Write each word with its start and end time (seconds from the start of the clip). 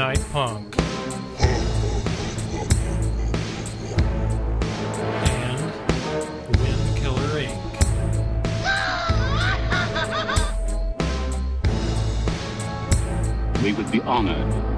Goodnight 0.00 0.24
Punk. 0.32 0.76
And 5.28 5.60
Wind 6.56 6.96
Killer 6.96 7.34
Inc. 7.36 7.60
We 13.62 13.72
would 13.74 13.90
be 13.92 14.00
honored 14.00 14.69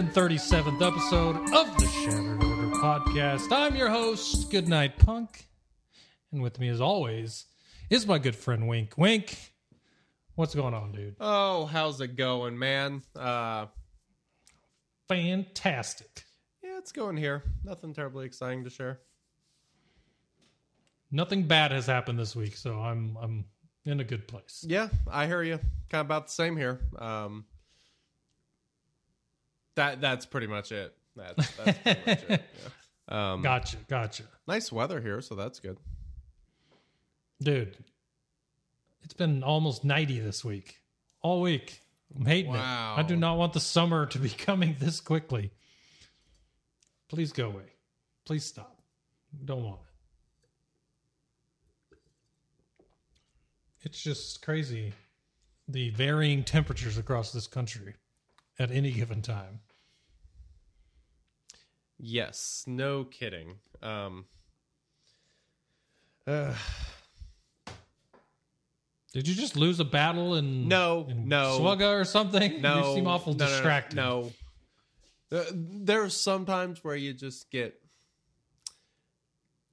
137th 0.00 0.80
episode 0.80 1.36
of 1.54 1.76
the 1.76 1.86
Shattered 1.86 2.42
Order 2.42 2.70
podcast. 2.76 3.52
I'm 3.52 3.76
your 3.76 3.90
host, 3.90 4.50
Goodnight 4.50 4.98
Punk. 4.98 5.44
And 6.32 6.40
with 6.40 6.58
me, 6.58 6.70
as 6.70 6.80
always, 6.80 7.44
is 7.90 8.06
my 8.06 8.18
good 8.18 8.34
friend 8.34 8.66
Wink. 8.66 8.94
Wink, 8.96 9.36
what's 10.36 10.54
going 10.54 10.72
on, 10.72 10.92
dude? 10.92 11.16
Oh, 11.20 11.66
how's 11.66 12.00
it 12.00 12.16
going, 12.16 12.58
man? 12.58 13.02
Uh, 13.14 13.66
Fantastic. 15.06 16.24
Yeah, 16.64 16.78
it's 16.78 16.92
going 16.92 17.18
here. 17.18 17.42
Nothing 17.62 17.92
terribly 17.92 18.24
exciting 18.24 18.64
to 18.64 18.70
share. 18.70 19.00
Nothing 21.10 21.42
bad 21.42 21.72
has 21.72 21.84
happened 21.84 22.18
this 22.18 22.34
week, 22.34 22.56
so 22.56 22.78
I'm 22.80 23.18
I'm 23.20 23.44
in 23.84 24.00
a 24.00 24.04
good 24.04 24.26
place. 24.26 24.64
Yeah, 24.66 24.88
I 25.10 25.26
hear 25.26 25.42
you. 25.42 25.58
Kind 25.90 26.00
of 26.00 26.06
about 26.06 26.28
the 26.28 26.32
same 26.32 26.56
here. 26.56 26.80
Um, 26.98 27.44
that 29.76 30.00
that's 30.00 30.26
pretty 30.26 30.46
much 30.46 30.72
it. 30.72 30.94
That's, 31.16 31.50
that's 31.56 31.78
pretty 31.78 32.00
much 32.06 32.22
it. 32.24 32.30
Yeah. 32.30 32.36
Um, 33.08 33.42
Gotcha, 33.42 33.76
gotcha, 33.88 34.22
nice 34.46 34.70
weather 34.70 35.00
here, 35.00 35.20
so 35.20 35.34
that's 35.34 35.58
good. 35.58 35.78
dude. 37.42 37.76
It's 39.02 39.14
been 39.14 39.42
almost 39.42 39.82
90 39.84 40.20
this 40.20 40.44
week, 40.44 40.76
all 41.20 41.40
week. 41.40 41.80
I'm 42.16 42.24
hating 42.24 42.52
Wow. 42.52 42.94
it. 42.96 43.00
I 43.00 43.02
do 43.02 43.16
not 43.16 43.36
want 43.36 43.52
the 43.52 43.58
summer 43.58 44.06
to 44.06 44.18
be 44.20 44.28
coming 44.46 44.76
this 44.78 45.00
quickly. 45.00 45.50
Please 47.08 47.32
go 47.32 47.48
away. 47.48 47.64
Please 48.24 48.44
stop. 48.44 48.80
Don't 49.44 49.64
want 49.64 49.80
it. 51.90 51.96
It's 53.82 54.00
just 54.00 54.40
crazy 54.42 54.92
the 55.66 55.90
varying 55.90 56.44
temperatures 56.44 56.96
across 56.98 57.32
this 57.32 57.48
country 57.48 57.94
at 58.60 58.70
any 58.70 58.92
given 58.92 59.22
time. 59.22 59.58
Yes, 61.98 62.62
no 62.66 63.04
kidding. 63.04 63.56
Um, 63.82 64.26
uh, 66.26 66.54
Did 69.12 69.26
you 69.26 69.34
just 69.34 69.56
lose 69.56 69.80
a 69.80 69.84
battle 69.84 70.36
in 70.36 70.68
No, 70.68 71.06
in 71.08 71.26
no. 71.26 71.58
Slugga 71.58 72.00
or 72.00 72.04
something? 72.04 72.60
no, 72.62 72.90
you 72.90 72.94
seem 72.94 73.08
awful 73.08 73.32
no, 73.32 73.38
no, 73.38 73.44
no, 73.46 73.50
distracted. 73.56 73.96
No, 73.96 74.32
Uh, 75.32 75.44
there's 75.52 76.14
sometimes 76.14 76.84
where 76.84 76.94
you 76.96 77.12
just 77.12 77.50
get 77.50 77.74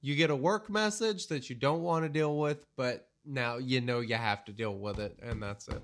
you 0.00 0.14
get 0.16 0.30
a 0.30 0.36
work 0.36 0.70
message 0.70 1.26
that 1.26 1.50
you 1.50 1.56
don't 1.56 1.82
want 1.82 2.04
to 2.04 2.08
deal 2.08 2.38
with, 2.38 2.64
but 2.76 3.08
now 3.24 3.58
you 3.58 3.80
know 3.80 3.98
you 4.00 4.14
have 4.14 4.44
to 4.44 4.52
deal 4.52 4.74
with 4.76 4.98
it, 5.00 5.18
and 5.22 5.42
that's 5.42 5.66
it. 5.68 5.82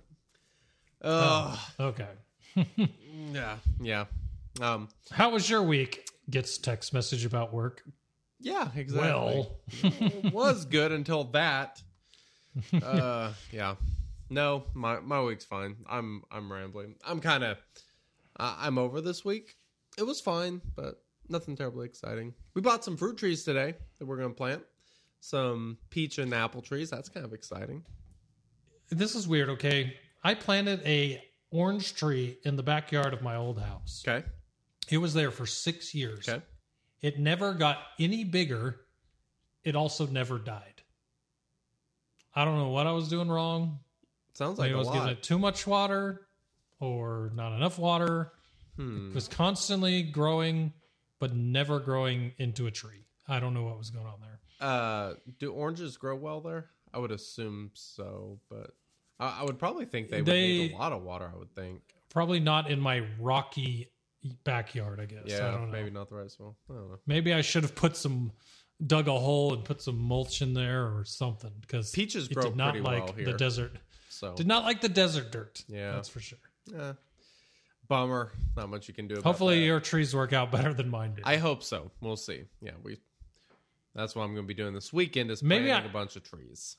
Ugh. 1.02 1.58
Okay. 1.80 2.08
yeah, 3.32 3.56
yeah, 3.80 4.04
um, 4.60 4.88
How 5.10 5.30
was 5.30 5.48
your 5.48 5.62
week? 5.62 6.08
Gets 6.30 6.58
text 6.58 6.92
message 6.94 7.24
about 7.24 7.52
work. 7.52 7.82
yeah, 8.40 8.68
exactly. 8.74 9.10
Well, 9.10 9.58
It 9.82 10.32
was 10.32 10.64
good 10.64 10.92
until 10.92 11.24
that. 11.24 11.82
Uh, 12.72 13.32
yeah. 13.50 13.74
No, 14.30 14.62
my 14.74 15.00
my 15.00 15.20
week's 15.20 15.44
fine. 15.44 15.74
I'm 15.90 16.22
I'm 16.30 16.50
rambling. 16.52 16.94
I'm 17.04 17.18
kind 17.20 17.42
of 17.42 17.58
uh, 18.38 18.54
I'm 18.58 18.78
over 18.78 19.00
this 19.00 19.24
week. 19.24 19.56
It 19.98 20.04
was 20.04 20.20
fine, 20.20 20.60
but 20.76 21.02
nothing 21.28 21.56
terribly 21.56 21.84
exciting. 21.86 22.32
We 22.54 22.62
bought 22.62 22.84
some 22.84 22.96
fruit 22.96 23.16
trees 23.18 23.42
today 23.42 23.74
that 23.98 24.06
we're 24.06 24.18
gonna 24.18 24.30
plant. 24.34 24.62
Some 25.20 25.78
peach 25.90 26.18
and 26.18 26.32
apple 26.32 26.62
trees. 26.62 26.90
That's 26.90 27.08
kind 27.08 27.26
of 27.26 27.32
exciting. 27.32 27.82
this 28.88 29.16
is 29.16 29.26
weird. 29.26 29.48
Okay, 29.50 29.94
I 30.22 30.34
planted 30.34 30.80
a 30.86 31.20
orange 31.54 31.94
tree 31.94 32.38
in 32.44 32.56
the 32.56 32.62
backyard 32.62 33.14
of 33.14 33.22
my 33.22 33.36
old 33.36 33.58
house. 33.60 34.04
Okay. 34.06 34.26
It 34.90 34.98
was 34.98 35.14
there 35.14 35.30
for 35.30 35.46
six 35.46 35.94
years. 35.94 36.28
Okay. 36.28 36.42
It 37.00 37.18
never 37.18 37.54
got 37.54 37.78
any 37.98 38.24
bigger. 38.24 38.80
It 39.62 39.76
also 39.76 40.06
never 40.06 40.38
died. 40.38 40.82
I 42.34 42.44
don't 42.44 42.58
know 42.58 42.70
what 42.70 42.86
I 42.86 42.92
was 42.92 43.08
doing 43.08 43.28
wrong. 43.28 43.78
Sounds 44.34 44.58
like 44.58 44.70
Maybe 44.70 44.74
I 44.74 44.78
was 44.78 44.90
giving 44.90 45.08
it 45.08 45.22
too 45.22 45.38
much 45.38 45.66
water 45.66 46.26
or 46.80 47.30
not 47.34 47.54
enough 47.54 47.78
water. 47.78 48.32
Hmm. 48.76 49.10
It 49.10 49.14
was 49.14 49.28
constantly 49.28 50.02
growing, 50.02 50.72
but 51.20 51.34
never 51.34 51.78
growing 51.78 52.32
into 52.38 52.66
a 52.66 52.70
tree. 52.70 53.06
I 53.28 53.38
don't 53.38 53.54
know 53.54 53.62
what 53.62 53.78
was 53.78 53.90
going 53.90 54.06
on 54.06 54.20
there. 54.20 54.40
Uh, 54.60 55.14
do 55.38 55.52
oranges 55.52 55.96
grow 55.96 56.16
well 56.16 56.40
there? 56.40 56.70
I 56.92 56.98
would 56.98 57.12
assume 57.12 57.70
so, 57.74 58.40
but 58.50 58.70
I, 59.24 59.40
I 59.40 59.44
would 59.44 59.58
probably 59.58 59.84
think 59.86 60.08
they 60.08 60.18
would 60.22 60.26
need 60.28 60.72
a 60.72 60.76
lot 60.76 60.92
of 60.92 61.02
water. 61.02 61.30
I 61.32 61.38
would 61.38 61.54
think. 61.54 61.80
Probably 62.10 62.40
not 62.40 62.70
in 62.70 62.80
my 62.80 63.02
rocky 63.18 63.90
backyard, 64.44 65.00
I 65.00 65.06
guess. 65.06 65.22
I 65.26 65.30
Yeah, 65.30 65.50
don't 65.50 65.66
know. 65.66 65.72
maybe 65.72 65.90
not 65.90 66.08
the 66.08 66.14
right 66.16 66.30
smell. 66.30 66.56
I 66.70 66.74
don't 66.74 66.90
know. 66.90 66.98
Maybe 67.06 67.32
I 67.34 67.40
should 67.40 67.62
have 67.62 67.74
put 67.74 67.96
some 67.96 68.32
dug 68.86 69.08
a 69.08 69.12
hole 69.18 69.54
and 69.54 69.64
put 69.64 69.80
some 69.82 69.98
mulch 69.98 70.42
in 70.42 70.52
there 70.54 70.82
or 70.96 71.04
something 71.04 71.50
because 71.60 71.90
Peaches 71.92 72.28
grow 72.28 72.44
did 72.44 72.56
not 72.56 72.78
like 72.80 73.04
well 73.04 73.14
the 73.24 73.32
desert. 73.34 73.72
So 74.08 74.34
Did 74.34 74.46
not 74.46 74.64
like 74.64 74.80
the 74.80 74.88
desert 74.88 75.32
dirt. 75.32 75.64
Yeah. 75.68 75.92
that's 75.92 76.08
for 76.08 76.20
sure. 76.20 76.38
Eh, 76.76 76.92
bummer. 77.88 78.32
Not 78.56 78.68
much 78.70 78.86
you 78.88 78.94
can 78.94 79.08
do. 79.08 79.14
About 79.14 79.24
Hopefully, 79.24 79.58
that. 79.60 79.64
your 79.66 79.80
trees 79.80 80.14
work 80.14 80.32
out 80.32 80.52
better 80.52 80.72
than 80.72 80.88
mine 80.88 81.14
did. 81.16 81.24
I 81.26 81.36
hope 81.36 81.62
so. 81.64 81.90
We'll 82.00 82.16
see. 82.16 82.44
Yeah, 82.60 82.72
we. 82.82 82.98
That's 83.94 84.14
what 84.14 84.22
I'm 84.22 84.34
going 84.34 84.44
to 84.44 84.48
be 84.48 84.54
doing 84.54 84.72
this 84.74 84.92
weekend. 84.92 85.30
Is 85.30 85.42
Maybe 85.42 85.66
planting 85.66 85.86
I- 85.88 85.90
a 85.90 85.92
bunch 85.92 86.16
of 86.16 86.22
trees. 86.22 86.76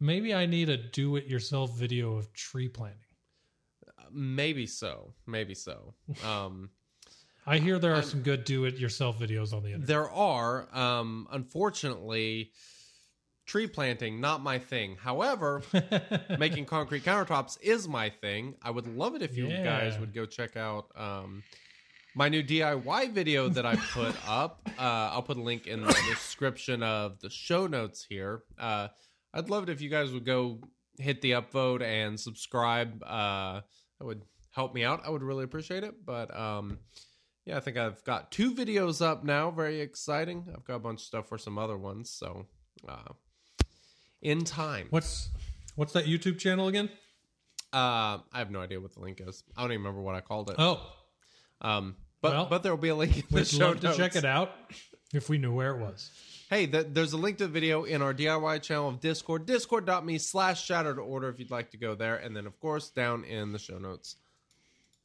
Maybe 0.00 0.34
I 0.34 0.46
need 0.46 0.68
a 0.68 0.76
do-it-yourself 0.76 1.76
video 1.76 2.16
of 2.16 2.32
tree 2.32 2.68
planting. 2.68 3.00
Maybe 4.12 4.66
so. 4.66 5.14
Maybe 5.26 5.54
so. 5.54 5.94
Um, 6.24 6.70
I 7.46 7.58
hear 7.58 7.78
there 7.78 7.94
are 7.94 8.02
some 8.02 8.20
good 8.22 8.44
do-it-yourself 8.44 9.18
videos 9.18 9.54
on 9.54 9.62
the 9.62 9.68
internet. 9.68 9.86
there 9.86 10.10
are, 10.10 10.68
um, 10.76 11.26
unfortunately, 11.32 12.52
tree 13.46 13.66
planting 13.66 14.20
not 14.20 14.42
my 14.42 14.58
thing. 14.58 14.96
However, 15.00 15.62
making 16.38 16.66
concrete 16.66 17.04
countertops 17.04 17.56
is 17.62 17.88
my 17.88 18.10
thing. 18.10 18.54
I 18.60 18.70
would 18.70 18.86
love 18.86 19.14
it 19.14 19.22
if 19.22 19.34
you 19.34 19.46
Yeah. 19.48 19.64
guys 19.64 19.98
would 19.98 20.12
go 20.12 20.26
check 20.26 20.58
out 20.58 20.88
um, 20.94 21.42
my 22.14 22.28
new 22.28 22.42
DIY 22.42 23.12
video 23.12 23.48
that 23.48 23.64
I 23.64 23.76
put 23.76 24.14
up. 24.28 24.68
Uh, 24.78 24.82
I'll 25.12 25.22
put 25.22 25.38
a 25.38 25.42
link 25.42 25.66
in 25.66 25.80
the 25.80 25.92
description 26.10 26.82
of 26.82 27.18
the 27.20 27.30
show 27.30 27.66
notes 27.66 28.04
here. 28.06 28.42
Uh, 28.58 28.88
I'd 29.34 29.50
love 29.50 29.64
it 29.64 29.68
if 29.68 29.80
you 29.80 29.88
guys 29.90 30.12
would 30.12 30.24
go 30.24 30.60
hit 30.98 31.20
the 31.20 31.32
upvote 31.32 31.82
and 31.82 32.18
subscribe. 32.18 33.02
Uh, 33.04 33.60
that 33.98 34.04
would 34.06 34.22
help 34.52 34.74
me 34.74 34.84
out. 34.84 35.02
I 35.04 35.10
would 35.10 35.22
really 35.22 35.44
appreciate 35.44 35.84
it. 35.84 36.04
But 36.04 36.34
um, 36.36 36.78
yeah, 37.44 37.56
I 37.56 37.60
think 37.60 37.76
I've 37.76 38.02
got 38.04 38.30
two 38.30 38.54
videos 38.54 39.04
up 39.04 39.24
now. 39.24 39.50
Very 39.50 39.80
exciting. 39.80 40.46
I've 40.54 40.64
got 40.64 40.76
a 40.76 40.80
bunch 40.80 41.00
of 41.00 41.04
stuff 41.06 41.28
for 41.28 41.38
some 41.38 41.58
other 41.58 41.76
ones. 41.76 42.10
So 42.10 42.46
uh, 42.88 43.12
in 44.22 44.44
time. 44.44 44.86
What's 44.90 45.28
what's 45.76 45.92
that 45.92 46.06
YouTube 46.06 46.38
channel 46.38 46.68
again? 46.68 46.88
Uh, 47.72 48.18
I 48.32 48.38
have 48.38 48.50
no 48.50 48.60
idea 48.60 48.80
what 48.80 48.94
the 48.94 49.00
link 49.00 49.20
is. 49.24 49.44
I 49.56 49.60
don't 49.62 49.72
even 49.72 49.82
remember 49.82 50.00
what 50.02 50.14
I 50.14 50.20
called 50.22 50.48
it. 50.50 50.56
Oh, 50.58 50.80
Um, 51.60 51.96
but 52.22 52.32
Well, 52.32 52.46
but 52.46 52.62
there 52.62 52.72
will 52.72 52.80
be 52.80 52.88
a 52.88 52.94
link 52.94 53.16
in 53.18 53.24
the 53.30 53.44
show 53.44 53.74
to 53.74 53.86
notes. 53.88 53.96
check 53.96 54.16
it 54.16 54.24
out. 54.24 54.50
If 55.12 55.28
we 55.28 55.38
knew 55.38 55.54
where 55.54 55.70
it 55.74 55.78
was. 55.78 56.10
Hey, 56.50 56.66
th- 56.66 56.88
there's 56.90 57.12
a 57.12 57.16
link 57.16 57.38
to 57.38 57.46
the 57.46 57.52
video 57.52 57.84
in 57.84 58.02
our 58.02 58.12
DIY 58.14 58.62
channel 58.62 58.88
of 58.88 59.00
Discord, 59.00 59.46
discord.me 59.46 60.18
slash 60.18 60.64
shattered 60.64 60.98
order 60.98 61.28
if 61.28 61.38
you'd 61.38 61.50
like 61.50 61.70
to 61.70 61.76
go 61.78 61.94
there. 61.94 62.16
And 62.16 62.36
then, 62.36 62.46
of 62.46 62.58
course, 62.60 62.90
down 62.90 63.24
in 63.24 63.52
the 63.52 63.58
show 63.58 63.78
notes 63.78 64.16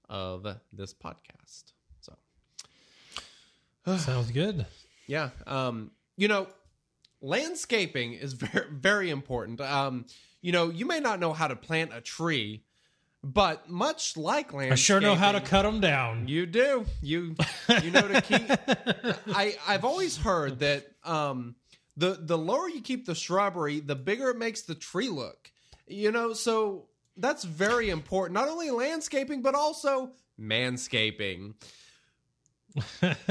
of 0.09 0.45
this 0.73 0.93
podcast. 0.93 1.71
So, 2.01 2.13
Sounds 3.97 4.31
good. 4.31 4.65
yeah. 5.07 5.29
Um, 5.47 5.91
you 6.17 6.27
know, 6.27 6.47
landscaping 7.21 8.13
is 8.13 8.33
very, 8.33 8.67
very 8.71 9.09
important. 9.09 9.59
Um, 9.61 10.05
you 10.41 10.51
know, 10.51 10.69
you 10.69 10.85
may 10.85 10.99
not 10.99 11.19
know 11.19 11.33
how 11.33 11.47
to 11.47 11.55
plant 11.55 11.91
a 11.93 12.01
tree, 12.01 12.63
but 13.23 13.69
much 13.69 14.17
like 14.17 14.53
landscaping, 14.53 14.73
I 14.73 14.75
sure 14.75 14.99
know 14.99 15.15
how 15.15 15.31
to 15.31 15.39
cut 15.41 15.63
them 15.63 15.79
down. 15.79 16.27
You 16.27 16.45
do. 16.45 16.85
You 17.01 17.35
you 17.81 17.91
know 17.91 18.07
to 18.07 18.21
keep. 18.21 18.49
I 19.35 19.55
I've 19.67 19.85
always 19.85 20.17
heard 20.17 20.59
that 20.59 20.85
um 21.03 21.55
the 21.95 22.17
the 22.19 22.37
lower 22.37 22.67
you 22.67 22.81
keep 22.81 23.05
the 23.05 23.15
shrubbery, 23.15 23.79
the 23.79 23.95
bigger 23.95 24.29
it 24.29 24.37
makes 24.37 24.63
the 24.63 24.75
tree 24.75 25.09
look. 25.09 25.51
You 25.87 26.11
know, 26.11 26.33
so 26.33 26.87
that's 27.15 27.43
very 27.43 27.89
important. 27.89 28.33
Not 28.33 28.49
only 28.49 28.71
landscaping, 28.71 29.41
but 29.41 29.55
also 29.55 30.11
manscaping. 30.39 31.53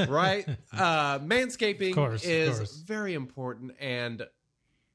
right? 0.09 0.47
Uh 0.73 1.19
manscaping 1.19 1.95
course, 1.95 2.25
is 2.25 2.83
very 2.87 3.13
important 3.15 3.73
and 3.79 4.27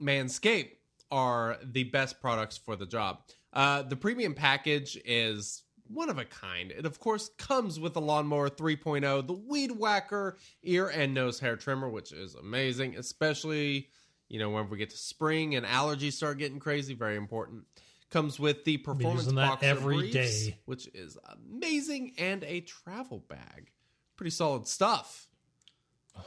Manscaped 0.02 0.72
are 1.12 1.58
the 1.64 1.84
best 1.86 2.20
products 2.22 2.58
for 2.58 2.76
the 2.76 2.86
job. 2.86 3.20
Uh, 3.58 3.82
the 3.82 3.96
premium 3.96 4.36
package 4.36 5.00
is 5.04 5.64
one 5.88 6.10
of 6.12 6.20
a 6.20 6.26
kind. 6.26 6.70
It, 6.70 6.86
of 6.86 7.00
course, 7.00 7.32
comes 7.40 7.80
with 7.80 7.96
the 7.96 8.02
Lawnmower 8.02 8.52
3.0, 8.52 9.26
the 9.26 9.34
Weed 9.34 9.72
Whacker 9.72 10.38
ear 10.62 10.90
and 10.90 11.16
nose 11.16 11.40
hair 11.40 11.56
trimmer, 11.56 11.90
which 11.90 12.12
is 12.12 12.36
amazing, 12.36 12.96
especially, 12.98 13.90
you 14.30 14.38
know, 14.38 14.52
when 14.52 14.70
we 14.70 14.78
get 14.78 14.92
to 14.92 14.98
spring 14.98 15.56
and 15.56 15.66
allergies 15.66 16.14
start 16.14 16.38
getting 16.38 16.60
crazy. 16.60 16.94
Very 16.94 17.16
important. 17.16 17.64
Comes 18.12 18.40
with 18.40 18.64
the 18.64 18.78
Performance 18.78 19.22
using 19.22 19.36
that 19.36 19.50
Boxer 19.50 19.66
every 19.66 20.12
Briefs, 20.12 20.46
day. 20.46 20.58
which 20.66 20.88
is 20.94 21.18
amazing, 21.52 22.14
and 22.20 22.44
a 22.44 22.62
travel 22.62 23.24
bag. 23.28 23.72
Pretty 24.18 24.30
solid 24.30 24.68
stuff. 24.68 25.28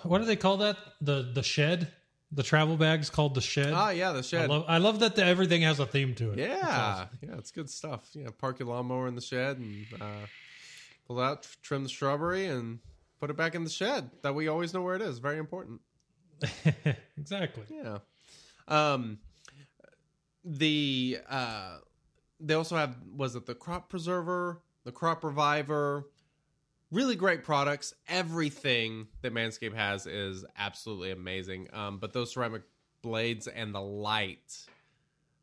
What 0.02 0.18
do 0.18 0.24
they 0.24 0.34
call 0.36 0.56
that? 0.58 0.76
The 1.00 1.30
the 1.32 1.44
shed? 1.44 1.92
The 2.32 2.42
travel 2.44 2.76
bag's 2.76 3.10
called 3.10 3.34
the 3.34 3.40
shed. 3.40 3.72
Ah, 3.74 3.90
yeah, 3.90 4.12
the 4.12 4.18
I 4.18 4.22
shed. 4.22 4.48
love 4.50 4.64
I 4.68 4.78
love 4.78 5.00
that 5.00 5.16
the, 5.16 5.24
everything 5.24 5.62
has 5.62 5.80
a 5.80 5.86
theme 5.86 6.14
to 6.14 6.30
it. 6.32 6.38
It's 6.38 6.48
Yeah, 6.48 6.68
awesome. 6.68 7.08
yeah, 7.22 7.36
it's 7.38 7.50
good 7.50 7.68
stuff. 7.68 8.08
Yeah, 8.14 8.28
park 8.38 8.60
your 8.60 8.68
lawnmower 8.68 9.08
in 9.08 9.16
the 9.16 9.20
shed 9.20 9.58
and 9.58 9.84
uh, 10.00 10.26
pull 11.08 11.18
out, 11.20 11.48
trim 11.62 11.82
the 11.82 11.88
shrubbery, 11.88 12.46
and 12.46 12.78
put 13.18 13.30
it 13.30 13.36
back 13.36 13.56
in 13.56 13.64
the 13.64 13.70
shed. 13.70 14.10
That 14.22 14.34
we 14.36 14.46
always 14.46 14.72
know 14.72 14.82
where 14.82 14.94
it 14.94 15.02
is. 15.02 15.18
Very 15.18 15.38
important. 15.38 15.80
exactly. 17.18 17.64
Yeah. 17.68 17.98
Um, 18.68 19.18
the 20.44 21.18
uh, 21.28 21.78
they 22.38 22.54
also 22.54 22.76
have 22.76 22.96
was 23.14 23.34
it 23.34 23.46
the 23.46 23.54
crop 23.54 23.88
preserver, 23.90 24.62
the 24.84 24.92
crop 24.92 25.24
reviver. 25.24 26.06
Really 26.90 27.14
great 27.14 27.44
products. 27.44 27.94
Everything 28.08 29.06
that 29.22 29.32
Manscaped 29.32 29.74
has 29.74 30.06
is 30.06 30.44
absolutely 30.58 31.12
amazing. 31.12 31.68
Um, 31.72 31.98
but 31.98 32.12
those 32.12 32.32
ceramic 32.32 32.62
blades 33.02 33.46
and 33.46 33.74
the 33.74 33.80
light. 33.80 34.66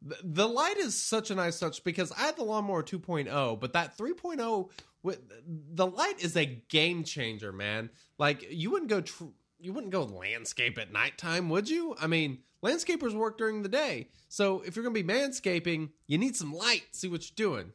The, 0.01 0.17
the 0.23 0.47
light 0.47 0.77
is 0.77 0.93
such 0.95 1.31
a 1.31 1.35
nice 1.35 1.59
touch 1.59 1.83
because 1.83 2.11
I 2.11 2.21
had 2.21 2.35
the 2.35 2.43
lawnmower 2.43 2.83
2.0, 2.83 3.59
but 3.59 3.73
that 3.73 3.97
3.0 3.97 4.69
with 5.03 5.21
the 5.47 5.87
light 5.87 6.19
is 6.19 6.35
a 6.35 6.45
game 6.45 7.03
changer, 7.03 7.51
man. 7.51 7.89
Like 8.17 8.45
you 8.51 8.71
wouldn't 8.71 8.89
go 8.89 9.01
tr- 9.01 9.25
you 9.59 9.73
wouldn't 9.73 9.91
go 9.91 10.03
landscape 10.03 10.77
at 10.77 10.91
nighttime, 10.91 11.49
would 11.49 11.69
you? 11.69 11.95
I 11.99 12.07
mean, 12.07 12.39
landscapers 12.63 13.13
work 13.13 13.37
during 13.37 13.63
the 13.63 13.69
day. 13.69 14.09
So 14.27 14.61
if 14.65 14.75
you're 14.75 14.83
going 14.83 14.95
to 14.95 15.03
be 15.03 15.13
manscaping, 15.13 15.89
you 16.07 16.17
need 16.17 16.35
some 16.35 16.53
light. 16.53 16.83
See 16.91 17.07
what 17.07 17.23
you're 17.23 17.49
doing. 17.49 17.71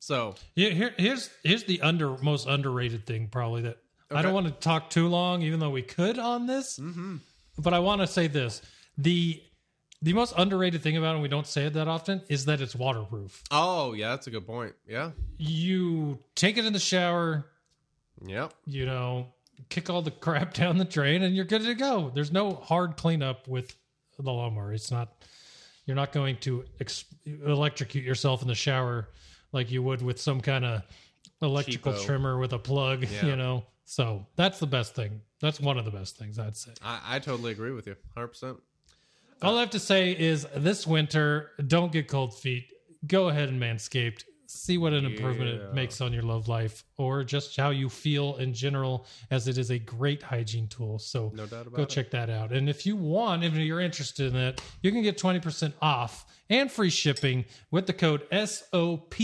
So, 0.00 0.34
Yeah, 0.56 0.70
here, 0.70 0.94
here's 0.96 1.30
here's 1.44 1.64
the 1.64 1.80
under 1.82 2.16
most 2.18 2.48
underrated 2.48 3.06
thing 3.06 3.28
probably 3.28 3.62
that 3.62 3.76
I 4.10 4.22
don't 4.22 4.34
want 4.34 4.46
to 4.46 4.52
talk 4.52 4.90
too 4.90 5.06
long, 5.08 5.42
even 5.42 5.60
though 5.60 5.70
we 5.70 5.82
could 5.82 6.18
on 6.18 6.46
this. 6.46 6.78
Mm-hmm. 6.80 7.16
But 7.58 7.74
I 7.74 7.78
want 7.78 8.00
to 8.00 8.06
say 8.08 8.26
this: 8.26 8.60
the 8.98 9.40
the 10.02 10.14
most 10.14 10.32
underrated 10.36 10.82
thing 10.82 10.96
about 10.96 11.10
it, 11.10 11.14
and 11.14 11.22
we 11.22 11.28
don't 11.28 11.46
say 11.46 11.66
it 11.66 11.74
that 11.74 11.86
often, 11.86 12.22
is 12.28 12.46
that 12.46 12.60
it's 12.62 12.74
waterproof. 12.74 13.42
oh, 13.50 13.92
yeah, 13.92 14.08
that's 14.10 14.26
a 14.26 14.30
good 14.30 14.46
point. 14.46 14.74
Yeah. 14.88 15.10
You 15.36 16.18
take 16.34 16.56
it 16.56 16.64
in 16.64 16.72
the 16.72 16.78
shower, 16.80 17.44
Yep. 18.26 18.54
you 18.64 18.86
know, 18.86 19.26
kick 19.68 19.90
all 19.90 20.00
the 20.00 20.10
crap 20.26 20.54
down 20.54 20.78
the 20.78 20.86
drain, 20.86 21.22
and 21.22 21.36
you're 21.36 21.44
good 21.44 21.62
to 21.64 21.74
go. 21.74 22.10
There's 22.14 22.32
no 22.32 22.54
hard 22.54 22.96
cleanup 22.96 23.46
with 23.46 23.76
the 24.18 24.32
lawnmower. 24.32 24.72
It's 24.72 24.90
not. 24.90 25.12
You're 25.84 25.96
not 25.96 26.12
going 26.12 26.36
to 26.38 26.64
ex- 26.80 27.04
electrocute 27.26 28.04
yourself 28.04 28.42
in 28.42 28.48
the 28.48 28.54
shower 28.54 29.08
like 29.52 29.70
you 29.70 29.82
would 29.82 30.02
with 30.02 30.20
some 30.20 30.40
kind 30.40 30.64
of 30.64 30.82
electrical 31.42 31.92
Cheapo. 31.92 32.04
trimmer 32.04 32.38
with 32.38 32.52
a 32.52 32.58
plug. 32.58 33.06
Yeah. 33.10 33.26
You 33.26 33.36
know, 33.36 33.64
so 33.84 34.26
that's 34.36 34.58
the 34.58 34.66
best 34.66 34.94
thing. 34.94 35.20
That's 35.40 35.60
one 35.60 35.78
of 35.78 35.84
the 35.84 35.90
best 35.90 36.16
things 36.16 36.38
I'd 36.38 36.56
say. 36.56 36.72
I, 36.82 37.00
I 37.16 37.18
totally 37.18 37.52
agree 37.52 37.72
with 37.72 37.86
you. 37.86 37.96
100%. 38.16 38.58
All 39.42 39.56
I 39.56 39.60
have 39.60 39.70
to 39.70 39.78
say 39.80 40.12
is 40.12 40.46
this 40.54 40.86
winter, 40.86 41.50
don't 41.66 41.90
get 41.90 42.08
cold 42.08 42.34
feet. 42.38 42.72
Go 43.06 43.30
ahead 43.30 43.48
and 43.48 43.60
manscaped. 43.60 44.24
See 44.52 44.78
what 44.78 44.92
an 44.92 45.04
improvement 45.06 45.48
Yeah. 45.60 45.68
it 45.68 45.74
makes 45.74 46.00
on 46.00 46.12
your 46.12 46.24
love 46.24 46.48
life 46.48 46.82
or 46.96 47.22
just 47.22 47.56
how 47.56 47.70
you 47.70 47.88
feel 47.88 48.36
in 48.38 48.52
general, 48.52 49.06
as 49.30 49.46
it 49.46 49.56
is 49.58 49.70
a 49.70 49.78
great 49.78 50.22
hygiene 50.24 50.66
tool. 50.66 50.98
So 50.98 51.30
No 51.34 51.46
go 51.46 51.82
it. 51.82 51.88
check 51.88 52.10
that 52.10 52.28
out. 52.30 52.50
And 52.52 52.68
if 52.68 52.84
you 52.84 52.96
want, 52.96 53.44
if 53.44 53.54
you're 53.54 53.80
interested 53.80 54.34
in 54.34 54.40
it, 54.40 54.60
you 54.82 54.90
can 54.90 55.02
get 55.02 55.16
20% 55.18 55.72
off 55.80 56.26
and 56.48 56.70
free 56.70 56.90
shipping 56.90 57.44
with 57.70 57.86
the 57.86 57.92
code 57.92 58.22
SOP 58.32 59.14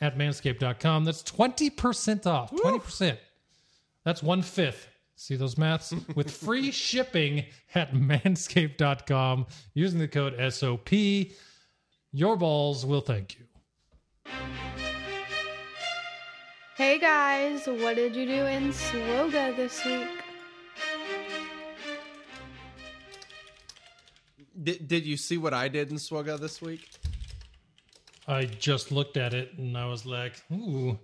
at 0.00 0.18
manscaped.com. 0.18 1.04
That's 1.04 1.22
20% 1.22 2.26
off. 2.26 2.50
20%. 2.52 3.16
That's 4.04 4.22
one 4.22 4.42
fifth. 4.42 4.88
See 5.16 5.36
those 5.36 5.56
maths? 5.58 5.92
With 6.14 6.30
free 6.30 6.70
shipping 6.88 7.44
at 7.74 7.92
manscaped.com 7.94 9.46
using 9.74 9.98
the 9.98 10.08
code 10.08 10.34
SOP. 10.52 10.90
Your 12.12 12.36
balls 12.36 12.84
will 12.84 13.00
thank 13.02 13.38
you. 13.38 13.44
Hey 16.76 16.98
guys, 16.98 17.66
what 17.66 17.96
did 17.96 18.16
you 18.16 18.26
do 18.26 18.46
in 18.46 18.70
Swoga 18.70 19.54
this 19.56 19.84
week? 19.84 20.08
Did, 24.62 24.88
did 24.88 25.04
you 25.06 25.16
see 25.16 25.38
what 25.38 25.54
I 25.54 25.68
did 25.68 25.90
in 25.90 25.96
Swugga 25.96 26.38
this 26.38 26.60
week? 26.60 26.88
I 28.28 28.44
just 28.44 28.92
looked 28.92 29.16
at 29.16 29.34
it 29.34 29.56
and 29.58 29.76
I 29.76 29.86
was 29.86 30.04
like, 30.06 30.42
ooh, 30.52 30.98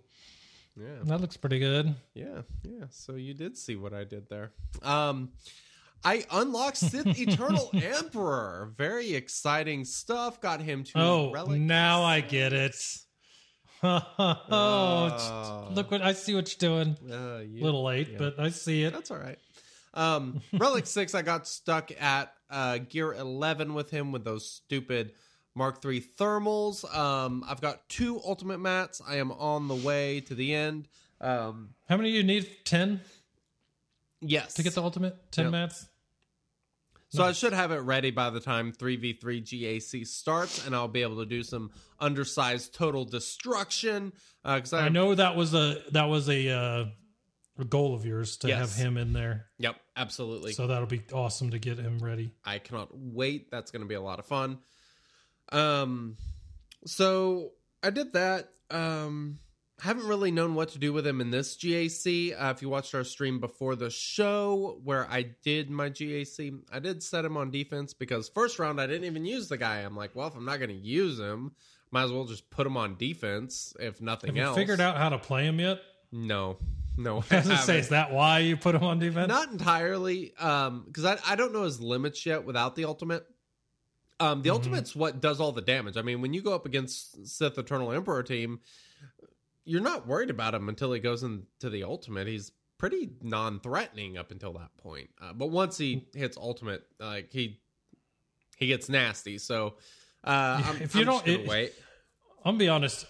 Yeah. 0.76 0.87
that 1.04 1.20
looks 1.20 1.37
pretty 1.37 1.58
good. 1.58 1.94
Yeah, 2.14 2.42
yeah. 2.62 2.85
So 2.90 3.14
you 3.14 3.35
did 3.35 3.56
see 3.56 3.76
what 3.76 3.92
I 3.94 4.04
did 4.04 4.28
there. 4.28 4.52
Um, 4.82 5.30
I 6.04 6.25
unlocked 6.30 6.76
Sith 6.76 7.06
Eternal 7.18 7.70
Emperor. 7.75 8.73
Very 8.76 9.14
exciting 9.14 9.85
stuff. 9.85 10.40
Got 10.40 10.61
him 10.61 10.85
to 10.85 10.92
Oh, 10.99 11.32
relic. 11.32 11.61
now 11.61 12.02
I 12.02 12.20
get 12.20 12.52
it. 12.52 12.76
oh, 13.83 14.06
Oh. 14.50 15.68
look 15.73 15.90
what 15.90 16.02
I 16.02 16.12
see 16.12 16.35
what 16.35 16.50
you're 16.50 16.71
doing. 16.71 16.97
Uh, 17.11 17.14
A 17.38 17.42
yeah, 17.45 17.64
little 17.64 17.85
late, 17.85 18.09
yeah. 18.12 18.18
but 18.18 18.38
I 18.38 18.50
see 18.50 18.83
it. 18.85 18.92
That's 18.92 19.11
all 19.11 19.18
right. 19.18 19.38
Um, 19.95 20.40
Relic 20.52 20.87
Six, 20.87 21.14
I 21.14 21.23
got 21.23 21.47
stuck 21.47 21.90
at 22.00 22.33
uh, 22.50 22.78
Gear 22.78 23.12
Eleven 23.14 23.75
with 23.75 23.90
him 23.90 24.12
with 24.12 24.25
those 24.25 24.49
stupid 24.50 25.12
Mark 25.54 25.85
III 25.85 26.00
thermals. 26.18 26.85
Um, 26.95 27.45
I've 27.47 27.61
got 27.61 27.88
two 27.88 28.21
ultimate 28.25 28.59
mats. 28.59 29.00
I 29.06 29.16
am 29.16 29.33
on 29.33 29.68
the 29.68 29.75
way 29.75 30.21
to 30.23 30.35
the 30.35 30.54
end. 30.54 30.88
Um, 31.21 31.71
How 31.88 31.97
many 31.97 32.11
do 32.11 32.16
you 32.18 32.23
need? 32.25 32.47
10 32.66 33.00
yes, 34.21 34.52
to 34.54 34.62
get 34.62 34.75
the 34.75 34.83
ultimate? 34.83 35.16
10 35.33 35.47
Yep. 35.47 35.52
mats? 35.52 35.88
So 37.16 37.25
I 37.25 37.32
should 37.32 37.52
have 37.52 37.73
it 37.73 37.78
ready 37.78 38.11
by 38.11 38.30
the 38.30 38.40
time 38.40 38.73
3v3 38.73 39.42
GAC 39.42 40.06
starts, 40.06 40.66
and 40.66 40.75
I'll 40.75 40.88
be 40.88 41.02
able 41.02 41.16
to 41.18 41.26
do 41.26 41.42
some 41.42 41.70
undersized 41.99 42.75
total 42.75 43.04
destruction. 43.04 44.12
Because 44.44 44.73
I, 44.73 44.87
I 44.87 44.88
know 44.88 45.14
that 45.14 45.35
was 45.37 45.54
a 45.54 45.82
that 45.92 46.04
was 46.04 46.28
a, 46.28 46.49
uh, 46.50 46.85
a 47.58 47.64
goal 47.64 47.94
of 47.94 48.04
yours 48.04 48.37
to 48.38 48.49
Yes. 48.49 48.76
have 48.76 48.87
him 48.87 48.96
in 48.96 49.12
there. 49.12 49.46
Yep, 49.58 49.76
absolutely. 49.96 50.52
So 50.52 50.66
that'll 50.66 50.87
be 50.87 51.02
awesome 51.12 51.50
to 51.50 51.58
get 51.58 51.78
him 51.78 51.99
ready. 51.99 52.32
I 52.44 52.58
cannot 52.58 52.88
wait. 52.92 53.50
That's 53.50 53.70
going 53.70 53.82
to 53.82 53.88
be 53.88 53.94
a 53.94 54.00
lot 54.00 54.18
of 54.18 54.26
fun. 54.26 54.58
Um, 55.52 56.16
so 56.85 57.52
I 57.82 57.90
did 57.90 58.12
that. 58.12 58.50
Um, 58.70 59.38
haven't 59.80 60.06
really 60.06 60.30
known 60.30 60.54
what 60.54 60.71
to 60.71 60.78
do 60.78 60.92
with 60.92 61.06
him 61.06 61.21
in 61.21 61.30
this 61.30 61.54
GAC. 61.56 62.33
Uh, 62.33 62.50
if 62.54 62.62
you 62.62 62.68
watched 62.68 62.95
our 62.95 63.04
stream 63.04 63.38
before 63.40 63.76
the 63.76 63.90
show 63.90 64.80
where 64.85 65.06
I 65.11 65.23
did 65.42 65.68
my 65.71 65.90
GAC, 65.90 66.59
I 66.73 66.78
did 66.78 67.02
set 67.02 67.25
him 67.25 67.37
on 67.37 67.50
defense 67.50 67.92
because 67.92 68.28
first 68.28 68.59
round 68.59 68.80
I 68.80 68.87
didn't 68.87 69.04
even 69.04 69.25
use 69.26 69.49
the 69.49 69.59
guy. 69.59 69.80
I'm 69.80 69.95
like, 69.97 70.14
well, 70.14 70.28
if 70.28 70.35
I'm 70.35 70.47
not 70.47 70.59
going 70.59 70.71
to 70.71 70.75
use 70.75 71.18
him, 71.18 71.52
might 71.90 72.04
as 72.04 72.12
well 72.12 72.25
just 72.25 72.49
put 72.50 72.66
him 72.66 72.76
on 72.76 72.97
defense 72.97 73.75
if 73.78 74.00
nothing 74.00 74.28
Have 74.28 74.37
you 74.37 74.42
else. 74.45 74.56
figured 74.56 74.80
out 74.80 74.97
how 74.97 75.11
to 75.11 75.18
play 75.18 75.45
him 75.45 75.61
yet? 75.61 75.80
No, 76.11 76.56
No, 76.99 77.16
I 77.30 77.37
was 77.37 77.47
gonna 77.47 77.59
say, 77.59 77.78
is 77.78 77.90
that 77.90 78.11
why 78.11 78.38
you 78.38 78.56
put 78.56 78.75
him 78.75 78.83
on 78.83 78.99
defense? 78.99 79.28
Not 79.28 79.50
entirely, 79.52 80.35
um, 80.38 80.85
because 80.87 81.04
I, 81.04 81.18
I 81.26 81.37
don't 81.37 81.52
know 81.52 81.64
his 81.64 81.78
limits 81.78 82.25
yet 82.25 82.47
without 82.47 82.75
the 82.75 82.87
ultimate. 82.87 83.26
Um, 84.18 84.40
the 84.40 84.49
Mhm. 84.49 84.52
ultimate's 84.54 84.97
what 84.97 85.21
does 85.21 85.38
all 85.38 85.52
the 85.52 85.61
damage. 85.61 85.99
I 85.99 86.02
mean, 86.02 86.23
when 86.23 86.33
you 86.33 86.40
go 86.40 86.54
up 86.54 86.64
against 86.64 87.26
Sith 87.28 87.59
Eternal 87.59 87.92
Emperor 87.92 88.23
team, 88.23 88.61
you're 89.66 89.82
not 89.82 90.06
worried 90.06 90.30
about 90.30 90.54
him 90.54 90.68
until 90.70 90.92
he 90.92 91.00
goes 91.00 91.23
into 91.23 91.68
the 91.68 91.82
ultimate. 91.85 92.26
He's 92.26 92.52
pretty 92.78 93.11
non-threatening 93.23 94.16
up 94.16 94.30
until 94.30 94.52
that 94.54 94.70
point. 94.78 95.11
Uh, 95.20 95.32
but 95.35 95.50
once 95.50 95.76
he 95.76 96.06
hits 96.14 96.37
ultimate, 96.38 96.82
like 96.99 97.30
he 97.32 97.61
he 98.56 98.66
gets 98.68 98.88
nasty. 98.88 99.37
So 99.38 99.75
uh, 100.25 100.62
I'm, 100.64 100.76
If 100.82 100.94
you 100.94 101.02
I'm 101.02 101.06
just 101.08 101.25
don't- 101.26 101.40
it- 101.42 101.46
wait. 101.49 101.73
I'm 102.44 102.52
gonna 102.54 102.58
be 102.58 102.68
honest. 102.68 103.06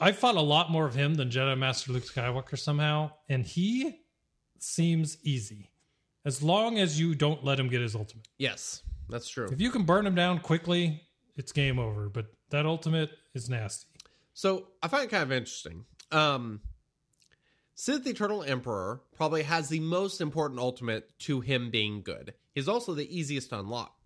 I 0.00 0.12
fought 0.12 0.36
a 0.36 0.40
lot 0.40 0.70
more 0.70 0.86
of 0.86 0.94
him 0.94 1.14
than 1.14 1.30
Jedi 1.30 1.58
Master 1.58 1.90
Luke 1.90 2.04
Skywalker 2.04 2.56
somehow, 2.58 3.10
and 3.28 3.44
he 3.44 4.02
seems 4.60 5.18
easy. 5.24 5.70
As 6.24 6.42
long 6.42 6.78
as 6.78 7.00
you 7.00 7.14
don't 7.14 7.42
let 7.44 7.58
him 7.58 7.68
get 7.68 7.80
his 7.80 7.94
ultimate. 7.96 8.28
Yes, 8.38 8.82
that's 9.08 9.28
true. 9.28 9.48
If 9.50 9.60
you 9.60 9.70
can 9.70 9.84
burn 9.84 10.06
him 10.06 10.14
down 10.14 10.38
quickly, 10.40 11.02
it's 11.36 11.50
game 11.52 11.78
over. 11.78 12.08
But 12.08 12.26
that 12.50 12.66
ultimate 12.66 13.10
is 13.34 13.48
nasty. 13.48 13.87
So 14.38 14.68
I 14.80 14.86
find 14.86 15.02
it 15.02 15.10
kind 15.10 15.24
of 15.24 15.32
interesting. 15.32 15.84
Um, 16.12 16.60
Sith 17.74 18.06
Eternal 18.06 18.44
Emperor 18.44 19.00
probably 19.16 19.42
has 19.42 19.68
the 19.68 19.80
most 19.80 20.20
important 20.20 20.60
ultimate 20.60 21.10
to 21.22 21.40
him 21.40 21.72
being 21.72 22.02
good. 22.02 22.34
He's 22.54 22.68
also 22.68 22.94
the 22.94 23.18
easiest 23.18 23.50
to 23.50 23.58
unlock. 23.58 23.96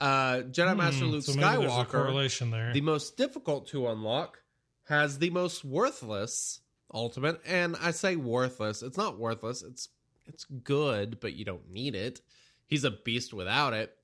Uh, 0.00 0.42
Jedi 0.52 0.76
Master 0.76 1.06
Hmm, 1.06 1.10
Luke 1.10 1.24
so 1.24 1.32
maybe 1.32 1.62
there's 1.62 1.72
a 1.72 1.84
Skywalker, 1.84 2.72
the 2.74 2.80
most 2.80 3.16
difficult 3.16 3.66
to 3.70 3.88
unlock, 3.88 4.40
has 4.84 5.18
the 5.18 5.30
most 5.30 5.64
worthless 5.64 6.60
ultimate. 6.92 7.40
And 7.44 7.74
I 7.82 7.90
say 7.90 8.14
worthless. 8.14 8.84
It's 8.84 8.96
not 8.96 9.18
worthless. 9.18 9.64
It's 9.64 9.88
it's 10.26 10.44
good, 10.44 11.18
but 11.18 11.34
you 11.34 11.44
don't 11.44 11.68
need 11.72 11.96
it. 11.96 12.20
He's 12.68 12.84
a 12.84 12.92
beast 12.92 13.34
without 13.34 13.72
it. 13.72 13.96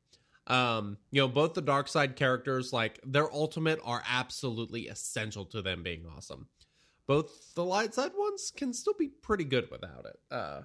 Um, 0.51 0.99
you 1.13 1.21
know, 1.23 1.29
both 1.29 1.55
the 1.55 1.63
dark 1.63 1.87
side 1.87 2.17
characters, 2.17 2.73
like 2.73 2.99
their 3.05 3.33
ultimate, 3.33 3.79
are 3.85 4.03
absolutely 4.09 4.89
essential 4.89 5.45
to 5.47 5.63
them 5.63 5.83
being 5.85 6.05
awesome. 6.17 6.49
Both 7.07 7.55
the 7.55 7.65
light 7.65 7.95
side 7.95 8.13
ones 8.17 8.53
can 8.55 8.73
still 8.73 8.95
be 8.99 9.09
pretty 9.09 9.45
good 9.45 9.71
without 9.71 10.07
it. 10.07 10.19
Uh, 10.31 10.63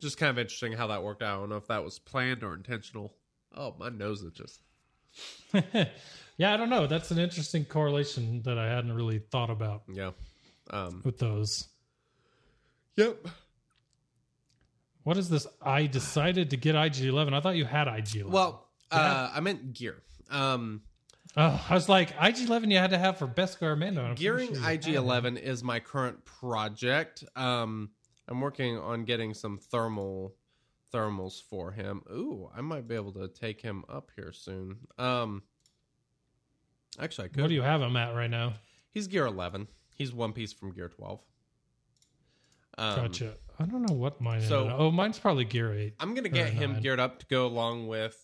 just 0.00 0.16
kind 0.16 0.30
of 0.30 0.38
interesting 0.38 0.72
how 0.72 0.86
that 0.86 1.02
worked 1.02 1.22
out. 1.22 1.36
I 1.36 1.40
don't 1.40 1.50
know 1.50 1.56
if 1.56 1.66
that 1.68 1.84
was 1.84 1.98
planned 1.98 2.42
or 2.42 2.54
intentional. 2.54 3.14
Oh, 3.54 3.74
my 3.78 3.90
nose 3.90 4.24
itches. 4.24 4.60
yeah, 6.38 6.54
I 6.54 6.56
don't 6.56 6.70
know. 6.70 6.86
That's 6.86 7.10
an 7.10 7.18
interesting 7.18 7.64
correlation 7.66 8.40
that 8.42 8.58
I 8.58 8.66
hadn't 8.66 8.92
really 8.92 9.18
thought 9.18 9.50
about 9.50 9.82
Yeah. 9.92 10.12
Um, 10.70 11.02
with 11.04 11.18
those. 11.18 11.68
yep. 12.96 13.26
What 15.04 15.16
is 15.16 15.28
this? 15.28 15.46
I 15.62 15.86
decided 15.86 16.50
to 16.50 16.56
get 16.56 16.74
IG11. 16.74 17.32
I 17.32 17.40
thought 17.40 17.56
you 17.56 17.64
had 17.64 17.86
IG11. 17.86 18.26
Well, 18.30 18.66
uh, 18.90 19.30
I 19.34 19.40
meant 19.40 19.72
gear. 19.72 20.02
Um, 20.30 20.82
oh, 21.36 21.66
I 21.68 21.74
was 21.74 21.88
like 21.88 22.16
IG11. 22.16 22.70
You 22.70 22.78
had 22.78 22.90
to 22.90 22.98
have 22.98 23.18
for 23.18 23.26
best 23.26 23.60
Mando. 23.60 23.86
and 23.86 23.98
I'm 24.00 24.14
gearing 24.14 24.54
sure 24.54 24.70
it. 24.70 24.80
IG11 24.82 25.40
is 25.40 25.62
my 25.64 25.80
current 25.80 26.24
project. 26.24 27.24
Um, 27.34 27.90
I'm 28.28 28.40
working 28.40 28.78
on 28.78 29.04
getting 29.04 29.34
some 29.34 29.58
thermal 29.58 30.34
thermals 30.92 31.42
for 31.42 31.70
him. 31.72 32.02
Ooh, 32.10 32.50
I 32.54 32.60
might 32.60 32.86
be 32.86 32.94
able 32.94 33.12
to 33.12 33.28
take 33.28 33.60
him 33.60 33.84
up 33.88 34.10
here 34.16 34.32
soon. 34.32 34.78
Um, 34.98 35.42
actually, 37.00 37.26
I 37.26 37.28
could. 37.28 37.42
What 37.42 37.48
do 37.48 37.54
you 37.54 37.62
have 37.62 37.80
him 37.80 37.96
at 37.96 38.14
right 38.14 38.30
now? 38.30 38.54
He's 38.92 39.06
gear 39.06 39.26
11. 39.26 39.68
He's 39.94 40.12
one 40.12 40.32
piece 40.32 40.52
from 40.52 40.72
gear 40.72 40.88
12. 40.88 41.20
Um, 42.78 42.96
Gotcha. 42.96 43.34
I 43.60 43.64
don't 43.66 43.82
know 43.82 43.94
what 43.94 44.20
mine. 44.20 44.40
so- 44.40 44.66
is. 44.68 44.74
oh, 44.76 44.90
mine's 44.90 45.18
probably 45.18 45.44
gear 45.44 45.72
eight. 45.74 45.94
I'm 46.00 46.14
gonna 46.14 46.28
get 46.30 46.48
him 46.50 46.72
nine. 46.72 46.82
geared 46.82 46.98
up 47.00 47.18
to 47.20 47.26
go 47.26 47.46
along 47.46 47.88
with 47.88 48.16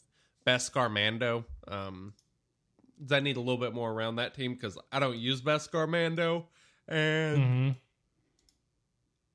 Beskar 0.46 0.90
Mando. 0.90 1.44
Um, 1.68 2.14
I 3.10 3.20
need 3.20 3.36
a 3.36 3.40
little 3.40 3.58
bit 3.60 3.74
more 3.74 3.92
around 3.92 4.16
that 4.16 4.34
team 4.34 4.54
because 4.54 4.78
I 4.90 4.98
don't 4.98 5.18
use 5.18 5.42
Beskar 5.42 5.86
Mando, 5.88 6.46
and 6.88 7.36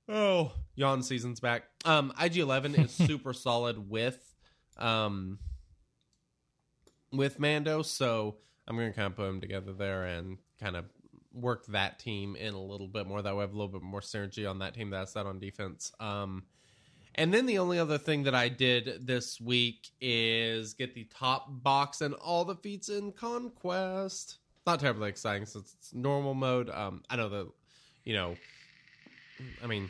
hmm 0.10 0.14
oh, 0.14 0.52
yawn 0.76 1.04
season's 1.04 1.40
back. 1.40 1.64
Um, 1.86 2.12
IG11 2.20 2.80
is 2.84 2.92
super 3.08 3.34
solid 3.34 3.90
with 3.90 4.36
um 4.78 5.38
with 7.12 7.40
Mando, 7.40 7.84
so 7.84 8.38
I'm 8.68 8.76
gonna 8.76 8.92
kind 8.94 9.08
of 9.08 9.16
put 9.16 9.26
them 9.28 9.40
together 9.42 9.74
there 9.74 10.06
and 10.06 10.38
kind 10.60 10.76
of 10.76 10.86
work 11.34 11.66
that 11.68 12.00
team 12.00 12.36
in 12.36 12.54
a 12.54 12.62
little 12.62 12.88
bit 12.88 13.08
more. 13.08 13.22
That 13.22 13.36
way, 13.36 13.40
I 13.40 13.42
have 13.42 13.54
a 13.54 13.58
little 13.58 13.72
bit 13.72 13.82
more 13.82 14.02
synergy 14.02 14.50
on 14.50 14.60
that 14.60 14.74
team 14.74 14.90
that's 14.90 15.16
not 15.16 15.26
on 15.26 15.40
defense. 15.40 15.92
Um, 16.00 16.44
and 17.16 17.34
then 17.34 17.46
the 17.46 17.60
only 17.60 17.78
other 17.78 17.98
thing 17.98 18.24
that 18.24 18.36
I 18.36 18.48
did 18.50 19.06
this 19.06 19.40
week 19.42 19.90
is 20.00 20.74
get 20.74 20.94
the 20.94 21.06
top 21.06 21.48
box 21.50 22.02
and 22.02 22.14
all 22.16 22.46
the 22.46 22.56
feats 22.56 22.90
in 22.90 23.12
Conquest. 23.12 24.38
Not 24.66 24.80
terribly 24.80 25.10
exciting 25.10 25.46
since 25.46 25.76
it's 25.78 25.94
normal 25.94 26.34
mode. 26.34 26.70
Um, 26.70 27.04
I 27.10 27.16
know 27.18 27.30
that, 27.30 27.48
you 28.06 28.14
know, 28.14 28.36
I 29.64 29.68
mean, 29.68 29.90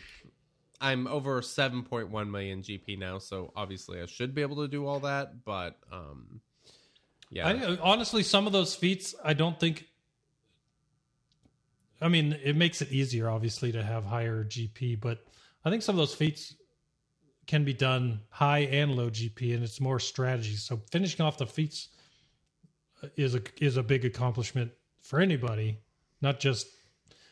I'm 0.79 1.05
over 1.07 1.41
7.1 1.41 2.29
million 2.29 2.61
GP 2.63 2.97
now, 2.97 3.19
so 3.19 3.51
obviously 3.55 4.01
I 4.01 4.07
should 4.07 4.33
be 4.33 4.41
able 4.41 4.57
to 4.57 4.67
do 4.67 4.87
all 4.87 4.99
that. 5.01 5.43
But 5.45 5.77
um, 5.91 6.41
yeah, 7.29 7.47
I, 7.47 7.77
honestly, 7.81 8.23
some 8.23 8.47
of 8.47 8.53
those 8.53 8.75
feats, 8.75 9.13
I 9.23 9.33
don't 9.33 9.59
think. 9.59 9.85
I 12.01 12.07
mean, 12.07 12.37
it 12.43 12.55
makes 12.55 12.81
it 12.81 12.91
easier, 12.91 13.29
obviously, 13.29 13.71
to 13.73 13.83
have 13.83 14.05
higher 14.05 14.43
GP, 14.43 14.99
but 14.99 15.23
I 15.63 15.69
think 15.69 15.83
some 15.83 15.95
of 15.95 15.97
those 15.99 16.15
feats 16.15 16.55
can 17.47 17.63
be 17.63 17.73
done 17.73 18.21
high 18.29 18.59
and 18.59 18.95
low 18.95 19.09
GP, 19.09 19.53
and 19.53 19.63
it's 19.63 19.79
more 19.79 19.99
strategy. 19.99 20.55
So 20.55 20.81
finishing 20.91 21.23
off 21.25 21.37
the 21.37 21.45
feats 21.45 21.89
is 23.15 23.35
a 23.35 23.41
is 23.59 23.77
a 23.77 23.83
big 23.83 24.05
accomplishment 24.05 24.71
for 25.01 25.19
anybody, 25.19 25.79
not 26.21 26.39
just 26.39 26.67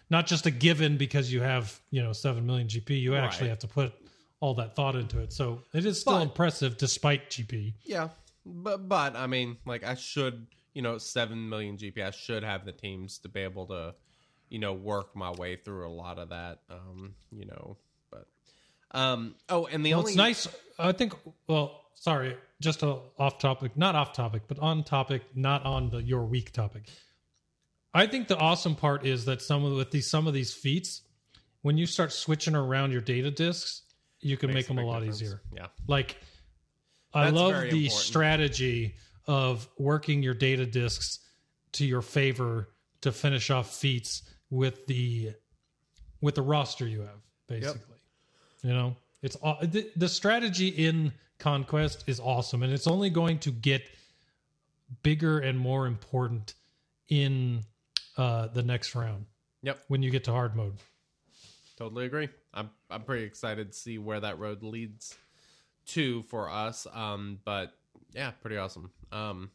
not 0.10 0.26
just 0.28 0.46
a 0.46 0.52
given 0.52 0.98
because 0.98 1.32
you 1.32 1.42
have 1.42 1.80
you 1.92 2.02
know 2.04 2.14
seven 2.14 2.46
million 2.46 2.68
GP. 2.68 3.00
You 3.02 3.16
actually 3.16 3.50
have 3.50 3.60
to 3.60 3.68
put 3.68 3.94
all 4.40 4.54
that 4.56 4.76
thought 4.76 4.96
into 4.96 5.20
it. 5.20 5.34
So 5.34 5.62
it 5.74 5.86
is 5.86 6.00
still 6.02 6.14
But- 6.18 6.24
impressive 6.24 6.78
despite 6.78 7.30
GP. 7.30 7.74
Yeah, 7.84 8.10
but 8.46 8.88
but 8.88 9.16
I 9.16 9.28
mean, 9.28 9.58
like 9.66 9.84
I 9.84 9.96
should, 9.96 10.48
you 10.74 10.82
know, 10.82 10.98
seven 10.98 11.50
million 11.50 11.78
GP. 11.78 12.04
I 12.04 12.12
should 12.12 12.44
have 12.44 12.66
the 12.66 12.72
teams 12.72 13.18
to 13.20 13.30
be 13.30 13.42
able 13.42 13.68
to, 13.68 13.94
you 14.50 14.60
know, 14.60 14.74
work 14.74 15.16
my 15.16 15.32
way 15.32 15.56
through 15.56 15.88
a 15.88 15.92
lot 15.94 16.20
of 16.20 16.30
that. 16.30 16.60
Um, 16.70 17.16
you 17.32 17.46
know, 17.46 17.78
but 18.12 18.28
um, 18.92 19.36
oh, 19.50 19.66
and 19.68 19.86
the 19.86 19.92
Well, 19.92 20.00
only 20.00 20.12
it's 20.12 20.18
nice. 20.18 20.48
I 20.78 20.92
think. 20.92 21.14
Well, 21.48 21.82
sorry, 21.96 22.36
just 22.62 22.84
a 22.84 23.00
off 23.18 23.38
topic, 23.40 23.78
not 23.78 23.96
off 23.96 24.14
topic, 24.14 24.44
but 24.48 24.60
on 24.60 24.84
topic, 24.84 25.24
not 25.36 25.66
on 25.66 25.90
the 25.90 26.02
your 26.02 26.26
week 26.26 26.52
topic. 26.52 26.84
I 27.94 28.06
think 28.08 28.28
the 28.28 28.38
awesome 28.38 28.76
part 28.76 29.06
is 29.06 29.26
that 29.26 29.42
some 29.42 29.66
of 29.66 29.74
with 29.74 29.92
these 29.92 30.10
some 30.10 30.28
of 30.28 30.34
these 30.34 30.54
feats, 30.54 31.02
when 31.62 31.78
you 31.78 31.86
start 31.86 32.12
switching 32.14 32.56
around 32.56 32.92
your 32.92 33.02
data 33.02 33.32
disks, 33.32 33.84
you 34.22 34.38
can 34.38 34.48
makes 34.50 34.56
make 34.56 34.68
them 34.68 34.78
a 34.78 34.86
lot 34.86 35.00
difference. 35.00 35.22
easier. 35.22 35.42
Yeah, 35.56 35.68
Like, 35.88 36.18
I 37.14 37.26
That's 37.26 37.36
love 37.36 37.54
the 37.54 37.68
important. 37.68 37.92
strategy 37.92 38.96
of 39.26 39.68
working 39.78 40.22
your 40.24 40.34
data 40.36 40.66
disks 40.66 41.20
to 41.74 41.86
your 41.86 42.02
favor 42.02 42.70
to 43.02 43.12
finish 43.12 43.50
off 43.50 43.76
feats 43.76 44.24
with 44.50 44.86
the 44.88 45.34
with 46.22 46.36
the 46.36 46.42
roster 46.42 46.88
you 46.88 47.02
have, 47.02 47.22
basically. 47.48 47.98
You 48.64 48.74
know, 48.74 48.96
it's 49.22 49.36
the, 49.36 49.90
the 49.96 50.10
strategy 50.10 50.68
in 50.68 51.14
Conquest 51.38 52.04
is 52.08 52.20
awesome, 52.20 52.64
and 52.64 52.74
it's 52.74 52.88
only 52.88 53.10
going 53.10 53.40
to 53.40 53.52
get 53.52 53.84
bigger 55.04 55.40
and 55.40 55.58
more 55.58 55.88
important 55.88 56.56
in 57.08 57.64
uh, 58.18 58.48
the 58.48 58.64
next 58.64 58.96
round 58.96 59.26
yep, 59.62 59.80
when 59.88 60.04
you 60.04 60.12
get 60.12 60.26
to 60.26 60.32
hard 60.32 60.56
mode. 60.56 60.78
totally 61.78 62.06
agree. 62.06 62.30
I'm 62.54 62.70
I'm 62.90 63.04
pretty 63.04 63.24
excited 63.24 63.72
to 63.72 63.78
see 63.78 63.98
where 63.98 64.20
that 64.20 64.40
road 64.40 64.64
leads 64.64 65.18
to 65.88 66.24
for 66.24 66.50
us. 66.50 66.86
Um, 66.94 67.40
but 67.46 67.74
yeah, 68.14 68.32
pretty 68.32 68.58
awesome. 68.58 68.92
Um, 69.12 69.52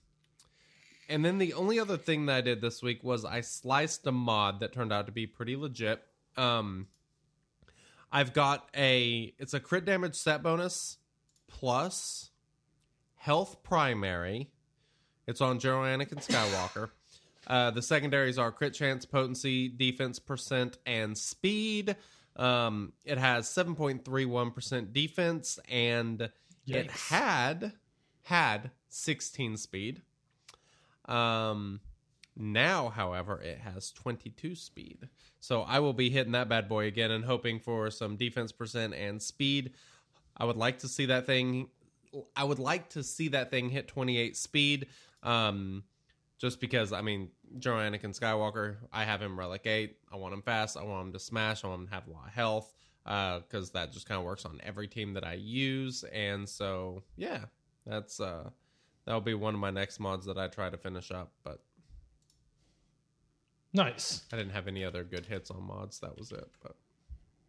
and 1.08 1.24
then 1.24 1.38
the 1.38 1.54
only 1.54 1.78
other 1.78 1.96
thing 1.96 2.26
that 2.26 2.36
I 2.36 2.40
did 2.40 2.60
this 2.60 2.82
week 2.82 3.02
was 3.04 3.24
I 3.24 3.40
sliced 3.40 4.06
a 4.06 4.12
mod 4.12 4.60
that 4.60 4.72
turned 4.72 4.92
out 4.92 5.06
to 5.06 5.12
be 5.12 5.26
pretty 5.26 5.56
legit. 5.56 6.02
Um, 6.36 6.88
I've 8.12 8.32
got 8.32 8.68
a 8.76 9.34
it's 9.38 9.54
a 9.54 9.60
crit 9.60 9.84
damage 9.84 10.14
set 10.14 10.42
bonus 10.42 10.98
plus 11.48 12.30
health 13.16 13.62
primary. 13.62 14.50
It's 15.26 15.40
on 15.40 15.58
General 15.58 15.84
Anakin 15.84 16.26
Skywalker. 16.26 16.90
Uh, 17.46 17.70
the 17.70 17.82
secondaries 17.82 18.38
are 18.38 18.52
crit 18.52 18.74
chance, 18.74 19.04
potency, 19.04 19.68
defense 19.68 20.18
percent, 20.18 20.78
and 20.86 21.16
speed. 21.16 21.96
Um, 22.36 22.92
it 23.04 23.18
has 23.18 23.46
7.31% 23.48 24.92
defense 24.92 25.58
and 25.68 26.30
it 26.66 26.90
had 26.90 27.72
had 28.22 28.70
16 28.88 29.56
speed. 29.56 30.02
Um, 31.06 31.80
Now, 32.36 32.88
however, 32.88 33.40
it 33.40 33.58
has 33.58 33.92
22 33.92 34.56
speed. 34.56 35.08
So 35.38 35.62
I 35.62 35.78
will 35.78 35.92
be 35.92 36.10
hitting 36.10 36.32
that 36.32 36.48
bad 36.48 36.68
boy 36.68 36.86
again 36.86 37.10
and 37.12 37.24
hoping 37.24 37.60
for 37.60 37.90
some 37.90 38.16
defense 38.16 38.50
percent 38.50 38.92
and 38.94 39.22
speed. 39.22 39.72
I 40.36 40.44
would 40.44 40.56
like 40.56 40.80
to 40.80 40.88
see 40.88 41.06
that 41.06 41.26
thing. 41.26 41.68
I 42.36 42.42
would 42.44 42.58
like 42.58 42.88
to 42.90 43.04
see 43.04 43.28
that 43.28 43.50
thing 43.50 43.70
hit 43.70 43.86
28 43.86 44.36
speed. 44.36 44.86
Um, 45.22 45.84
just 46.38 46.60
because 46.60 46.92
I 46.92 47.02
mean, 47.02 47.28
General 47.58 47.90
Anakin 47.90 48.18
Skywalker, 48.18 48.76
I 48.92 49.04
have 49.04 49.22
him 49.22 49.38
relic 49.38 49.66
eight. 49.66 49.98
I 50.12 50.16
want 50.16 50.34
him 50.34 50.42
fast. 50.42 50.76
I 50.76 50.82
want 50.82 51.06
him 51.06 51.12
to 51.12 51.20
smash. 51.20 51.62
I 51.62 51.68
want 51.68 51.82
him 51.82 51.86
to 51.88 51.94
have 51.94 52.08
a 52.08 52.10
lot 52.10 52.26
of 52.26 52.32
health 52.32 52.74
uh, 53.06 53.38
because 53.40 53.70
that 53.70 53.92
just 53.92 54.08
kind 54.08 54.18
of 54.18 54.24
works 54.24 54.44
on 54.44 54.60
every 54.64 54.88
team 54.88 55.14
that 55.14 55.24
I 55.24 55.34
use. 55.34 56.02
And 56.12 56.48
so, 56.48 57.04
yeah, 57.16 57.44
that's 57.86 58.18
uh, 58.18 58.50
that'll 59.06 59.20
be 59.20 59.34
one 59.34 59.54
of 59.54 59.60
my 59.60 59.70
next 59.70 60.00
mods 60.00 60.26
that 60.26 60.38
I 60.38 60.48
try 60.48 60.70
to 60.70 60.76
finish 60.76 61.10
up. 61.10 61.32
But 61.42 61.60
Nice. 63.72 64.22
I 64.32 64.36
didn't 64.36 64.52
have 64.52 64.68
any 64.68 64.84
other 64.84 65.02
good 65.02 65.26
hits 65.26 65.50
on 65.50 65.62
mods. 65.64 65.98
That 66.00 66.16
was 66.16 66.30
it. 66.30 66.48
But 66.62 66.76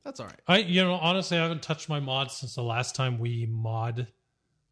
that's 0.03 0.19
all 0.19 0.25
right. 0.27 0.39
I 0.47 0.57
you 0.59 0.83
know 0.83 0.93
honestly 0.95 1.37
I 1.37 1.41
haven't 1.43 1.61
touched 1.61 1.87
my 1.89 1.99
mods 1.99 2.33
since 2.35 2.55
the 2.55 2.63
last 2.63 2.95
time 2.95 3.19
we 3.19 3.45
mod 3.49 4.07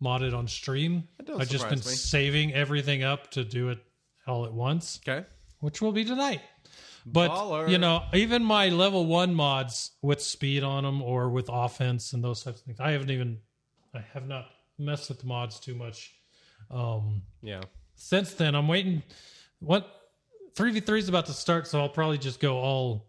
modded 0.01 0.35
on 0.35 0.47
stream. 0.47 1.07
I've 1.37 1.49
just 1.49 1.69
been 1.69 1.79
me. 1.79 1.83
saving 1.83 2.53
everything 2.53 3.03
up 3.03 3.31
to 3.31 3.43
do 3.43 3.69
it 3.69 3.79
all 4.27 4.45
at 4.45 4.53
once, 4.53 4.99
Okay. 5.07 5.25
which 5.59 5.81
will 5.81 5.91
be 5.91 6.03
tonight. 6.03 6.41
But 7.05 7.31
Baller. 7.31 7.69
you 7.69 7.77
know, 7.77 8.03
even 8.13 8.43
my 8.43 8.69
level 8.69 9.05
one 9.05 9.35
mods 9.35 9.91
with 10.01 10.21
speed 10.21 10.63
on 10.63 10.83
them 10.83 11.01
or 11.01 11.29
with 11.29 11.49
offense 11.51 12.13
and 12.13 12.23
those 12.23 12.43
types 12.43 12.59
of 12.61 12.65
things, 12.65 12.79
I 12.79 12.91
haven't 12.91 13.11
even, 13.11 13.39
I 13.93 13.99
have 14.13 14.25
not 14.27 14.45
messed 14.77 15.09
with 15.09 15.19
the 15.19 15.25
mods 15.27 15.59
too 15.59 15.75
much. 15.75 16.13
Um, 16.71 17.21
Yeah. 17.41 17.61
since 17.95 18.33
then, 18.33 18.55
I'm 18.55 18.67
waiting. 18.67 19.03
What 19.59 20.09
three 20.55 20.71
v 20.71 20.79
three 20.79 20.99
is 20.99 21.09
about 21.09 21.25
to 21.27 21.33
start, 21.33 21.67
so 21.67 21.79
I'll 21.81 21.89
probably 21.89 22.17
just 22.17 22.39
go 22.39 22.57
all 22.57 23.07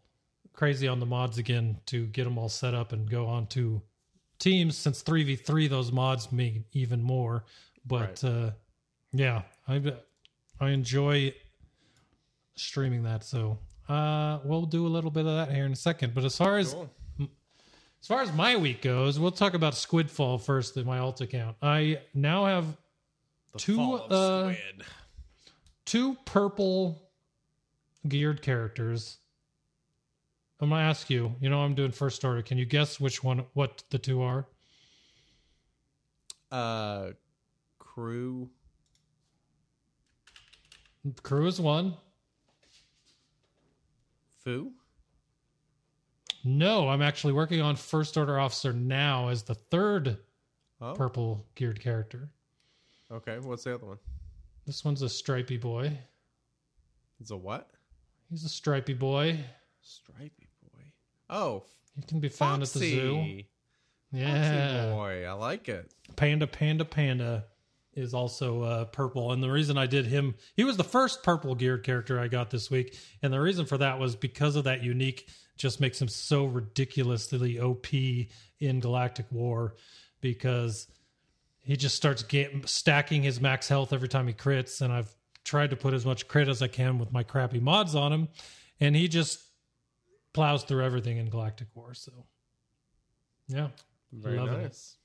crazy 0.52 0.87
on 0.88 1.00
the 1.00 1.06
mods 1.06 1.38
again 1.38 1.78
to 1.87 2.06
get 2.06 2.25
them 2.25 2.38
all 2.38 2.49
set 2.49 2.75
up 2.75 2.92
and 2.92 3.11
go 3.11 3.26
on 3.26 3.46
to 3.49 3.82
teams. 4.38 4.76
Since 4.76 5.02
three 5.02 5.25
v 5.25 5.37
three, 5.37 5.66
those 5.68 5.90
mods 5.92 6.30
mean 6.32 6.64
even 6.73 7.02
more. 7.02 7.44
But 7.87 8.23
Right. 8.23 8.25
uh, 8.25 8.50
yeah, 9.12 9.42
I 9.68 9.94
I 10.61 10.70
enjoy 10.70 11.34
streaming 12.56 13.02
that. 13.02 13.25
So 13.25 13.58
uh, 13.88 14.38
we'll 14.44 14.66
do 14.66 14.87
a 14.87 14.88
little 14.88 15.11
bit 15.11 15.26
of 15.26 15.34
that 15.34 15.52
here 15.54 15.66
in 15.66 15.73
a 15.73 15.76
second. 15.76 16.14
But 16.14 16.25
as 16.25 16.37
far 16.37 16.58
as 16.58 16.73
Cool. 16.73 16.90
as 18.00 18.06
far 18.06 18.23
as 18.23 18.32
my 18.32 18.56
week 18.56 18.82
goes, 18.82 19.18
we'll 19.18 19.30
talk 19.32 19.54
about 19.54 19.73
Squidfall 19.75 20.40
first 20.40 20.76
in 20.76 20.87
my 20.87 20.99
alt 20.99 21.20
account. 21.20 21.56
I 21.61 22.00
now 22.14 22.46
have 22.46 22.76
The 23.54 23.58
Two, 23.61 23.92
uh, 23.94 24.54
two 25.84 26.16
purple 26.25 27.00
geared 28.08 28.42
characters. 28.42 29.18
I'm 30.61 30.70
gonna 30.70 30.82
ask 30.82 31.08
you. 31.08 31.34
You 31.40 31.50
know, 31.50 31.61
I'm 31.61 31.75
doing 31.75 31.92
first 31.92 32.25
order. 32.25 32.42
Can 32.42 32.58
you 32.58 32.64
guess 32.64 32.99
which 32.99 33.23
one, 33.23 33.44
what 33.54 33.82
the 33.90 33.99
two 33.99 34.23
are? 34.23 34.46
Uh, 36.50 37.11
crew. 37.78 38.50
Crew 41.23 41.46
is 41.46 41.61
one. 41.61 41.94
Foo. 44.44 44.73
No, 46.44 46.88
I'm 46.88 47.02
actually 47.02 47.32
working 47.32 47.61
on 47.61 47.76
first 47.76 48.16
order 48.16 48.38
officer 48.38 48.73
now 48.73 49.28
as 49.28 49.44
the 49.44 49.54
third 49.54 50.18
Oh. 50.80 50.92
purple 50.94 51.46
geared 51.54 51.80
character. 51.80 52.30
Okay. 53.14 53.38
What's 53.38 53.64
the 53.64 53.75
other 53.75 53.87
one? 53.87 53.99
This 54.66 54.85
one's 54.85 55.02
a 55.02 55.09
stripy 55.09 55.56
boy. 55.56 55.97
It's 57.21 57.30
a 57.30 57.37
what? 57.37 57.71
He's 58.30 58.44
a 58.44 58.49
stripy 58.49 58.94
boy. 58.94 59.38
Stripey 59.83 60.49
boy. 60.62 60.83
Oh, 61.30 61.64
He 61.94 62.02
can 62.02 62.21
be 62.21 62.28
found 62.28 62.62
at 62.62 62.71
the 62.71 62.78
zoo. 62.78 63.40
Yeah. 64.11 64.87
Foxy 64.87 64.94
boy. 64.94 65.25
I 65.26 65.33
like 65.33 65.68
it. 65.68 65.92
Panda 66.16 66.47
Panda 66.47 66.85
Panda 66.85 67.44
is 67.94 68.14
also 68.14 68.62
uh, 68.62 68.85
purple. 68.87 69.33
And 69.33 69.42
the 69.42 69.50
reason 69.50 69.78
I 69.78 69.87
did 69.87 70.06
him, 70.06 70.35
he 70.56 70.64
was 70.64 70.76
the 70.76 70.85
first 70.85 71.23
purple 71.23 71.54
geared 71.54 71.85
character 71.85 72.18
I 72.18 72.28
got 72.28 72.50
this 72.50 72.71
week. 72.71 72.99
And 73.23 73.32
the 73.32 73.41
reason 73.41 73.67
for 73.67 73.78
that 73.78 73.99
was 73.99 74.17
because 74.17 74.56
of 74.56 74.65
that 74.65 74.82
unique, 74.82 75.28
just 75.56 75.80
makes 75.80 76.00
him 76.02 76.08
so 76.08 76.47
ridiculously 76.47 77.60
OP 77.60 77.86
in 78.58 78.80
Galactic 78.80 79.26
War 79.30 79.76
because 80.21 80.89
he 81.65 81.77
just 81.77 81.97
starts 81.97 82.23
get, 82.23 82.69
stacking 82.69 83.23
his 83.23 83.41
max 83.41 83.69
health 83.69 83.93
every 83.93 84.09
time 84.09 84.27
he 84.27 84.35
crits. 84.35 84.81
And 84.81 84.93
I've 84.93 85.15
tried 85.45 85.71
to 85.71 85.77
put 85.77 85.95
as 85.95 86.05
much 86.07 86.29
crit 86.29 86.49
as 86.49 86.63
I 86.63 86.69
can 86.69 86.99
with 86.99 87.13
my 87.13 87.23
crappy 87.23 87.61
mods 87.61 87.95
on 87.95 88.13
him. 88.13 88.29
And 88.81 88.95
he 88.95 89.09
just 89.09 89.41
plows 90.33 90.65
through 90.65 90.85
everything 90.85 91.17
in 91.19 91.31
Galactic 91.31 91.69
War. 91.75 91.95
So, 91.95 92.13
yeah. 93.49 93.69
Very 94.13 94.39
Loving 94.39 94.55
it. 94.55 94.63
nice. 94.63 94.97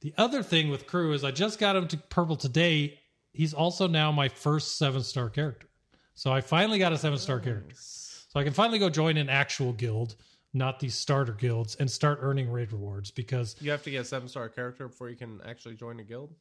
The 0.00 0.14
other 0.18 0.42
thing 0.42 0.68
with 0.68 0.86
Crew 0.86 1.12
is 1.12 1.24
I 1.24 1.30
just 1.30 1.58
got 1.58 1.76
him 1.76 1.88
to 1.88 1.96
purple 1.96 2.36
today. 2.36 2.98
He's 3.32 3.54
also 3.54 3.88
now 3.88 4.12
my 4.12 4.28
first 4.28 4.76
seven 4.76 5.02
star 5.02 5.30
character. 5.30 5.68
So 6.14 6.32
I 6.32 6.40
finally 6.40 6.78
got 6.78 6.92
a 6.92 6.98
seven 6.98 7.18
star 7.18 7.40
character. 7.40 7.74
So 7.76 8.40
I 8.40 8.44
can 8.44 8.52
finally 8.52 8.78
go 8.78 8.90
join 8.90 9.16
an 9.16 9.28
actual 9.28 9.72
guild, 9.72 10.16
not 10.54 10.78
these 10.80 10.94
starter 10.94 11.32
guilds, 11.32 11.74
and 11.76 11.90
start 11.90 12.18
earning 12.22 12.50
raid 12.50 12.72
rewards 12.72 13.10
because 13.10 13.56
You 13.60 13.70
have 13.72 13.82
to 13.82 13.90
get 13.90 14.02
a 14.02 14.04
seven 14.04 14.28
star 14.28 14.48
character 14.48 14.88
before 14.88 15.10
you 15.10 15.16
can 15.16 15.40
actually 15.44 15.74
join 15.74 15.98
a 16.00 16.04
guild. 16.04 16.32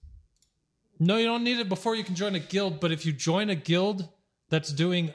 no, 1.00 1.18
you 1.18 1.26
don't 1.26 1.44
need 1.44 1.60
it 1.60 1.68
before 1.68 1.96
you 1.96 2.04
can 2.04 2.16
join 2.16 2.36
a 2.36 2.40
guild. 2.40 2.80
But 2.80 2.92
if 2.92 3.06
you 3.06 3.12
join 3.12 3.50
a 3.50 3.56
guild 3.56 4.08
that's 4.50 4.72
doing, 4.72 5.12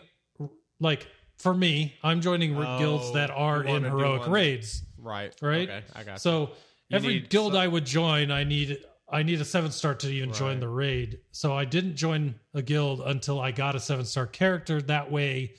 like 0.81 1.07
for 1.39 1.55
me, 1.55 1.95
I'm 2.03 2.21
joining 2.21 2.57
Oh, 2.57 2.79
guilds 2.79 3.13
that 3.13 3.31
are 3.31 3.63
in 3.63 3.85
heroic 3.85 4.27
raids. 4.29 4.83
Right. 4.99 5.33
right? 5.41 5.69
Okay. 5.71 5.85
I 5.95 6.03
got. 6.03 6.21
So 6.21 6.51
You 6.89 6.97
every 6.97 7.21
guild 7.21 7.53
some- 7.53 7.63
I 7.63 7.69
would 7.69 7.87
join, 7.87 8.31
I 8.31 8.45
need 8.45 8.79
I 9.11 9.23
need 9.23 9.41
a 9.41 9.45
seven 9.45 9.71
star 9.71 9.95
to 9.95 10.11
even 10.11 10.35
join 10.35 10.61
the 10.61 10.69
raid. 10.69 11.21
So 11.31 11.55
I 11.57 11.65
didn't 11.65 11.97
join 11.97 12.35
a 12.53 12.61
guild 12.61 13.01
until 13.01 13.41
I 13.41 13.53
got 13.53 13.75
a 13.75 13.81
seven 13.81 14.05
star 14.05 14.27
character. 14.27 14.83
That 14.83 15.11
way, 15.11 15.55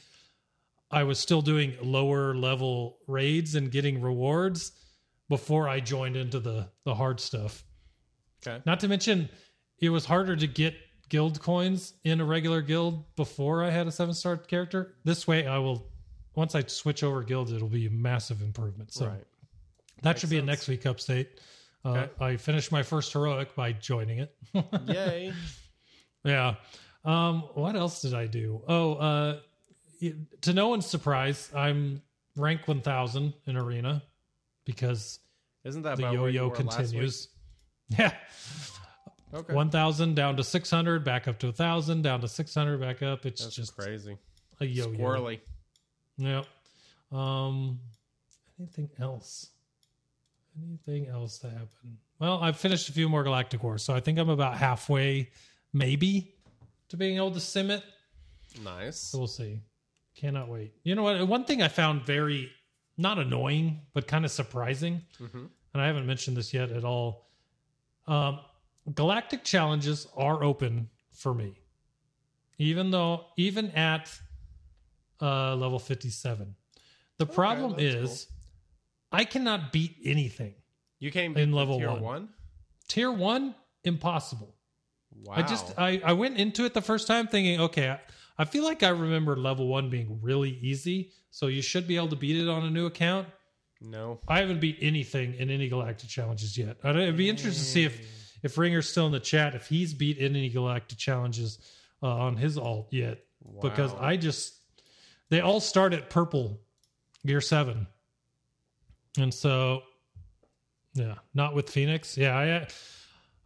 I 0.92 1.04
was 1.04 1.20
still 1.20 1.42
doing 1.42 1.76
lower 1.82 2.36
level 2.36 2.98
raids 3.08 3.56
and 3.56 3.72
getting 3.72 4.02
rewards 4.02 4.72
before 5.30 5.70
I 5.70 5.80
joined 5.80 6.16
into 6.16 6.40
the 6.40 6.70
the 6.86 6.96
hard 6.96 7.20
stuff. 7.20 7.64
Okay. 8.46 8.62
Not 8.66 8.80
to 8.82 8.88
mention, 8.88 9.30
it 9.80 9.90
was 9.90 10.06
harder 10.06 10.36
to 10.36 10.48
get 10.48 10.76
guild 11.10 11.42
coins 11.42 11.94
in 12.04 12.22
a 12.22 12.26
regular 12.26 12.62
guild 12.62 13.04
before 13.16 13.64
I 13.64 13.70
had 13.70 13.88
a 13.88 13.92
seven 13.92 14.14
star 14.14 14.38
character. 14.38 14.96
This 15.04 15.28
way, 15.28 15.46
I 15.48 15.58
will 15.58 15.92
once 16.36 16.56
I 16.56 16.64
switch 16.64 17.04
over 17.04 17.22
guilds, 17.24 17.52
it'll 17.52 17.68
be 17.68 17.88
a 17.88 17.92
massive 17.92 18.42
improvement. 18.42 18.94
So 18.94 19.08
right. 19.08 19.24
that 20.04 20.20
should 20.20 20.30
be 20.30 20.38
a 20.38 20.42
next 20.42 20.68
week 20.68 20.84
update. 20.84 21.28
Uh, 21.84 21.90
Okay. 21.90 22.10
I 22.20 22.38
finished 22.38 22.72
my 22.72 22.84
first 22.84 23.14
heroic 23.14 23.56
by 23.56 23.72
joining 23.74 24.20
it. 24.20 24.36
Yay. 24.88 25.34
yeah. 26.24 26.56
Um, 27.06 27.44
what 27.54 27.76
else 27.76 28.02
did 28.02 28.14
I 28.14 28.28
do? 28.28 28.62
Oh, 28.68 28.96
uh, 28.96 29.40
to 30.42 30.54
no 30.54 30.68
one's 30.70 30.86
surprise, 30.86 31.50
I'm 31.56 32.02
rank 32.36 32.68
1000 32.68 33.34
in 33.48 33.58
arena 33.58 34.02
because 34.66 35.20
Isn't 35.64 35.82
that 35.84 35.98
the 35.98 36.12
yo-yo 36.12 36.50
continues. 36.50 37.30
Yeah. 37.98 38.14
Okay. 39.34 39.52
1000 39.54 40.16
down 40.16 40.38
to 40.38 40.44
600, 40.44 41.04
back 41.04 41.28
up 41.28 41.40
to 41.40 41.48
1000, 41.48 42.04
down 42.04 42.22
to 42.22 42.28
600, 42.28 42.80
back 42.80 43.02
up. 43.02 43.26
It's 43.26 43.44
That's 43.44 43.56
just 43.56 43.76
crazy. 43.76 44.16
a 44.60 44.66
yo-yo. 44.66 44.96
Squirrely. 44.96 45.40
Yeah. 46.18 46.44
Um, 47.12 47.80
anything 48.60 48.90
else? 49.00 49.50
Anything 50.64 51.08
else 51.08 51.40
to 51.40 51.50
happen? 51.50 51.98
Well, 52.20 52.40
I've 52.42 52.58
finished 52.58 52.90
a 52.90 52.92
few 52.92 53.10
more 53.10 53.24
Galactic 53.24 53.64
Wars, 53.64 53.82
so 53.82 53.94
I 53.96 54.00
think 54.00 54.20
I'm 54.20 54.30
about 54.30 54.58
halfway, 54.58 55.30
maybe, 55.74 56.36
to 56.90 56.98
being 56.98 57.18
able 57.18 57.32
to 57.32 57.40
sim 57.40 57.72
it. 57.72 57.84
Nice. 58.64 58.98
So 58.98 59.18
we'll 59.20 59.28
see. 59.28 59.60
Cannot 60.20 60.50
wait. 60.50 60.74
You 60.84 60.96
know 60.96 61.04
what? 61.04 61.26
One 61.30 61.46
thing 61.46 61.62
I 61.62 61.70
found 61.70 62.06
very 62.06 62.52
not 62.98 63.18
annoying, 63.20 63.80
but 63.94 64.06
kind 64.06 64.26
of 64.26 64.32
surprising, 64.32 65.02
Mhm. 65.18 65.50
and 65.74 65.82
I 65.82 65.88
haven't 65.88 66.06
mentioned 66.06 66.36
this 66.36 66.54
yet 66.54 66.72
at 66.72 66.84
all. 66.84 67.30
Um, 68.06 68.42
galactic 68.94 69.46
challenges 69.46 70.08
are 70.18 70.44
open 70.44 70.90
for 71.14 71.34
me, 71.34 71.54
even 72.58 72.92
though 72.92 73.28
even 73.38 73.72
at 73.72 74.12
uh, 75.22 75.56
level 75.56 75.80
fifty-seven. 75.80 76.54
The 77.18 77.26
problem 77.26 77.72
that's 77.72 77.82
is 77.84 78.28
I 79.14 79.24
cannot 79.24 79.72
beat 79.72 79.96
anything. 80.04 80.54
You 81.00 81.12
came 81.12 81.38
In 81.38 81.54
level 81.54 81.78
tier 81.78 81.92
one. 81.92 82.02
one. 82.02 82.30
Tier 82.90 83.12
one, 83.12 83.56
impossible. 83.86 84.54
Wow. 85.24 85.36
I 85.36 85.42
just 85.44 85.78
I, 85.80 86.02
I 86.04 86.12
went 86.14 86.38
into 86.38 86.66
it 86.66 86.74
the 86.74 86.82
first 86.82 87.08
time 87.08 87.28
thinking, 87.28 87.62
okay, 87.62 87.98
I, 88.40 88.46
feel 88.46 88.64
like 88.64 88.82
I 88.82 88.90
remember 88.90 89.36
level 89.36 89.68
one 89.68 89.90
being 89.90 90.20
really 90.22 90.58
easy, 90.62 91.12
so 91.30 91.48
you 91.48 91.62
should 91.62 91.88
be 91.88 91.98
able 91.98 92.08
to 92.08 92.16
beat 92.16 92.38
it 92.38 92.50
on 92.50 92.64
a 92.64 92.70
new 92.70 92.86
account. 92.86 93.28
no. 93.82 94.20
I 94.28 94.40
haven't 94.40 94.60
beat 94.60 94.78
anything 94.82 95.36
in 95.36 95.50
any 95.50 95.70
galactic 95.70 96.10
challenges 96.10 96.58
yet. 96.58 96.78
I'd, 96.84 96.96
it'd 96.96 97.18
be 97.18 97.30
interesting 97.30 97.64
to 97.64 97.70
see 97.70 97.84
if 97.84 98.02
if 98.42 98.58
Ringer's 98.58 98.88
still 98.88 99.06
in 99.06 99.12
the 99.12 99.20
chat 99.20 99.54
if 99.54 99.68
he's 99.68 99.94
beat 99.94 100.18
any 100.20 100.50
galactic 100.50 100.98
challenges 100.98 101.60
uh, 102.02 102.08
on 102.08 102.38
his 102.38 102.58
alt 102.58 102.88
yet. 102.92 103.20
because 103.62 103.94
I 104.00 104.16
just 104.18 104.56
they 105.30 105.42
all 105.42 105.60
start 105.60 105.94
at 105.94 106.10
purple 106.10 106.60
gear 107.26 107.42
seven, 107.42 107.88
and 109.18 109.34
so 109.34 109.84
yeah, 110.94 111.16
not 111.34 111.54
with 111.54 111.70
Phoenix. 111.70 112.18
Yeah, 112.18 112.38
I 112.38 112.68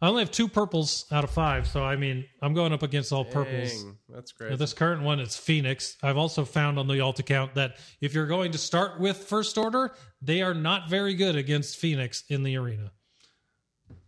I 0.02 0.08
only 0.08 0.22
have 0.22 0.30
two 0.30 0.48
purples 0.48 1.06
out 1.10 1.24
of 1.24 1.30
five, 1.30 1.66
so 1.66 1.82
I 1.82 1.96
mean 1.96 2.26
I'm 2.42 2.52
going 2.52 2.72
up 2.72 2.82
against 2.82 3.12
all 3.12 3.24
purples. 3.24 3.82
Dang, 3.82 3.96
that's 4.08 4.32
Now, 4.38 4.48
great. 4.48 4.58
this 4.58 4.72
current 4.72 5.02
one 5.02 5.20
it's 5.20 5.36
Phoenix. 5.36 5.96
I've 6.02 6.16
also 6.16 6.44
found 6.44 6.78
on 6.78 6.88
the 6.88 7.00
alt 7.00 7.18
account 7.20 7.54
that 7.54 7.76
if 8.00 8.12
you're 8.14 8.26
going 8.26 8.52
to 8.52 8.58
start 8.58 9.00
with 9.00 9.16
first 9.16 9.56
order, 9.56 9.94
they 10.20 10.42
are 10.42 10.54
not 10.54 10.88
very 10.90 11.14
good 11.14 11.36
against 11.36 11.76
Phoenix 11.76 12.24
in 12.28 12.42
the 12.42 12.56
arena. 12.56 12.92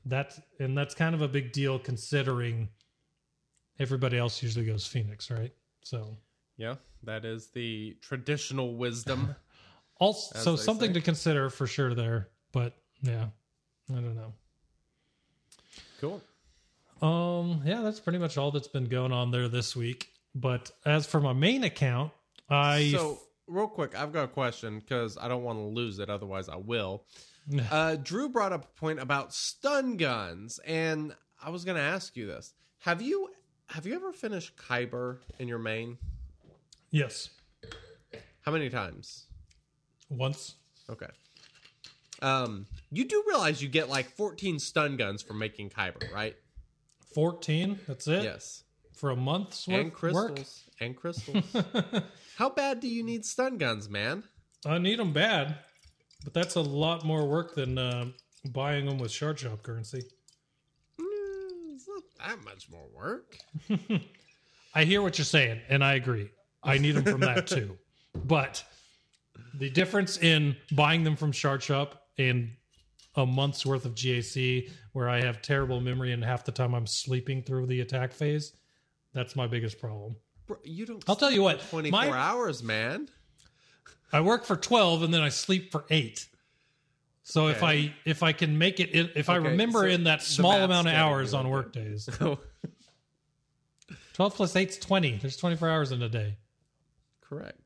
That's 0.05 0.41
and 0.61 0.77
that's 0.77 0.95
kind 0.95 1.15
of 1.15 1.23
a 1.23 1.29
big 1.29 1.53
deal 1.53 1.79
considering 1.79 2.69
everybody 3.79 4.19
else 4.19 4.43
usually 4.43 4.67
goes 4.67 4.87
Phoenix, 4.87 5.31
right? 5.31 5.53
So 5.83 6.17
yeah, 6.57 6.75
that 7.05 7.25
is 7.25 7.49
the 7.49 7.97
traditional 8.03 8.77
wisdom. 8.77 9.35
also 9.99 10.39
so 10.39 10.57
something 10.57 10.91
say. 10.91 10.95
to 10.95 11.01
consider 11.01 11.49
for 11.49 11.67
sure 11.67 11.95
there. 11.95 12.29
But 12.53 12.77
yeah. 13.03 13.27
I 13.91 13.95
don't 13.95 14.17
know. 14.17 14.33
Cool. 16.01 16.23
Um, 17.03 17.63
yeah, 17.65 17.83
that's 17.83 18.01
pretty 18.01 18.19
much 18.19 18.39
all 18.39 18.51
that's 18.51 18.69
been 18.69 18.87
going 18.87 19.13
on 19.13 19.31
there 19.31 19.49
this 19.49 19.77
week. 19.77 20.09
But 20.35 20.71
as 20.85 21.07
for 21.07 21.21
my 21.21 21.33
main 21.33 21.65
account, 21.65 22.13
I 22.49 22.91
So, 22.93 23.21
real 23.47 23.69
quick, 23.69 23.95
I've 23.99 24.13
got 24.13 24.25
a 24.25 24.29
question 24.29 24.79
because 24.79 25.17
I 25.19 25.29
don't 25.29 25.43
want 25.45 25.59
to 25.59 25.65
lose 25.65 25.99
it. 25.99 26.09
Otherwise, 26.11 26.49
I 26.49 26.57
will. 26.57 27.05
Uh, 27.71 27.95
Drew 27.95 28.29
brought 28.29 28.53
up 28.53 28.65
a 28.65 28.81
point 28.81 28.99
about 28.99 29.33
stun 29.33 29.97
guns, 29.97 30.59
and 30.67 31.15
I 31.41 31.51
was 31.51 31.65
going 31.65 31.77
to 31.77 31.83
ask 31.83 32.17
you 32.17 32.27
this: 32.27 32.53
Have 32.81 33.01
you 33.01 33.29
have 33.69 33.87
you 33.87 33.95
ever 33.95 34.13
finished 34.13 34.57
Kyber 34.57 35.19
in 35.39 35.47
your 35.47 35.61
main? 35.61 35.97
yes, 36.91 37.31
How 38.41 38.51
many 38.51 38.69
times? 38.69 39.27
once. 40.11 40.57
Okay. 40.91 41.07
Um, 42.23 42.67
you 42.91 43.05
do 43.05 43.23
realize 43.27 43.63
you 43.63 43.69
get 43.69 43.89
like 43.89 44.09
14 44.17 44.59
stun 44.59 44.97
guns 44.97 45.23
for 45.23 45.35
making 45.35 45.71
Kyber, 45.71 46.13
right? 46.13 46.37
14 47.15 47.79
that's 47.87 48.07
it 48.09 48.23
Yes. 48.25 48.65
for 48.95 49.11
a 49.11 49.17
month's 49.17 49.67
worth 49.69 49.81
And 49.81 49.93
crystals. 49.93 50.29
work 50.31 50.47
And 50.81 50.97
crystals. 50.97 51.57
How 52.37 52.51
bad 52.51 52.81
do 52.81 52.89
you 52.89 53.03
need 53.03 53.25
stun 53.25 53.59
guns, 53.59 53.89
man? 53.89 54.25
i 54.65 54.79
need 54.79 54.99
them 54.99 55.13
bad 55.13 55.59
but 56.25 56.33
that's 56.35 56.57
a 56.57 56.61
lot 56.61 57.05
more 57.05 57.27
work 57.29 57.55
than 57.55 57.79
uh, 57.79 58.07
buying 58.47 58.85
them 58.87 58.99
with 58.99 59.13
shard 59.13 59.39
shop 59.39 59.63
currency 59.63 60.03
Mm, 61.01 61.75
it's 61.75 61.87
not 61.87 62.03
that 62.27 62.45
much 62.45 62.69
more 62.71 62.87
work. 62.95 63.37
i 64.75 64.85
hear 64.85 65.03
what 65.03 65.19
you're 65.19 65.25
saying 65.25 65.61
and 65.69 65.85
i 65.85 65.95
agree 65.95 66.29
i 66.65 66.79
need 66.79 66.93
them 66.93 67.05
from 67.05 67.21
that 67.21 67.47
too 67.47 67.77
but 68.25 68.65
the 69.55 69.71
difference 69.71 70.19
in 70.19 70.57
buying 70.73 71.05
them 71.05 71.15
from 71.17 71.31
shard 71.33 71.63
shop 71.63 72.06
and 72.19 72.51
a 73.15 73.25
month's 73.25 73.65
worth 73.65 73.85
of 73.85 73.95
gac 73.95 74.65
where 74.93 75.09
i 75.09 75.21
have 75.21 75.41
terrible 75.43 75.81
memory 75.81 76.13
and 76.13 76.25
half 76.25 76.45
the 76.45 76.53
time 76.53 76.75
i'm 76.75 76.87
sleeping 76.87 77.43
through 77.43 77.67
the 77.67 77.81
attack 77.81 78.13
phase 78.13 78.53
that's 79.13 79.35
my 79.37 79.47
biggest 79.47 79.81
problem 79.81 80.17
Bro, 80.47 80.59
you 80.63 80.87
don't. 80.87 81.03
I'll 81.09 81.17
tell 81.17 81.31
you 81.31 81.43
what, 81.43 81.61
24 81.71 82.17
hours, 82.17 82.63
man. 82.63 83.09
I 84.13 84.21
work 84.21 84.45
for 84.45 84.57
12 84.57 85.03
and 85.03 85.13
then 85.13 85.21
I 85.21 85.29
sleep 85.29 85.73
for 85.73 85.85
8. 85.91 86.29
So 87.25 87.49
if 87.49 87.65
I 87.65 87.93
if 88.05 88.23
I 88.23 88.33
can 88.33 88.57
make 88.57 88.79
it 88.79 88.91
in- 88.91 89.11
if 89.17 89.29
I 89.29 89.37
remember 89.37 89.81
so 89.81 89.87
in 89.87 90.05
that 90.05 90.23
small 90.23 90.53
amount 90.63 90.87
of 90.87 90.95
hours 90.95 91.35
on 91.35 91.47
okay. 91.47 91.51
work 91.51 91.73
days. 91.73 92.09
Oh, 92.21 92.39
12 94.15 94.35
plus 94.37 94.55
8 94.55 94.69
is 94.69 94.79
20. 94.79 95.17
There's 95.17 95.37
24 95.37 95.69
hours 95.69 95.91
in 95.91 96.03
a 96.03 96.09
day. 96.09 96.37
correct. 97.21 97.59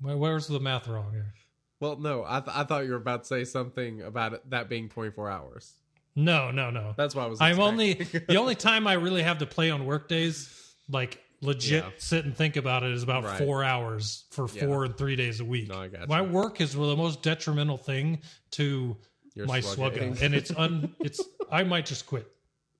Where- 0.00 0.16
Where's 0.16 0.48
the 0.48 0.58
math 0.58 0.88
wrong 0.88 1.12
here? 1.12 1.32
Well, 1.80 1.96
no, 1.98 2.24
I, 2.26 2.40
th- 2.40 2.56
I 2.56 2.64
thought 2.64 2.84
you 2.84 2.90
were 2.92 2.96
about 2.96 3.22
to 3.22 3.26
say 3.26 3.44
something 3.44 4.02
about 4.02 4.32
it, 4.34 4.50
that 4.50 4.68
being 4.68 4.88
24 4.88 5.30
hours. 5.30 5.72
No, 6.14 6.50
no, 6.50 6.70
no. 6.70 6.94
That's 6.96 7.14
why 7.14 7.24
I 7.24 7.26
was. 7.26 7.40
I'm 7.40 7.60
only 7.60 7.92
the 7.94 8.36
only 8.36 8.54
time 8.54 8.86
I 8.86 8.94
really 8.94 9.22
have 9.22 9.38
to 9.38 9.46
play 9.46 9.70
on 9.70 9.84
work 9.84 10.08
days 10.08 10.74
like 10.88 11.22
legit 11.42 11.84
Yeah. 11.84 11.90
sit 11.98 12.24
and 12.24 12.34
think 12.34 12.56
about 12.56 12.82
it 12.82 12.92
is 12.92 13.02
about 13.02 13.24
Right. 13.24 13.38
4 13.38 13.62
hours 13.62 14.24
for 14.30 14.48
Yeah. 14.54 14.64
4 14.64 14.84
and 14.86 14.96
3 14.96 15.16
days 15.16 15.40
a 15.40 15.44
week. 15.44 15.68
No, 15.68 15.78
I 15.82 15.88
got 15.88 16.08
My 16.08 16.22
you. 16.22 16.30
work 16.30 16.62
is 16.62 16.72
the 16.72 16.96
most 16.96 17.20
detrimental 17.22 17.76
thing 17.76 18.22
to 18.52 18.96
Your 19.34 19.44
my 19.46 19.60
slugging. 19.60 20.14
slugga, 20.14 20.22
and 20.22 20.34
it's 20.34 20.50
un. 20.56 20.94
It's 21.00 21.20
I 21.52 21.64
might 21.64 21.84
just 21.84 22.06
quit. 22.06 22.26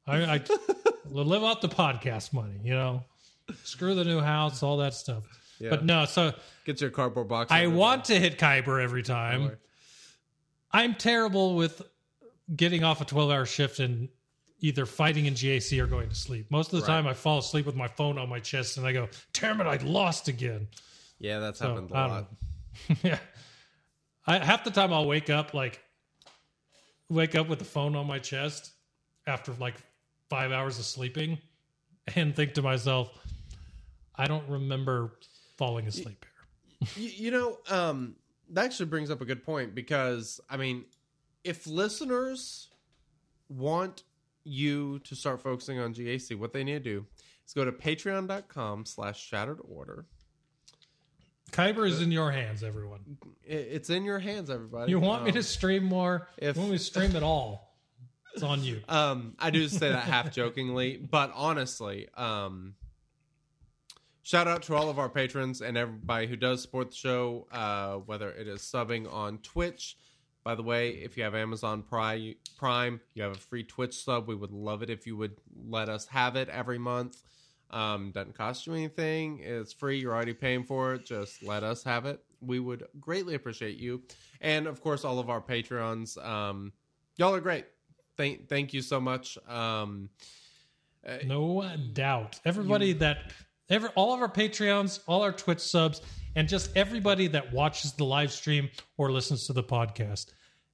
I, 0.07 0.37
I 0.37 0.45
live 1.11 1.43
off 1.43 1.61
the 1.61 1.69
podcast 1.69 2.33
money, 2.33 2.59
you 2.65 2.73
know. 2.73 3.05
Screw 3.65 3.95
the 3.95 4.05
new 4.05 4.21
house, 4.21 4.63
all 4.63 4.79
that 4.79 4.95
stuff. 4.95 5.25
Yeah. 5.59 5.71
But 5.71 5.85
no, 5.85 6.05
so 6.05 6.33
Get 6.65 6.81
your 6.81 6.91
cardboard 6.91 7.29
box. 7.29 7.51
I 7.53 7.67
want 7.69 8.07
to 8.07 8.19
hit 8.19 8.39
Kyber 8.39 8.83
every 8.83 9.03
time. 9.03 9.53
I'm 10.73 10.95
terrible 10.95 11.55
with 11.57 11.81
getting 12.55 12.85
off 12.85 13.01
a 13.01 13.05
12 13.05 13.31
hour 13.31 13.47
shift 13.47 13.79
and 13.79 14.09
either 14.61 14.85
fighting 14.87 15.27
in 15.27 15.35
GAC 15.35 15.79
or 15.81 15.87
going 15.87 16.09
to 16.09 16.15
sleep. 16.15 16.51
Most 16.51 16.73
of 16.73 16.81
the 16.81 16.87
Right. 16.87 16.95
time, 16.95 17.07
I 17.07 17.15
fall 17.15 17.39
asleep 17.39 17.67
with 17.67 17.77
my 17.77 17.89
phone 17.89 18.19
on 18.19 18.29
my 18.29 18.41
chest 18.41 18.77
and 18.77 18.87
I 18.87 18.93
go, 18.93 19.09
"Damn 19.33 19.61
it, 19.61 19.67
I 19.67 19.77
lost 19.79 20.29
again." 20.29 20.69
Yeah, 21.19 21.39
that's 21.39 21.59
So, 21.59 21.69
happened 21.69 21.91
a 21.91 21.95
lot. 21.95 22.33
yeah. 23.03 23.19
I 24.27 24.39
half 24.45 24.65
the 24.65 24.71
time 24.71 24.93
I'll 24.93 25.07
wake 25.07 25.31
up 25.31 25.55
like 25.55 25.81
wake 27.09 27.35
up 27.37 27.49
with 27.49 27.59
the 27.61 27.65
phone 27.65 27.95
on 27.97 28.07
my 28.07 28.19
chest 28.19 28.73
after 29.27 29.53
like 29.55 29.77
five 30.29 30.51
hours 30.53 30.79
of 30.79 30.85
sleeping 30.85 31.39
and 32.17 32.35
think 32.35 32.55
to 32.55 32.63
myself, 32.63 33.11
I 34.17 34.27
don't 34.27 34.47
remember 34.49 35.13
falling 35.57 35.87
asleep 35.87 36.25
here. 36.97 37.09
You, 37.17 37.31
know, 37.31 37.59
um, 37.71 38.17
that 38.51 38.65
actually 38.67 38.87
brings 38.87 39.11
up 39.11 39.21
a 39.21 39.25
good 39.25 39.45
point 39.45 39.75
because 39.75 40.41
I 40.51 40.57
mean, 40.57 40.85
if 41.45 41.67
listeners 41.67 42.69
want 43.49 44.03
you 44.45 44.99
to 45.01 45.15
start 45.17 45.41
focusing 45.43 45.79
on 45.79 45.95
GAC, 45.95 46.37
what 46.39 46.53
they 46.53 46.63
need 46.65 46.85
to 46.85 46.91
do 47.01 47.07
is 47.47 47.53
go 47.53 47.65
to 47.65 47.73
patreon.com 47.73 48.85
slash 48.87 49.21
shattered 49.23 49.59
order. 49.69 50.07
Kyber 51.53 51.89
is 51.89 52.03
in 52.03 52.11
your 52.13 52.31
hands, 52.33 52.63
everyone. 52.63 53.17
It's 53.45 53.89
in 53.89 54.05
your 54.05 54.19
hands, 54.19 54.51
everybody. 54.51 54.91
You 54.91 54.99
want 54.99 55.23
me 55.25 55.31
Um, 55.31 55.37
to 55.37 55.43
stream 55.43 55.85
more? 55.85 56.29
if- 56.37 56.57
you 56.57 56.61
want 56.61 56.73
me 56.73 56.79
to 56.79 56.85
stream 56.85 57.15
at 57.17 57.23
all? 57.23 57.75
It's 58.35 58.43
on 58.43 58.63
you. 58.63 58.83
Um, 58.89 59.35
I 59.39 59.51
do 59.51 59.67
say 59.69 59.89
that 59.91 60.05
half 60.05 60.33
jokingly, 60.33 60.97
but 60.99 61.33
honestly, 61.35 62.09
um, 62.15 62.75
shout 64.27 64.49
out 64.49 64.61
to 64.61 64.75
all 64.75 64.91
of 64.91 64.99
our 64.99 65.09
patrons 65.09 65.61
and 65.61 65.79
everybody 65.79 66.27
who 66.27 66.35
does 66.35 66.61
support 66.61 66.91
the 66.91 66.97
show, 66.97 67.47
uh, 67.53 67.95
whether 67.95 68.29
it 68.31 68.49
is 68.49 68.61
subbing 68.61 69.11
on 69.13 69.39
Twitch. 69.39 69.97
By 70.43 70.57
the 70.57 70.65
way, 70.65 70.91
if 70.91 71.17
you 71.17 71.23
have 71.23 71.37
Amazon 71.37 71.85
Prime, 71.85 73.01
you 73.15 73.23
have 73.23 73.33
a 73.37 73.39
free 73.39 73.63
Twitch 73.63 73.95
sub. 73.95 74.27
We 74.27 74.35
would 74.35 74.51
love 74.51 74.83
it 74.83 74.91
if 74.91 75.07
you 75.07 75.17
would 75.17 75.37
let 75.69 75.89
us 75.89 76.07
have 76.07 76.35
it 76.35 76.49
every 76.49 76.79
month. 76.79 77.23
Um, 77.71 78.11
doesn't 78.11 78.37
cost 78.37 78.67
you 78.67 78.75
anything. 78.75 79.39
It's 79.45 79.73
free. 79.73 80.01
You're 80.01 80.15
already 80.15 80.35
paying 80.35 80.65
for 80.65 80.95
it. 80.95 81.07
Just 81.07 81.45
let 81.45 81.63
us 81.63 81.85
have 81.85 82.05
it. 82.05 82.21
We 82.41 82.59
would 82.59 82.85
greatly 83.01 83.37
appreciate 83.37 83.77
you, 83.77 84.03
and 84.41 84.67
of 84.67 84.81
course, 84.81 85.05
all 85.05 85.21
of 85.21 85.31
our 85.31 85.41
patrons. 85.41 86.19
Um, 86.19 86.73
y'all 87.17 87.35
are 87.35 87.41
great. 87.41 87.67
Thank, 88.17 88.49
thank 88.49 88.75
you 88.75 88.83
so 88.83 89.01
much. 89.01 89.39
Um, 89.49 90.11
No 91.25 91.65
doubt. 91.93 92.41
Everybody 92.45 92.93
that 92.95 93.33
every 93.69 93.91
all 93.95 94.15
of 94.15 94.21
our 94.21 94.29
Patreons, 94.29 95.01
all 95.07 95.23
our 95.23 95.33
Twitch 95.33 95.61
subs, 95.61 96.03
and 96.35 96.49
just 96.49 96.77
everybody 96.77 97.27
that 97.29 97.53
watches 97.53 97.93
the 97.93 98.05
live 98.05 98.33
stream 98.33 98.69
or 98.97 99.11
listens 99.11 99.47
to 99.47 99.53
the 99.53 99.63
podcast. 99.63 100.27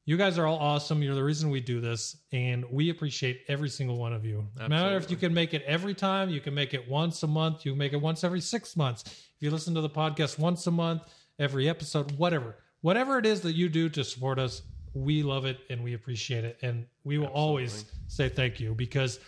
You 0.04 0.16
guys 0.16 0.36
are 0.36 0.46
all 0.46 0.58
awesome. 0.58 1.00
You're 1.00 1.14
the 1.14 1.22
reason 1.22 1.48
we 1.48 1.60
do 1.60 1.80
this, 1.80 2.16
and 2.32 2.64
we 2.70 2.90
appreciate 2.90 3.42
every 3.46 3.68
single 3.68 3.98
one 3.98 4.12
of 4.12 4.24
you. 4.24 4.44
No 4.58 4.66
matter 4.66 4.96
if 4.96 5.08
you 5.10 5.16
can 5.16 5.32
make 5.32 5.54
it 5.54 5.62
every 5.62 5.94
time, 5.94 6.28
you 6.28 6.40
can 6.40 6.54
make 6.54 6.74
it 6.74 6.88
once 6.88 7.22
a 7.22 7.28
month, 7.28 7.64
you 7.64 7.72
can 7.72 7.78
make 7.78 7.92
it 7.92 8.00
once 8.00 8.24
every 8.24 8.40
six 8.40 8.76
months. 8.76 9.04
If 9.04 9.36
you 9.38 9.50
listen 9.52 9.74
to 9.74 9.80
the 9.80 9.88
podcast 9.88 10.40
once 10.40 10.66
a 10.66 10.72
month, 10.72 11.02
every 11.38 11.68
episode, 11.68 12.10
whatever, 12.18 12.56
whatever 12.80 13.16
it 13.18 13.26
is 13.26 13.42
that 13.42 13.54
you 13.54 13.68
do 13.68 13.88
to 13.90 14.02
support 14.02 14.40
us, 14.40 14.62
we 14.92 15.22
love 15.22 15.44
it 15.44 15.58
and 15.70 15.84
we 15.84 15.94
appreciate 15.94 16.44
it, 16.44 16.58
and 16.62 16.84
we 17.04 17.18
will 17.18 17.28
always 17.28 17.84
say 18.08 18.28
thank 18.28 18.58
you 18.58 18.74
because 18.74 19.20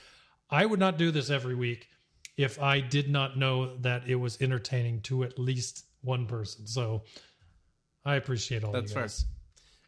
I 0.51 0.67
would 0.67 0.81
not 0.81 0.99
do 0.99 1.13
this 1.13 1.31
every 1.31 1.55
week 1.55 1.89
if 2.37 2.61
I 2.61 2.81
did 2.81 3.09
not 3.11 3.37
know 3.39 3.77
that 3.79 4.09
it 4.09 4.17
was 4.17 4.41
entertaining 4.41 5.01
to 5.03 5.23
at 5.25 5.39
least 5.39 5.85
one 6.03 6.27
person. 6.27 6.67
So 6.67 7.03
I 8.05 8.17
appreciate 8.17 8.65
all 8.65 8.73
That's 8.73 8.91
you 8.91 8.95
fair. 8.95 9.03
guys. 9.05 9.25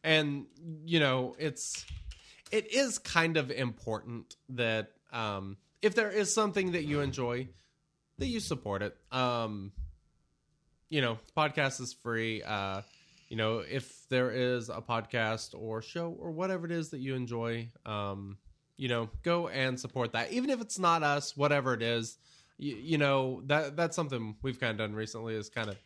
and 0.05 0.47
you 0.85 1.01
know 1.01 1.35
it's 1.39 1.85
it 2.53 2.73
is 2.73 2.99
kind 2.99 3.37
of 3.37 3.51
important 3.51 4.37
that 4.51 4.93
um 5.13 5.57
if 5.83 5.95
there 5.95 6.11
is 6.11 6.33
something 6.33 6.73
that 6.73 6.85
you 6.85 7.01
enjoy 7.01 7.49
that 8.19 8.27
you 8.27 8.41
support 8.41 8.83
it 8.83 8.97
um 9.13 9.73
you 10.89 11.01
know 11.01 11.19
podcast 11.37 11.81
is 11.81 11.93
free 11.93 12.43
uh 12.43 12.81
you 13.29 13.37
know 13.37 13.59
if 13.59 14.09
there 14.09 14.31
is 14.31 14.69
a 14.69 14.81
podcast 14.81 15.55
or 15.59 15.83
show 15.83 16.17
or 16.19 16.31
whatever 16.31 16.67
it 16.67 16.73
is 16.73 16.91
that 16.91 17.01
you 17.01 17.15
enjoy 17.15 17.69
um 17.85 18.39
you 18.77 18.89
know 18.89 19.09
go 19.23 19.49
and 19.49 19.79
support 19.81 20.13
that 20.13 20.33
even 20.33 20.51
if 20.51 20.61
it's 20.61 20.79
not 20.79 21.03
us 21.03 21.37
whatever 21.37 21.75
it 21.75 21.83
is 21.83 22.17
you, 22.59 22.77
you 22.77 22.99
know 22.99 23.43
that 23.47 23.77
that's 23.77 23.97
something 23.97 24.37
we've 24.43 24.61
kind 24.61 24.73
of 24.73 24.79
done 24.79 24.95
recently 24.95 25.35
is 25.35 25.49
kind 25.49 25.69
of 25.69 25.77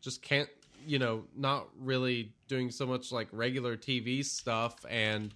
just 0.00 0.22
can't 0.22 0.48
you 0.86 0.98
know 0.98 1.24
not 1.36 1.68
really 1.78 2.32
doing 2.48 2.70
so 2.70 2.86
much 2.86 3.12
like 3.12 3.28
regular 3.32 3.76
tv 3.76 4.24
stuff 4.24 4.84
and 4.88 5.34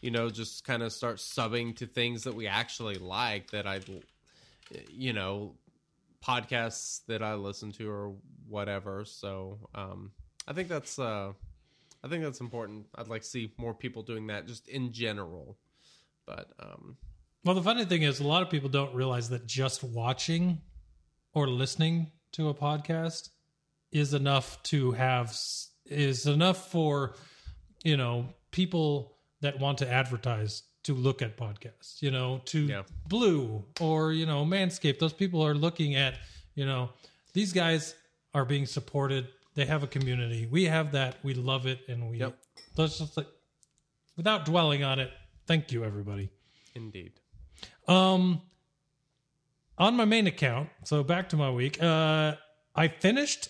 you 0.00 0.10
know 0.10 0.30
just 0.30 0.64
kind 0.64 0.82
of 0.82 0.92
start 0.92 1.16
subbing 1.16 1.76
to 1.76 1.86
things 1.86 2.24
that 2.24 2.34
we 2.34 2.46
actually 2.46 2.96
like 2.96 3.50
that 3.50 3.66
i 3.66 3.80
you 4.90 5.12
know 5.12 5.54
podcasts 6.24 7.02
that 7.06 7.22
i 7.22 7.34
listen 7.34 7.70
to 7.70 7.88
or 7.88 8.12
whatever. 8.48 9.04
So 9.04 9.58
um 9.74 10.12
i 10.48 10.52
think 10.52 10.68
that's 10.68 10.98
uh 10.98 11.32
i 12.04 12.08
think 12.08 12.22
that's 12.22 12.40
important. 12.40 12.86
I'd 12.94 13.08
like 13.08 13.22
to 13.22 13.28
see 13.28 13.52
more 13.58 13.74
people 13.74 14.02
doing 14.02 14.26
that 14.28 14.46
just 14.46 14.68
in 14.68 14.92
general. 14.92 15.56
But 16.26 16.52
um 16.60 16.96
Well, 17.46 17.54
the 17.54 17.62
funny 17.62 17.84
thing 17.84 18.02
is, 18.02 18.18
a 18.18 18.26
lot 18.26 18.42
of 18.42 18.50
people 18.50 18.68
don't 18.68 18.92
realize 18.92 19.28
that 19.28 19.46
just 19.46 19.84
watching 19.84 20.62
or 21.32 21.46
listening 21.46 22.10
to 22.32 22.48
a 22.48 22.54
podcast 22.54 23.28
is 23.92 24.14
enough 24.14 24.60
to 24.64 24.90
have 24.90 25.32
is 25.84 26.26
enough 26.26 26.72
for 26.72 27.14
you 27.84 27.96
know 27.96 28.30
people 28.50 29.16
that 29.42 29.60
want 29.60 29.78
to 29.78 29.88
advertise 29.88 30.64
to 30.82 30.92
look 30.92 31.22
at 31.22 31.36
podcasts. 31.36 32.02
You 32.02 32.10
know, 32.10 32.40
to 32.46 32.62
Yeah. 32.66 32.82
Blue 33.06 33.64
or 33.80 34.10
you 34.12 34.26
know 34.26 34.44
Manscaped. 34.44 34.98
Those 34.98 35.12
people 35.12 35.40
are 35.46 35.54
looking 35.54 35.94
at 35.94 36.18
you 36.56 36.66
know 36.66 36.90
these 37.32 37.52
guys 37.52 37.94
are 38.34 38.44
being 38.44 38.66
supported. 38.66 39.28
They 39.54 39.66
have 39.66 39.84
a 39.84 39.86
community. 39.86 40.46
We 40.46 40.64
have 40.64 40.90
that. 40.92 41.18
We 41.22 41.34
love 41.34 41.66
it, 41.66 41.78
and 41.86 42.10
we 42.10 42.18
Yep. 42.18 42.36
let's 42.76 42.98
just 42.98 43.16
like 43.16 43.28
without 44.16 44.46
dwelling 44.46 44.82
on 44.82 44.98
it. 44.98 45.12
Thank 45.46 45.70
you, 45.70 45.84
everybody. 45.84 46.30
indeed 46.74 47.12
Um, 47.88 48.42
on 49.78 49.96
my 49.96 50.04
main 50.04 50.26
account, 50.26 50.68
so 50.84 51.02
back 51.02 51.28
to 51.30 51.36
my 51.36 51.50
week. 51.50 51.82
Uh, 51.82 52.34
I 52.74 52.88
finished 52.88 53.48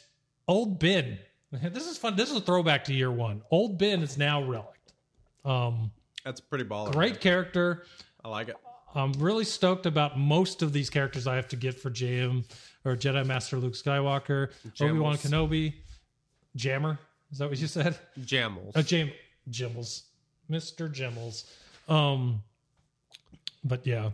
Old 0.49 0.79
Ben. 0.79 1.19
This 1.53 1.87
is 1.87 1.97
fun. 1.97 2.16
This 2.16 2.31
is 2.31 2.37
a 2.37 2.40
throwback 2.40 2.85
to 2.85 2.92
year 2.92 3.11
one. 3.11 3.40
Old 3.51 3.79
Ben 3.79 4.03
is 4.03 4.19
now 4.19 4.42
relic. 4.42 4.81
Um, 5.45 5.90
that's 6.25 6.40
pretty 6.40 6.64
baller 6.64 6.92
great 6.92 7.21
character. 7.21 7.85
i 8.25 8.29
like 8.29 8.49
it 8.49 8.57
I'm 8.97 9.12
really 9.12 9.45
stoked 9.45 9.87
about 9.87 10.19
most 10.19 10.62
of 10.62 10.73
these 10.73 10.90
characters 10.90 11.27
I 11.27 11.37
have 11.37 11.49
to 11.49 11.57
get 11.57 11.79
for 11.79 11.90
JM 11.90 12.45
or 12.85 12.97
Jedi 12.97 13.25
Master 13.27 13.59
Luke 13.59 13.75
Skywalker, 13.75 14.51
Obi 14.81 14.99
Wan 14.99 15.16
Kenobi, 15.16 15.75
Jammer. 16.57 16.99
Is 17.31 17.38
that 17.38 17.49
what 17.51 17.59
you 17.59 17.66
said? 17.66 17.99
jammels 18.25 18.75
Uh, 18.75 18.83
Jam 18.83 19.11
Jimmels, 19.51 20.03
Mister 20.49 20.88
Jimmels. 20.88 21.45
Um, 21.88 22.42
but 23.67 23.87
yeah. 23.87 24.11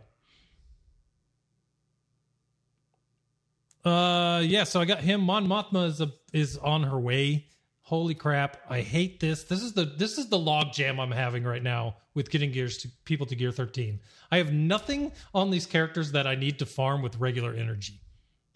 Uh, 3.84 4.40
yeah. 4.44 4.64
So 4.64 4.80
I 4.80 4.84
got 4.84 5.00
him. 5.00 5.22
Mon 5.22 5.46
Mothma 5.46 5.86
is 5.86 6.00
a, 6.00 6.12
is 6.32 6.56
on 6.58 6.82
her 6.84 6.98
way. 6.98 7.46
Holy 7.82 8.14
crap! 8.14 8.58
I 8.70 8.80
hate 8.80 9.20
this. 9.20 9.44
This 9.44 9.62
is 9.62 9.72
the 9.72 9.84
this 9.84 10.16
is 10.16 10.28
the 10.28 10.38
log 10.38 10.72
jam 10.72 11.00
I'm 11.00 11.10
having 11.10 11.42
right 11.42 11.62
now 11.62 11.96
with 12.14 12.30
getting 12.30 12.52
gears 12.52 12.78
to 12.78 12.88
people 13.04 13.26
to 13.26 13.34
gear 13.34 13.50
13. 13.50 13.98
I 14.30 14.36
have 14.38 14.52
nothing 14.52 15.12
on 15.34 15.50
these 15.50 15.66
characters 15.66 16.12
that 16.12 16.26
I 16.26 16.34
need 16.34 16.58
to 16.60 16.66
farm 16.66 17.02
with 17.02 17.16
regular 17.16 17.54
energy. 17.54 18.00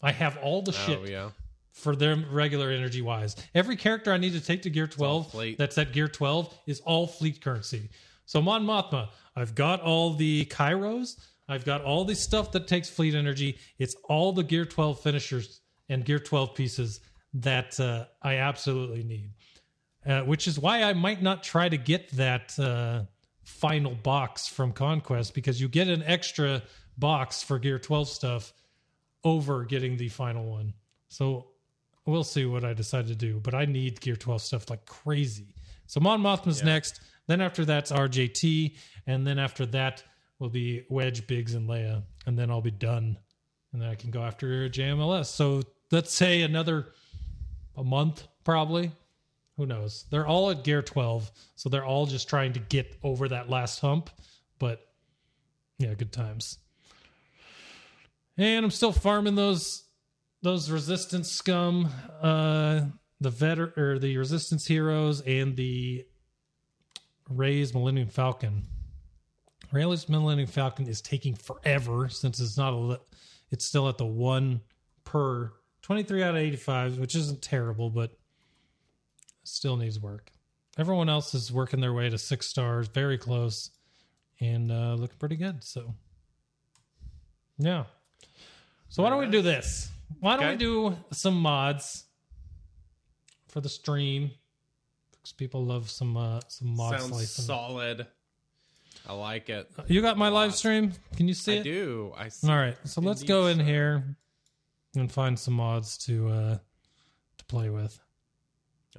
I 0.01 0.13
have 0.13 0.39
all 0.39 0.63
the 0.63 0.73
shit 0.73 1.01
oh 1.03 1.07
yeah 1.07 1.31
for 1.77 1.95
them 1.95 2.25
regular 2.31 2.71
energy 2.71 3.03
wise. 3.03 3.37
Every 3.55 3.77
character 3.77 4.11
I 4.11 4.17
need 4.17 4.33
to 4.33 4.41
take 4.41 4.63
to 4.63 4.71
gear 4.71 4.87
12 4.87 5.31
fleet. 5.31 5.59
that's 5.59 5.77
at 5.77 5.93
gear 5.93 6.09
12 6.09 6.59
is 6.67 6.81
all 6.81 7.07
fleet 7.07 7.43
currency. 7.43 7.91
So 8.27 8.43
Mon 8.43 8.65
Mothma, 8.65 9.09
I've 9.35 9.55
got 9.55 9.81
all 9.81 10.15
the 10.15 10.45
Kairos, 10.47 11.19
I've 11.49 11.65
got 11.65 11.83
all 11.83 12.05
the 12.05 12.15
stuff 12.15 12.53
that 12.53 12.67
takes 12.67 12.89
fleet 12.89 13.15
energy. 13.15 13.59
It's 13.79 13.95
all 14.05 14.33
the 14.33 14.43
gear 14.43 14.65
12 14.65 15.01
finishers 15.01 15.61
and 15.89 16.05
gear 16.05 16.19
12 16.19 16.55
pieces 16.55 17.01
that 17.35 17.79
uh, 17.79 18.07
I 18.23 18.37
absolutely 18.37 19.05
need. 19.05 19.31
Uh, 20.05 20.23
which 20.23 20.47
is 20.47 20.59
why 20.59 20.83
I 20.83 20.93
might 20.93 21.23
not 21.23 21.43
try 21.43 21.69
to 21.69 21.77
get 21.77 22.11
that 22.13 22.57
uh, 22.59 23.03
final 23.43 23.95
box 23.95 24.47
from 24.47 24.73
Conquest 24.73 25.35
because 25.35 25.61
you 25.61 25.69
get 25.69 25.89
an 25.89 26.03
extra 26.05 26.63
box 26.99 27.43
for 27.43 27.59
gear 27.59 27.79
12 27.79 28.09
stuff 28.09 28.53
over 29.25 29.65
getting 29.65 29.97
the 29.97 30.09
final 30.09 30.45
one. 30.45 30.75
So 31.09 31.49
we'll 32.07 32.25
see 32.25 32.47
what 32.47 32.65
I 32.65 32.73
decide 32.73 33.07
to 33.09 33.15
do. 33.15 33.41
But 33.41 33.55
I 33.55 33.65
need 33.65 34.01
Gear 34.01 34.17
12 34.17 34.41
stuff 34.41 34.71
like 34.71 34.87
crazy. 34.87 35.55
So 35.87 36.01
Mon 36.01 36.21
Mothma's 36.21 36.63
next. 36.63 37.01
Then 37.27 37.41
after 37.41 37.65
that's 37.65 37.93
RJT. 37.93 38.77
And 39.07 39.27
then 39.27 39.39
after 39.39 39.67
that 39.67 40.03
will 40.39 40.49
be 40.49 40.85
Wedge, 40.89 41.27
Biggs, 41.27 41.55
and 41.55 41.69
Leia. 41.69 42.03
And 42.27 42.39
then 42.39 42.51
I'll 42.51 42.61
be 42.61 42.71
done. 42.71 43.19
And 43.73 43.83
then 43.83 43.89
I 43.89 43.95
can 43.95 44.11
go 44.11 44.23
after 44.23 44.69
JMLS. 44.69 45.27
So 45.27 45.63
let's 45.91 46.13
say 46.13 46.43
another 46.43 46.93
a 47.77 47.85
month 47.85 48.27
probably. 48.45 48.93
Who 49.57 49.67
knows? 49.67 50.05
They're 50.11 50.27
all 50.27 50.51
at 50.51 50.65
Gear 50.65 50.83
12. 50.83 51.31
So 51.57 51.69
they're 51.69 51.85
all 51.85 52.07
just 52.07 52.29
trying 52.29 52.53
to 52.55 52.61
get 52.61 52.97
over 53.03 53.29
that 53.29 53.49
last 53.49 53.81
hump. 53.81 54.11
But 54.59 54.87
yeah, 55.79 55.95
good 55.95 56.13
times. 56.13 56.59
And 58.39 58.65
I'm 58.65 58.71
still 58.71 58.93
farming 58.93 59.35
those 59.35 59.83
those 60.43 60.71
resistance 60.71 61.31
scum, 61.31 61.89
uh, 62.23 62.83
the 63.21 63.33
veter 63.33 63.77
or 63.77 63.99
the 63.99 64.17
resistance 64.19 64.67
heroes, 64.67 65.23
and 65.23 65.57
the 65.57 66.07
Rey's 67.29 67.75
Millennium 67.75 68.09
Falcon. 68.09 68.65
Rey's 69.73 70.09
Millennium 70.09 70.49
Falcon 70.49 70.87
is 70.87 71.01
taking 71.01 71.35
forever 71.35 72.09
since 72.09 72.41
it's 72.41 72.57
not 72.57 72.73
a. 72.73 73.01
It's 73.51 73.65
still 73.65 73.89
at 73.89 73.99
the 73.99 74.07
one 74.07 74.61
per 75.05 75.53
twenty 75.83 76.03
three 76.03 76.23
out 76.23 76.31
of 76.31 76.37
eighty 76.37 76.57
five, 76.57 76.99
which 76.99 77.15
isn't 77.15 77.43
terrible, 77.43 77.91
but 77.91 78.17
still 79.45 79.77
needs 79.77 80.01
work. 80.01 80.31
Everyone 80.79 81.09
else 81.09 81.35
is 81.35 81.51
working 81.51 81.81
their 81.81 81.93
way 81.93 82.11
to 82.11 82.19
six 82.19 82.47
stars, 82.47 82.89
very 82.89 83.19
close, 83.19 83.71
and 84.41 84.71
uh, 84.71 84.95
looking 84.95 85.17
pretty 85.19 85.37
good. 85.37 85.65
So, 85.65 85.95
yeah. 87.59 87.85
So 88.89 89.03
why 89.03 89.11
don't 89.11 89.19
we 89.19 89.31
do 89.31 89.43
this? 89.43 89.91
Why 90.21 90.37
don't 90.37 90.51
we 90.51 90.57
do 90.57 90.97
some 91.13 91.41
mods 91.41 92.05
for 93.49 93.61
the 93.61 93.69
stream? 93.69 94.31
Because 95.27 95.33
people 95.33 95.65
love 95.65 95.91
some 95.91 96.17
uh, 96.17 96.39
some 96.47 96.77
mod 96.77 97.01
Sounds 97.01 97.09
slicing. 97.09 97.45
solid. 97.47 98.07
I 99.09 99.13
like 99.13 99.49
it. 99.49 99.69
You 99.89 100.01
got 100.01 100.17
my 100.17 100.29
live 100.29 100.55
stream? 100.55 100.93
Can 101.17 101.27
you 101.27 101.35
see 101.35 101.57
I 101.57 101.61
it? 101.61 101.63
do. 101.65 102.13
I 102.17 102.29
see. 102.29 102.49
All 102.49 102.57
right. 102.57 102.77
So 102.85 103.01
let's 103.01 103.25
go 103.25 103.49
in 103.49 103.59
here 103.59 104.17
and 104.95 105.11
find 105.11 105.37
some 105.37 105.55
mods 105.55 105.99
to 106.07 106.29
uh 106.29 106.59
to 107.39 107.45
play 107.47 107.71
with. 107.71 107.99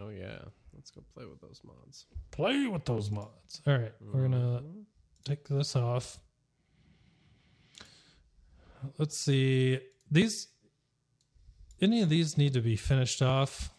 Oh 0.01 0.09
yeah. 0.09 0.39
Let's 0.75 0.91
go 0.91 1.01
play 1.13 1.25
with 1.25 1.39
those 1.39 1.61
mods. 1.63 2.07
Play 2.31 2.67
with 2.67 2.83
those 2.83 3.09
mods. 3.09 3.61
All 3.65 3.77
right. 3.77 3.93
We're 4.01 4.23
gonna 4.23 4.63
take 5.23 5.47
this 5.47 5.77
off. 5.77 6.19
Let's 8.97 9.17
see. 9.17 9.79
These 10.11 10.49
any 11.79 12.01
of 12.01 12.09
these 12.09 12.37
need 12.37 12.53
to 12.53 12.61
be 12.61 12.75
finished 12.75 13.21
off. 13.21 13.69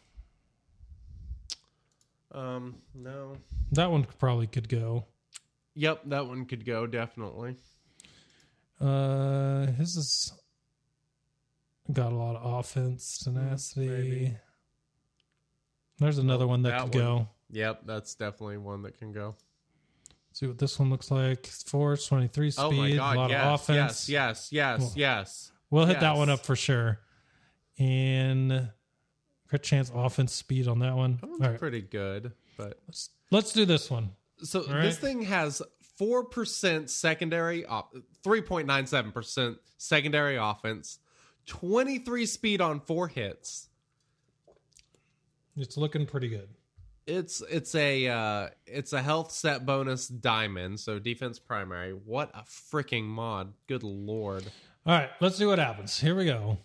Um, 2.38 2.76
no. 2.94 3.36
That 3.72 3.90
one 3.90 4.06
probably 4.18 4.46
could 4.46 4.68
go. 4.68 5.06
Yep, 5.74 6.02
that 6.06 6.26
one 6.26 6.44
could 6.44 6.64
go 6.64 6.86
definitely. 6.86 7.56
Uh, 8.80 9.66
his 9.72 9.96
is 9.96 10.32
got 11.92 12.12
a 12.12 12.14
lot 12.14 12.36
of 12.36 12.60
offense, 12.60 13.18
tenacity. 13.18 13.88
Mm, 13.88 13.98
maybe. 13.98 14.36
There's 15.98 16.18
another 16.18 16.46
one 16.46 16.62
that, 16.62 16.70
that 16.70 16.92
could 16.92 16.94
one. 16.94 17.04
go. 17.04 17.28
Yep, 17.50 17.82
that's 17.86 18.14
definitely 18.14 18.58
one 18.58 18.82
that 18.82 18.98
can 18.98 19.12
go. 19.12 19.34
See 20.32 20.46
what 20.46 20.58
this 20.58 20.78
one 20.78 20.90
looks 20.90 21.10
like. 21.10 21.46
Force, 21.46 22.06
23 22.06 22.50
speed, 22.52 22.62
oh 22.62 22.70
my 22.70 22.92
god, 22.92 23.16
a 23.16 23.18
lot 23.18 23.30
yes, 23.30 23.44
of 23.44 23.54
offense. 23.54 24.08
yes, 24.08 24.52
yes, 24.52 24.52
yes, 24.52 24.78
Cool. 24.78 24.92
yes. 24.94 25.52
We'll 25.70 25.86
hit 25.86 26.00
that 26.00 26.16
one 26.16 26.30
up 26.30 26.46
for 26.46 26.54
sure. 26.54 27.00
And 27.78 28.70
crit 29.48 29.62
chance 29.62 29.90
offense 29.94 30.32
speed 30.32 30.68
on 30.68 30.78
that 30.80 30.94
one. 30.94 31.18
That 31.20 31.28
one's 31.28 31.40
right. 31.40 31.58
pretty 31.58 31.80
good, 31.82 32.32
but 32.56 32.78
Let's, 32.86 33.10
let's 33.30 33.52
do 33.52 33.64
this 33.64 33.90
one. 33.90 34.10
so 34.42 34.64
right. 34.66 34.82
this 34.82 34.98
thing 34.98 35.22
has 35.22 35.62
four 35.96 36.24
percent 36.24 36.90
secondary, 36.90 37.64
three 38.22 38.40
point 38.42 38.66
nine 38.66 38.86
seven 38.86 39.10
percent 39.12 39.58
secondary 39.78 40.36
offense, 40.36 40.98
twenty 41.46 41.98
three 41.98 42.26
speed 42.26 42.60
on 42.60 42.80
four 42.80 43.08
hits. 43.08 43.68
It's 45.56 45.76
looking 45.76 46.06
pretty 46.06 46.28
good. 46.28 46.48
It's 47.06 47.42
it's 47.50 47.74
a 47.74 48.06
uh, 48.06 48.48
it's 48.66 48.92
a 48.92 49.02
health 49.02 49.32
set 49.32 49.64
bonus 49.64 50.08
diamond, 50.08 50.78
so 50.78 50.98
defense 50.98 51.38
primary. 51.38 51.92
What 51.92 52.30
a 52.34 52.42
freaking 52.42 53.04
mod! 53.04 53.54
Good 53.66 53.82
lord. 53.82 54.44
All 54.86 54.94
right, 54.94 55.10
let's 55.20 55.36
see 55.36 55.46
what 55.46 55.58
happens. 55.58 55.98
Here 55.98 56.14
we 56.14 56.26
go. 56.26 56.58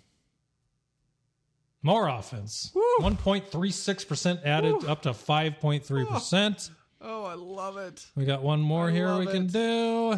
More 1.83 2.07
offense. 2.07 2.71
1.36% 3.01 4.45
added 4.45 4.85
up 4.85 5.01
to 5.03 5.09
5.3%. 5.11 6.69
Oh, 7.01 7.25
I 7.25 7.33
love 7.33 7.77
it. 7.77 8.05
We 8.15 8.23
got 8.25 8.41
one 8.41 8.61
more 8.61 8.87
I 8.87 8.91
here 8.91 9.17
we 9.17 9.25
can 9.27 9.47
do. 9.47 10.17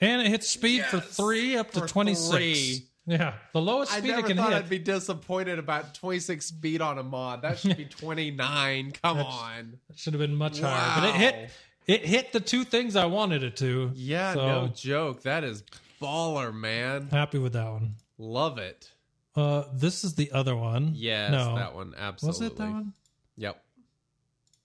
And 0.00 0.22
it 0.22 0.26
hits 0.28 0.48
speed 0.48 0.84
for 0.84 0.98
three 1.00 1.56
up 1.56 1.70
to 1.72 1.80
for 1.80 1.86
26. 1.88 2.28
three. 2.36 2.86
Yeah, 3.08 3.34
the 3.52 3.60
lowest 3.60 3.92
I 3.92 3.98
speed 4.00 4.10
it 4.10 4.26
can 4.26 4.36
thought 4.36 4.52
hit. 4.52 4.64
I'd 4.64 4.68
be 4.68 4.80
disappointed 4.80 5.60
about 5.60 5.94
26 5.94 6.44
speed 6.44 6.82
on 6.82 6.98
a 6.98 7.04
mod. 7.04 7.42
That 7.42 7.58
should 7.60 7.76
be 7.76 7.84
29. 7.90 8.92
Come 9.00 9.16
That's- 9.18 9.32
on. 9.34 9.78
should 9.94 10.12
have 10.14 10.20
been 10.20 10.34
much 10.34 10.58
higher, 10.60 11.00
but 11.00 11.08
it 11.10 11.14
hit. 11.14 11.50
It 11.86 12.04
hit 12.04 12.32
the 12.32 12.40
two 12.40 12.64
things 12.64 12.96
I 12.96 13.04
wanted 13.06 13.44
it 13.44 13.56
to. 13.58 13.92
Yeah, 13.94 14.34
so 14.34 14.46
no 14.46 14.66
joke. 14.74 15.22
That 15.22 15.44
is 15.44 15.62
baller, 16.02 16.52
man. 16.52 17.06
happy 17.12 17.38
with 17.38 17.52
that 17.52 17.70
one. 17.70 17.94
Love 18.18 18.58
it. 18.58 18.90
Uh, 19.36 19.64
this 19.74 20.02
is 20.02 20.14
the 20.14 20.32
other 20.32 20.56
one. 20.56 20.92
Yes, 20.94 21.30
no, 21.30 21.56
that 21.56 21.74
one. 21.74 21.94
Absolutely. 21.96 22.46
Was 22.46 22.52
it 22.52 22.56
that 22.56 22.70
one? 22.70 22.92
Yep. 23.36 23.62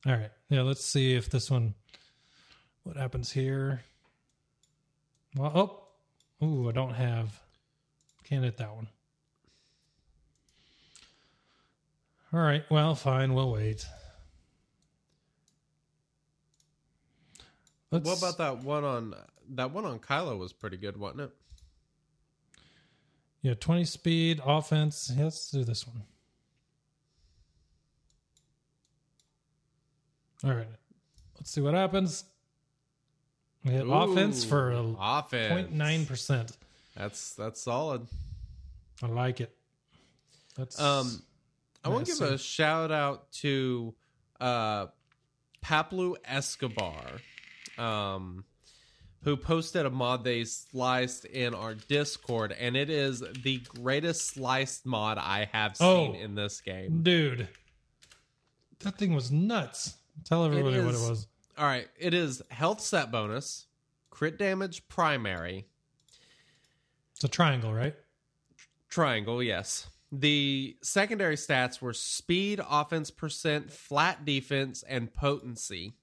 All 0.08 0.14
right. 0.14 0.32
Yeah, 0.50 0.62
let's 0.62 0.86
see 0.86 1.14
if 1.14 1.30
this 1.30 1.52
one. 1.52 1.76
What 2.84 2.96
happens 2.96 3.32
here? 3.32 3.82
Well, 5.36 5.88
oh, 6.42 6.46
ooh, 6.46 6.70
I 6.70 6.72
don't 6.72 6.94
have. 6.94 7.40
Can't 8.24 8.44
hit 8.44 8.58
that 8.58 8.74
one. 8.74 8.88
All 12.34 12.40
right. 12.40 12.64
Well, 12.72 12.96
fine. 12.96 13.34
We'll 13.34 13.52
wait. 13.52 13.86
Let's, 17.92 18.06
What 18.06 18.18
about 18.20 18.38
that 18.38 18.64
one 18.64 18.86
on 18.86 19.16
that 19.50 19.72
one 19.72 19.84
on 19.84 20.00
Kylo 20.00 20.40
was 20.40 20.54
pretty 20.54 20.78
good, 20.78 20.96
wasn't 20.96 21.22
it? 21.22 21.32
Yeah, 23.42 23.56
20 23.56 23.86
speed, 23.86 24.40
offense. 24.46 25.12
Yeah, 25.16 25.26
let's 25.26 25.50
do 25.50 25.64
this 25.64 25.88
one. 25.88 26.04
All 30.44 30.54
right. 30.54 30.68
Let's 31.38 31.52
see 31.52 31.62
what 31.62 31.74
happens. 31.74 32.24
We 33.64 33.72
hit 33.72 33.86
offense 33.88 34.44
for 34.44 34.72
a 34.72 34.96
offense 35.00 35.72
0.9%. 35.72 36.56
That's 36.96 37.34
that's 37.36 37.62
solid. 37.62 38.08
I 39.04 39.08
like 39.08 39.40
it. 39.40 39.56
That's 40.56 40.80
Um, 40.80 41.22
I 41.84 41.90
want 41.90 42.06
to 42.08 42.12
give 42.14 42.22
a 42.22 42.38
shout 42.38 42.92
out 42.92 43.32
to 43.34 43.94
uh, 44.40 44.88
Paplu 45.64 46.16
Escobar, 46.26 47.04
um, 47.78 48.44
who 49.24 49.38
posted 49.38 49.86
a 49.86 49.90
mod 49.90 50.24
they 50.24 50.44
sliced 50.44 51.26
in 51.26 51.54
our 51.54 51.76
Discord, 51.76 52.52
and 52.54 52.76
it 52.76 52.90
is 52.90 53.24
the 53.44 53.60
greatest 53.80 54.28
sliced 54.28 54.86
mod 54.86 55.18
I 55.18 55.48
have 55.52 55.76
oh, 55.80 56.06
seen 56.08 56.16
Oh. 56.16 56.24
in 56.24 56.36
this 56.36 56.62
game. 56.62 57.04
dude. 57.04 57.48
That 58.80 58.98
thing 58.98 59.14
was 59.14 59.32
nuts. 59.32 59.96
Tell 60.24 60.44
everybody 60.44 60.80
what 60.84 60.96
it 60.96 61.10
was. 61.10 61.28
All 61.58 61.66
right, 61.66 61.88
it 62.00 62.16
is 62.16 62.42
health 62.50 62.82
set 62.82 63.12
bonus, 63.12 63.68
crit 64.10 64.40
damage 64.40 64.88
primary, 64.88 65.66
It's 67.16 67.24
a 67.24 67.28
triangle, 67.28 67.72
right? 67.72 67.94
Triangle, 68.90 69.44
yes. 69.44 69.88
The 70.12 70.76
secondary 70.82 71.36
stats 71.36 71.80
were 71.82 71.94
speed, 71.94 72.60
offense 72.68 73.12
percent, 73.12 73.72
flat 73.72 74.26
defense, 74.26 74.84
and 74.84 75.14
potency. 75.14 75.94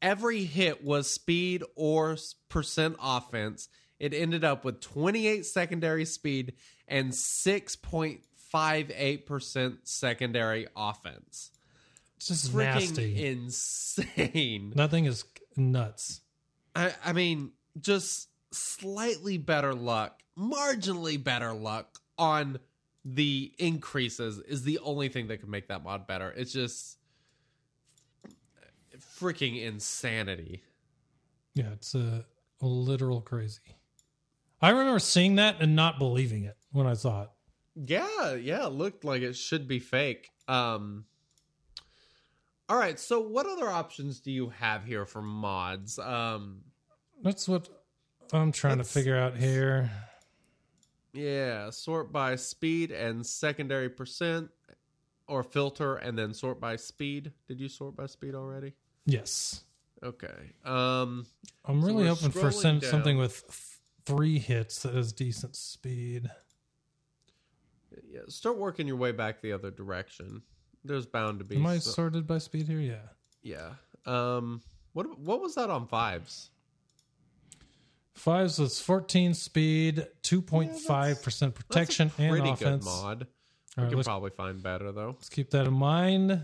Every 0.00 0.44
hit 0.44 0.84
was 0.84 1.10
speed 1.10 1.64
or 1.74 2.16
percent 2.48 2.94
offense. 3.02 3.68
It 3.98 4.14
ended 4.14 4.44
up 4.44 4.64
with 4.64 4.80
28 4.80 5.44
secondary 5.44 6.04
speed 6.04 6.52
and 6.86 7.10
6.58% 7.10 9.78
secondary 9.82 10.68
offense. 10.76 11.50
Just 12.20 12.52
Freaking 12.52 12.74
nasty. 12.74 13.26
insane. 13.26 14.72
Nothing 14.76 15.06
is 15.06 15.24
nuts. 15.56 16.20
I, 16.74 16.92
I 17.04 17.12
mean, 17.12 17.52
just 17.80 18.28
slightly 18.50 19.38
better 19.38 19.74
luck, 19.74 20.22
marginally 20.36 21.22
better 21.22 21.52
luck 21.52 21.98
on 22.16 22.58
the 23.04 23.52
increases 23.58 24.38
is 24.40 24.62
the 24.62 24.78
only 24.80 25.08
thing 25.08 25.28
that 25.28 25.40
can 25.40 25.50
make 25.50 25.68
that 25.68 25.82
mod 25.82 26.06
better. 26.06 26.32
It's 26.36 26.52
just 26.52 26.97
freaking 29.18 29.62
insanity. 29.62 30.62
Yeah, 31.54 31.70
it's 31.72 31.94
a, 31.94 32.24
a 32.60 32.66
literal 32.66 33.20
crazy. 33.20 33.60
I 34.60 34.70
remember 34.70 34.98
seeing 34.98 35.36
that 35.36 35.56
and 35.60 35.76
not 35.76 35.98
believing 35.98 36.44
it 36.44 36.56
when 36.72 36.86
I 36.86 36.94
saw 36.94 37.22
it. 37.22 37.28
Yeah, 37.74 38.34
yeah, 38.34 38.66
it 38.66 38.72
looked 38.72 39.04
like 39.04 39.22
it 39.22 39.36
should 39.36 39.68
be 39.68 39.78
fake. 39.78 40.30
Um 40.48 41.04
All 42.68 42.78
right, 42.78 42.98
so 42.98 43.20
what 43.20 43.46
other 43.46 43.68
options 43.68 44.20
do 44.20 44.32
you 44.32 44.48
have 44.48 44.84
here 44.84 45.06
for 45.06 45.22
mods? 45.22 45.98
Um 45.98 46.62
That's 47.22 47.48
what 47.48 47.68
I'm 48.32 48.52
trying 48.52 48.78
to 48.78 48.84
figure 48.84 49.16
out 49.16 49.36
here. 49.36 49.90
Yeah, 51.12 51.70
sort 51.70 52.12
by 52.12 52.36
speed 52.36 52.90
and 52.90 53.24
secondary 53.24 53.88
percent, 53.88 54.50
or 55.26 55.42
filter 55.42 55.96
and 55.96 56.18
then 56.18 56.34
sort 56.34 56.60
by 56.60 56.76
speed. 56.76 57.32
Did 57.46 57.60
you 57.60 57.68
sort 57.68 57.96
by 57.96 58.06
speed 58.06 58.34
already? 58.34 58.74
Yes. 59.08 59.62
Okay. 60.02 60.52
Um, 60.66 61.26
I'm 61.64 61.82
really 61.82 62.04
we're 62.04 62.08
hoping 62.10 62.30
for 62.30 62.50
some, 62.52 62.82
something 62.82 63.16
with 63.16 63.40
th- 63.40 63.80
three 64.04 64.38
hits 64.38 64.82
that 64.82 64.94
has 64.94 65.12
decent 65.12 65.56
speed. 65.56 66.30
yeah, 68.06 68.20
start 68.28 68.58
working 68.58 68.86
your 68.86 68.96
way 68.96 69.12
back 69.12 69.40
the 69.40 69.52
other 69.52 69.70
direction. 69.70 70.42
There's 70.84 71.06
bound 71.06 71.38
to 71.38 71.44
be. 71.44 71.56
Am 71.56 71.66
I 71.66 71.78
so- 71.78 71.90
sorted 71.90 72.26
by 72.26 72.38
speed 72.38 72.68
here? 72.68 72.80
Yeah. 72.80 73.00
yeah. 73.42 73.70
Um, 74.06 74.60
what 74.92 75.18
what 75.18 75.40
was 75.40 75.54
that 75.54 75.70
on 75.70 75.86
fives? 75.86 76.50
Fives 78.14 78.58
was 78.58 78.80
14 78.80 79.32
speed, 79.32 80.04
2.5% 80.24 81.54
protection, 81.54 82.08
That's 82.08 82.18
a 82.18 82.28
pretty 82.28 82.48
and 82.48 82.60
offense. 82.60 82.84
good 82.84 82.90
mod. 82.90 83.26
We 83.76 83.82
right, 83.84 83.92
can 83.92 84.02
probably 84.02 84.30
find 84.30 84.60
better 84.60 84.90
though. 84.90 85.10
let's 85.16 85.28
keep 85.28 85.50
that 85.50 85.66
in 85.68 85.72
mind. 85.72 86.32
I'm 86.32 86.42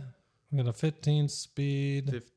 going 0.53 0.66
to 0.66 0.72
15 0.72 1.29
speed. 1.29 2.11
Fif- 2.12 2.31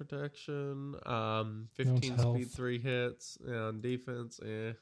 protection, 0.00 0.94
um, 1.04 1.68
15 1.74 2.16
health. 2.16 2.36
speed, 2.36 2.50
three 2.50 2.78
hits, 2.78 3.36
yeah, 3.46 3.64
on 3.64 3.82
defense. 3.82 4.40
Eh. 4.42 4.72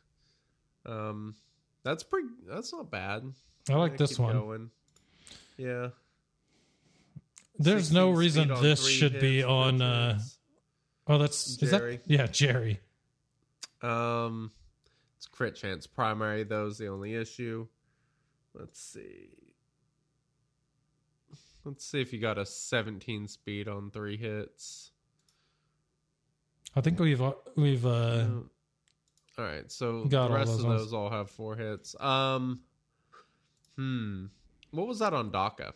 Um, 0.87 1.35
that's 1.83 2.05
pretty. 2.05 2.29
That's 2.47 2.73
not 2.73 2.89
bad. 2.89 3.25
I 3.69 3.75
like 3.75 3.93
Yeah, 3.93 3.97
this 3.99 4.19
one. 4.19 4.33
Going. 4.33 4.71
Yeah. 5.57 5.89
There's 7.59 7.91
no 7.91 8.11
reason 8.11 8.49
this 8.63 8.87
should 8.87 9.19
be 9.19 9.43
on. 9.43 9.83
Uh, 9.83 10.21
oh, 11.09 11.19
that's 11.19 11.61
is 11.61 11.71
that- 11.73 12.03
yeah, 12.07 12.29
Jerry. 12.29 12.81
Um, 13.83 14.53
it's 15.17 15.27
crit 15.27 15.57
chance 15.57 15.89
primary. 15.89 16.45
Those 16.45 16.79
the 16.79 16.87
only 16.87 17.15
issue. 17.15 17.67
Let's 18.55 18.81
see. 18.81 19.31
Let's 21.65 21.85
see 21.85 22.01
if 22.01 22.13
you 22.13 22.21
got 22.21 22.39
a 22.39 22.47
17 22.47 23.27
speed 23.27 23.67
on 23.67 23.91
three 23.91 24.17
hits. 24.17 24.93
I 26.79 26.81
think 26.81 27.01
we've 27.01 27.21
we've 27.57 27.85
uh, 27.85 28.27
All 29.37 29.45
right, 29.45 29.71
so 29.71 30.05
Got 30.05 30.11
the 30.11 30.19
all 30.21 30.29
rest 30.39 30.51
those 30.53 30.61
of 30.61 30.67
ones. 30.67 30.81
those 30.83 30.93
all 30.95 31.11
have 31.11 31.29
four 31.29 31.57
hits. 31.57 31.97
Um, 32.01 32.61
hmm, 33.77 34.27
what 34.71 34.87
was 34.87 35.01
that 35.01 35.13
on 35.13 35.33
Daka? 35.33 35.75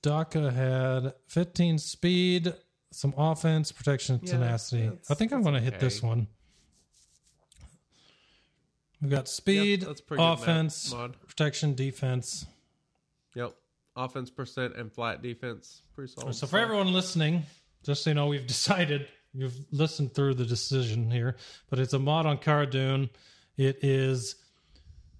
Daka 0.00 0.50
had 0.52 1.14
15 1.26 1.78
speed, 1.78 2.54
some 2.92 3.14
offense, 3.16 3.72
protection, 3.72 4.20
Yeah, 4.22 4.32
tenacity. 4.32 4.90
I 5.10 5.14
think 5.14 5.32
I'm 5.32 5.42
going 5.42 5.54
to 5.54 5.60
hit 5.60 5.80
this 5.80 6.00
one. 6.02 6.28
We've 9.00 9.10
got 9.10 9.26
speed, 9.28 9.80
Yep, 9.80 9.88
that's 9.88 10.00
pretty 10.00 10.22
offense, 10.22 10.92
mod. 10.92 11.16
protection, 11.26 11.74
defense. 11.74 12.46
Yep, 13.34 13.56
offense 13.96 14.30
percent 14.30 14.76
and 14.76 14.92
flat 14.92 15.20
defense. 15.22 15.82
Pretty 15.96 16.12
solid. 16.12 16.34
So 16.36 16.46
for 16.46 16.58
everyone 16.60 16.92
listening, 16.92 17.42
just 17.82 18.04
so 18.04 18.10
you 18.10 18.14
know, 18.14 18.28
we've 18.28 18.46
decided 18.56 19.08
you've 19.34 19.56
listened 19.70 20.14
through 20.14 20.34
the 20.34 20.44
decision 20.44 21.10
here, 21.10 21.36
but 21.70 21.78
it's 21.78 21.92
a 21.92 21.98
mod 21.98 22.26
on 22.26 22.38
Cara 22.38 22.66
Dune. 22.66 23.10
It 23.56 23.78
is 23.82 24.36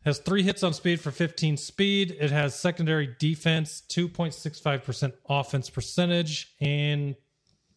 has 0.05 0.18
three 0.18 0.42
hits 0.42 0.64
on 0.64 0.75
speed 0.75 1.01
for 1.01 1.12
15 1.12 1.57
speed. 1.57 2.16
It 2.18 2.31
has 2.33 2.59
secondary 2.59 3.14
defense, 3.18 3.83
2.65% 3.88 5.12
offense 5.29 5.70
percentage, 5.70 6.54
and 6.60 7.15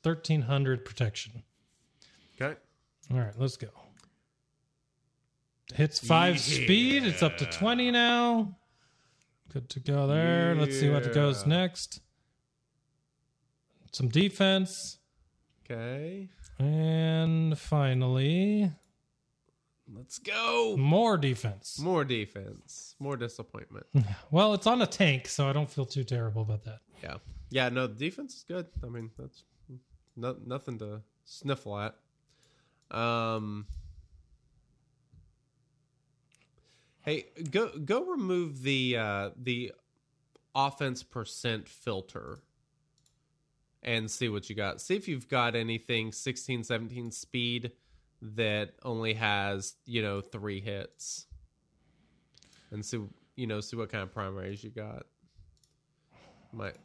1300 0.02 0.86
protection. 0.86 1.44
okay, 2.42 2.58
All 3.12 3.20
right, 3.20 3.34
let's 3.38 3.58
go. 3.58 3.68
Hits 5.74 6.00
five 6.00 6.40
speed. 6.40 7.06
It's 7.06 7.22
up 7.24 7.38
to 7.38 7.46
20 7.46 7.92
now. 7.92 8.56
Good 9.52 9.70
to 9.70 9.80
go 9.80 10.08
there. 10.08 10.56
Let's 10.56 10.80
see 10.80 10.90
what 10.90 11.12
goes 11.14 11.46
next. 11.46 12.02
Some 13.92 14.10
defense. 14.10 14.98
Okay, 15.70 16.30
And 16.60 17.58
finally, 17.58 18.72
let's 19.94 20.20
go. 20.20 20.76
more 20.78 21.18
defense. 21.18 21.80
More 21.80 22.04
defense, 22.06 22.96
more 23.00 23.18
disappointment. 23.18 23.86
Well, 24.32 24.54
it's 24.54 24.68
on 24.68 24.82
a 24.82 24.88
tank, 24.88 25.28
so 25.28 25.48
I 25.50 25.54
don't 25.54 25.70
feel 25.70 25.86
too 25.86 26.04
terrible 26.04 26.42
about 26.42 26.64
that. 26.66 26.80
Yeah, 27.04 27.18
yeah. 27.50 27.70
No, 27.70 27.88
the 27.88 27.96
defense 27.96 28.36
is 28.36 28.44
good. 28.48 28.68
I 28.84 28.88
mean, 28.88 29.12
that's 29.18 29.44
no, 30.16 30.36
nothing 30.46 30.78
to 30.80 31.02
sniffle 31.24 31.78
at. 31.80 31.96
Um, 32.98 33.66
Hey, 37.02 37.26
go 37.52 37.70
go 37.78 38.04
remove 38.04 38.64
the 38.64 38.98
uh 38.98 39.30
the 39.38 39.74
offense 40.56 41.04
percent 41.04 41.70
filter 41.70 42.40
and 43.86 44.10
see 44.10 44.28
what 44.28 44.50
you 44.50 44.56
got. 44.56 44.82
See 44.82 44.96
if 44.96 45.08
you've 45.08 45.30
got 45.30 45.56
anything 45.56 46.12
16 46.12 46.64
17 46.66 47.12
speed 47.12 47.72
that 48.22 48.74
only 48.84 49.14
has, 49.14 49.76
you 49.86 50.02
know, 50.02 50.20
3 50.20 50.60
hits. 50.60 51.28
And 52.72 52.84
see 52.84 53.00
you 53.38 53.48
know, 53.48 53.62
see 53.62 53.78
what 53.78 53.92
kind 53.92 54.04
of 54.04 54.14
primaries 54.14 54.64
you 54.64 54.70
got. 54.70 55.06
Might 56.52 56.76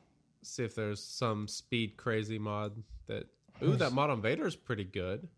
see 0.43 0.65
if 0.65 0.75
there's 0.75 1.03
some 1.03 1.49
speed 1.49 1.97
crazy 1.97 2.39
mod 2.39 2.73
that 3.07 3.27
Ooh, 3.63 3.77
that 3.77 3.93
mod 3.93 4.11
on 4.11 4.21
Vader 4.21 4.47
is 4.47 4.57
pretty 4.57 4.85
good. 4.85 5.29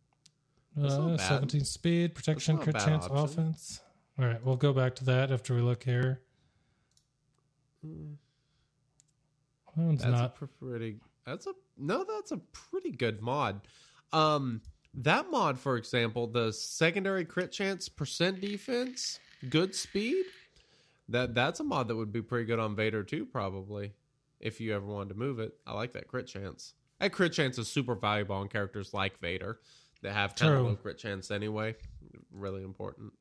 Uh, 0.81 1.17
17 1.19 1.65
speed, 1.65 2.15
protection, 2.15 2.57
crit 2.57 2.77
chance, 2.79 3.05
option. 3.05 3.19
offense. 3.19 3.81
All 4.19 4.25
right, 4.25 4.43
we'll 4.45 4.57
go 4.57 4.73
back 4.73 4.95
to 4.97 5.05
that 5.05 5.31
after 5.31 5.55
we 5.55 5.61
look 5.61 5.83
here. 5.83 6.21
That 7.83 8.17
one's 9.77 10.03
That's 10.03 10.13
not. 10.13 10.37
pretty. 10.61 10.99
That's 11.27 11.47
a 11.47 11.53
no. 11.79 12.05
That's 12.05 12.33
a 12.33 12.39
pretty 12.39 12.91
good 12.91 13.21
mod. 13.21 13.61
Um, 14.13 14.61
that 14.95 15.31
mod, 15.31 15.59
for 15.59 15.77
example, 15.77 16.27
the 16.27 16.53
secondary 16.53 17.25
crit 17.25 17.53
chance, 17.53 17.89
percent 17.89 18.41
defense, 18.41 19.21
good 19.49 19.75
speed. 19.75 20.27
That 21.09 21.35
that's 21.35 21.61
a 21.61 21.65
mod 21.65 21.89
that 21.89 21.97
would 21.97 22.13
be 22.13 22.23
pretty 22.23 22.45
good 22.45 22.59
on 22.59 22.77
Vader 22.77 23.03
too, 23.03 23.25
probably. 23.25 23.93
If 24.41 24.61
you 24.61 24.75
ever 24.75 24.85
wanted 24.85 25.11
to 25.11 25.15
move 25.15 25.39
it, 25.39 25.55
I 25.67 25.73
like 25.73 25.93
that 25.93 26.09
crit 26.09 26.27
chance. 26.27 26.75
That 26.99 27.13
crit 27.13 27.33
chance 27.33 27.59
is 27.59 27.69
super 27.69 27.95
valuable 27.95 28.37
on 28.37 28.49
characters 28.49 28.93
like 28.93 29.19
Vader 29.21 29.61
that 30.03 30.13
have 30.13 30.35
kind 30.35 30.55
of 30.55 30.65
low 30.65 30.75
crit 30.75 30.99
chance 30.99 31.31
anyway. 31.31 31.77
Really 32.33 32.63
important. 32.63 33.13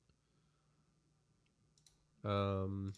Um, 2.25 2.93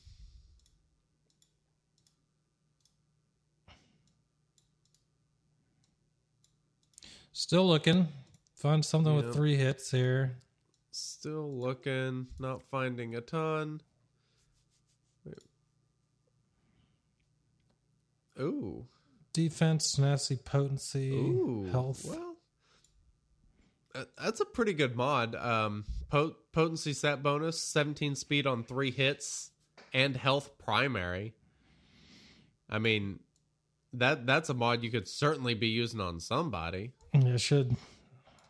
Still 7.34 7.68
looking. 7.68 8.08
Find 8.56 8.86
something 8.86 9.16
with 9.16 9.34
three 9.34 9.56
hits 9.56 9.92
here. 9.92 10.38
Still 10.92 11.60
looking, 11.60 12.28
not 12.40 12.62
finding 12.70 13.16
a 13.16 13.22
ton. 13.22 13.82
Ooh, 18.40 18.86
Defense, 19.34 19.94
tenacity, 19.94 20.42
potency, 20.44 21.12
ooh, 21.12 21.68
health. 21.72 22.06
Well, 22.06 22.36
that's 24.20 24.40
a 24.40 24.46
pretty 24.46 24.74
good 24.74 24.96
mod. 24.96 25.36
Um, 25.36 25.86
pot- 26.10 26.36
potency 26.52 26.94
set 26.94 27.22
bonus, 27.22 27.60
seventeen 27.60 28.16
speed 28.16 28.48
on 28.48 28.64
three 28.64 28.92
hits, 28.92 29.52
and 29.94 30.16
health 30.16 30.58
primary. 30.58 31.34
I 32.70 32.80
mean, 32.80 33.20
that 33.94 34.26
that's 34.26 34.50
a 34.50 34.54
mod 34.54 34.84
you 34.84 34.90
could 34.92 35.08
certainly 35.08 35.54
be 35.54 35.68
using 35.68 36.00
on 36.00 36.20
somebody. 36.20 36.94
Yeah, 37.14 37.38
should. 37.38 37.76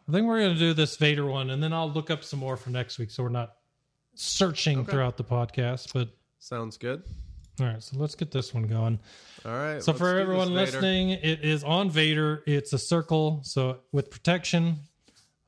I 0.08 0.12
think 0.12 0.28
we're 0.28 0.40
going 0.40 0.54
to 0.54 0.60
do 0.60 0.74
this 0.74 0.96
Vader 0.98 1.26
one, 1.26 1.50
and 1.50 1.62
then 1.64 1.72
I'll 1.74 1.92
look 1.92 2.10
up 2.10 2.24
some 2.24 2.40
more 2.40 2.58
for 2.58 2.70
next 2.70 3.00
week, 3.00 3.10
so 3.12 3.24
we're 3.24 3.30
not 3.30 3.54
searching 4.16 4.80
Okay. 4.80 4.92
throughout 4.92 5.18
the 5.18 5.24
podcast. 5.24 5.94
But 5.94 6.10
Sounds 6.40 6.78
good. 6.78 7.04
all 7.60 7.68
right, 7.68 7.82
so 7.82 7.98
let's 7.98 8.16
get 8.16 8.32
this 8.32 8.54
one 8.54 8.64
going. 8.68 9.00
All 9.46 9.52
right. 9.54 9.82
So 9.82 9.94
for 9.94 10.18
everyone 10.18 10.54
listening, 10.54 11.12
it 11.12 11.44
is 11.44 11.64
on 11.64 11.90
Vader. 11.90 12.44
It's 12.46 12.74
a 12.74 12.78
circle. 12.78 13.42
So 13.44 13.80
with 13.92 14.10
protection, 14.10 14.80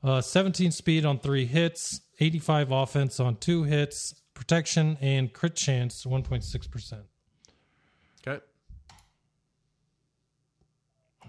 uh, 0.02 0.20
17 0.20 0.70
speed 0.72 1.04
on 1.04 1.18
three 1.18 1.46
hits, 1.46 2.00
85 2.20 2.72
offense 2.72 3.20
on 3.20 3.36
two 3.36 3.64
hits, 3.64 4.14
protection 4.34 4.96
and 5.00 5.32
crit 5.32 5.56
chance 5.56 6.04
1.6%. 6.04 6.92
Okay. 6.92 7.02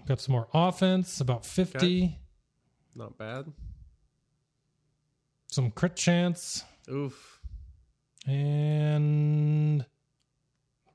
Got 0.08 0.20
some 0.22 0.32
more 0.32 0.48
offense, 0.54 1.20
about 1.20 1.44
50, 1.44 2.18
Not 2.96 3.18
bad. 3.18 3.44
some 5.48 5.70
crit 5.70 5.96
chance, 5.96 6.64
Oof. 6.90 7.42
and 8.26 9.84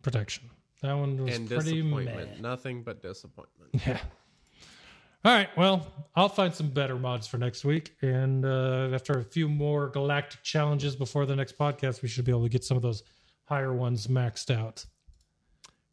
protection. 0.01 0.49
That 0.81 0.93
one 0.93 1.23
was 1.23 1.37
and 1.37 1.47
pretty 1.47 1.81
disappointment. 1.81 2.31
meh. 2.31 2.41
Nothing 2.41 2.81
but 2.83 3.01
disappointment. 3.01 3.69
Yeah. 3.85 3.99
All 5.25 5.33
right. 5.33 5.47
Well, 5.55 5.87
I'll 6.17 6.27
find 6.27 6.53
some 6.53 6.67
better 6.69 6.95
mods 6.97 7.27
for 7.27 7.37
next 7.37 7.63
week. 7.63 7.93
And 8.01 8.43
uh, 8.43 8.89
after 8.93 9.13
a 9.19 9.23
few 9.23 9.47
more 9.47 9.87
galactic 9.87 10.43
challenges 10.43 10.97
before 10.97 11.25
the 11.25 11.35
next 11.35 11.57
podcast, 11.57 12.01
we 12.01 12.09
should 12.09 12.25
be 12.25 12.31
able 12.33 12.43
to 12.43 12.49
get 12.49 12.65
some 12.65 12.75
of 12.75 12.83
those 12.83 13.03
higher 13.45 13.73
ones 13.73 14.07
maxed 14.07 14.53
out. 14.53 14.85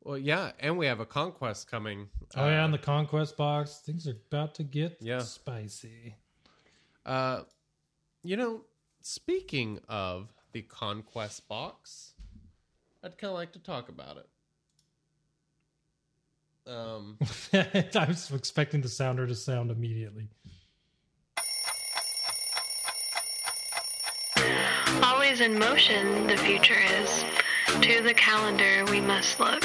Well, 0.03 0.17
yeah, 0.17 0.53
and 0.61 0.79
we 0.79 0.87
have 0.87 1.01
a 1.01 1.07
conquest 1.07 1.71
coming. 1.71 2.09
Oh, 2.35 2.47
yeah. 2.47 2.65
On 2.65 2.71
the 2.71 2.79
conquest 2.79 3.37
box, 3.37 3.83
things 3.85 4.07
are 4.09 4.13
about 4.13 4.55
to 4.57 4.63
get 4.65 4.97
Yeah. 5.01 5.19
spicy. 5.21 6.15
Uh, 7.05 7.43
you 8.23 8.37
know, 8.37 8.63
speaking 9.03 9.81
of 9.89 10.33
the 10.53 10.63
conquest 10.63 11.47
box, 11.49 12.15
I'd 13.05 13.19
kind 13.19 13.31
of 13.31 13.35
like 13.35 13.53
to 13.53 13.59
talk 13.59 13.89
about 13.89 14.17
it. 14.17 14.27
Um, 16.67 17.19
I 17.53 18.05
was 18.07 18.31
expecting 18.33 18.81
the 18.81 18.89
sounder 18.89 19.27
to 19.27 19.35
sound 19.35 19.71
immediately. 19.71 20.29
Always 25.03 25.41
in 25.41 25.59
motion, 25.59 26.27
the 26.27 26.37
future 26.37 26.79
is. 27.01 27.25
To 27.83 28.03
the 28.03 28.15
calendar 28.15 28.85
we 28.91 29.01
must 29.01 29.39
look. 29.41 29.65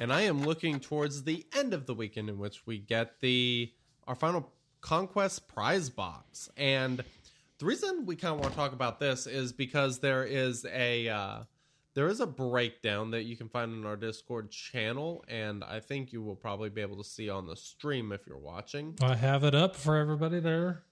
and 0.00 0.12
I 0.12 0.22
am 0.22 0.42
looking 0.42 0.80
towards 0.80 1.24
the 1.24 1.44
end 1.56 1.74
of 1.74 1.86
the 1.86 1.94
weekend 1.94 2.28
in 2.28 2.38
which 2.38 2.66
we 2.66 2.78
get 2.78 3.20
the 3.20 3.72
our 4.06 4.14
final 4.14 4.50
conquest 4.80 5.48
prize 5.48 5.90
box. 5.90 6.48
And 6.56 7.02
the 7.58 7.66
reason 7.66 8.06
we 8.06 8.16
kind 8.16 8.34
of 8.34 8.40
want 8.40 8.52
to 8.52 8.56
talk 8.56 8.72
about 8.72 9.00
this 9.00 9.26
is 9.26 9.52
because 9.52 9.98
there 9.98 10.24
is 10.24 10.64
a 10.72 11.08
uh, 11.08 11.38
there 11.94 12.08
is 12.08 12.20
a 12.20 12.26
breakdown 12.26 13.10
that 13.10 13.24
you 13.24 13.36
can 13.36 13.48
find 13.48 13.72
in 13.72 13.84
our 13.84 13.96
Discord 13.96 14.50
channel, 14.50 15.24
and 15.28 15.64
I 15.64 15.80
think 15.80 16.12
you 16.12 16.22
will 16.22 16.36
probably 16.36 16.70
be 16.70 16.80
able 16.80 16.96
to 16.98 17.04
see 17.08 17.28
on 17.28 17.46
the 17.46 17.56
stream 17.56 18.12
if 18.12 18.26
you're 18.26 18.38
watching. 18.38 18.94
I 19.02 19.16
have 19.16 19.42
it 19.42 19.54
up 19.54 19.74
for 19.74 19.96
everybody 19.96 20.38
there. 20.38 20.84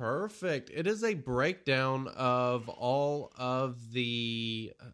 Perfect. 0.00 0.70
It 0.72 0.86
is 0.86 1.04
a 1.04 1.12
breakdown 1.12 2.08
of 2.16 2.70
all 2.70 3.32
of 3.36 3.92
the 3.92 4.72
uh, 4.80 4.86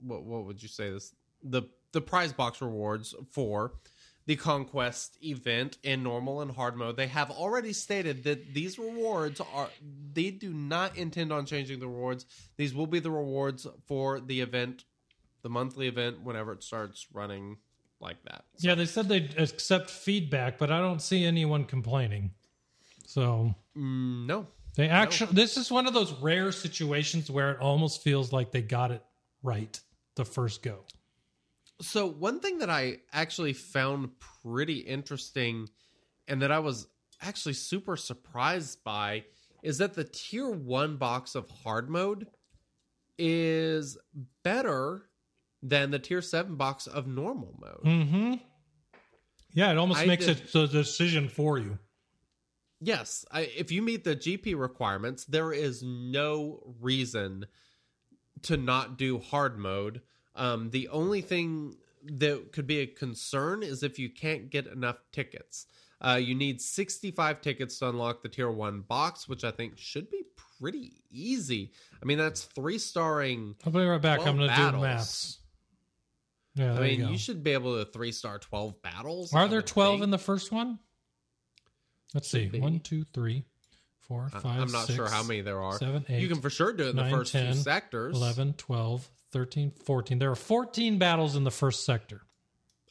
what 0.00 0.22
what 0.22 0.44
would 0.44 0.62
you 0.62 0.68
say 0.68 0.90
this 0.90 1.12
the 1.42 1.62
the 1.90 2.00
prize 2.00 2.32
box 2.32 2.62
rewards 2.62 3.16
for 3.32 3.72
the 4.26 4.36
conquest 4.36 5.18
event 5.24 5.78
in 5.82 6.04
normal 6.04 6.40
and 6.40 6.52
hard 6.52 6.76
mode. 6.76 6.96
They 6.96 7.08
have 7.08 7.32
already 7.32 7.72
stated 7.72 8.22
that 8.22 8.54
these 8.54 8.78
rewards 8.78 9.40
are 9.40 9.70
they 10.12 10.30
do 10.30 10.52
not 10.52 10.96
intend 10.96 11.32
on 11.32 11.44
changing 11.44 11.80
the 11.80 11.88
rewards. 11.88 12.26
These 12.56 12.74
will 12.74 12.86
be 12.86 13.00
the 13.00 13.10
rewards 13.10 13.66
for 13.88 14.20
the 14.20 14.40
event, 14.40 14.84
the 15.42 15.50
monthly 15.50 15.88
event 15.88 16.22
whenever 16.22 16.52
it 16.52 16.62
starts 16.62 17.08
running 17.12 17.56
like 17.98 18.22
that. 18.22 18.44
Yeah, 18.60 18.76
they 18.76 18.86
said 18.86 19.08
they'd 19.08 19.36
accept 19.36 19.90
feedback, 19.90 20.58
but 20.58 20.70
I 20.70 20.78
don't 20.78 21.02
see 21.02 21.24
anyone 21.24 21.64
complaining. 21.64 22.30
So 23.06 23.54
Mm, 23.76 24.26
no. 24.26 24.46
They 24.76 24.88
actually, 24.88 25.32
this 25.32 25.56
is 25.56 25.70
one 25.70 25.86
of 25.86 25.94
those 25.94 26.12
rare 26.14 26.52
situations 26.52 27.30
where 27.30 27.52
it 27.52 27.60
almost 27.60 28.02
feels 28.02 28.30
like 28.32 28.52
they 28.52 28.60
got 28.60 28.90
it 28.90 29.02
right 29.42 29.78
the 30.16 30.24
first 30.24 30.62
go. 30.62 30.84
So 31.80 32.06
one 32.06 32.40
thing 32.40 32.58
that 32.58 32.68
I 32.70 32.98
actually 33.12 33.54
found 33.54 34.10
pretty 34.42 34.78
interesting 34.80 35.68
and 36.28 36.42
that 36.42 36.52
I 36.52 36.58
was 36.58 36.88
actually 37.22 37.54
super 37.54 37.96
surprised 37.96 38.84
by 38.84 39.24
is 39.62 39.78
that 39.78 39.94
the 39.94 40.04
tier 40.04 40.50
1 40.50 40.96
box 40.96 41.34
of 41.34 41.48
hard 41.50 41.88
mode 41.88 42.26
is 43.18 43.96
better 44.42 45.06
than 45.62 45.90
the 45.90 45.98
tier 45.98 46.20
7 46.22 46.56
box 46.56 46.86
of 46.86 47.06
normal 47.06 47.54
mode. 47.58 47.84
Mm-hmm. 47.84 48.34
Yeah, 49.52 49.72
it 49.72 49.78
almost 49.78 50.00
I 50.00 50.06
makes 50.06 50.26
did- 50.26 50.38
it 50.38 50.52
the 50.52 50.66
decision 50.66 51.28
for 51.30 51.58
you. 51.58 51.78
Yes, 52.80 53.24
I, 53.30 53.42
if 53.56 53.72
you 53.72 53.82
meet 53.82 54.04
the 54.04 54.16
GP 54.16 54.58
requirements, 54.58 55.24
there 55.24 55.52
is 55.52 55.82
no 55.82 56.74
reason 56.80 57.46
to 58.42 58.56
not 58.56 58.98
do 58.98 59.18
hard 59.18 59.58
mode. 59.58 60.02
Um, 60.34 60.70
the 60.70 60.88
only 60.88 61.22
thing 61.22 61.76
that 62.04 62.52
could 62.52 62.66
be 62.66 62.80
a 62.80 62.86
concern 62.86 63.62
is 63.62 63.82
if 63.82 63.98
you 63.98 64.10
can't 64.10 64.50
get 64.50 64.66
enough 64.66 64.96
tickets. 65.12 65.66
Uh, 66.00 66.20
you 66.22 66.34
need 66.34 66.60
65 66.60 67.40
tickets 67.40 67.78
to 67.78 67.88
unlock 67.88 68.22
the 68.22 68.28
tier 68.28 68.50
1 68.50 68.82
box, 68.82 69.26
which 69.28 69.44
I 69.44 69.50
think 69.50 69.78
should 69.78 70.10
be 70.10 70.24
pretty 70.60 71.02
easy. 71.10 71.72
I 72.02 72.04
mean, 72.04 72.18
that's 72.18 72.44
three 72.44 72.78
starring. 72.78 73.54
I'll 73.64 73.72
be 73.72 73.84
right 73.84 74.00
back. 74.00 74.20
I'm 74.20 74.36
going 74.36 74.50
to 74.50 74.70
do 74.72 74.78
maths. 74.78 75.38
Yeah, 76.54 76.74
I 76.74 76.80
mean, 76.80 77.00
you 77.00 77.08
you, 77.08 77.18
should 77.18 77.42
be 77.42 77.52
able 77.52 77.82
to 77.82 77.90
three 77.90 78.12
star 78.12 78.38
12 78.38 78.80
battles. 78.82 79.32
Are 79.34 79.46
there 79.46 79.62
12 79.62 79.94
think. 79.94 80.04
in 80.04 80.10
the 80.10 80.18
first 80.18 80.52
one? 80.52 80.78
Let's 82.14 82.28
see. 82.28 82.46
Be. 82.46 82.60
One, 82.60 82.80
two, 82.80 83.04
three, 83.12 83.44
four, 84.00 84.28
five, 84.28 84.60
I'm 84.60 84.72
not 84.72 84.90
sure 84.90 85.08
how 85.08 85.22
many 85.22 85.40
there 85.40 85.60
are. 85.60 85.78
seven, 85.78 86.04
eight, 86.08 86.20
you 86.20 86.28
can 86.28 86.40
for 86.40 86.50
sure 86.50 86.72
do 86.72 86.84
it 86.86 86.90
in 86.90 86.96
the 86.96 87.10
first 87.10 87.32
10, 87.32 87.54
two 87.54 87.58
sectors. 87.60 88.16
11, 88.16 88.54
12, 88.54 89.08
13, 89.32 89.72
14. 89.84 90.18
There 90.18 90.30
are 90.30 90.36
14 90.36 90.98
battles 90.98 91.36
in 91.36 91.44
the 91.44 91.50
first 91.50 91.84
sector. 91.84 92.22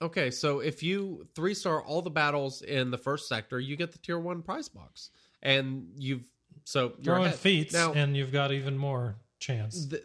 Okay, 0.01 0.30
so 0.30 0.59
if 0.59 0.84
you 0.84 1.26
three 1.36 1.53
star 1.53 1.82
all 1.82 2.01
the 2.01 2.09
battles 2.09 2.61
in 2.61 2.91
the 2.91 2.97
first 2.97 3.30
sector, 3.30 3.59
you 3.59 3.76
get 3.78 3.93
the 3.93 3.97
tier 3.97 4.20
one 4.20 4.41
prize 4.41 4.68
box, 4.68 5.09
and 5.41 5.88
you've 5.97 6.24
so 6.66 6.93
you're 6.97 7.16
Throw 7.16 7.22
in 7.22 7.28
ahead. 7.28 7.39
feats, 7.39 7.74
now. 7.74 7.93
and 7.93 8.16
you've 8.18 8.32
got 8.32 8.51
even 8.51 8.78
more 8.78 9.16
chance. 9.39 9.86
the, 9.86 10.03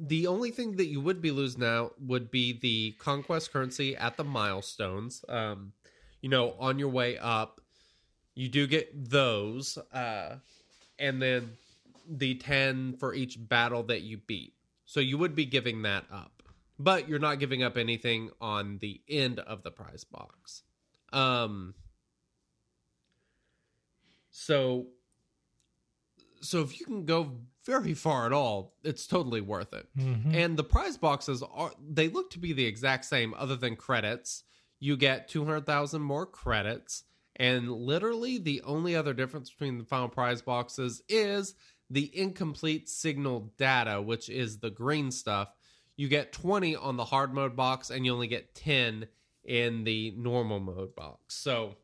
the 0.00 0.26
only 0.26 0.50
thing 0.50 0.76
that 0.76 0.86
you 0.86 1.00
would 1.00 1.20
be 1.20 1.30
losing 1.30 1.64
out 1.64 1.94
would 2.00 2.30
be 2.30 2.58
the 2.58 2.92
conquest 2.98 3.52
currency 3.52 3.96
at 3.96 4.16
the 4.16 4.24
milestones. 4.24 5.24
Um, 5.28 5.72
you 6.20 6.28
know, 6.28 6.54
on 6.58 6.78
your 6.78 6.88
way 6.88 7.18
up, 7.18 7.60
you 8.40 8.48
do 8.48 8.66
get 8.66 9.10
those, 9.10 9.76
uh, 9.92 10.36
and 10.98 11.20
then 11.20 11.50
the 12.08 12.34
ten 12.36 12.96
for 12.96 13.12
each 13.12 13.36
battle 13.38 13.82
that 13.82 14.00
you 14.00 14.16
beat. 14.16 14.54
So 14.86 14.98
you 14.98 15.18
would 15.18 15.34
be 15.34 15.44
giving 15.44 15.82
that 15.82 16.06
up, 16.10 16.42
but 16.78 17.06
you're 17.06 17.18
not 17.18 17.38
giving 17.38 17.62
up 17.62 17.76
anything 17.76 18.30
on 18.40 18.78
the 18.78 19.02
end 19.10 19.40
of 19.40 19.62
the 19.62 19.70
prize 19.70 20.04
box. 20.04 20.62
Um, 21.12 21.74
so 24.30 24.86
so 26.40 26.62
if 26.62 26.80
you 26.80 26.86
can 26.86 27.04
go 27.04 27.36
very 27.66 27.92
far 27.92 28.24
at 28.24 28.32
all, 28.32 28.74
it's 28.82 29.06
totally 29.06 29.42
worth 29.42 29.74
it. 29.74 29.86
Mhm. 29.98 30.34
And 30.34 30.56
the 30.56 30.64
prize 30.64 30.96
boxes 30.96 31.42
are 31.42 31.72
they 31.78 32.08
look 32.08 32.30
to 32.30 32.38
be 32.38 32.54
the 32.54 32.64
exact 32.64 33.04
same 33.04 33.34
other 33.34 33.56
than 33.56 33.76
credits. 33.76 34.44
You 34.78 34.96
get 34.96 35.28
200,000 35.28 36.00
more 36.00 36.24
credits 36.24 37.04
and 37.40 37.72
literally 37.72 38.36
the 38.36 38.60
only 38.66 38.94
other 38.94 39.14
difference 39.14 39.48
between 39.50 39.78
the 39.78 39.84
final 39.84 40.08
prize 40.08 40.42
boxes 40.42 41.02
is 41.08 41.54
the 41.88 42.10
incomplete 42.16 42.86
signal 42.86 43.50
data, 43.56 44.02
which 44.02 44.28
is 44.28 44.58
the 44.58 44.68
green 44.68 45.10
stuff. 45.10 45.48
You 45.96 46.08
get 46.08 46.34
20 46.34 46.76
on 46.76 46.98
the 46.98 47.04
hard 47.06 47.32
mode 47.32 47.56
box 47.56 47.88
and 47.88 48.04
you 48.04 48.12
only 48.12 48.26
get 48.26 48.54
10 48.54 49.08
in 49.42 49.84
the 49.84 50.12
normal 50.18 50.60
mode 50.60 50.94
box. 50.94 51.34
So 51.34 51.76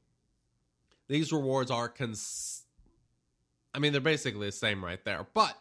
these 1.09 1.33
rewards 1.33 1.71
are 1.71 1.89
cons 1.89 2.63
I 3.75 3.79
mean, 3.79 3.93
they're 3.93 4.01
basically 4.03 4.47
the 4.49 4.53
same 4.53 4.85
right 4.85 5.03
there. 5.07 5.27
But 5.33 5.57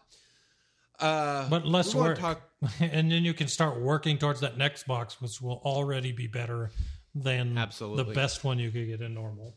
uh 0.99 1.47
But 1.49 1.65
less 1.65 1.95
work. 1.95 2.19
talk- 2.19 2.49
and 2.81 3.09
then 3.09 3.23
you 3.23 3.33
can 3.33 3.47
start 3.47 3.79
working 3.79 4.17
towards 4.17 4.41
that 4.41 4.57
next 4.57 4.87
box, 4.87 5.21
which 5.21 5.41
will 5.41 5.61
already 5.63 6.11
be 6.11 6.27
better 6.27 6.71
than 7.13 7.57
Absolutely. 7.57 8.03
the 8.03 8.11
best 8.13 8.43
one 8.43 8.59
you 8.59 8.71
could 8.71 8.87
get 8.87 8.99
in 9.01 9.13
normal. 9.13 9.55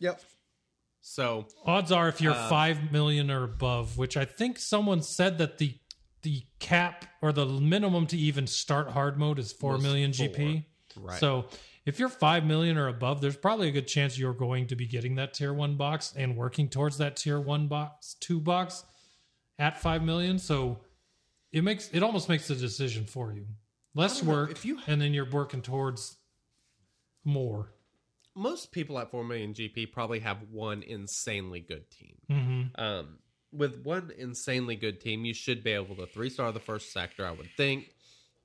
Yep. 0.00 0.20
So 1.02 1.46
Odds 1.64 1.92
are, 1.92 2.08
if 2.08 2.20
you're 2.20 2.34
Uh, 2.34 2.48
five 2.48 2.92
million 2.92 3.30
or 3.30 3.44
above, 3.44 3.96
which 3.96 4.16
I 4.16 4.24
think 4.24 4.58
someone 4.58 5.02
said 5.02 5.38
that 5.38 5.58
the 5.58 5.76
the 6.22 6.44
cap 6.58 7.06
or 7.22 7.32
the 7.32 7.46
minimum 7.46 8.06
to 8.08 8.16
even 8.18 8.46
start 8.46 8.90
hard 8.90 9.18
mode 9.18 9.38
is 9.38 9.52
four 9.52 9.72
Was 9.74 9.82
million 9.82 10.12
four. 10.12 10.26
GP. 10.26 10.66
Right. 10.96 11.18
So 11.18 11.46
if 11.86 11.98
you're 11.98 12.10
five 12.10 12.44
million 12.44 12.76
or 12.76 12.88
above, 12.88 13.22
there's 13.22 13.38
probably 13.38 13.68
a 13.68 13.70
good 13.70 13.88
chance 13.88 14.18
you're 14.18 14.34
going 14.34 14.66
to 14.66 14.76
be 14.76 14.86
getting 14.86 15.14
that 15.14 15.32
tier 15.32 15.54
one 15.54 15.76
box 15.76 16.12
and 16.14 16.36
working 16.36 16.68
towards 16.68 16.98
that 16.98 17.16
tier 17.16 17.40
one 17.40 17.68
box, 17.68 18.16
two 18.20 18.38
box 18.38 18.84
at 19.58 19.80
five 19.80 20.02
million. 20.02 20.38
So 20.38 20.80
it 21.52 21.64
makes 21.64 21.88
it 21.94 22.02
almost 22.02 22.28
makes 22.28 22.46
the 22.48 22.54
decision 22.54 23.06
for 23.06 23.32
you. 23.32 23.46
Less 23.94 24.18
don't 24.18 24.26
know, 24.28 24.34
work, 24.34 24.50
if 24.50 24.66
you- 24.66 24.78
and 24.86 25.00
then 25.00 25.14
you're 25.14 25.30
working 25.30 25.62
towards 25.62 26.18
more. 27.24 27.72
Most 28.34 28.72
people 28.72 28.98
at 28.98 29.10
4 29.10 29.24
million 29.24 29.54
GP 29.54 29.92
probably 29.92 30.20
have 30.20 30.38
one 30.50 30.82
insanely 30.82 31.60
good 31.60 31.84
team. 31.90 32.16
hmm 32.28 32.62
Um, 32.80 33.18
with 33.52 33.82
one 33.82 34.12
insanely 34.16 34.76
good 34.76 35.00
team, 35.00 35.24
you 35.24 35.34
should 35.34 35.64
be 35.64 35.72
able 35.72 35.96
to 35.96 36.06
three 36.06 36.30
star 36.30 36.52
the 36.52 36.60
first 36.60 36.92
sector, 36.92 37.26
I 37.26 37.32
would 37.32 37.50
think, 37.56 37.94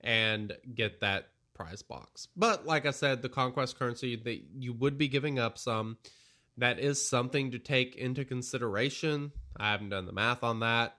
and 0.02 0.52
get 0.74 1.02
that 1.02 1.30
prize 1.54 1.82
box. 1.82 2.28
But 2.36 2.66
like 2.66 2.86
I 2.86 2.92
said, 2.92 3.22
the 3.22 3.30
conquest 3.30 3.78
currency 3.78 4.16
that 4.16 4.42
you 4.58 4.74
would 4.74 4.98
be 4.98 5.08
giving 5.08 5.40
up 5.40 5.58
some. 5.58 5.98
That 6.58 6.80
is 6.80 7.06
something 7.06 7.52
to 7.52 7.60
take 7.60 7.98
into 7.98 8.24
consideration. 8.24 9.34
I 9.58 9.72
haven't 9.72 9.90
done 9.90 10.06
the 10.06 10.14
math 10.14 10.42
on 10.42 10.62
that. 10.62 10.96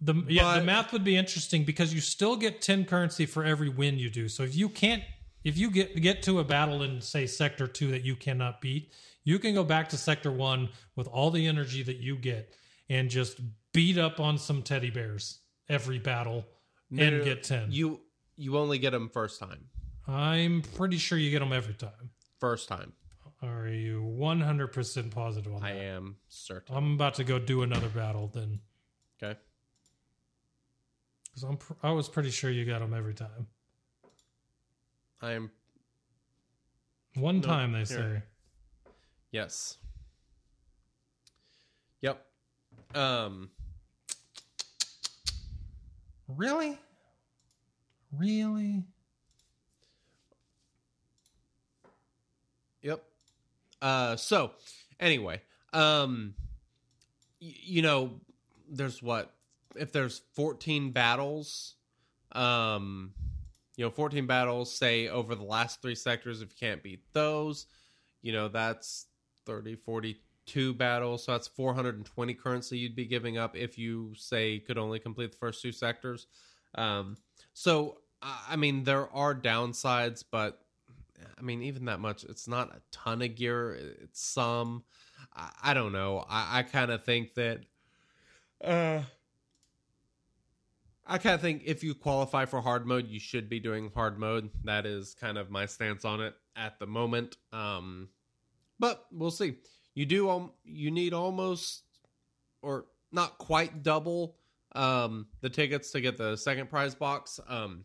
The 0.00 0.14
yeah, 0.28 0.58
the 0.58 0.64
math 0.64 0.92
would 0.92 1.04
be 1.04 1.16
interesting 1.16 1.64
because 1.64 1.94
you 1.94 2.02
still 2.02 2.36
get 2.36 2.60
ten 2.60 2.84
currency 2.84 3.24
for 3.24 3.44
every 3.44 3.70
win 3.70 3.98
you 3.98 4.10
do. 4.10 4.28
So 4.28 4.42
if 4.42 4.54
you 4.54 4.68
can't, 4.68 5.02
if 5.44 5.56
you 5.58 5.70
get 5.70 6.00
get 6.00 6.22
to 6.24 6.40
a 6.40 6.44
battle 6.44 6.82
in 6.82 7.00
say 7.00 7.26
sector 7.26 7.66
two 7.66 7.90
that 7.92 8.02
you 8.04 8.16
cannot 8.16 8.60
beat, 8.60 8.92
you 9.24 9.38
can 9.38 9.54
go 9.54 9.62
back 9.64 9.88
to 9.90 9.96
sector 9.96 10.32
one 10.32 10.70
with 10.96 11.06
all 11.08 11.30
the 11.30 11.46
energy 11.46 11.82
that 11.82 11.98
you 11.98 12.16
get 12.16 12.52
and 12.88 13.08
just 13.10 13.40
beat 13.72 13.98
up 13.98 14.20
on 14.20 14.38
some 14.38 14.62
teddy 14.62 14.90
bears 14.90 15.40
every 15.68 15.98
battle 15.98 16.44
and 16.90 17.18
No, 17.18 17.24
get 17.24 17.42
ten. 17.42 17.70
You 17.70 18.00
you 18.36 18.58
only 18.58 18.78
get 18.78 18.90
them 18.90 19.08
first 19.08 19.38
time. 19.40 19.66
I'm 20.06 20.62
pretty 20.76 20.98
sure 20.98 21.16
you 21.18 21.30
get 21.30 21.38
them 21.40 21.52
every 21.52 21.74
time. 21.74 22.10
First 22.40 22.68
time. 22.68 22.92
Are 23.42 23.68
you 23.68 24.02
one 24.02 24.40
hundred 24.40 24.68
percent 24.72 25.10
positive 25.10 25.52
on 25.54 25.62
I 25.62 25.72
that? 25.74 25.78
am 25.80 26.16
certain. 26.28 26.74
I'm 26.76 26.94
about 26.94 27.14
to 27.14 27.24
go 27.24 27.38
do 27.38 27.62
another 27.62 27.88
battle 27.88 28.30
then, 28.32 28.60
Okay. 29.22 29.38
because 31.24 31.42
I'm 31.42 31.58
I 31.82 31.90
was 31.92 32.08
pretty 32.08 32.30
sure 32.30 32.50
you 32.50 32.64
got 32.64 32.80
them 32.80 32.94
every 32.94 33.14
time. 33.14 33.46
I 35.24 35.32
am 35.32 35.50
One 37.14 37.40
No, 37.40 37.46
time 37.46 37.72
they 37.72 37.78
here. 37.78 37.86
say. 37.86 38.22
Yes. 39.30 39.78
Yep. 42.02 42.24
Um 42.94 43.50
Really? 46.28 46.78
Really? 48.12 48.84
Yep. 52.82 53.02
Uh 53.80 54.16
so 54.16 54.52
anyway, 55.00 55.40
um 55.72 56.34
y- 57.40 57.54
you 57.62 57.80
know, 57.80 58.20
there's 58.68 59.02
what 59.02 59.32
if 59.74 59.90
there's 59.90 60.20
14 60.34 60.90
battles, 60.90 61.76
um 62.32 63.14
you 63.76 63.84
know, 63.84 63.90
14 63.90 64.26
battles 64.26 64.72
say 64.72 65.08
over 65.08 65.34
the 65.34 65.44
last 65.44 65.82
3 65.82 65.94
sectors 65.94 66.42
if 66.42 66.50
you 66.50 66.56
can't 66.58 66.82
beat 66.82 67.02
those, 67.12 67.66
you 68.22 68.32
know, 68.32 68.48
that's 68.48 69.06
30 69.46 69.76
42 69.76 70.74
battles, 70.74 71.24
so 71.24 71.32
that's 71.32 71.48
420 71.48 72.34
currency 72.34 72.78
you'd 72.78 72.96
be 72.96 73.06
giving 73.06 73.38
up 73.38 73.56
if 73.56 73.78
you 73.78 74.12
say 74.16 74.58
could 74.58 74.78
only 74.78 74.98
complete 74.98 75.32
the 75.32 75.38
first 75.38 75.62
two 75.62 75.72
sectors. 75.72 76.26
Um 76.74 77.16
so 77.52 77.98
I 78.22 78.40
I 78.50 78.56
mean 78.56 78.84
there 78.84 79.08
are 79.14 79.34
downsides, 79.34 80.24
but 80.30 80.64
I 81.38 81.42
mean, 81.42 81.62
even 81.62 81.86
that 81.86 82.00
much, 82.00 82.24
it's 82.24 82.48
not 82.48 82.74
a 82.74 82.80
ton 82.90 83.22
of 83.22 83.34
gear. 83.34 83.78
It's 84.02 84.22
some. 84.22 84.84
I, 85.34 85.50
I 85.62 85.74
don't 85.74 85.92
know. 85.92 86.24
I, 86.28 86.58
I 86.58 86.62
kind 86.62 86.90
of 86.90 87.04
think 87.04 87.34
that. 87.34 87.60
Uh, 88.62 89.02
I 91.06 91.18
kind 91.18 91.34
of 91.34 91.40
think 91.40 91.62
if 91.66 91.84
you 91.84 91.94
qualify 91.94 92.46
for 92.46 92.60
hard 92.60 92.86
mode, 92.86 93.08
you 93.08 93.20
should 93.20 93.48
be 93.50 93.60
doing 93.60 93.90
hard 93.94 94.18
mode. 94.18 94.50
That 94.64 94.86
is 94.86 95.14
kind 95.14 95.36
of 95.36 95.50
my 95.50 95.66
stance 95.66 96.04
on 96.04 96.20
it 96.20 96.34
at 96.56 96.78
the 96.78 96.86
moment. 96.86 97.36
Um, 97.52 98.08
but 98.78 99.04
we'll 99.12 99.30
see. 99.30 99.56
You 99.94 100.06
do. 100.06 100.30
Um, 100.30 100.52
you 100.64 100.90
need 100.90 101.12
almost, 101.12 101.82
or 102.62 102.86
not 103.12 103.38
quite 103.38 103.82
double, 103.82 104.36
um, 104.74 105.26
the 105.40 105.50
tickets 105.50 105.90
to 105.92 106.00
get 106.00 106.16
the 106.16 106.36
second 106.36 106.70
prize 106.70 106.94
box. 106.94 107.38
Um, 107.48 107.84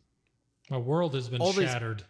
My 0.69 0.77
world 0.77 1.13
has 1.15 1.27
been 1.29 1.41
All 1.41 1.51
these- 1.51 1.69
shattered. 1.69 2.03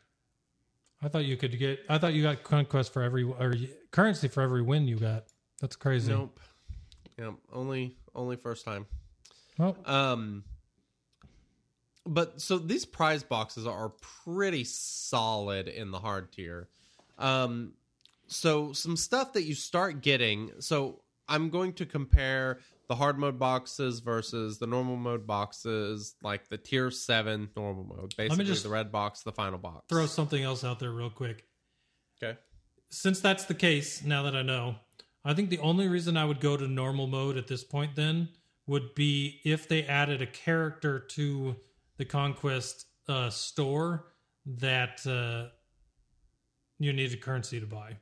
I 1.01 1.07
thought 1.07 1.23
you 1.25 1.37
could 1.37 1.57
get. 1.57 1.79
I 1.89 1.97
thought 1.97 2.13
you 2.13 2.21
got 2.21 2.43
conquest 2.43 2.91
for 2.93 3.01
every 3.01 3.23
or 3.23 3.53
currency 3.91 4.27
for 4.27 4.41
every 4.41 4.61
win 4.61 4.85
you 4.87 4.97
got. 4.99 5.25
That's 5.61 5.75
crazy. 5.77 6.11
nope. 6.11 6.39
Yep. 7.17 7.35
Only. 7.53 7.95
Only 8.13 8.35
first 8.35 8.65
time. 8.65 8.85
Well, 9.57 9.77
Um, 9.85 10.43
but 12.05 12.41
so 12.41 12.57
these 12.57 12.85
prize 12.85 13.23
boxes 13.23 13.67
are 13.67 13.89
pretty 14.25 14.63
solid 14.63 15.67
in 15.67 15.91
the 15.91 15.99
hard 15.99 16.31
tier. 16.31 16.69
Um, 17.17 17.73
so 18.27 18.73
some 18.73 18.95
stuff 18.95 19.33
that 19.33 19.43
you 19.43 19.55
start 19.55 20.01
getting. 20.01 20.51
So 20.59 21.01
I'm 21.27 21.49
going 21.49 21.73
to 21.73 21.85
compare 21.85 22.59
the 22.87 22.95
hard 22.95 23.19
mode 23.19 23.37
boxes 23.37 23.99
versus 23.99 24.57
the 24.57 24.65
normal 24.65 24.95
mode 24.95 25.27
boxes, 25.27 26.15
like 26.23 26.49
the 26.49 26.57
tier 26.57 26.89
seven 26.89 27.49
normal 27.55 27.83
mode, 27.83 28.15
basically 28.17 28.45
just 28.45 28.63
the 28.63 28.69
red 28.69 28.91
box, 28.91 29.21
the 29.21 29.31
final 29.31 29.59
box. 29.59 29.85
throw 29.89 30.07
something 30.07 30.41
else 30.41 30.63
out 30.63 30.79
there 30.79 30.91
real 30.91 31.09
quick. 31.11 31.45
okay. 32.21 32.37
Since 32.89 33.19
that's 33.19 33.45
the 33.45 33.53
case, 33.53 34.03
now 34.03 34.23
that 34.23 34.35
I 34.35 34.41
know, 34.41 34.75
I 35.23 35.35
think 35.35 35.51
the 35.51 35.59
only 35.59 35.87
reason 35.87 36.17
I 36.17 36.25
would 36.25 36.39
go 36.39 36.57
to 36.57 36.67
normal 36.67 37.05
mode 37.05 37.37
at 37.37 37.47
this 37.47 37.63
point 37.63 37.95
then 37.95 38.29
would 38.65 38.95
be 38.95 39.39
if 39.45 39.67
they 39.67 39.83
added 39.83 40.21
a 40.23 40.27
character 40.27 40.99
to 40.99 41.55
the 41.99 42.05
conquest 42.05 42.87
uh, 43.09 43.29
store 43.29 44.05
that 44.45 45.05
uh, 45.05 45.49
you 46.79 46.93
needed 46.93 47.21
currency 47.21 47.59
to 47.59 47.65
buy. 47.67 47.97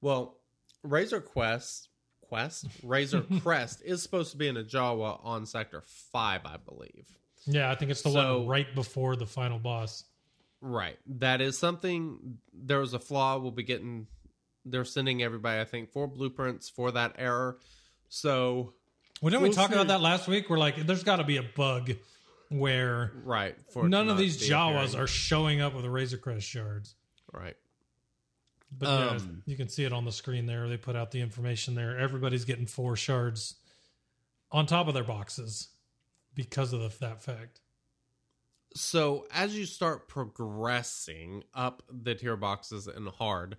Well, 0.00 0.36
Razor 0.82 1.20
Quest, 1.20 1.88
Quest, 2.20 2.66
Razor 2.82 3.22
Crest 3.42 3.80
is 3.84 4.02
supposed 4.02 4.32
to 4.32 4.36
be 4.36 4.48
in 4.48 4.56
a 4.56 4.62
Jawa 4.64 5.20
on 5.24 5.46
Sector 5.46 5.82
Five, 6.12 6.42
I 6.44 6.56
believe. 6.56 7.06
Yeah, 7.46 7.70
I 7.70 7.74
think 7.76 7.90
it's 7.92 8.02
the 8.02 8.10
So- 8.10 8.40
one 8.40 8.48
right 8.48 8.74
before 8.74 9.16
the 9.16 9.26
final 9.26 9.58
boss. 9.58 10.04
Right. 10.60 10.98
That 11.06 11.40
is 11.40 11.56
something. 11.56 12.38
There 12.52 12.80
was 12.80 12.92
a 12.92 12.98
flaw. 12.98 13.38
We'll 13.38 13.52
be 13.52 13.62
getting. 13.62 14.08
They're 14.64 14.84
sending 14.84 15.22
everybody, 15.22 15.60
I 15.60 15.64
think, 15.64 15.92
four 15.92 16.08
blueprints 16.08 16.68
for 16.68 16.90
that 16.90 17.14
error. 17.16 17.58
So 18.08 18.74
Well, 19.20 19.30
didn't 19.30 19.42
we 19.42 19.48
We'll 19.48 19.56
talk 19.56 19.68
see. 19.70 19.74
about 19.74 19.88
that 19.88 20.00
last 20.00 20.28
week? 20.28 20.48
We're 20.48 20.58
like, 20.58 20.76
there's 20.86 21.02
got 21.04 21.16
to 21.16 21.24
be 21.24 21.36
a 21.38 21.42
bug 21.42 21.92
where 22.50 23.12
right 23.24 23.56
for 23.72 23.88
none 23.88 24.08
of 24.08 24.16
these 24.16 24.38
Jawas 24.48 24.84
appearing. 24.90 24.96
are 25.04 25.06
showing 25.06 25.60
up 25.60 25.74
with 25.74 25.82
the 25.82 25.90
Razor 25.90 26.18
Crest 26.18 26.46
shards. 26.46 26.94
right. 27.32 27.56
But 28.70 28.86
yeah, 28.88 29.08
Um, 29.16 29.42
you 29.46 29.56
can 29.56 29.68
see 29.70 29.84
it 29.84 29.92
on 29.94 30.04
the 30.04 30.12
screen 30.12 30.44
there. 30.46 30.68
They 30.68 30.76
put 30.76 30.94
out 30.94 31.10
the 31.10 31.20
information 31.22 31.74
there. 31.74 31.98
Everybody's 31.98 32.44
getting 32.44 32.66
four 32.66 32.96
shards 32.96 33.54
on 34.52 34.66
top 34.66 34.88
of 34.88 34.94
their 34.94 35.04
boxes 35.04 35.68
because 36.34 36.72
of 36.74 36.80
the, 36.80 36.92
that 37.00 37.22
fact. 37.22 37.60
So 38.74 39.26
as 39.32 39.56
you 39.56 39.64
start 39.64 40.06
progressing 40.08 41.44
up 41.54 41.82
the 41.90 42.14
tier 42.14 42.36
boxes 42.36 42.86
and 42.86 43.08
hard, 43.08 43.56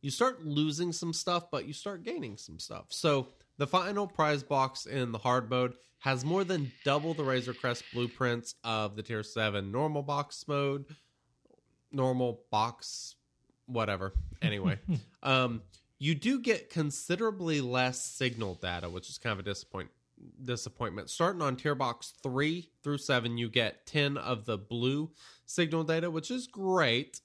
you 0.00 0.10
start 0.12 0.44
losing 0.44 0.92
some 0.92 1.12
stuff, 1.12 1.50
but 1.50 1.66
you 1.66 1.72
start 1.72 2.04
gaining 2.04 2.36
some 2.36 2.60
stuff. 2.60 2.86
So 2.90 3.28
the 3.56 3.66
final 3.66 4.06
prize 4.06 4.42
box 4.42 4.86
in 4.86 5.12
the 5.12 5.18
hard 5.18 5.50
mode 5.50 5.74
has 6.00 6.24
more 6.24 6.44
than 6.44 6.70
double 6.84 7.14
the 7.14 7.24
Razor 7.24 7.54
Crest 7.54 7.84
blueprints 7.92 8.54
of 8.62 8.94
the 8.96 9.02
tier 9.02 9.22
seven 9.22 9.72
normal 9.72 10.02
box 10.02 10.46
mode, 10.46 10.84
normal 11.92 12.42
box, 12.50 13.14
whatever. 13.66 14.12
Anyway, 14.42 14.78
um, 15.22 15.62
you 15.98 16.14
do 16.14 16.40
get 16.40 16.68
considerably 16.68 17.60
less 17.60 18.04
signal 18.04 18.54
data, 18.56 18.90
which 18.90 19.08
is 19.08 19.16
kind 19.18 19.32
of 19.32 19.38
a 19.40 19.42
disappoint 19.48 19.88
disappointment. 20.44 21.10
Starting 21.10 21.42
on 21.42 21.56
tier 21.56 21.74
box 21.74 22.12
three 22.22 22.70
through 22.82 22.98
seven, 22.98 23.38
you 23.38 23.48
get 23.48 23.86
ten 23.86 24.18
of 24.18 24.44
the 24.44 24.58
blue 24.58 25.10
signal 25.46 25.84
data, 25.84 26.10
which 26.10 26.30
is 26.30 26.46
great, 26.46 27.20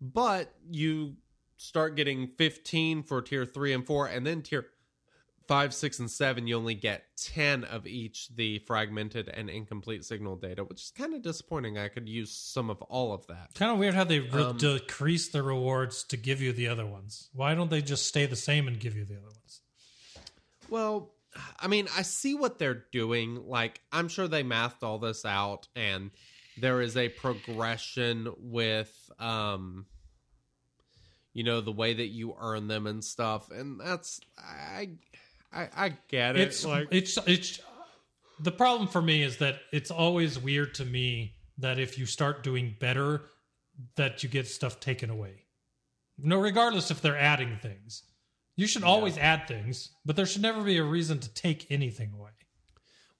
but 0.00 0.54
you 0.70 1.16
start 1.56 1.96
getting 1.96 2.28
fifteen 2.28 3.02
for 3.02 3.20
tier 3.22 3.44
three 3.44 3.72
and 3.72 3.84
four, 3.84 4.06
and 4.06 4.26
then 4.26 4.42
tier 4.42 4.66
five, 5.50 5.74
six, 5.74 5.98
and 5.98 6.08
seven, 6.08 6.46
you 6.46 6.56
only 6.56 6.76
get 6.76 7.02
ten 7.16 7.64
of 7.64 7.84
each 7.84 8.28
the 8.36 8.60
fragmented 8.60 9.28
and 9.28 9.50
incomplete 9.50 10.04
signal 10.04 10.36
data, 10.36 10.62
which 10.62 10.80
is 10.80 10.92
kind 10.96 11.12
of 11.12 11.22
disappointing. 11.22 11.76
I 11.76 11.88
could 11.88 12.08
use 12.08 12.30
some 12.30 12.70
of 12.70 12.80
all 12.82 13.12
of 13.12 13.26
that. 13.26 13.52
Kind 13.56 13.72
of 13.72 13.78
weird 13.78 13.94
how 13.94 14.04
they 14.04 14.20
re- 14.20 14.42
Um, 14.44 14.58
decrease 14.58 15.26
the 15.30 15.42
rewards 15.42 16.04
to 16.04 16.16
give 16.16 16.40
you 16.40 16.52
the 16.52 16.68
other 16.68 16.86
ones. 16.86 17.30
Why 17.32 17.56
don't 17.56 17.68
they 17.68 17.82
just 17.82 18.06
stay 18.06 18.26
the 18.26 18.36
same 18.36 18.68
and 18.68 18.78
give 18.78 18.94
you 18.94 19.04
the 19.04 19.16
other 19.16 19.26
ones? 19.26 19.60
Well, 20.68 21.16
I 21.58 21.66
mean, 21.66 21.88
I 21.96 22.02
see 22.02 22.36
what 22.36 22.60
they're 22.60 22.84
doing. 22.92 23.44
Like, 23.44 23.80
I'm 23.90 24.06
sure 24.06 24.28
they 24.28 24.44
mathed 24.44 24.84
all 24.84 25.00
this 25.00 25.24
out, 25.24 25.66
and 25.74 26.12
there 26.58 26.80
is 26.80 26.96
a 26.96 27.08
progression 27.08 28.28
with, 28.38 28.92
um, 29.18 29.86
you 31.32 31.42
know, 31.42 31.60
the 31.60 31.72
way 31.72 31.92
that 31.94 32.06
you 32.06 32.36
earn 32.40 32.68
them 32.68 32.86
and 32.86 33.04
stuff, 33.04 33.50
and 33.50 33.80
that's 33.80 34.20
I, 34.38 34.90
I, 35.52 35.68
I 35.76 35.88
get 36.08 36.36
it. 36.36 36.42
It's 36.42 36.64
like, 36.64 36.88
it's 36.90 37.18
it's 37.26 37.60
the 38.38 38.52
problem 38.52 38.88
for 38.88 39.02
me 39.02 39.22
is 39.22 39.38
that 39.38 39.60
it's 39.72 39.90
always 39.90 40.38
weird 40.38 40.74
to 40.76 40.84
me 40.84 41.34
that 41.58 41.78
if 41.78 41.98
you 41.98 42.06
start 42.06 42.42
doing 42.42 42.74
better, 42.78 43.22
that 43.96 44.22
you 44.22 44.28
get 44.28 44.46
stuff 44.46 44.80
taken 44.80 45.10
away. 45.10 45.44
No, 46.18 46.38
regardless 46.38 46.90
if 46.90 47.00
they're 47.00 47.18
adding 47.18 47.56
things, 47.60 48.02
you 48.56 48.66
should 48.66 48.84
always 48.84 49.16
add 49.18 49.48
things, 49.48 49.90
but 50.04 50.16
there 50.16 50.26
should 50.26 50.42
never 50.42 50.62
be 50.62 50.76
a 50.78 50.84
reason 50.84 51.18
to 51.18 51.32
take 51.34 51.66
anything 51.70 52.12
away. 52.14 52.30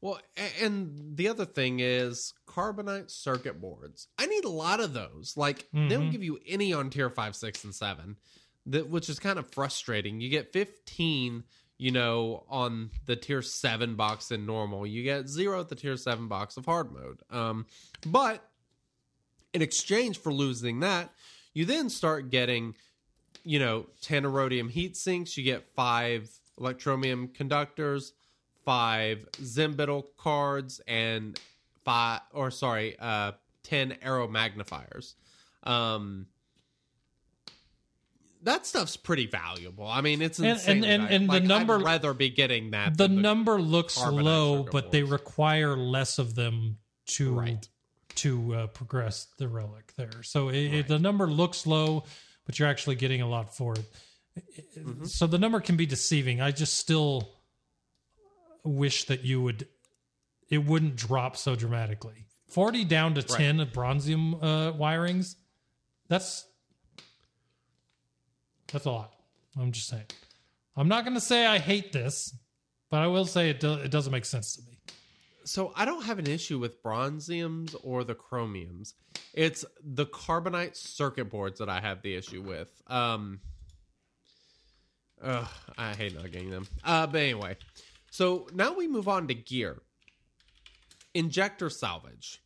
Well, 0.02 0.18
and 0.62 1.16
the 1.16 1.28
other 1.28 1.44
thing 1.44 1.80
is 1.80 2.32
carbonite 2.46 3.10
circuit 3.10 3.60
boards. 3.60 4.08
I 4.18 4.26
need 4.26 4.44
a 4.44 4.50
lot 4.50 4.80
of 4.80 4.94
those. 4.94 5.34
Like 5.36 5.66
they 5.72 5.88
don't 5.88 6.08
Mhm. 6.08 6.12
give 6.12 6.22
you 6.24 6.38
any 6.46 6.72
on 6.72 6.88
tier 6.90 7.10
five, 7.10 7.36
six, 7.36 7.64
and 7.64 7.74
seven, 7.74 8.16
that 8.66 8.88
which 8.88 9.08
is 9.10 9.18
kind 9.18 9.38
of 9.38 9.52
frustrating. 9.52 10.20
You 10.20 10.30
get 10.30 10.52
fifteen, 10.52 11.44
you 11.80 11.90
know, 11.90 12.44
on 12.50 12.90
the 13.06 13.16
tier 13.16 13.40
seven 13.40 13.94
box 13.94 14.30
in 14.30 14.44
normal. 14.44 14.86
You 14.86 15.02
get 15.02 15.28
zero 15.28 15.60
at 15.60 15.70
the 15.70 15.74
tier 15.74 15.96
seven 15.96 16.28
box 16.28 16.58
of 16.58 16.66
hard 16.66 16.92
mode. 16.92 17.22
Um, 17.30 17.64
but 18.04 18.46
in 19.54 19.62
exchange 19.62 20.18
for 20.18 20.30
losing 20.30 20.80
that, 20.80 21.10
you 21.54 21.64
then 21.64 21.88
start 21.88 22.28
getting, 22.28 22.74
you 23.44 23.58
know, 23.58 23.86
ten 24.02 24.24
aurodium 24.24 24.68
heat 24.68 24.94
sinks. 24.94 25.38
You 25.38 25.42
get 25.42 25.64
five 25.74 26.28
electromium 26.58 27.32
conductors, 27.32 28.12
five 28.62 29.26
Zinbiddle 29.38 30.04
cards, 30.18 30.82
and 30.86 31.40
five 31.82 32.20
or 32.34 32.50
sorry, 32.50 32.94
uh, 32.98 33.32
ten 33.62 33.92
aeromagnifiers. 34.04 35.14
Um, 35.62 36.26
that 38.42 38.66
stuff's 38.66 38.96
pretty 38.96 39.26
valuable. 39.26 39.86
I 39.86 40.00
mean, 40.00 40.22
it's 40.22 40.38
And- 40.38 40.46
and- 40.48 40.58
insane. 40.58 40.84
and- 40.84 41.10
and 41.10 41.30
the 41.30 41.40
number- 41.40 41.76
I'd 41.76 41.82
rather 41.84 42.14
be 42.14 42.30
getting 42.30 42.70
that. 42.70 42.96
The 42.96 43.08
than 43.08 43.20
number 43.22 43.60
looks 43.60 43.96
low, 43.98 44.62
but 44.64 44.90
they 44.92 45.02
require 45.02 45.76
less 45.76 46.18
of 46.18 46.34
them 46.34 46.78
to 47.08 47.34
Right. 47.34 47.68
to 48.16 48.54
uh, 48.54 48.66
progress 48.68 49.26
the 49.38 49.48
relic 49.48 49.94
there. 49.96 50.22
So 50.22 50.48
it, 50.48 50.56
it- 50.74 50.88
the 50.88 50.98
number 50.98 51.26
looks 51.26 51.66
low, 51.66 52.04
but 52.46 52.58
you're 52.58 52.68
actually 52.68 52.96
getting 52.96 53.20
a 53.22 53.28
lot 53.28 53.54
for 53.56 53.74
it. 53.74 53.84
Mm-hmm. 54.78 55.04
So 55.04 55.26
the 55.26 55.38
number 55.38 55.60
can 55.60 55.76
be 55.76 55.86
deceiving. 55.86 56.40
I 56.40 56.50
just 56.50 56.74
still 56.78 57.30
wish 58.64 59.04
that 59.04 59.24
you 59.24 59.42
would 59.42 59.68
it 60.48 60.58
wouldn't 60.64 60.96
drop 60.96 61.36
so 61.36 61.54
dramatically. 61.54 62.26
40 62.48 62.84
down 62.84 63.14
to 63.14 63.22
10 63.22 63.60
of 63.60 63.68
bronzium 63.72 64.34
uh, 64.42 64.72
wirings. 64.72 65.36
That's 66.08 66.44
that's 68.72 68.84
a 68.84 68.90
lot. 68.90 69.12
I'm 69.58 69.72
just 69.72 69.88
saying. 69.88 70.06
I'm 70.76 70.88
not 70.88 71.04
going 71.04 71.14
to 71.14 71.20
say 71.20 71.46
I 71.46 71.58
hate 71.58 71.92
this, 71.92 72.34
but 72.90 73.00
I 73.00 73.06
will 73.06 73.26
say 73.26 73.50
it 73.50 73.60
do, 73.60 73.74
it 73.74 73.90
doesn't 73.90 74.12
make 74.12 74.24
sense 74.24 74.56
to 74.56 74.62
me. 74.62 74.78
So 75.44 75.72
I 75.74 75.84
don't 75.84 76.04
have 76.04 76.18
an 76.18 76.26
issue 76.26 76.58
with 76.58 76.82
bronziums 76.82 77.74
or 77.82 78.04
the 78.04 78.14
chromiums. 78.14 78.92
It's 79.32 79.64
the 79.82 80.06
carbonite 80.06 80.76
circuit 80.76 81.30
boards 81.30 81.58
that 81.58 81.68
I 81.68 81.80
have 81.80 82.02
the 82.02 82.14
issue 82.14 82.42
with. 82.42 82.70
Um, 82.86 83.40
ugh, 85.22 85.48
I 85.76 85.94
hate 85.94 86.14
not 86.14 86.30
getting 86.30 86.50
them. 86.50 86.66
Uh, 86.84 87.06
but 87.06 87.20
anyway, 87.20 87.56
so 88.10 88.46
now 88.52 88.74
we 88.74 88.86
move 88.86 89.08
on 89.08 89.28
to 89.28 89.34
gear. 89.34 89.80
Injector 91.14 91.70
salvage. 91.70 92.40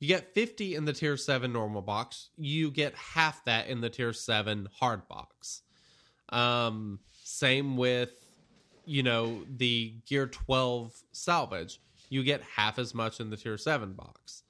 You 0.00 0.08
get 0.08 0.34
50 0.34 0.76
in 0.76 0.86
the 0.86 0.94
tier 0.94 1.18
7 1.18 1.52
normal 1.52 1.82
box. 1.82 2.30
You 2.38 2.70
get 2.70 2.94
half 2.94 3.44
that 3.44 3.68
in 3.68 3.82
the 3.82 3.90
tier 3.90 4.14
7 4.14 4.66
hard 4.72 5.06
box. 5.08 5.60
Um, 6.30 7.00
same 7.22 7.76
with, 7.76 8.14
you 8.86 9.02
know, 9.02 9.42
the 9.56 9.94
gear 10.06 10.26
12 10.26 10.94
salvage. 11.12 11.80
You 12.08 12.24
get 12.24 12.42
half 12.42 12.78
as 12.78 12.94
much 12.94 13.20
in 13.20 13.28
the 13.28 13.36
tier 13.36 13.58
7 13.58 13.92
box. 13.92 14.42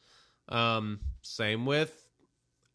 Um, 0.49 1.01
same 1.23 1.67
with, 1.67 2.09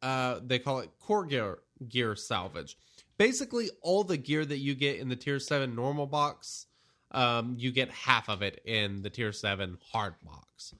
uh, 0.01 0.41
they 0.45 0.59
call 0.59 0.79
it 0.79 0.89
core 0.99 1.25
gear, 1.25 1.59
gear 1.87 2.13
salvage. 2.17 2.77
Basically, 3.17 3.69
all 3.81 4.03
the 4.03 4.17
gear 4.17 4.43
that 4.43 4.57
you 4.57 4.75
get 4.75 4.99
in 4.99 5.07
the 5.07 5.15
tier 5.15 5.39
7 5.39 5.73
normal 5.73 6.07
box, 6.07 6.67
um, 7.11 7.55
you 7.57 7.71
get 7.71 7.89
half 7.89 8.27
of 8.27 8.41
it 8.41 8.59
in 8.65 9.01
the 9.01 9.09
tier 9.09 9.31
7 9.31 9.77
hard 9.93 10.15
box 10.25 10.75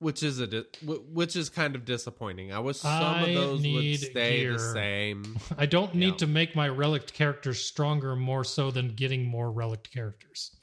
which 0.00 0.22
is 0.24 0.40
a 0.40 0.46
di- 0.46 0.64
which 0.84 1.36
is 1.36 1.48
kind 1.48 1.76
of 1.76 1.84
disappointing. 1.84 2.52
I 2.52 2.58
wish 2.58 2.78
some 2.78 2.90
I 2.90 3.28
of 3.28 3.34
those 3.34 3.62
would 3.66 3.96
stay 4.00 4.46
the 4.46 4.58
same. 4.58 5.38
I 5.58 5.66
don't 5.66 5.94
need 5.94 6.08
Yeah. 6.14 6.16
to 6.16 6.26
make 6.26 6.56
my 6.56 6.68
relic 6.68 7.12
characters 7.12 7.60
stronger 7.62 8.16
more 8.16 8.42
so 8.42 8.70
than 8.72 8.94
getting 8.96 9.24
more 9.24 9.50
relic 9.52 9.88
characters. 9.92 10.56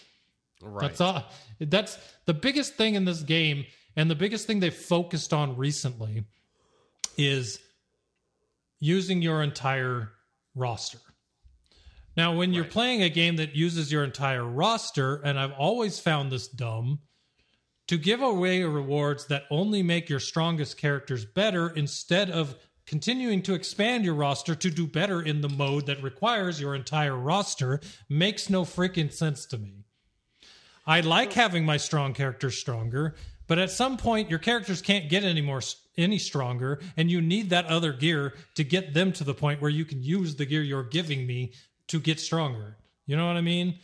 Right. 0.61 0.81
That's 0.81 0.99
all. 1.01 1.23
That's 1.59 1.97
the 2.25 2.33
biggest 2.33 2.75
thing 2.75 2.95
in 2.95 3.05
this 3.05 3.21
game, 3.21 3.65
and 3.95 4.09
the 4.11 4.15
biggest 4.15 4.45
thing 4.47 4.59
they've 4.59 4.73
focused 4.73 5.31
on 5.33 5.55
recently 5.55 6.25
is 7.17 7.59
using 8.79 9.21
your 9.21 9.41
entire 9.43 10.11
roster. 10.55 10.99
Now, 12.15 12.35
when 12.35 12.51
you're 12.53 12.63
playing 12.65 13.03
a 13.03 13.09
game 13.09 13.35
that 13.35 13.55
uses 13.55 13.91
your 13.91 14.03
entire 14.03 14.43
roster, 14.43 15.17
and 15.17 15.39
I've 15.39 15.51
always 15.51 15.99
found 15.99 16.31
this 16.31 16.47
dumb, 16.47 16.99
to 17.87 17.97
give 17.97 18.21
away 18.21 18.63
rewards 18.63 19.27
that 19.27 19.43
only 19.49 19.81
make 19.81 20.09
your 20.09 20.19
strongest 20.19 20.77
characters 20.77 21.25
better 21.25 21.69
instead 21.69 22.29
of 22.29 22.55
continuing 22.85 23.41
to 23.41 23.53
expand 23.53 24.05
your 24.05 24.13
roster 24.13 24.55
to 24.55 24.69
do 24.69 24.87
better 24.87 25.21
in 25.21 25.41
the 25.41 25.49
mode 25.49 25.85
that 25.85 26.01
requires 26.01 26.59
your 26.59 26.73
entire 26.73 27.15
roster 27.15 27.79
makes 28.09 28.49
no 28.49 28.63
freaking 28.63 29.11
sense 29.11 29.45
to 29.45 29.57
me. 29.57 29.83
I 30.85 31.01
like 31.01 31.33
having 31.33 31.65
my 31.65 31.75
strong 31.77 32.13
characters 32.13 32.57
stronger, 32.57 33.15
but 33.45 33.59
at 33.59 33.71
some 33.71 33.97
point 33.97 34.29
your 34.29 34.39
characters 34.39 34.81
can't 34.81 35.09
get 35.09 35.23
any 35.23 35.41
more 35.41 35.61
any 35.97 36.17
stronger 36.17 36.79
and 36.95 37.11
you 37.11 37.21
need 37.21 37.49
that 37.49 37.65
other 37.65 37.91
gear 37.91 38.35
to 38.55 38.63
get 38.63 38.93
them 38.93 39.11
to 39.11 39.23
the 39.23 39.33
point 39.33 39.61
where 39.61 39.71
you 39.71 39.83
can 39.83 40.01
use 40.01 40.35
the 40.35 40.45
gear 40.45 40.61
you're 40.61 40.83
giving 40.83 41.27
me 41.27 41.53
to 41.87 41.99
get 41.99 42.19
stronger. 42.19 42.77
You 43.05 43.17
know 43.17 43.27
what 43.27 43.37
I 43.37 43.41
mean? 43.41 43.79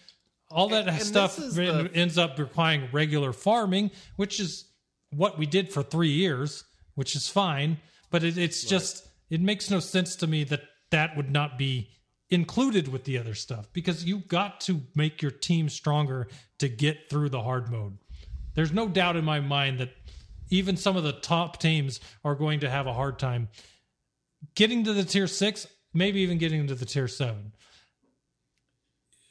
All 0.54 0.70
that 0.70 0.88
And- 0.88 0.98
and 0.98 1.06
stuff 1.06 1.38
re- 1.58 1.66
the- 1.66 1.92
ends 1.94 2.18
up 2.18 2.38
requiring 2.38 2.88
regular 2.92 3.34
farming, 3.34 3.92
which 4.16 4.40
is 4.40 4.66
what 5.10 5.38
we 5.38 5.46
did 5.46 5.72
for 5.74 5.84
three 5.84 6.12
years, 6.12 6.64
which 6.96 7.16
is 7.16 7.28
fine. 7.28 7.78
But 8.12 8.24
it, 8.24 8.38
it's 8.38 8.64
just 8.64 9.08
it 9.30 9.42
makes 9.42 9.70
no 9.70 9.80
sense 9.80 10.16
to 10.18 10.28
me 10.28 10.44
that 10.46 10.62
that 10.92 11.18
would 11.18 11.32
not 11.32 11.58
be 11.58 11.90
included 12.30 12.88
with 12.88 13.04
the 13.04 13.18
other 13.18 13.34
stuff 13.36 13.68
because 13.74 14.06
you 14.06 14.20
got 14.20 14.62
to 14.62 14.82
make 14.96 15.22
your 15.22 15.32
team 15.32 15.70
stronger 15.70 16.28
to 16.60 16.68
get 16.70 17.10
through 17.10 17.30
the 17.30 17.42
hard 17.42 17.72
mode. 17.72 17.98
There's 18.56 18.72
no 18.72 18.88
doubt 18.88 19.16
in 19.16 19.26
my 19.26 19.40
mind 19.40 19.80
that 19.80 19.92
even 20.50 20.78
some 20.78 20.96
of 20.96 21.04
the 21.04 21.14
top 21.14 21.60
teams 21.60 22.00
are 22.24 22.36
going 22.36 22.60
to 22.60 22.70
have 22.70 22.86
a 22.86 22.94
hard 22.94 23.18
time 23.18 23.50
getting 24.56 24.84
to 24.84 24.94
the 24.94 25.04
tier 25.04 25.28
six, 25.28 25.66
maybe 25.94 26.22
even 26.22 26.38
getting 26.38 26.62
into 26.62 26.76
the 26.76 26.86
tier 26.86 27.08
seven. 27.08 27.54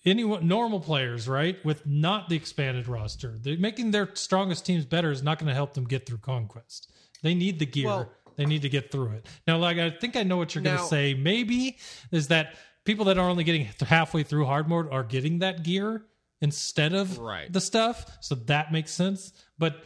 Anyone 0.05 0.49
normal 0.49 0.81
players, 0.81 1.29
right, 1.29 1.65
with 1.65 1.87
not 1.87 2.29
the 2.29 2.35
expanded 2.37 2.89
roster, 2.89 3.39
they 3.39 3.57
making 3.57 3.93
their 3.93 4.09
strongest 4.15 4.67
teams 4.67 4.85
better 4.85 5.11
is 5.13 5.23
not 5.23 5.39
going 5.39 5.49
to 5.49 5.55
help 5.55 5.75
them 5.75 5.85
get 5.85 6.07
through 6.07 6.19
conquest. 6.19 6.91
They 7.23 7.35
need 7.35 7.59
the 7.59 7.67
gear. 7.67 7.87
Well- 7.87 8.13
they 8.35 8.47
need 8.47 8.63
to 8.63 8.71
get 8.71 8.91
through 8.91 9.11
it. 9.13 9.27
Now, 9.47 9.59
like 9.59 9.77
I 9.77 9.91
think 9.91 10.17
I 10.17 10.23
know 10.23 10.39
what 10.39 10.55
you're 10.55 10.65
going 10.65 10.79
to 10.79 10.85
say. 10.85 11.13
Maybe 11.13 11.77
is 12.11 12.29
that 12.29 12.55
people 12.85 13.05
that 13.05 13.19
are 13.19 13.29
only 13.29 13.45
getting 13.45 13.67
halfway 13.87 14.23
through 14.23 14.47
hard 14.47 14.71
mode 14.71 14.91
are 14.91 15.05
getting 15.05 15.41
that 15.41 15.63
gear 15.63 16.07
instead 16.41 16.95
of 16.95 17.19
Right. 17.19 17.53
the 17.53 17.61
stuff. 17.61 18.17
So 18.23 18.35
that 18.35 18.73
makes 18.73 18.91
sense. 18.91 19.35
But 19.59 19.85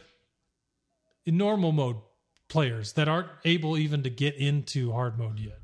in 1.25 1.35
normal 1.35 1.73
mode 1.73 1.97
players 2.47 2.93
that 2.93 3.09
aren't 3.09 3.27
able 3.43 3.77
even 3.77 4.03
to 4.03 4.09
get 4.09 4.35
into 4.35 4.93
hard 4.93 5.19
mode 5.19 5.39
yet. 5.39 5.59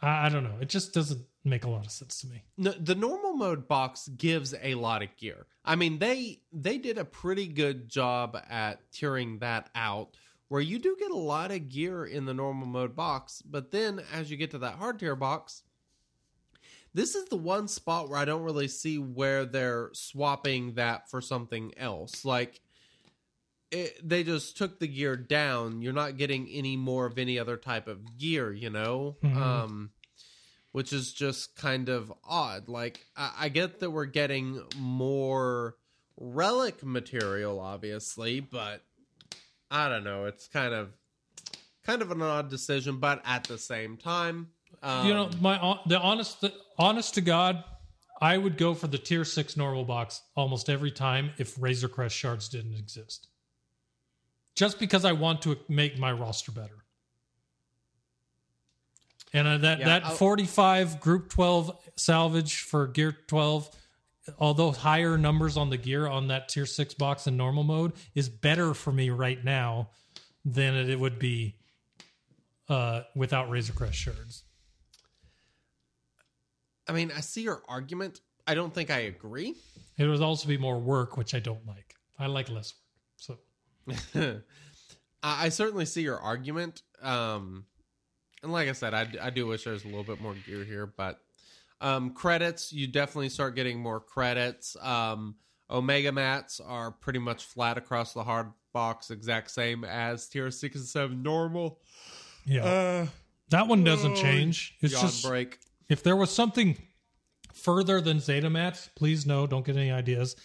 I, 0.00 0.26
I 0.26 0.28
don't 0.28 0.42
know. 0.42 0.56
It 0.60 0.68
just 0.68 0.92
doesn't 0.92 1.20
make 1.44 1.64
a 1.64 1.70
lot 1.70 1.84
of 1.86 1.90
sense 1.92 2.20
to 2.20 2.26
me. 2.26 2.42
No, 2.56 2.72
the 2.72 2.94
normal 2.94 3.34
mode 3.34 3.68
box 3.68 4.08
gives 4.08 4.54
a 4.62 4.74
lot 4.74 5.02
of 5.02 5.08
gear. 5.16 5.46
I 5.64 5.76
mean, 5.76 5.98
they 5.98 6.40
they 6.52 6.78
did 6.78 6.98
a 6.98 7.04
pretty 7.04 7.46
good 7.46 7.88
job 7.88 8.36
at 8.48 8.80
tearing 8.92 9.38
that 9.38 9.70
out, 9.74 10.16
where 10.48 10.60
you 10.60 10.78
do 10.78 10.96
get 10.98 11.10
a 11.10 11.16
lot 11.16 11.50
of 11.50 11.68
gear 11.68 12.04
in 12.04 12.24
the 12.24 12.34
normal 12.34 12.66
mode 12.66 12.96
box. 12.96 13.42
But 13.42 13.70
then, 13.70 14.00
as 14.12 14.30
you 14.30 14.36
get 14.36 14.50
to 14.52 14.58
that 14.58 14.74
hard 14.74 14.98
tier 14.98 15.16
box, 15.16 15.62
this 16.94 17.14
is 17.14 17.26
the 17.26 17.36
one 17.36 17.68
spot 17.68 18.08
where 18.08 18.18
I 18.18 18.24
don't 18.24 18.42
really 18.42 18.68
see 18.68 18.98
where 18.98 19.44
they're 19.44 19.90
swapping 19.92 20.74
that 20.74 21.10
for 21.10 21.20
something 21.20 21.72
else. 21.76 22.24
Like 22.24 22.60
it, 23.70 24.00
they 24.06 24.24
just 24.24 24.56
took 24.56 24.80
the 24.80 24.88
gear 24.88 25.16
down. 25.16 25.82
You're 25.82 25.92
not 25.92 26.16
getting 26.16 26.48
any 26.48 26.76
more 26.76 27.04
of 27.06 27.18
any 27.18 27.38
other 27.38 27.58
type 27.58 27.86
of 27.86 28.16
gear, 28.16 28.52
you 28.52 28.70
know. 28.70 29.16
Mhm. 29.22 29.36
Um, 29.36 29.90
which 30.78 30.92
is 30.92 31.12
just 31.12 31.56
kind 31.56 31.88
of 31.88 32.12
odd. 32.22 32.68
Like 32.68 33.04
I, 33.16 33.32
I 33.36 33.48
get 33.48 33.80
that 33.80 33.90
we're 33.90 34.04
getting 34.04 34.62
more 34.76 35.74
relic 36.16 36.84
material, 36.84 37.58
obviously, 37.58 38.38
but 38.38 38.84
I 39.72 39.88
don't 39.88 40.04
know. 40.04 40.26
It's 40.26 40.46
kind 40.46 40.72
of 40.72 40.90
kind 41.84 42.00
of 42.00 42.12
an 42.12 42.22
odd 42.22 42.48
decision, 42.48 42.98
but 43.00 43.20
at 43.24 43.42
the 43.42 43.58
same 43.58 43.96
time, 43.96 44.50
um, 44.80 45.04
you 45.04 45.14
know, 45.14 45.28
my 45.40 45.80
the 45.86 45.98
honest 45.98 46.42
the, 46.42 46.54
honest 46.78 47.14
to 47.14 47.22
God, 47.22 47.64
I 48.22 48.38
would 48.38 48.56
go 48.56 48.72
for 48.72 48.86
the 48.86 48.98
tier 48.98 49.24
six 49.24 49.56
normal 49.56 49.84
box 49.84 50.22
almost 50.36 50.70
every 50.70 50.92
time 50.92 51.32
if 51.38 51.60
Razor 51.60 51.88
Crest 51.88 52.14
shards 52.14 52.48
didn't 52.48 52.76
exist. 52.76 53.26
Just 54.54 54.78
because 54.78 55.04
I 55.04 55.10
want 55.10 55.42
to 55.42 55.56
make 55.68 55.98
my 55.98 56.12
roster 56.12 56.52
better. 56.52 56.84
And 59.32 59.46
uh, 59.46 59.58
that 59.58 59.80
Yeah, 59.80 59.84
that 59.86 60.04
I'll- 60.04 60.14
45 60.14 61.00
group 61.00 61.28
12 61.30 61.76
salvage 61.96 62.60
for 62.62 62.86
gear 62.86 63.12
12 63.26 63.70
although 64.38 64.70
higher 64.70 65.16
numbers 65.16 65.56
on 65.56 65.70
the 65.70 65.76
gear 65.78 66.06
on 66.06 66.28
that 66.28 66.48
tier 66.50 66.66
6 66.66 66.94
box 66.94 67.26
in 67.26 67.36
normal 67.36 67.64
mode 67.64 67.92
is 68.14 68.28
better 68.28 68.74
for 68.74 68.92
me 68.92 69.08
right 69.08 69.42
now 69.42 69.88
than 70.44 70.74
it 70.74 71.00
would 71.00 71.18
be 71.18 71.56
uh, 72.68 73.02
without 73.14 73.48
Razor 73.48 73.72
Crest 73.72 73.94
shards. 73.96 74.44
I 76.86 76.92
mean, 76.92 77.10
I 77.14 77.20
see 77.20 77.42
your 77.42 77.62
argument. 77.68 78.20
I 78.46 78.54
don't 78.54 78.72
think 78.74 78.90
I 78.90 79.00
agree. 79.00 79.54
It 79.96 80.06
would 80.06 80.20
also 80.20 80.48
be 80.48 80.58
more 80.58 80.78
work, 80.78 81.16
which 81.16 81.34
I 81.34 81.38
don't 81.38 81.66
like. 81.66 81.94
I 82.18 82.26
like 82.26 82.50
less 82.50 82.74
work. 83.26 83.38
So 84.12 84.12
I 85.22 85.46
I 85.46 85.48
certainly 85.48 85.84
see 85.86 86.02
your 86.02 86.18
argument. 86.18 86.82
Um, 87.02 87.64
and 88.42 88.52
like 88.52 88.68
I 88.68 88.72
said, 88.72 88.94
I, 88.94 89.06
I 89.22 89.30
do 89.30 89.46
wish 89.46 89.64
there 89.64 89.72
was 89.72 89.84
a 89.84 89.88
little 89.88 90.04
bit 90.04 90.20
more 90.20 90.34
gear 90.46 90.64
here, 90.64 90.86
but 90.86 91.20
um, 91.80 92.10
credits, 92.10 92.72
you 92.72 92.86
definitely 92.86 93.28
start 93.28 93.54
getting 93.54 93.80
more 93.80 94.00
credits. 94.00 94.76
Um, 94.80 95.36
Omega 95.70 96.12
mats 96.12 96.60
are 96.60 96.90
pretty 96.90 97.18
much 97.18 97.44
flat 97.44 97.76
across 97.78 98.12
the 98.14 98.24
hard 98.24 98.48
box, 98.72 99.10
exact 99.10 99.50
same 99.50 99.84
as 99.84 100.26
tier 100.28 100.50
six 100.50 100.76
and 100.76 100.84
seven 100.84 101.22
normal. 101.22 101.80
yeah, 102.44 102.64
Uh, 102.64 103.06
that 103.50 103.66
one 103.66 103.84
doesn't 103.84 104.12
oh, 104.12 104.16
change. 104.22 104.76
It's 104.80 105.00
just 105.00 105.24
break. 105.24 105.58
if 105.88 106.02
there 106.02 106.16
was 106.16 106.30
something 106.30 106.76
further 107.54 108.00
than 108.00 108.20
Zeta 108.20 108.48
mats, 108.50 108.88
please 108.94 109.26
no, 109.26 109.46
don't 109.46 109.64
get 109.64 109.76
any 109.76 109.90
ideas. 109.90 110.36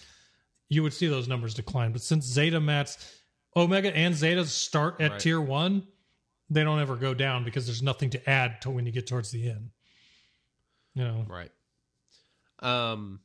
You 0.70 0.84
would 0.84 0.94
see 0.94 1.08
those 1.08 1.28
numbers 1.28 1.54
decline. 1.54 1.92
But 1.92 2.02
since 2.02 2.26
Zeta 2.26 2.60
mats, 2.60 3.14
Omega 3.56 3.96
and 3.96 4.16
Zeta 4.16 4.46
start 4.46 5.00
at 5.02 5.12
Right. 5.12 5.20
tier 5.20 5.40
one, 5.42 5.86
they 6.50 6.64
don't 6.64 6.80
ever 6.80 6.96
go 6.96 7.14
down 7.14 7.44
because 7.44 7.66
there's 7.66 7.82
nothing 7.82 8.10
to 8.12 8.30
add 8.30 8.62
to 8.62 8.70
when 8.70 8.86
you 8.86 8.92
get 8.92 9.08
towards 9.08 9.32
the 9.32 9.50
end. 9.50 9.70
You 10.94 11.04
know, 11.04 11.26
Right. 11.28 11.52
Um, 12.60 13.20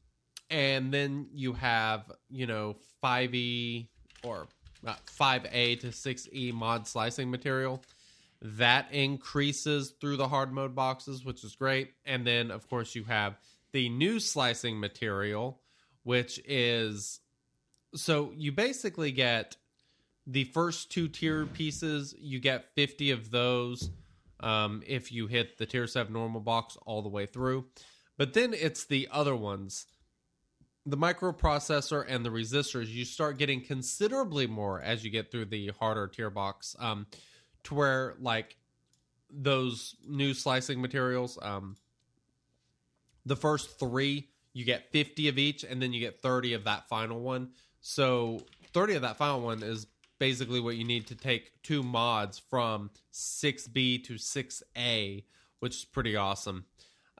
and 0.50 0.92
then 0.92 1.28
you 1.32 1.52
have 1.52 2.10
you 2.30 2.46
know 2.46 2.76
five 3.00 3.34
E 3.34 3.88
or 4.24 4.48
uh, 4.86 4.94
five 5.06 5.46
A 5.52 5.76
to 5.76 5.92
six 5.92 6.28
E 6.32 6.52
mod 6.52 6.86
slicing 6.86 7.30
material 7.30 7.82
that 8.40 8.92
increases 8.92 9.94
through 10.00 10.16
the 10.16 10.28
hard 10.28 10.52
mode 10.52 10.74
boxes, 10.74 11.24
which 11.24 11.44
is 11.44 11.56
great. 11.56 11.92
And 12.06 12.26
then 12.26 12.50
of 12.50 12.68
course 12.68 12.94
you 12.94 13.04
have 13.04 13.36
the 13.72 13.88
new 13.88 14.20
slicing 14.20 14.80
material, 14.80 15.60
which 16.04 16.40
is 16.46 17.20
so 17.94 18.32
you 18.36 18.52
basically 18.52 19.12
get 19.12 19.56
the 20.28 20.44
first 20.44 20.92
two 20.92 21.08
tier 21.08 21.46
pieces. 21.46 22.14
You 22.16 22.38
get 22.38 22.74
fifty 22.76 23.10
of 23.10 23.30
those 23.32 23.90
um, 24.40 24.82
if 24.86 25.10
you 25.10 25.26
hit 25.26 25.58
the 25.58 25.66
tier 25.66 25.86
7 25.86 26.12
normal 26.12 26.40
box 26.40 26.76
all 26.86 27.02
the 27.02 27.08
way 27.08 27.26
through. 27.26 27.66
But 28.16 28.34
then 28.34 28.54
it's 28.54 28.84
the 28.84 29.08
other 29.10 29.34
ones. 29.34 29.86
The 30.86 30.96
microprocessor 30.96 32.04
and 32.08 32.24
the 32.24 32.30
resistors, 32.30 32.88
you 32.88 33.04
start 33.04 33.38
getting 33.38 33.60
considerably 33.60 34.46
more 34.46 34.80
as 34.80 35.04
you 35.04 35.10
get 35.10 35.30
through 35.30 35.46
the 35.46 35.72
harder 35.78 36.08
tier 36.08 36.30
box. 36.30 36.74
Um, 36.78 37.06
to 37.64 37.74
where, 37.74 38.14
like, 38.20 38.56
those 39.30 39.96
new 40.06 40.32
slicing 40.32 40.80
materials, 40.80 41.38
um, 41.42 41.76
the 43.26 43.36
first 43.36 43.78
three, 43.78 44.28
you 44.54 44.64
get 44.64 44.90
50 44.90 45.28
of 45.28 45.36
each, 45.36 45.64
and 45.64 45.82
then 45.82 45.92
you 45.92 46.00
get 46.00 46.22
30 46.22 46.54
of 46.54 46.64
that 46.64 46.88
final 46.88 47.20
one. 47.20 47.50
So 47.80 48.40
30 48.72 48.94
of 48.94 49.02
that 49.02 49.18
final 49.18 49.40
one 49.40 49.62
is 49.62 49.86
basically 50.18 50.60
what 50.60 50.76
you 50.76 50.84
need 50.84 51.06
to 51.08 51.14
take 51.14 51.62
two 51.62 51.82
mods 51.82 52.38
from 52.50 52.90
6B 53.12 54.04
to 54.04 54.14
6A, 54.14 55.24
which 55.60 55.76
is 55.76 55.84
pretty 55.84 56.16
awesome. 56.16 56.64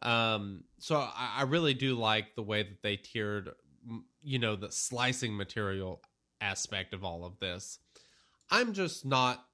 Um, 0.03 0.65
so 0.79 0.97
I, 0.97 1.37
I 1.39 1.43
really 1.43 1.75
do 1.75 1.95
like 1.95 2.35
the 2.35 2.43
way 2.43 2.63
that 2.63 2.83
they 2.83 2.97
tiered, 2.97 3.51
you 4.23 4.39
know, 4.39 4.57
the 4.57 4.71
slicing 4.71 5.37
material 5.37 6.03
aspect 6.41 6.95
of 6.95 7.05
all 7.05 7.25
of 7.25 7.39
this. 7.39 7.79
I'm 8.51 8.73
just 8.73 9.05
not. 9.05 9.45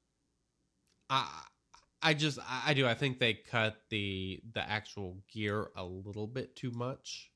I 1.10 1.26
I 2.02 2.12
just 2.12 2.38
I, 2.46 2.74
do 2.74 2.86
I 2.86 2.94
think 2.94 3.18
they 3.18 3.32
cut 3.32 3.76
the 3.88 4.40
the 4.52 4.60
actual 4.60 5.16
gear 5.32 5.68
a 5.74 5.84
little 5.84 6.26
bit 6.26 6.54
too 6.54 6.70
much, 6.70 7.30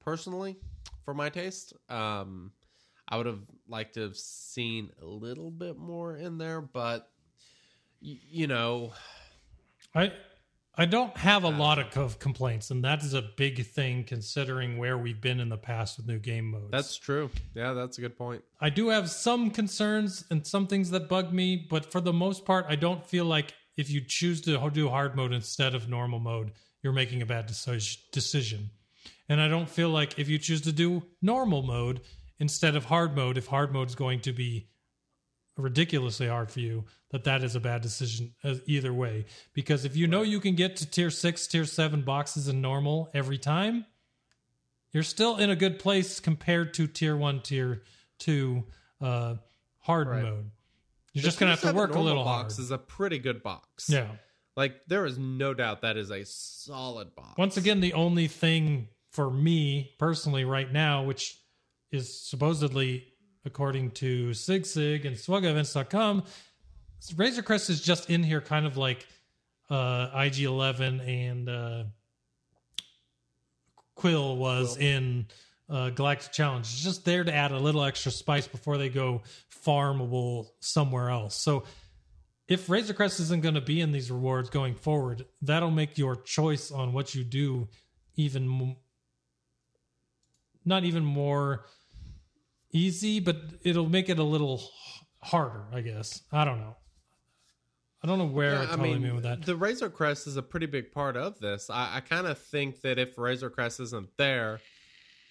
personally, 0.00 0.56
for 1.04 1.14
my 1.14 1.30
taste. 1.30 1.72
Um, 1.88 2.52
I 3.08 3.16
would 3.16 3.26
have 3.26 3.40
liked 3.68 3.94
to 3.94 4.00
have 4.02 4.16
seen 4.16 4.90
a 5.00 5.04
little 5.06 5.50
bit 5.50 5.76
more 5.76 6.16
in 6.16 6.38
there, 6.38 6.60
but 6.60 7.08
y- 8.02 8.18
you 8.28 8.46
know, 8.46 8.92
I 9.94 10.12
I 10.78 10.84
don't 10.84 11.16
have 11.16 11.44
a 11.44 11.48
lot 11.48 11.78
of 11.78 11.90
co- 11.90 12.08
complaints, 12.18 12.70
and 12.70 12.84
that 12.84 13.02
is 13.02 13.14
a 13.14 13.22
big 13.22 13.64
thing 13.66 14.04
considering 14.04 14.76
where 14.76 14.98
we've 14.98 15.20
been 15.22 15.40
in 15.40 15.48
the 15.48 15.56
past 15.56 15.96
with 15.96 16.06
new 16.06 16.18
game 16.18 16.50
modes. 16.50 16.70
that's 16.70 16.96
true. 16.98 17.30
Yeah, 17.54 17.72
that's 17.72 17.96
a 17.96 18.02
good 18.02 18.16
point. 18.18 18.44
I 18.60 18.68
do 18.68 18.88
have 18.88 19.08
some 19.10 19.50
concerns 19.50 20.24
and 20.30 20.46
some 20.46 20.66
things 20.66 20.90
that 20.90 21.08
bug 21.08 21.32
me, 21.32 21.66
but 21.70 21.90
for 21.90 22.02
the 22.02 22.12
most 22.12 22.44
part, 22.44 22.66
I 22.68 22.76
don't 22.76 23.06
feel 23.06 23.24
like 23.24 23.54
if 23.78 23.88
you 23.90 24.02
choose 24.02 24.42
to 24.42 24.70
do 24.70 24.88
hard 24.90 25.16
mode 25.16 25.32
instead 25.32 25.74
of 25.74 25.88
normal 25.88 26.18
mode, 26.18 26.52
you're 26.82 26.92
making 26.92 27.22
a 27.22 27.26
bad 27.26 27.48
deci- 27.48 27.96
decision. 28.12 28.70
And 29.30 29.40
I 29.40 29.48
don't 29.48 29.68
feel 29.68 29.88
like 29.88 30.18
if 30.18 30.28
you 30.28 30.38
choose 30.38 30.60
to 30.62 30.72
do 30.72 31.02
normal 31.22 31.62
mode 31.62 32.00
instead 32.38 32.76
of 32.76 32.86
hard 32.86 33.14
mode, 33.16 33.36
if 33.38 33.46
hard 33.46 33.72
mode 33.72 33.88
is 33.88 33.94
going 33.94 34.20
to 34.20 34.32
be 34.32 34.68
ridiculously 35.56 36.28
hard 36.28 36.50
for 36.50 36.60
you, 36.60 36.84
that 37.10 37.24
that 37.24 37.42
is 37.42 37.54
a 37.54 37.60
bad 37.60 37.80
decision 37.80 38.34
uh, 38.44 38.54
either 38.66 38.92
way. 38.92 39.24
Because 39.54 39.84
if 39.84 39.96
you 39.96 40.06
know 40.06 40.22
you 40.22 40.40
can 40.40 40.54
get 40.54 40.76
to 40.76 40.86
tier 40.90 41.10
six, 41.10 41.46
tier 41.46 41.64
seven 41.64 42.02
boxes 42.02 42.48
in 42.48 42.60
normal 42.60 43.08
every 43.14 43.38
time, 43.38 43.86
you're 44.92 45.02
still 45.02 45.36
in 45.36 45.50
a 45.50 45.56
good 45.56 45.78
place 45.78 46.20
compared 46.20 46.74
to 46.74 46.86
tier 46.86 47.16
one, 47.16 47.40
tier 47.40 47.82
two, 48.18 48.64
uh, 49.00 49.36
hard 49.78 50.08
Right. 50.08 50.22
mode. 50.22 50.50
You're 51.12 51.22
The 51.22 51.28
just 51.28 51.38
gonna 51.38 51.52
have 51.52 51.60
to 51.62 51.72
work 51.72 51.94
a 51.94 52.00
little 52.00 52.24
box 52.24 52.56
hard. 52.56 52.64
is 52.64 52.70
a 52.70 52.78
pretty 52.78 53.18
good 53.18 53.42
box. 53.42 53.88
yeah. 53.88 54.10
Like 54.56 54.86
there 54.86 55.04
is 55.06 55.18
no 55.18 55.52
doubt 55.54 55.82
that 55.82 55.96
is 55.96 56.10
a 56.10 56.24
solid 56.24 57.14
box. 57.14 57.36
Once 57.38 57.56
again, 57.56 57.80
the 57.80 57.92
only 57.94 58.26
thing 58.26 58.88
for 59.10 59.30
me 59.30 59.94
personally 59.98 60.44
right 60.44 60.70
now, 60.70 61.04
which 61.04 61.38
is 61.96 62.20
supposedly 62.20 63.08
according 63.44 63.92
to 63.92 64.34
Sig 64.34 64.66
Sig 64.66 65.06
and 65.06 65.16
SWGOHEvents.com, 65.16 66.24
Razor 67.16 67.42
Crest 67.42 67.70
is 67.70 67.80
just 67.80 68.10
in 68.10 68.22
here 68.22 68.40
kind 68.40 68.66
of 68.66 68.76
like 68.76 69.06
uh, 69.70 70.08
IG11 70.10 71.06
and 71.06 71.48
uh, 71.48 71.84
Quill 73.94 74.36
was 74.36 74.76
in 74.76 75.26
uh, 75.68 75.90
Galactic 75.90 76.32
Challenge. 76.32 76.64
It's 76.66 76.82
just 76.82 77.04
there 77.04 77.24
to 77.24 77.34
add 77.34 77.52
a 77.52 77.58
little 77.58 77.84
extra 77.84 78.12
spice 78.12 78.46
before 78.46 78.78
they 78.78 78.88
go 78.88 79.22
farmable 79.64 80.48
somewhere 80.60 81.10
else. 81.10 81.34
So 81.34 81.64
if 82.48 82.68
Razor 82.68 82.94
Crest 82.94 83.18
isn't 83.20 83.42
going 83.42 83.56
to 83.56 83.60
be 83.60 83.80
in 83.80 83.92
these 83.92 84.10
rewards 84.10 84.50
going 84.50 84.74
forward, 84.74 85.24
that'll 85.42 85.70
make 85.70 85.98
your 85.98 86.16
choice 86.16 86.70
on 86.70 86.92
what 86.92 87.14
you 87.14 87.24
do 87.24 87.68
even 88.16 88.46
mo- 88.46 88.76
not 90.64 90.84
even 90.84 91.04
more 91.04 91.66
easy, 92.72 93.20
but 93.20 93.36
it'll 93.62 93.88
make 93.88 94.08
it 94.08 94.18
a 94.18 94.24
little 94.24 94.62
harder, 95.20 95.64
I 95.72 95.80
guess. 95.80 96.22
I 96.32 96.44
don't 96.44 96.58
know. 96.60 96.76
I 98.02 98.06
don't 98.06 98.18
know 98.18 98.26
where 98.26 98.62
Yeah, 98.62 98.68
I 98.70 98.76
mean, 98.76 99.02
me 99.02 99.10
with 99.10 99.24
that. 99.24 99.42
the 99.44 99.56
Razor 99.56 99.90
Crest 99.90 100.26
is 100.26 100.36
a 100.36 100.42
pretty 100.42 100.66
big 100.66 100.92
part 100.92 101.16
of 101.16 101.38
this. 101.40 101.70
I, 101.70 101.96
I 101.96 102.00
kind 102.00 102.26
of 102.26 102.38
think 102.38 102.82
that 102.82 102.98
if 102.98 103.18
Razor 103.18 103.50
Crest 103.50 103.80
isn't 103.80 104.08
there, 104.16 104.60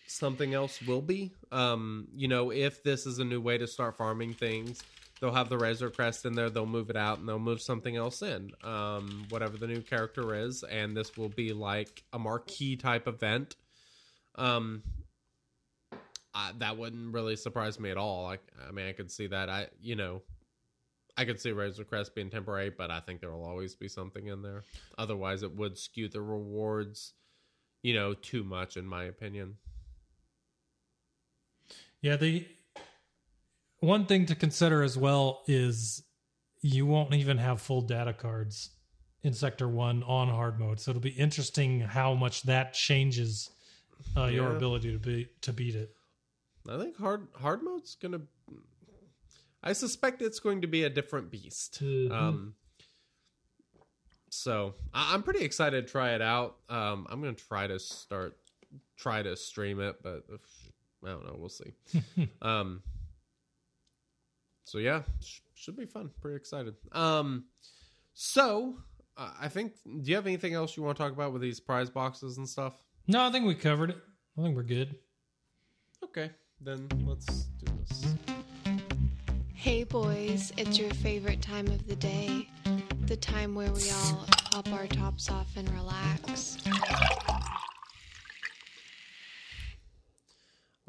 something 0.07 0.53
else 0.53 0.81
will 0.81 1.01
be. 1.01 1.31
Um, 1.51 2.07
you 2.15 2.27
know, 2.27 2.51
if 2.51 2.83
this 2.83 3.05
is 3.05 3.19
a 3.19 3.23
new 3.23 3.39
way 3.39 3.57
to 3.57 3.67
start 3.67 3.95
farming 3.97 4.33
things, 4.33 4.81
they'll 5.21 5.31
have 5.31 5.47
the 5.47 5.57
Razor 5.57 5.89
Crest 5.91 6.25
in 6.25 6.33
there. 6.33 6.49
They'll 6.49 6.65
move 6.65 6.89
it 6.89 6.97
out 6.97 7.19
and 7.19 7.29
they'll 7.29 7.39
move 7.39 7.61
something 7.61 7.95
else 7.95 8.21
in, 8.21 8.51
um, 8.63 9.25
whatever 9.29 9.57
the 9.57 9.67
new 9.67 9.81
character 9.81 10.35
is, 10.35 10.63
and 10.63 10.97
this 10.97 11.15
will 11.15 11.29
be 11.29 11.53
like 11.53 12.03
a 12.11 12.19
marquee 12.19 12.75
type 12.75 13.07
event. 13.07 13.55
Um, 14.37 14.83
I, 16.35 16.51
that 16.59 16.77
wouldn't 16.77 17.13
really 17.13 17.35
surprise 17.37 17.79
me 17.79 17.89
at 17.89 17.97
all. 17.97 18.25
I, 18.27 18.37
I 18.67 18.71
mean, 18.71 18.87
I 18.87 18.91
could 18.91 19.09
see 19.09 19.27
that. 19.27 19.49
I, 19.49 19.67
you 19.81 19.95
know, 19.95 20.21
I 21.17 21.23
could 21.23 21.39
see 21.39 21.53
Razor 21.53 21.85
Crest 21.85 22.13
being 22.13 22.29
temporary, 22.29 22.69
but 22.69 22.91
I 22.91 22.99
think 22.99 23.21
there 23.21 23.31
will 23.31 23.45
always 23.45 23.73
be 23.73 23.87
something 23.87 24.27
in 24.27 24.41
there. 24.41 24.63
Otherwise, 24.97 25.43
it 25.43 25.55
would 25.55 25.77
skew 25.77 26.09
the 26.09 26.21
rewards, 26.21 27.13
you 27.83 27.93
know, 27.93 28.13
too 28.13 28.43
much, 28.43 28.75
in 28.75 28.85
my 28.85 29.05
opinion. 29.05 29.55
Yeah, 32.01 32.17
the 32.17 32.45
one 33.79 34.05
thing 34.05 34.25
to 34.27 34.35
consider 34.35 34.83
as 34.83 34.97
well 34.97 35.43
is 35.47 36.03
you 36.61 36.85
won't 36.85 37.13
even 37.13 37.37
have 37.37 37.61
full 37.61 37.81
data 37.81 38.13
cards 38.13 38.71
in 39.23 39.33
Sector 39.33 39.67
1 39.67 40.03
on 40.03 40.27
hard 40.27 40.59
mode. 40.59 40.79
So 40.79 40.91
it'll 40.91 41.01
be 41.01 41.09
interesting 41.09 41.79
how 41.79 42.13
much 42.13 42.43
that 42.43 42.73
changes 42.73 43.49
uh, 44.17 44.25
your 44.25 44.49
Yeah. 44.49 44.55
ability 44.55 44.91
to 44.91 44.99
be 44.99 45.29
to 45.41 45.53
beat 45.53 45.75
it. 45.75 45.95
I 46.69 46.77
think 46.79 46.97
hard 46.97 47.27
hard 47.35 47.61
mode's 47.63 47.95
gonna. 47.95 48.21
I 49.63 49.73
suspect 49.73 50.21
it's 50.21 50.39
going 50.39 50.61
to 50.61 50.67
be 50.67 50.83
a 50.83 50.89
different 50.89 51.31
beast. 51.31 51.81
Mhm. 51.81 52.11
Um, 52.11 52.55
so 54.29 54.73
I, 54.93 55.13
I'm 55.13 55.23
pretty 55.23 55.43
excited 55.43 55.85
to 55.85 55.91
try 55.91 56.13
it 56.13 56.21
out. 56.21 56.57
Um, 56.69 57.07
I'm 57.09 57.21
gonna 57.21 57.33
try 57.33 57.67
to 57.67 57.79
start 57.79 58.37
try 58.97 59.21
to 59.21 59.35
stream 59.35 59.79
it, 59.79 59.97
but 60.03 60.23
if, 60.29 60.41
I 61.03 61.09
don't 61.09 61.25
know. 61.25 61.35
We'll 61.37 61.49
see. 61.49 61.73
um, 62.41 62.81
so 64.65 64.79
yeah, 64.79 65.03
sh- 65.21 65.39
should 65.53 65.77
be 65.77 65.85
fun. 65.85 66.09
Pretty 66.21 66.35
excited. 66.37 66.75
Um, 66.91 67.45
so 68.13 68.77
uh, 69.17 69.31
I 69.39 69.47
think. 69.47 69.73
Do 69.85 70.09
you 70.09 70.15
have 70.15 70.27
anything 70.27 70.53
else 70.53 70.75
you 70.75 70.83
want 70.83 70.97
to 70.97 71.03
talk 71.03 71.11
about 71.13 71.31
with 71.33 71.41
these 71.41 71.59
prize 71.59 71.89
boxes 71.89 72.37
and 72.37 72.47
stuff? 72.49 72.73
No, 73.07 73.21
I 73.21 73.31
think 73.31 73.45
we 73.45 73.55
covered 73.55 73.91
it. 73.91 73.97
I 74.37 74.41
think 74.41 74.55
we're 74.55 74.63
good. 74.63 74.95
Okay, 76.03 76.29
then 76.61 76.87
let's 77.05 77.45
do 77.63 77.71
this. 77.79 78.15
Hey 79.53 79.83
boys, 79.83 80.51
it's 80.57 80.77
your 80.77 80.91
favorite 80.91 81.41
time 81.41 81.67
of 81.67 81.87
the 81.87 81.95
day. 81.95 82.49
The 83.05 83.17
time 83.17 83.55
where 83.55 83.71
we 83.71 83.89
all 83.91 84.25
pop 84.51 84.71
our 84.71 84.87
tops 84.87 85.29
off 85.29 85.47
and 85.55 85.69
relax. 85.71 86.57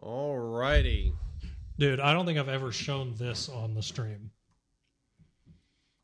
Alrighty. 0.02 1.12
Dude, 1.78 2.00
I 2.00 2.12
don't 2.12 2.26
think 2.26 2.38
I've 2.38 2.48
ever 2.48 2.72
shown 2.72 3.14
this 3.16 3.48
on 3.48 3.74
the 3.74 3.82
stream. 3.82 4.30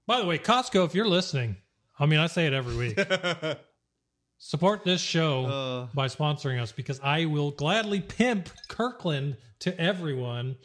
By 0.07 0.21
the 0.21 0.27
way, 0.27 0.39
Costco, 0.39 0.85
if 0.85 0.95
you're 0.95 1.09
listening, 1.09 1.57
I 1.99 2.07
mean, 2.07 2.19
I 2.19 2.27
say 2.27 2.47
it 2.47 2.53
every 2.53 2.77
week. 2.77 2.99
Support 4.45 4.82
this 4.84 5.01
show 5.01 5.45
Uh. 5.47 5.86
by 5.95 6.09
sponsoring 6.09 6.61
us 6.61 6.72
because 6.72 6.99
I 7.01 7.26
will 7.26 7.53
gladly 7.53 8.01
pimp 8.01 8.51
Kirkland 8.66 9.36
to 9.61 9.80
everyone. 9.80 10.57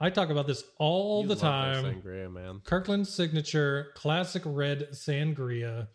I 0.00 0.08
talk 0.08 0.30
about 0.30 0.46
this 0.46 0.64
all 0.78 1.22
the 1.22 1.36
time. 1.36 1.84
Sangria, 1.84 2.32
man. 2.32 2.60
Kirkland's 2.64 3.12
signature 3.12 3.92
classic 3.94 4.42
red 4.46 4.88
sangria. 4.92 5.88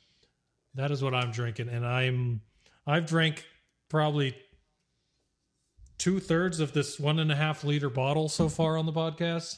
That 0.75 0.91
is 0.91 1.01
what 1.01 1.15
I'm 1.15 1.31
drinking, 1.31 1.69
and 1.69 1.83
I'm 1.83 2.41
I've 2.85 3.07
drank 3.07 3.43
probably 3.89 4.35
two 5.97 6.19
thirds 6.19 6.59
of 6.59 6.71
this 6.73 6.99
one 6.99 7.17
and 7.17 7.31
a 7.31 7.35
half 7.35 7.63
liter 7.63 7.89
bottle 7.89 8.29
so 8.29 8.47
far 8.47 8.77
on 8.77 8.85
the 8.85 8.93
podcast 8.93 9.57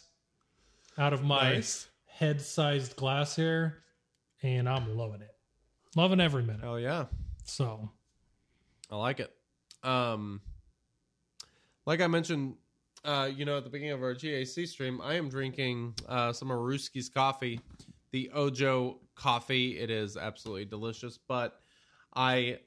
out 0.98 1.12
of 1.12 1.26
my 1.26 1.56
Nice. 1.56 1.90
head 2.06 2.40
sized 2.42 2.96
glass 2.96 3.36
here, 3.36 3.84
and 4.42 4.68
I'm 4.70 4.96
loving 4.96 5.22
it, 5.22 5.36
loving 5.98 6.22
every 6.22 6.42
minute. 6.44 6.64
Oh 6.64 6.78
yeah. 6.78 7.08
So 7.50 7.90
I 8.92 8.96
like 8.96 9.20
it. 9.20 9.34
Um, 9.84 10.42
like 11.86 12.02
I 12.02 12.08
mentioned, 12.08 12.56
uh, 13.04 13.30
you 13.34 13.46
know, 13.46 13.58
at 13.58 13.64
the 13.64 13.70
beginning 13.70 13.94
of 13.94 14.04
our 14.04 14.14
GAC 14.14 14.68
stream, 14.68 15.02
I 15.02 15.16
am 15.16 15.30
drinking 15.30 15.96
uh, 16.08 16.32
some 16.32 16.52
of 16.52 16.58
Ruski's 16.58 17.10
coffee, 17.10 17.60
the 18.12 18.30
Ojo 18.34 19.00
coffee. 19.16 19.80
It 19.80 19.90
is 19.90 20.16
absolutely 20.16 20.66
delicious, 20.66 21.18
but 21.28 21.60
I 22.16 22.60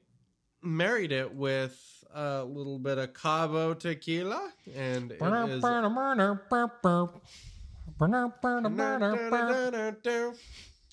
married 0.61 1.11
it 1.11 1.33
with 1.33 1.79
a 2.13 2.43
little 2.43 2.79
bit 2.79 2.97
of 2.97 3.13
Cabo 3.13 3.73
tequila, 3.73 4.51
and 4.75 5.11
it 5.11 5.19
is. 5.49 5.61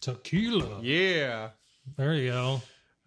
tequila. 0.01 0.81
Yeah. 0.83 1.51
There 1.97 2.15
you 2.15 2.31
go. 2.31 2.63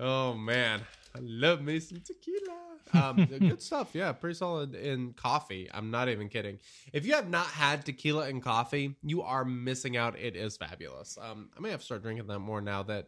Oh 0.06 0.34
man, 0.34 0.82
I 1.16 1.20
love 1.22 1.62
me 1.62 1.80
some 1.80 2.02
tequila. 2.02 2.58
Um, 2.94 3.26
good 3.40 3.62
stuff. 3.62 3.92
Yeah, 3.94 4.12
pretty 4.12 4.36
solid 4.36 4.76
in 4.76 5.14
coffee. 5.14 5.70
I'm 5.74 5.92
not 5.92 6.10
even 6.10 6.28
kidding. 6.28 6.60
If 6.92 7.06
you 7.06 7.14
have 7.14 7.30
not 7.30 7.48
had 7.48 7.86
tequila 7.86 8.28
and 8.28 8.44
coffee, 8.44 8.96
you 9.02 9.22
are 9.22 9.46
missing 9.46 9.96
out. 9.96 10.20
It 10.20 10.36
is 10.36 10.58
fabulous. 10.58 11.18
Um, 11.22 11.50
I 11.58 11.62
may 11.62 11.72
have 11.72 11.80
to 11.80 11.86
start 11.86 12.04
drinking 12.04 12.28
that 12.28 12.40
more 12.40 12.60
now 12.60 12.84
that 12.84 13.08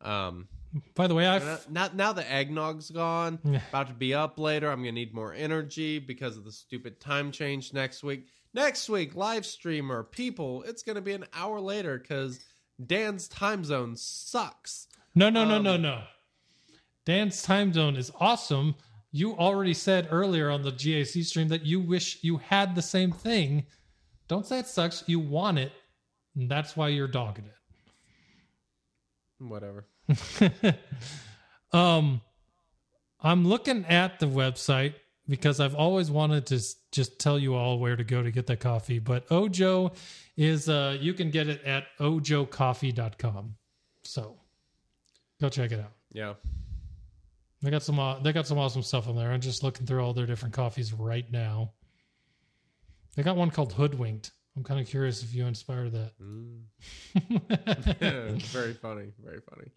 um 0.00 0.46
By 0.94 1.08
the 1.08 1.14
way, 1.14 1.26
I 1.26 1.38
now, 1.40 1.58
now, 1.68 1.90
now 1.92 2.12
the 2.12 2.22
eggnog's 2.22 2.90
gone. 2.90 3.40
About 3.70 3.88
to 3.88 3.94
be 3.94 4.14
up 4.14 4.38
later. 4.38 4.70
I'm 4.70 4.78
gonna 4.78 4.92
need 4.92 5.12
more 5.14 5.34
energy 5.34 5.98
because 5.98 6.36
of 6.36 6.44
the 6.44 6.52
stupid 6.52 7.00
time 7.00 7.32
change 7.32 7.72
next 7.72 8.04
week. 8.04 8.28
Next 8.54 8.88
week, 8.88 9.16
live 9.16 9.44
streamer 9.44 10.04
people. 10.04 10.62
It's 10.62 10.84
gonna 10.84 11.00
be 11.00 11.12
an 11.14 11.26
hour 11.34 11.60
later 11.60 11.98
because 11.98 12.38
Dan's 12.86 13.26
time 13.26 13.64
zone 13.64 13.96
sucks. 13.96 14.86
No, 15.14 15.28
no, 15.28 15.44
no, 15.44 15.60
no, 15.60 15.74
Um, 15.74 15.82
no. 15.82 16.02
Dan's 17.04 17.42
time 17.42 17.72
zone 17.72 17.96
is 17.96 18.12
awesome. 18.20 18.74
You 19.10 19.36
already 19.36 19.74
said 19.74 20.08
earlier 20.10 20.50
on 20.50 20.62
the 20.62 20.72
GAC 20.72 21.24
stream 21.24 21.48
that 21.48 21.66
you 21.66 21.80
wish 21.80 22.22
you 22.22 22.38
had 22.38 22.74
the 22.74 22.82
same 22.82 23.12
thing. 23.12 23.64
Don't 24.28 24.46
say 24.46 24.60
it 24.60 24.66
sucks. 24.66 25.04
You 25.06 25.18
want 25.20 25.58
it. 25.58 25.72
And 26.34 26.50
that's 26.50 26.76
why 26.76 26.88
you're 26.88 27.08
dogging 27.08 27.44
it. 27.44 27.54
Whatever. 29.38 29.84
um, 31.72 32.22
I'm 33.20 33.46
looking 33.46 33.84
at 33.84 34.18
the 34.18 34.26
website 34.26 34.94
because 35.28 35.60
I've 35.60 35.74
always 35.74 36.10
wanted 36.10 36.46
to 36.46 36.62
just 36.90 37.18
tell 37.18 37.38
you 37.38 37.54
all 37.54 37.78
where 37.78 37.96
to 37.96 38.04
go 38.04 38.22
to 38.22 38.30
get 38.30 38.46
the 38.46 38.56
coffee. 38.56 38.98
But 38.98 39.30
Ojo 39.30 39.92
is, 40.36 40.68
uh, 40.68 40.96
you 41.00 41.12
can 41.12 41.30
get 41.30 41.48
it 41.48 41.62
at 41.64 41.84
ojocoffee.com. 42.00 43.56
So 44.04 44.36
go 45.40 45.48
check 45.48 45.72
it 45.72 45.80
out. 45.80 45.92
Yeah. 46.12 46.34
They 47.62 47.70
got 47.70 47.82
some. 47.82 47.98
Uh, 47.98 48.18
they 48.18 48.32
got 48.32 48.46
some 48.46 48.58
awesome 48.58 48.82
stuff 48.82 49.08
on 49.08 49.16
there. 49.16 49.30
I'm 49.30 49.40
just 49.40 49.62
looking 49.62 49.86
through 49.86 50.04
all 50.04 50.12
their 50.12 50.26
different 50.26 50.54
coffees 50.54 50.92
right 50.92 51.30
now. 51.30 51.72
They 53.14 53.22
got 53.22 53.36
one 53.36 53.50
called 53.50 53.72
Hoodwinked. 53.72 54.32
I'm 54.56 54.64
kind 54.64 54.80
of 54.80 54.86
curious 54.86 55.22
if 55.22 55.34
you 55.34 55.46
inspired 55.46 55.92
that. 55.92 56.12
very 58.52 58.74
funny, 58.74 59.12
very 59.22 59.40
funny. 59.48 59.68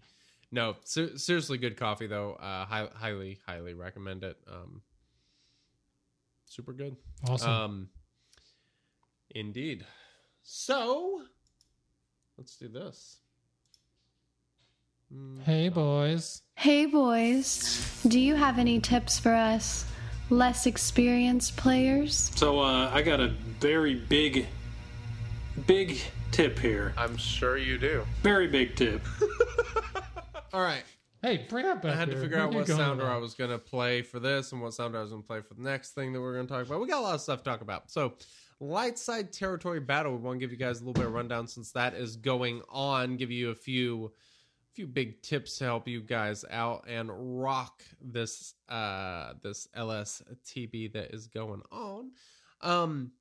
No, 0.51 0.75
ser- 0.83 1.17
seriously, 1.17 1.57
good 1.57 1.77
coffee 1.77 2.07
though. 2.07 2.33
Uh, 2.33 2.65
hi- 2.65 2.89
highly, 2.93 3.39
highly 3.45 3.73
recommend 3.73 4.23
it. 4.23 4.38
Um, 4.51 4.81
super 6.45 6.73
good. 6.73 6.95
Awesome. 7.27 7.49
Um, 7.49 7.89
indeed. 9.29 9.86
So, 10.43 11.21
let's 12.38 12.57
do 12.57 12.67
this. 12.67 13.17
Hey, 15.43 15.70
boys. 15.70 16.41
Hey 16.58 16.86
boys, 16.86 18.01
do 18.08 18.20
you 18.20 18.34
have 18.34 18.58
any 18.58 18.80
tips 18.80 19.20
for 19.20 19.34
us 19.34 19.86
less 20.30 20.66
experienced 20.66 21.58
players? 21.58 22.32
So 22.36 22.60
uh, 22.60 22.89
I 22.91 23.01
got 23.01 23.20
a 23.20 23.28
very 23.60 23.95
big, 23.95 24.47
big 25.68 25.99
tip 26.32 26.58
here. 26.58 26.93
I'm 26.97 27.18
sure 27.18 27.58
you 27.58 27.78
do. 27.78 28.03
Very 28.24 28.47
big 28.47 28.76
tip. 28.76 29.06
All 30.53 30.62
right. 30.62 30.84
Hey, 31.22 31.45
bring 31.49 31.66
that 31.66 31.82
back. 31.84 31.93
I 31.93 31.95
had 31.97 32.10
to 32.10 32.14
here. 32.14 32.24
figure 32.24 32.38
Where 32.38 32.47
out 32.47 32.53
what 32.53 32.68
going 32.68 32.80
sounder 32.80 33.06
I 33.06 33.18
was 33.18 33.36
going 33.36 33.51
to 33.51 33.60
play 33.60 34.01
for 34.01 34.20
this 34.20 34.51
and 34.51 34.62
what 34.62 34.74
sounder 34.74 34.97
I 34.97 35.01
was 35.01 35.12
going 35.12 35.22
to 35.22 35.28
play 35.28 35.41
for 35.41 35.53
the 35.53 35.62
next 35.62 35.91
thing 35.91 36.14
that 36.14 36.22
we're 36.22 36.34
going 36.34 36.47
to 36.47 36.53
talk 36.53 36.66
about. 36.66 36.82
We 36.82 36.88
got 36.88 36.99
a 36.99 37.01
lot 37.01 37.16
of 37.16 37.22
stuff 37.22 37.43
to 37.43 37.49
talk 37.49 37.62
about. 37.62 37.91
So, 37.91 38.14
light 38.60 38.97
side 38.97 39.34
territory 39.34 39.82
battle. 39.82 40.14
We 40.14 40.20
want 40.20 40.39
to 40.39 40.39
give 40.39 40.51
you 40.51 40.58
guys 40.58 40.78
a 40.78 40.80
little 40.80 40.93
bit 40.93 41.06
of 41.06 41.14
rundown 41.14 41.47
since 41.47 41.72
that 41.74 41.93
is 41.93 42.16
going 42.16 42.62
on. 42.70 43.18
Give 43.18 43.30
you 43.30 43.49
a 43.49 43.56
few, 43.56 44.14
few 44.76 44.88
big 44.88 45.21
tips 45.21 45.57
to 45.57 45.63
help 45.63 45.88
you 45.88 46.01
guys 46.01 46.43
out 46.51 46.86
and 46.88 47.09
rock 47.41 47.82
this, 48.01 48.55
uh, 48.67 49.34
this 49.41 49.69
LSTB 49.76 50.91
that 50.93 51.13
is 51.13 51.28
going 51.28 51.61
on. 51.71 52.11
Um, 52.61 53.11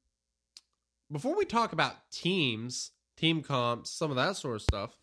before 1.12 1.36
we 1.36 1.44
talk 1.44 1.72
about 1.72 2.10
teams, 2.10 2.90
team 3.16 3.42
comps, 3.42 3.90
some 3.90 4.10
of 4.10 4.16
that 4.16 4.36
sort 4.36 4.56
of 4.56 4.62
stuff, 4.62 4.96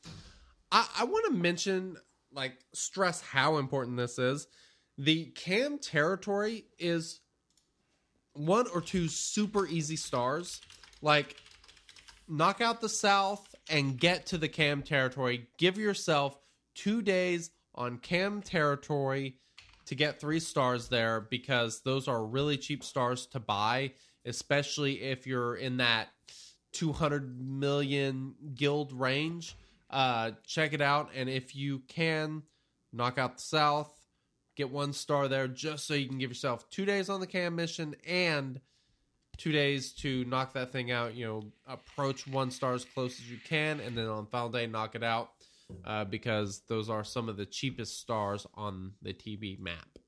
I, 0.71 0.87
I 0.99 1.03
want 1.05 1.25
to 1.27 1.31
mention, 1.31 1.95
like, 2.33 2.57
stress 2.73 3.21
how 3.21 3.57
important 3.57 3.95
this 3.95 4.19
is. 4.19 4.47
The 4.97 5.25
cam 5.27 5.77
territory 5.77 6.65
is 6.77 7.21
one 8.33 8.67
or 8.73 8.81
two 8.81 9.07
super 9.07 9.65
easy 9.65 9.95
stars. 9.95 10.59
Like, 11.01 11.37
knock 12.27 12.59
out 12.59 12.81
the 12.81 12.89
south 12.89 13.55
and 13.69 13.97
get 13.97 14.25
to 14.27 14.37
the 14.37 14.49
cam 14.49 14.81
territory. 14.81 15.47
Give 15.57 15.77
yourself 15.77 16.37
two 16.75 17.01
days 17.01 17.51
on 17.75 17.97
cam 17.97 18.41
territory 18.41 19.35
to 19.85 19.95
get 19.95 20.19
three 20.19 20.39
stars 20.39 20.89
there 20.89 21.21
because 21.21 21.81
those 21.81 22.07
are 22.07 22.23
really 22.23 22.57
cheap 22.57 22.83
stars 22.83 23.25
to 23.27 23.39
buy, 23.39 23.91
especially 24.25 25.01
if 25.01 25.25
you're 25.25 25.55
in 25.55 25.77
that 25.77 26.09
200 26.73 27.39
million 27.41 28.35
guild 28.55 28.93
range. 28.93 29.57
Uh, 29.89 30.31
check 30.45 30.73
it 30.73 30.81
out, 30.81 31.09
and 31.15 31.29
if 31.29 31.55
you 31.55 31.79
can, 31.87 32.43
knock 32.93 33.17
out 33.17 33.35
the 33.35 33.41
south, 33.41 33.91
get 34.55 34.69
one 34.69 34.93
star 34.93 35.27
there, 35.27 35.47
just 35.47 35.85
so 35.85 35.93
you 35.93 36.07
can 36.07 36.17
give 36.17 36.31
yourself 36.31 36.69
two 36.69 36.85
days 36.85 37.09
on 37.09 37.19
the 37.19 37.27
cam 37.27 37.55
mission 37.55 37.95
and 38.07 38.61
two 39.37 39.51
days 39.51 39.91
to 39.91 40.23
knock 40.25 40.53
that 40.53 40.71
thing 40.71 40.91
out. 40.91 41.15
You 41.15 41.25
know, 41.25 41.43
approach 41.67 42.27
one 42.27 42.51
star 42.51 42.73
as 42.73 42.85
close 42.85 43.19
as 43.19 43.29
you 43.29 43.37
can, 43.43 43.81
and 43.81 43.97
then 43.97 44.07
on 44.07 44.25
final 44.27 44.49
day, 44.49 44.67
knock 44.67 44.95
it 44.95 45.03
out. 45.03 45.31
Uh, 45.85 46.05
because 46.05 46.61
those 46.67 46.89
are 46.89 47.03
some 47.03 47.29
of 47.29 47.37
the 47.37 47.45
cheapest 47.45 47.99
stars 47.99 48.45
on 48.55 48.93
the 49.01 49.13
TB 49.13 49.59
map. 49.59 49.99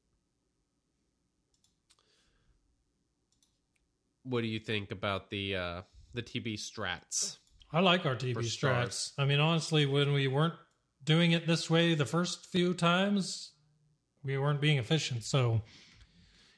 What 4.24 4.41
do 4.41 4.47
you 4.47 4.59
think 4.59 4.91
about 4.91 5.30
the 5.30 5.55
uh, 5.55 5.82
the 6.14 6.22
TB 6.22 6.55
strats? 6.55 7.38
I 7.72 7.80
like 7.80 8.05
our 8.05 8.16
TB 8.16 8.38
strats. 8.38 9.11
I 9.18 9.26
mean, 9.26 9.39
honestly, 9.39 9.86
when 9.86 10.14
we 10.14 10.28
weren't 10.28 10.53
doing 11.03 11.32
it 11.32 11.47
this 11.47 11.70
way 11.70 11.95
the 11.95 12.05
first 12.05 12.45
few 12.45 12.74
times, 12.74 13.51
we 14.24 14.38
weren't 14.38 14.61
being 14.61 14.78
efficient. 14.78 15.24
So 15.24 15.61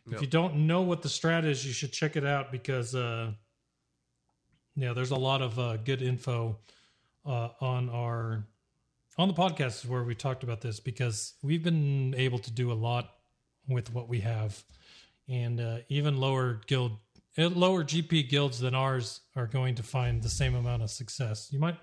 if 0.05 0.13
Yep. 0.13 0.21
you 0.21 0.27
don't 0.27 0.67
know 0.67 0.81
what 0.81 1.01
the 1.01 1.09
strat 1.09 1.45
is, 1.45 1.65
you 1.65 1.73
should 1.73 1.91
check 1.91 2.15
it 2.15 2.25
out 2.25 2.51
because, 2.51 2.93
uh, 2.93 3.31
yeah, 4.75 4.93
there's 4.93 5.11
a 5.11 5.15
lot 5.15 5.41
of 5.41 5.57
uh, 5.57 5.77
good 5.77 6.01
info 6.03 6.59
uh, 7.25 7.49
on 7.59 7.89
our 7.89 8.45
on 9.17 9.27
the 9.27 9.33
podcast 9.33 9.83
is 9.83 9.87
where 9.87 10.03
we 10.03 10.15
talked 10.15 10.43
about 10.43 10.61
this 10.61 10.79
because 10.79 11.33
we've 11.41 11.63
been 11.63 12.13
able 12.17 12.39
to 12.39 12.51
do 12.51 12.71
a 12.71 12.73
lot 12.73 13.11
with 13.67 13.93
what 13.93 14.07
we 14.09 14.19
have, 14.21 14.63
and 15.27 15.59
uh, 15.59 15.77
even 15.89 16.17
lower 16.17 16.61
guild, 16.67 16.91
uh, 17.37 17.49
lower 17.49 17.83
GP 17.83 18.29
guilds 18.29 18.59
than 18.59 18.75
ours 18.75 19.21
are 19.35 19.47
going 19.47 19.75
to 19.75 19.83
find 19.83 20.21
the 20.21 20.29
same 20.29 20.55
amount 20.55 20.83
of 20.83 20.89
success. 20.89 21.49
You 21.51 21.59
might 21.59 21.77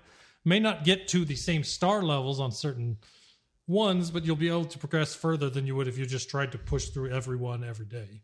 may 0.45 0.59
not 0.59 0.83
get 0.83 1.07
to 1.09 1.25
the 1.25 1.35
same 1.35 1.63
star 1.63 2.03
levels 2.03 2.39
on 2.39 2.51
certain 2.51 2.97
ones, 3.67 4.11
but 4.11 4.25
you'll 4.25 4.35
be 4.35 4.49
able 4.49 4.65
to 4.65 4.77
progress 4.77 5.15
further 5.15 5.49
than 5.49 5.65
you 5.65 5.75
would 5.75 5.87
if 5.87 5.97
you 5.97 6.05
just 6.05 6.29
tried 6.29 6.51
to 6.51 6.57
push 6.57 6.89
through 6.89 7.09
every 7.11 7.37
one 7.37 7.63
every 7.63 7.85
day. 7.85 8.21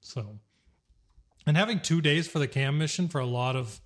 So, 0.00 0.38
and 1.46 1.56
having 1.56 1.80
two 1.80 2.00
days 2.00 2.28
for 2.28 2.38
the 2.38 2.48
cam 2.48 2.78
mission 2.78 3.08
for 3.08 3.20
a 3.20 3.26
lot 3.26 3.56
of, 3.56 3.80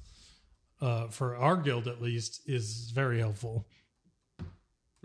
uh, 0.81 1.09
for 1.09 1.37
our 1.37 1.57
guild 1.57 1.87
at 1.87 2.03
least, 2.03 2.43
is 2.47 2.91
very 2.91 3.21
helpful. 3.21 3.67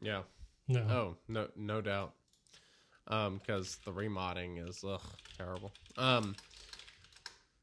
Yeah. 0.01 0.21
No. 0.67 0.79
Oh, 0.81 1.17
no, 1.27 1.47
no 1.55 1.81
doubt. 1.81 2.13
Um, 3.07 3.37
because 3.37 3.77
the 3.85 3.91
remodding 3.91 4.67
is 4.67 4.83
ugh, 4.85 5.01
terrible. 5.37 5.71
Um, 5.97 6.35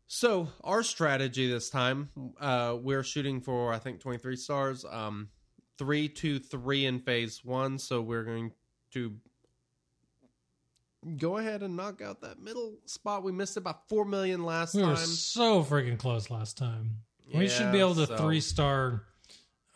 so 0.06 0.48
our 0.62 0.82
strategy 0.82 1.50
this 1.50 1.68
time, 1.68 2.08
uh, 2.40 2.76
we're 2.80 3.02
shooting 3.02 3.40
for 3.42 3.72
I 3.72 3.78
think 3.78 4.00
twenty 4.00 4.18
three 4.18 4.36
stars. 4.36 4.86
Um, 4.90 5.28
three, 5.76 6.08
two, 6.08 6.38
three 6.38 6.86
in 6.86 7.00
phase 7.00 7.44
one. 7.44 7.78
So 7.78 8.00
we're 8.00 8.24
going 8.24 8.52
to 8.92 9.12
go 11.18 11.36
ahead 11.36 11.62
and 11.62 11.76
knock 11.76 12.00
out 12.00 12.22
that 12.22 12.40
middle 12.40 12.76
spot. 12.86 13.22
We 13.22 13.32
missed 13.32 13.56
it 13.56 13.64
by 13.64 13.74
four 13.88 14.04
million 14.04 14.44
last 14.44 14.74
we 14.74 14.82
were 14.82 14.94
time. 14.94 15.06
so 15.06 15.62
freaking 15.62 15.98
close 15.98 16.30
last 16.30 16.56
time. 16.56 16.98
we 17.34 17.48
should 17.48 17.72
be 17.72 17.80
able 17.80 17.96
to 17.96 18.06
so- 18.06 18.16
three 18.16 18.40
star 18.40 19.02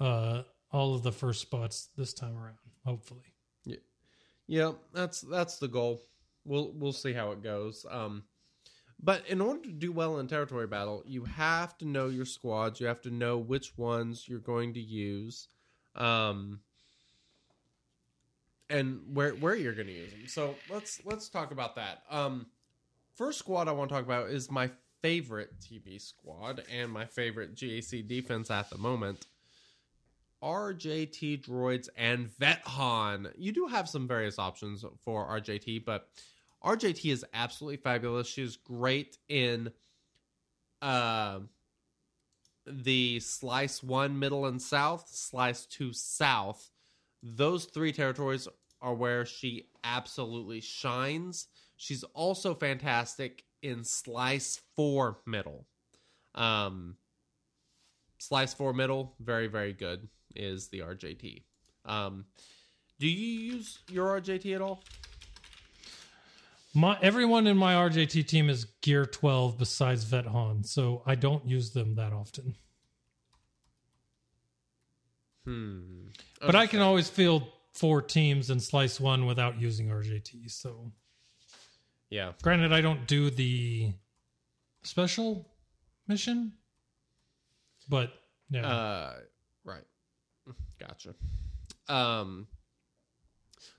uh, 0.01 0.43
all 0.71 0.95
of 0.95 1.03
the 1.03 1.13
first 1.13 1.41
spots 1.41 1.89
this 1.97 2.13
time 2.13 2.37
around. 2.37 2.59
Hopefully. 2.85 3.21
Yeah, 3.65 3.77
yeah. 4.47 4.73
that's 4.93 5.21
that's 5.23 5.59
the 5.59 5.69
goal. 5.69 6.03
We'll 6.45 6.73
we'll 6.75 6.93
see 6.93 7.13
how 7.13 7.33
it 7.33 7.43
goes. 7.43 7.85
Um, 7.91 8.25
but 9.01 9.27
in 9.29 9.41
order 9.41 9.63
to 9.63 9.73
do 9.73 9.93
well 9.93 10.19
in 10.19 10.27
territory 10.27 10.67
battle, 10.67 11.05
you 11.07 11.25
have 11.25 11.77
to 11.79 11.87
know 11.87 12.09
your 12.09 12.25
squads. 12.25 12.81
You 12.81 12.87
have 12.87 13.03
to 13.03 13.11
know 13.11 13.39
which 13.39 13.77
ones 13.79 14.27
you're 14.27 14.41
going 14.41 14.75
to 14.75 14.81
use, 14.81 15.49
um, 15.95 16.61
and 18.69 19.01
where 19.13 19.33
where 19.33 19.55
you're 19.55 19.75
going 19.75 19.87
to 19.87 19.93
use 19.93 20.11
them. 20.11 20.27
So 20.27 20.57
let's 20.69 21.01
let's 21.05 21.29
talk 21.29 21.53
about 21.53 21.77
that. 21.77 22.03
Um, 22.11 22.47
first 23.15 23.39
squad 23.39 23.69
I 23.69 23.73
want 23.73 23.91
to 23.91 23.95
talk 23.95 24.05
about 24.05 24.31
is 24.31 24.51
my 24.51 24.71
favorite 25.01 25.53
TB 25.61 26.01
squad 26.01 26.63
and 26.73 26.91
my 26.91 27.05
favorite 27.05 27.55
GAC 27.55 28.07
defense 28.07 28.51
at 28.51 28.69
the 28.71 28.79
moment. 28.79 29.27
RJT 30.43 31.45
droids 31.45 31.89
and 31.97 32.29
Vet 32.39 32.61
Han. 32.65 33.29
You 33.37 33.53
do 33.53 33.67
have 33.67 33.89
some 33.89 34.07
various 34.07 34.39
options 34.39 34.85
for 35.05 35.27
RJT, 35.27 35.85
but 35.85 36.09
RJT 36.65 37.11
is 37.11 37.25
absolutely 37.35 37.79
fabulous. 37.79 38.27
She's 38.29 38.57
great 38.57 39.19
in 39.29 39.71
uh, 40.81 41.41
the 42.67 43.21
slice 43.21 43.83
one, 43.83 44.19
middle, 44.19 44.47
and 44.47 44.61
south, 44.61 45.09
slice 45.09 45.67
two, 45.67 45.93
south. 45.93 46.71
Those 47.23 47.65
three 47.65 47.93
territories 47.93 48.47
are 48.81 48.95
where 48.95 49.25
she 49.25 49.69
absolutely 49.83 50.61
shines. 50.61 51.49
She's 51.77 52.05
also 52.15 52.55
fantastic 52.55 53.45
in 53.63 53.83
slice 53.83 54.61
four, 54.77 55.19
middle. 55.27 55.67
Um, 56.35 56.97
slice 58.19 58.55
four 58.55 58.73
middle, 58.73 59.15
very 59.19 59.49
very 59.49 59.73
good 59.73 60.09
is 60.39 60.69
the 60.69 60.81
RJT. 60.81 61.43
Um, 61.85 62.25
do 62.99 63.09
you 63.09 63.55
use 63.55 63.79
your 63.91 64.21
RJT 64.21 64.55
at 64.55 64.61
all? 64.61 64.83
My 66.75 66.99
everyone 67.03 67.47
in 67.47 67.57
my 67.57 67.75
RJT 67.75 68.27
team 68.27 68.49
is 68.51 68.65
gear 68.83 69.07
12 69.07 69.59
besides 69.59 70.05
Vet 70.05 70.27
Han, 70.27 70.63
so 70.65 71.03
I 71.07 71.15
don't 71.15 71.47
use 71.47 71.71
them 71.73 71.95
that 71.97 72.13
often. 72.13 72.55
Hmm. 75.45 76.09
But 76.41 76.55
I 76.55 76.67
can 76.67 76.81
always 76.81 77.09
field 77.09 77.45
four 77.73 78.03
teams 78.03 78.51
and 78.51 78.63
slice 78.63 79.01
one 79.01 79.25
without 79.27 79.61
using 79.61 79.89
RJT. 79.89 80.51
So, 80.51 80.93
Yeah. 82.11 82.33
granted, 82.43 82.73
I 82.73 82.81
don't 82.81 83.07
do 83.07 83.31
the 83.31 83.93
special 84.83 85.49
mission, 86.07 86.53
but 87.89 88.13
yeah, 88.51 88.67
Uh. 88.67 89.21
Gotcha. 90.79 91.15
Um, 91.89 92.47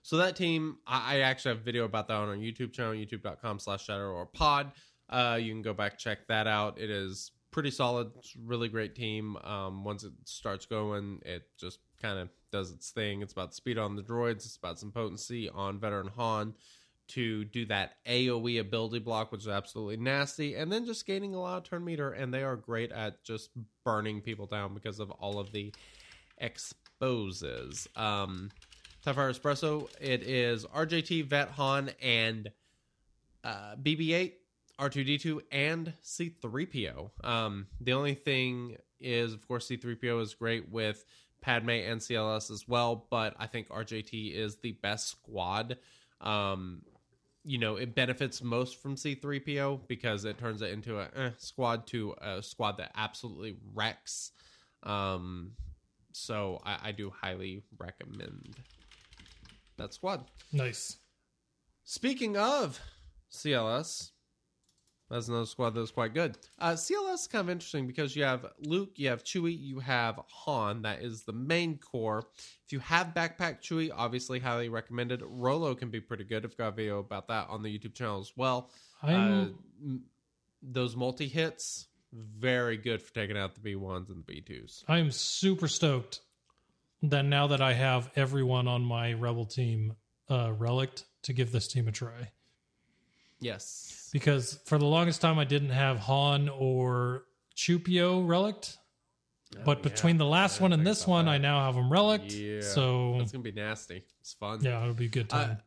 so 0.02 0.18
that 0.18 0.36
team, 0.36 0.78
I, 0.86 1.18
I 1.18 1.20
actually 1.22 1.50
have 1.50 1.62
a 1.62 1.64
video 1.64 1.86
about 1.86 2.08
that 2.08 2.16
on 2.16 2.30
our 2.30 2.36
YouTube 2.36 2.74
channel, 2.74 2.94
youtube.com 2.94 3.60
slash 3.60 3.86
shadow 3.86 4.12
or 4.12 4.26
pod. 4.26 4.72
Uh, 5.10 5.38
you 5.42 5.52
can 5.52 5.62
go 5.62 5.74
back, 5.74 5.98
check 5.98 6.28
that 6.28 6.48
out. 6.48 6.80
It 6.80 6.90
is 6.90 7.32
pretty 7.52 7.72
solid. 7.72 8.12
Really 8.44 8.70
great 8.70 8.96
team. 8.96 9.38
Um, 9.38 9.84
once 9.84 10.04
it 10.04 10.14
starts 10.26 10.66
going, 10.66 11.22
it 11.26 11.44
just 11.58 11.80
kind 12.02 12.20
of 12.20 12.30
does 12.52 12.72
its 12.72 12.92
thing. 12.92 13.22
It's 13.22 13.34
about 13.34 13.56
speed 13.56 13.78
on 13.78 13.96
the 13.96 14.04
droids. 14.04 14.46
It's 14.46 14.58
about 14.58 14.80
some 14.80 14.92
potency 14.92 15.50
on 15.50 15.80
veteran 15.80 16.10
Han. 16.16 16.54
to 17.10 17.44
do 17.46 17.66
that 17.66 17.94
AoE 18.06 18.60
ability 18.60 19.00
block, 19.00 19.32
which 19.32 19.42
is 19.42 19.48
absolutely 19.48 19.98
nasty, 19.98 20.56
and 20.56 20.72
then 20.72 20.86
just 20.86 21.08
gaining 21.08 21.34
a 21.34 21.42
lot 21.42 21.58
of 21.58 21.64
turn 21.64 21.84
meter. 21.84 22.12
And 22.12 22.34
they 22.34 22.44
are 22.44 22.56
great 22.56 22.92
at 22.92 23.24
just 23.24 23.50
burning 23.84 24.22
people 24.22 24.46
down 24.46 24.74
because 24.74 25.00
of 25.00 25.10
all 25.12 25.40
of 25.40 25.52
the 25.52 25.74
exposes. 26.40 27.88
Um, 27.96 28.52
Tie 29.04 29.14
Espresso, 29.14 29.88
it 30.02 30.24
is 30.24 30.66
RJT, 30.66 31.26
Vet 31.26 31.50
Han, 31.52 31.92
and 32.02 32.52
uh, 33.44 33.76
BB8, 33.82 34.34
R2D2, 34.80 35.40
and 35.52 35.94
C3PO. 36.04 37.10
Um, 37.24 37.68
the 37.80 37.94
only 37.94 38.14
thing 38.14 38.76
is, 39.00 39.34
of 39.34 39.48
course, 39.48 39.70
C3PO 39.70 40.22
is 40.22 40.34
great 40.34 40.70
with 40.70 41.06
Padme 41.42 41.70
and 41.70 42.02
CLS 42.02 42.52
as 42.52 42.68
well, 42.68 43.08
but 43.10 43.36
I 43.40 43.48
think 43.48 43.70
RJT 43.70 44.36
is 44.36 44.58
the 44.58 44.74
best 44.74 45.08
squad. 45.08 45.78
Um, 46.20 46.82
you 47.46 47.58
know, 47.58 47.78
it 47.78 47.96
benefits 47.96 48.44
most 48.44 48.82
from 48.82 48.96
C3PO 48.96 49.88
because 49.88 50.26
it 50.26 50.38
turns 50.38 50.62
it 50.62 50.72
into 50.72 51.00
a 51.00 51.08
eh, 51.16 51.30
squad 51.38 51.88
to 51.88 52.14
a 52.22 52.44
squad 52.44 52.78
that 52.78 52.92
absolutely 52.96 53.56
wrecks. 53.74 54.32
Um, 54.84 55.54
so 56.20 56.62
I, 56.66 56.78
I 56.84 56.92
do 56.92 57.10
highly 57.10 57.64
recommend 57.78 58.56
that 59.78 59.94
squad. 59.94 60.26
Nice. 60.52 60.98
Speaking 61.84 62.38
of 62.38 62.80
CLS, 63.32 64.12
that's 65.10 65.28
another 65.28 65.48
squad 65.48 65.72
that's 65.72 65.90
quite 65.90 66.14
good. 66.14 66.38
Uh, 66.60 66.74
CLS 66.74 67.16
is 67.16 67.28
kind 67.28 67.42
of 67.42 67.50
interesting 67.50 67.88
because 67.88 68.16
you 68.16 68.24
have 68.24 68.46
Luke, 68.60 68.92
you 68.96 69.10
have 69.10 69.24
Chewie, 69.24 69.58
you 69.60 69.80
have 69.80 70.20
Han. 70.28 70.84
That 70.84 71.02
is 71.02 71.24
the 71.24 71.34
main 71.34 71.80
core. 71.80 72.26
If 72.66 72.72
you 72.72 72.80
have 72.80 73.16
Backpack 73.16 73.62
Chewie, 73.62 73.90
obviously 73.96 74.40
highly 74.40 74.70
recommended. 74.70 75.24
Rolo 75.26 75.74
can 75.74 75.90
be 75.90 76.00
pretty 76.00 76.26
good. 76.26 76.46
I've 76.46 76.56
got 76.58 76.68
a 76.68 76.72
video 76.72 77.00
about 77.00 77.28
that 77.30 77.48
on 77.50 77.64
the 77.64 77.76
YouTube 77.76 77.96
channel 77.96 78.20
as 78.20 78.34
well. 78.36 78.70
Uh, 79.02 79.46
those 80.62 80.96
multi 80.96 81.28
hits, 81.28 81.88
very 82.14 82.78
good 82.78 83.02
for 83.02 83.14
taking 83.14 83.38
out 83.38 83.56
the 83.56 83.62
B1s 83.62 84.10
and 84.10 84.24
the 84.26 84.42
B2s. 84.42 84.84
I 84.88 85.00
am 85.00 85.12
super 85.12 85.68
stoked 85.68 86.22
that 87.04 87.24
now 87.24 87.48
that 87.48 87.62
I 87.62 87.74
have 87.74 88.10
everyone 88.16 88.68
on 88.68 88.82
my 88.84 89.14
rebel 89.14 89.46
team 89.46 89.96
uh, 90.30 90.52
relict 90.52 91.06
to 91.24 91.34
give 91.34 91.52
this 91.52 91.68
team 91.68 91.88
a 91.88 91.92
try. 91.92 92.32
Yes. 93.40 94.10
Because 94.12 94.60
for 94.66 94.78
the 94.78 94.86
longest 94.86 95.22
time 95.22 95.40
I 95.40 95.46
didn't 95.46 95.70
have 95.70 95.98
Han 96.00 96.50
or 96.50 97.24
Chewpio 97.56 98.22
relict. 98.22 98.78
But 99.66 99.82
between 99.82 100.18
the 100.18 100.26
last 100.26 100.62
one 100.62 100.74
and 100.74 100.86
this 100.86 101.08
one, 101.08 101.28
I 101.28 101.40
now 101.40 101.66
have 101.66 101.74
them 101.74 101.92
relict. 101.92 102.32
Yeah. 102.32 102.62
So 102.62 103.18
it's 103.20 103.32
going 103.32 103.44
to 103.44 103.52
be 103.52 103.60
nasty. 103.60 104.04
It's 104.20 104.34
fun. 104.34 104.60
yeah, 104.62 104.80
it'll 104.82 104.94
be 104.94 105.06
a 105.06 105.10
good 105.10 105.28
time. 105.28 105.58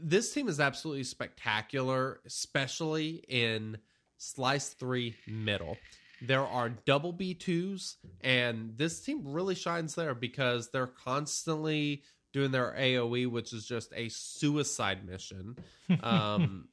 this 0.00 0.32
team 0.32 0.48
is 0.48 0.60
absolutely 0.60 1.04
spectacular, 1.04 2.20
especially 2.24 3.22
in 3.28 3.76
Slice 4.18 4.70
3 4.70 5.14
middle. 5.26 5.76
There 6.22 6.46
are 6.46 6.70
double 6.70 7.12
B2s, 7.12 7.96
and 8.22 8.76
this 8.76 9.00
team 9.00 9.22
really 9.24 9.54
shines 9.54 9.94
there 9.94 10.14
because 10.14 10.70
they're 10.70 10.86
constantly 10.86 12.02
doing 12.32 12.50
their 12.50 12.74
AoE, 12.78 13.30
which 13.30 13.52
is 13.52 13.66
just 13.66 13.92
a 13.94 14.08
suicide 14.08 15.06
mission. 15.06 15.56
Um, 16.02 16.68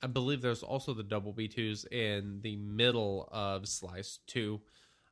I 0.00 0.06
believe 0.06 0.42
there's 0.42 0.62
also 0.62 0.92
the 0.92 1.02
double 1.02 1.32
B2s 1.32 1.90
in 1.90 2.40
the 2.42 2.56
middle 2.56 3.26
of 3.32 3.66
Slice 3.66 4.18
2. 4.26 4.60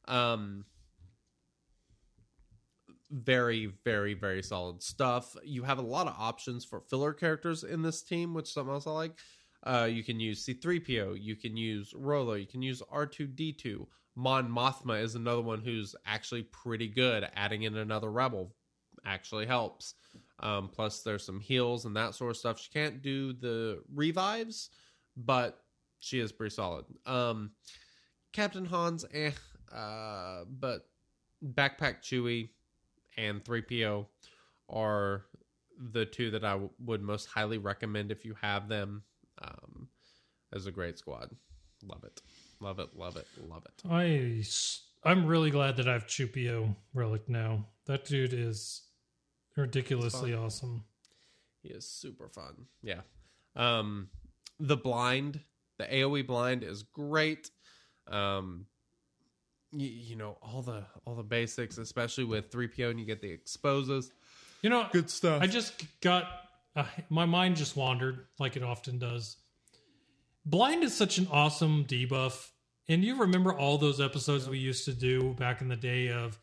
Um, 0.06 0.66
very, 3.10 3.72
very, 3.84 4.14
very 4.14 4.42
solid 4.42 4.82
stuff. 4.82 5.34
You 5.44 5.62
have 5.62 5.78
a 5.78 5.82
lot 5.82 6.06
of 6.08 6.14
options 6.18 6.64
for 6.64 6.80
filler 6.80 7.12
characters 7.12 7.64
in 7.64 7.82
this 7.82 8.02
team, 8.02 8.34
which 8.34 8.46
is 8.48 8.52
something 8.52 8.72
else 8.72 8.86
I 8.86 8.90
like. 8.90 9.12
Uh, 9.64 9.88
you 9.90 10.02
can 10.02 10.18
use 10.18 10.44
C3PO, 10.44 11.16
you 11.20 11.36
can 11.36 11.56
use 11.56 11.94
Rolo, 11.94 12.34
you 12.34 12.46
can 12.46 12.62
use 12.62 12.82
R2D2. 12.92 13.86
Mon 14.14 14.48
Mothma 14.50 15.00
is 15.00 15.14
another 15.14 15.40
one 15.40 15.60
who's 15.60 15.94
actually 16.04 16.42
pretty 16.42 16.88
good. 16.88 17.26
Adding 17.34 17.62
in 17.62 17.76
another 17.76 18.10
rebel 18.10 18.54
actually 19.04 19.46
helps. 19.46 19.94
Um, 20.40 20.68
plus, 20.68 21.02
there's 21.02 21.24
some 21.24 21.40
heals 21.40 21.84
and 21.84 21.96
that 21.96 22.14
sort 22.14 22.30
of 22.30 22.36
stuff. 22.36 22.60
She 22.60 22.70
can't 22.70 23.02
do 23.02 23.32
the 23.32 23.82
revives, 23.94 24.70
but 25.16 25.62
she 26.00 26.18
is 26.18 26.32
pretty 26.32 26.54
solid. 26.54 26.84
Um, 27.06 27.52
Captain 28.32 28.64
Hans, 28.64 29.04
eh, 29.14 29.30
uh, 29.72 30.44
but 30.48 30.88
Backpack 31.54 32.02
Chewie 32.02 32.50
and 33.16 33.44
3PO 33.44 34.06
are 34.68 35.24
the 35.92 36.04
two 36.04 36.30
that 36.30 36.44
I 36.44 36.52
w- 36.52 36.70
would 36.80 37.02
most 37.02 37.26
highly 37.26 37.58
recommend 37.58 38.10
if 38.10 38.24
you 38.24 38.34
have 38.40 38.68
them. 38.68 39.02
Um, 39.42 39.88
as 40.52 40.66
a 40.66 40.70
great 40.70 40.98
squad, 40.98 41.30
love 41.82 42.04
it, 42.04 42.20
love 42.60 42.78
it, 42.78 42.96
love 42.96 43.16
it, 43.16 43.26
love 43.48 43.64
it. 43.66 43.88
I 43.90 44.38
s- 44.40 44.82
I'm 45.04 45.26
really 45.26 45.50
glad 45.50 45.76
that 45.78 45.88
I 45.88 45.92
have 45.94 46.06
Chewpio 46.06 46.76
relic 46.94 47.28
now. 47.28 47.66
That 47.86 48.04
dude 48.04 48.32
is 48.32 48.82
ridiculously 49.56 50.34
awesome. 50.34 50.84
He 51.62 51.70
is 51.70 51.86
super 51.88 52.28
fun. 52.28 52.66
Yeah. 52.82 53.00
Um 53.56 54.08
the 54.60 54.76
blind, 54.76 55.40
the 55.78 55.84
AoE 55.84 56.26
blind 56.26 56.62
is 56.62 56.82
great. 56.84 57.50
Um 58.06 58.66
you, 59.72 59.88
you 59.88 60.16
know, 60.16 60.36
all 60.42 60.62
the 60.62 60.84
all 61.04 61.14
the 61.16 61.22
basics, 61.22 61.78
especially 61.78 62.24
with 62.24 62.50
3PO 62.50 62.90
and 62.90 63.00
you 63.00 63.06
get 63.06 63.20
the 63.22 63.30
exposes. 63.30 64.12
You 64.62 64.70
know, 64.70 64.86
Good 64.92 65.10
stuff. 65.10 65.42
I 65.42 65.46
just 65.48 65.72
got 66.00 66.26
uh, 66.76 66.84
my 67.10 67.26
mind 67.26 67.56
just 67.56 67.76
wandered 67.76 68.26
like 68.38 68.56
it 68.56 68.62
often 68.62 68.98
does. 68.98 69.36
Blind 70.44 70.82
is 70.82 70.96
such 70.96 71.18
an 71.18 71.28
awesome 71.30 71.84
debuff, 71.84 72.48
and 72.88 73.04
you 73.04 73.16
remember 73.20 73.52
all 73.52 73.78
those 73.78 74.00
episodes 74.00 74.48
we 74.48 74.58
used 74.58 74.84
to 74.86 74.92
do 74.92 75.34
back 75.34 75.60
in 75.60 75.68
the 75.68 75.76
day 75.76 76.08
of 76.08 76.38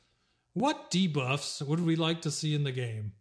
what 0.53 0.89
debuffs 0.91 1.61
would 1.65 1.80
we 1.80 1.95
like 1.95 2.21
to 2.21 2.32
see 2.32 2.55
in 2.55 2.63
the 2.63 2.71
game? 2.71 3.13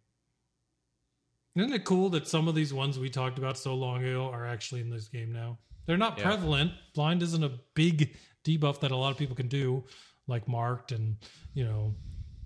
Isn't 1.55 1.73
it 1.73 1.83
cool 1.83 2.09
that 2.09 2.27
some 2.27 2.47
of 2.47 2.55
these 2.55 2.73
ones 2.73 2.97
we 2.97 3.09
talked 3.09 3.37
about 3.37 3.57
so 3.57 3.73
long 3.75 4.03
ago 4.03 4.29
are 4.31 4.45
actually 4.45 4.81
in 4.81 4.89
this 4.89 5.07
game 5.09 5.31
now? 5.33 5.57
They're 5.85 5.97
not 5.97 6.17
Yeah. 6.17 6.25
prevalent. 6.25 6.71
Blind 6.93 7.21
isn't 7.23 7.43
a 7.43 7.59
big 7.73 8.15
debuff 8.45 8.79
that 8.81 8.91
a 8.91 8.95
lot 8.95 9.11
of 9.11 9.17
people 9.17 9.35
can 9.35 9.47
do, 9.47 9.83
like 10.27 10.47
marked 10.47 10.91
and 10.91 11.17
you 11.53 11.65
know 11.65 11.95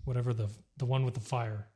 whatever 0.06 0.34
the 0.34 0.50
the 0.78 0.86
one 0.86 1.06
with 1.06 1.14
the 1.14 1.20
fire. 1.20 1.68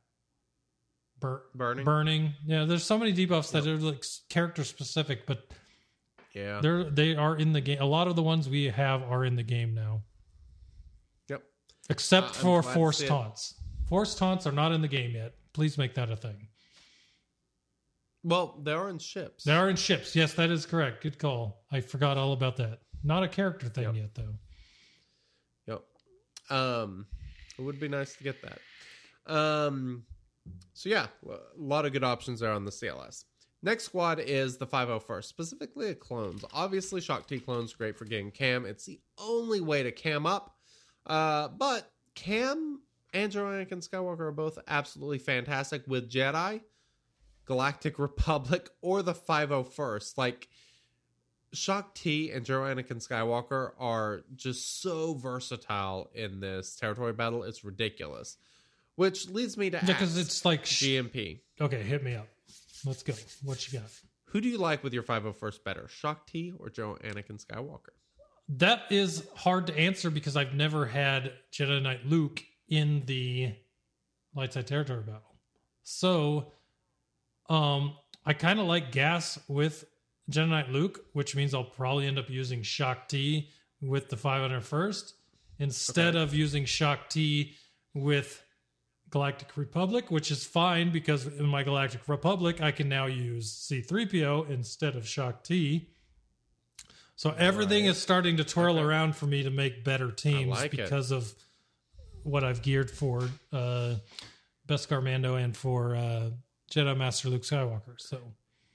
Bur- 1.20 1.42
Burning? 1.54 1.84
burning. 1.84 2.34
Yeah, 2.46 2.64
there's 2.64 2.84
so 2.84 2.96
many 2.98 3.12
debuffs 3.12 3.50
that 3.52 3.66
are 3.66 3.76
like 3.76 4.04
character 4.28 4.62
specific, 4.64 5.26
but 5.26 5.48
Yeah. 6.34 6.60
they're 6.60 6.84
they 6.84 7.16
are 7.16 7.36
in 7.36 7.52
the 7.52 7.60
game. 7.60 7.80
A 7.80 7.84
lot 7.84 8.06
of 8.08 8.14
the 8.16 8.22
ones 8.22 8.48
we 8.48 8.64
have 8.66 9.02
are 9.02 9.24
in 9.24 9.34
the 9.36 9.42
game 9.42 9.74
now, 9.74 10.02
Yep. 11.28 11.42
except 11.90 12.30
Uh, 12.30 12.32
for 12.32 12.62
force 12.62 13.02
taunts. 13.02 13.60
Force 13.88 14.14
taunts 14.14 14.46
are 14.46 14.52
not 14.52 14.72
in 14.72 14.80
the 14.82 14.88
game 14.88 15.12
yet. 15.12 15.34
Please 15.54 15.76
make 15.78 15.94
that 15.94 16.10
a 16.10 16.16
thing. 16.16 16.48
Well, 18.22 18.60
they 18.62 18.72
are 18.72 18.90
in 18.90 18.98
ships. 18.98 19.44
They 19.44 19.54
are 19.54 19.70
in 19.70 19.76
ships. 19.76 20.14
Yes, 20.14 20.34
that 20.34 20.50
is 20.50 20.66
correct. 20.66 21.02
Good 21.02 21.18
call. 21.18 21.64
I 21.70 21.80
forgot 21.80 22.16
all 22.18 22.32
about 22.32 22.56
that. 22.56 22.80
Not 23.02 23.22
a 23.22 23.28
character 23.28 23.68
thing 23.68 23.84
Yep. 23.84 23.94
yet, 23.94 24.14
though. 24.14 24.38
Yep. 25.66 25.84
Um, 26.50 27.06
it 27.58 27.62
would 27.62 27.78
be 27.80 27.88
nice 27.88 28.14
to 28.16 28.24
get 28.24 28.42
that. 28.42 28.60
Um, 29.32 30.04
so 30.72 30.88
yeah, 30.88 31.06
a 31.28 31.38
lot 31.56 31.86
of 31.86 31.92
good 31.92 32.04
options 32.04 32.40
there 32.40 32.52
on 32.52 32.64
the 32.64 32.70
CLS. 32.70 33.24
Next 33.62 33.84
squad 33.84 34.20
is 34.20 34.56
the 34.56 34.66
501st, 34.66 35.24
specifically 35.24 35.88
the 35.88 35.94
clones. 35.96 36.44
Obviously, 36.52 37.00
Shaak 37.00 37.26
Ti 37.26 37.40
clones 37.40 37.72
great 37.72 37.96
for 37.96 38.04
getting 38.04 38.30
cam. 38.30 38.64
It's 38.64 38.86
the 38.86 39.00
only 39.18 39.60
way 39.60 39.82
to 39.82 39.90
cam 39.90 40.26
up. 40.26 40.56
Uh, 41.04 41.48
but 41.48 41.90
cam 42.14 42.80
and 43.12 43.32
General 43.32 43.64
Anakin 43.64 43.86
Skywalker 43.86 44.20
are 44.20 44.32
both 44.32 44.58
absolutely 44.68 45.18
fantastic 45.18 45.82
with 45.88 46.10
Jedi, 46.10 46.60
Galactic 47.46 47.98
Republic, 47.98 48.68
or 48.80 49.02
the 49.02 49.14
501st. 49.14 50.16
Like 50.16 50.48
Shaak 51.52 51.94
Ti 51.94 52.30
and 52.30 52.44
General 52.44 52.76
Anakin 52.76 53.06
Skywalker 53.06 53.72
are 53.78 54.22
just 54.36 54.80
so 54.82 55.14
versatile 55.14 56.10
in 56.14 56.38
this 56.40 56.76
territory 56.76 57.12
battle. 57.12 57.42
It's 57.42 57.64
ridiculous. 57.64 58.36
Which 58.98 59.28
leads 59.28 59.56
me 59.56 59.70
to 59.70 59.78
Because 59.78 60.18
ask 60.18 60.26
it's 60.26 60.44
like, 60.44 60.64
GMP. 60.64 61.38
okay, 61.60 61.80
hit 61.84 62.02
me 62.02 62.16
up. 62.16 62.26
Let's 62.84 63.04
go. 63.04 63.12
What 63.44 63.70
you 63.72 63.78
got? 63.78 63.88
Who 64.30 64.40
do 64.40 64.48
you 64.48 64.58
like 64.58 64.82
with 64.82 64.92
your 64.92 65.04
501st 65.04 65.62
better, 65.62 65.86
Shaak 65.88 66.26
Ti 66.26 66.52
or 66.58 66.68
General 66.68 66.96
Anakin 67.04 67.40
Skywalker? 67.44 67.94
That 68.48 68.82
is 68.90 69.24
hard 69.36 69.68
to 69.68 69.78
answer 69.78 70.10
because 70.10 70.36
I've 70.36 70.52
never 70.52 70.84
had 70.84 71.32
Jedi 71.52 71.80
Knight 71.80 72.06
Luke 72.06 72.42
in 72.68 73.04
the 73.06 73.54
light 74.34 74.52
side 74.52 74.66
territory 74.66 75.02
battle. 75.02 75.36
So, 75.84 76.50
um, 77.48 77.94
I 78.26 78.32
kind 78.32 78.58
of 78.58 78.66
like 78.66 78.90
gas 78.90 79.38
with 79.46 79.84
Jedi 80.28 80.48
Knight 80.48 80.70
Luke, 80.70 81.04
which 81.12 81.36
means 81.36 81.54
I'll 81.54 81.62
probably 81.62 82.08
end 82.08 82.18
up 82.18 82.28
using 82.28 82.62
Shaak 82.64 83.06
Ti 83.08 83.48
with 83.80 84.08
the 84.08 84.16
501st 84.16 85.12
instead 85.60 86.16
of 86.16 86.34
using 86.34 86.64
Shaak 86.64 87.08
Ti 87.10 87.54
with 87.94 88.42
Galactic 89.10 89.56
Republic, 89.56 90.10
which 90.10 90.30
is 90.30 90.44
fine 90.44 90.90
because 90.92 91.26
in 91.26 91.46
my 91.46 91.62
Galactic 91.62 92.08
Republic, 92.08 92.60
I 92.60 92.70
can 92.72 92.88
now 92.88 93.06
use 93.06 93.50
C3PO 93.70 94.50
instead 94.50 94.96
of 94.96 95.06
Shaak 95.08 95.42
Ti. 95.44 95.88
So 97.16 97.34
everything 97.38 97.84
Right. 97.84 97.90
is 97.90 97.98
starting 97.98 98.36
to 98.36 98.44
twirl 98.44 98.78
around 98.78 99.16
for 99.16 99.26
me 99.26 99.42
to 99.42 99.50
make 99.50 99.82
better 99.82 100.10
teams 100.12 100.50
like 100.50 100.74
it. 100.74 100.76
because 100.76 101.10
of 101.10 101.34
what 102.22 102.44
I've 102.44 102.62
geared 102.62 102.90
for 102.90 103.28
uh, 103.52 103.96
Beskar 104.68 105.02
Mando 105.02 105.34
and 105.36 105.56
for 105.56 105.96
uh, 105.96 106.30
Jedi 106.70 106.96
Master 106.96 107.28
Luke 107.30 107.42
Skywalker. 107.42 107.98
So 107.98 108.20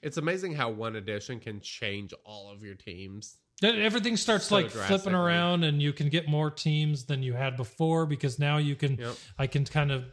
It's 0.01 0.17
amazing 0.17 0.55
how 0.55 0.69
one 0.71 0.95
edition 0.95 1.39
can 1.39 1.61
change 1.61 2.13
all 2.25 2.51
of 2.51 2.63
your 2.63 2.75
teams. 2.75 3.37
Everything 3.63 4.17
starts 4.17 4.45
So 4.47 4.55
like 4.55 4.71
flipping 4.71 5.13
around, 5.13 5.63
and 5.63 5.81
you 5.81 5.93
can 5.93 6.09
get 6.09 6.27
more 6.27 6.49
teams 6.51 7.05
than 7.05 7.23
you 7.23 7.33
had 7.33 7.55
before 7.55 8.05
because 8.05 8.37
now 8.39 8.57
you 8.57 8.75
can. 8.75 8.97
Yep. 8.97 9.15
I 9.37 9.47
can 9.47 9.63
kind 9.63 9.91
of 9.91 10.03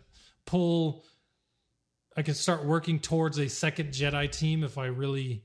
pull. 0.50 1.04
I 2.16 2.22
can 2.22 2.34
start 2.34 2.64
working 2.64 2.98
towards 2.98 3.38
a 3.38 3.48
second 3.48 3.90
Jedi 3.90 4.30
team 4.30 4.64
if 4.64 4.76
I 4.78 4.86
really, 4.86 5.44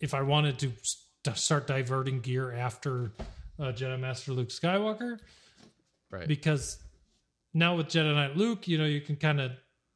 if 0.00 0.14
I 0.14 0.22
wanted 0.22 0.58
to 0.60 0.72
st- 0.82 1.36
start 1.36 1.66
diverting 1.66 2.20
gear 2.20 2.52
after 2.52 3.12
uh, 3.58 3.64
Jedi 3.72 3.98
Master 4.00 4.32
Luke 4.32 4.48
Skywalker, 4.48 5.18
Right. 6.10 6.26
because 6.26 6.78
now 7.54 7.76
with 7.76 7.88
Jedi 7.88 8.14
Knight 8.14 8.36
Luke, 8.36 8.66
you 8.66 8.78
know 8.78 8.86
you 8.86 9.00
can 9.00 9.16
kind 9.16 9.40
of 9.40 9.52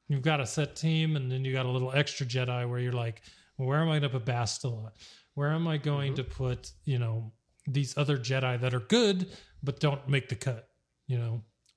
you've 0.08 0.22
got 0.22 0.40
a 0.40 0.46
set 0.46 0.76
team, 0.76 1.16
and 1.16 1.30
then 1.32 1.44
you 1.44 1.52
got 1.52 1.66
a 1.66 1.70
little 1.70 1.92
extra 1.92 2.26
Jedi 2.26 2.68
where 2.68 2.78
you're 2.78 2.92
like, 2.92 3.22
well, 3.56 3.66
where 3.68 3.80
am 3.80 3.88
I 3.88 3.98
going 3.98 4.02
to 4.12 4.18
put 4.20 4.26
Bastila? 4.26 4.90
Where 5.34 5.50
am 5.52 5.66
I 5.66 5.78
going 5.78 6.12
Mm-hmm. 6.12 6.30
to 6.30 6.36
put 6.36 6.70
you 6.84 6.98
know 6.98 7.32
these 7.66 7.96
other 7.96 8.18
Jedi 8.18 8.60
that 8.60 8.74
are 8.74 8.80
good 8.80 9.26
but 9.62 9.80
don't 9.80 10.06
make 10.08 10.28
the 10.28 10.36
cut? 10.36 10.68
You 11.06 11.18
know, 11.18 11.34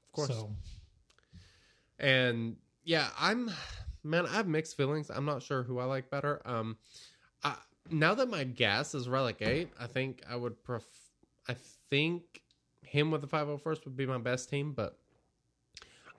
of 0.07 0.11
course. 0.11 0.27
So 0.27 0.51
and 1.99 2.55
yeah 2.83 3.07
i'm 3.19 3.51
man 4.03 4.25
i 4.25 4.29
have 4.29 4.47
mixed 4.47 4.77
feelings. 4.77 5.09
I'm 5.09 5.25
not 5.25 5.43
sure 5.43 5.63
who 5.63 5.79
i 5.79 5.85
like 5.85 6.09
better. 6.09 6.41
Um 6.45 6.77
I, 7.43 7.55
now 7.89 8.13
that 8.15 8.29
my 8.29 8.43
gas 8.43 8.93
is 8.95 9.07
relic 9.07 9.37
8 9.41 9.69
i 9.79 9.87
think 9.87 10.21
i 10.29 10.35
would 10.35 10.63
pref 10.63 10.83
i 11.47 11.55
think 11.89 12.41
him 12.83 13.11
with 13.11 13.21
the 13.21 13.27
501st 13.27 13.85
would 13.85 13.97
be 13.97 14.05
my 14.05 14.17
best 14.17 14.49
team 14.49 14.73
but 14.73 14.97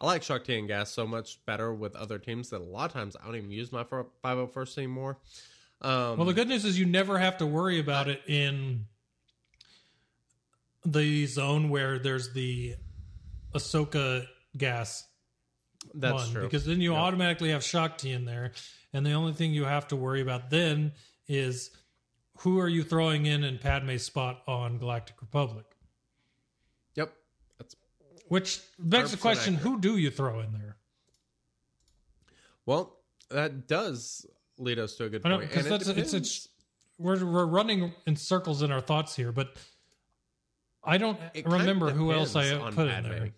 i 0.01 0.07
like 0.07 0.23
Shaak 0.23 0.45
Ti 0.45 0.59
and 0.59 0.69
gas 0.69 0.91
so 0.91 1.07
much 1.07 1.45
better 1.45 1.75
with 1.75 1.97
other 1.97 2.19
teams 2.19 2.51
that 2.51 2.61
a 2.61 2.65
lot 2.65 2.87
of 2.87 2.93
times 2.93 3.17
i 3.21 3.27
don't 3.27 3.37
even 3.37 3.51
use 3.51 3.73
my 3.73 3.85
501st 3.85 4.79
anymore. 4.79 5.19
Um 5.81 6.17
Well, 6.17 6.27
the 6.27 6.33
good 6.35 6.49
news 6.49 6.65
is 6.65 6.79
you 6.79 6.87
never 6.87 7.19
have 7.19 7.39
to 7.39 7.47
worry 7.47 7.79
about 7.81 8.09
it 8.09 8.23
in 8.27 8.87
the 10.85 11.27
zone 11.27 11.69
where 11.69 11.99
there's 11.99 12.33
the 12.33 12.77
Ahsoka 13.55 14.27
gas 14.57 15.08
that's 15.95 16.15
one, 16.15 16.33
true 16.33 16.43
because 16.43 16.65
then 16.65 16.81
you 16.81 16.93
Yep. 16.93 17.01
automatically 17.01 17.51
have 17.51 17.63
Shaak 17.65 17.99
Ti 17.99 18.13
in 18.13 18.25
there, 18.25 18.53
and 18.93 19.05
the 19.05 19.13
only 19.13 19.33
thing 19.33 19.53
you 19.53 19.65
have 19.65 19.89
to 19.89 19.97
worry 19.97 20.21
about 20.21 20.51
then 20.51 20.93
is 21.27 21.71
who 22.39 22.59
are 22.61 22.69
you 22.69 22.83
throwing 22.85 23.27
in 23.27 23.45
in 23.45 23.59
Padme's 23.59 24.05
spot 24.05 24.43
on 24.47 24.79
Galactic 24.79 25.21
Republic, 25.21 25.67
yep 26.95 27.13
that's 27.59 27.75
which 28.29 28.61
begs 28.79 29.11
the 29.11 29.17
question: 29.17 29.57
accurate. 29.57 29.73
Who 29.73 29.81
do 29.81 29.97
you 29.97 30.11
throw 30.11 30.41
in 30.41 30.53
there? 30.53 30.77
well 32.67 32.97
that 33.31 33.67
does 33.67 34.27
lead 34.59 34.79
us 34.79 34.95
to 34.97 35.05
a 35.05 35.09
good 35.09 35.23
point 35.23 35.41
because 35.41 35.67
and 35.67 35.75
it 35.75 35.85
that's 35.85 35.89
it's, 35.89 36.15
it's 36.15 36.49
we're 36.99 37.25
we're 37.25 37.47
running 37.47 37.93
in 38.07 38.17
circles 38.17 38.63
in 38.63 38.73
our 38.73 38.81
thoughts 38.81 39.15
here, 39.15 39.33
but 39.33 39.57
I 40.83 40.99
don't 40.99 41.19
It 41.35 41.47
remember 41.47 41.91
who 41.91 42.13
else 42.13 42.35
I 42.35 42.45
depends 42.45 42.65
on 42.65 42.75
put 42.75 42.89
in 42.89 43.03
there. 43.05 43.31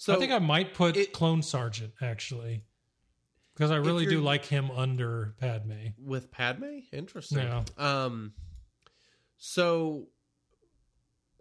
So 0.00 0.14
I 0.14 0.16
think 0.16 0.32
I 0.32 0.38
might 0.38 0.72
put 0.72 0.96
it- 0.96 1.12
Clone 1.12 1.42
Sergeant 1.42 1.92
actually, 2.00 2.64
because 3.52 3.70
I 3.70 3.76
really 3.76 4.06
do 4.06 4.22
like 4.22 4.46
him 4.46 4.70
under 4.70 5.34
Padme. 5.38 5.88
with 5.98 6.30
Padme. 6.30 6.78
Interesting. 6.90 7.36
Yeah. 7.40 7.64
Um. 7.76 8.32
So, 9.36 10.08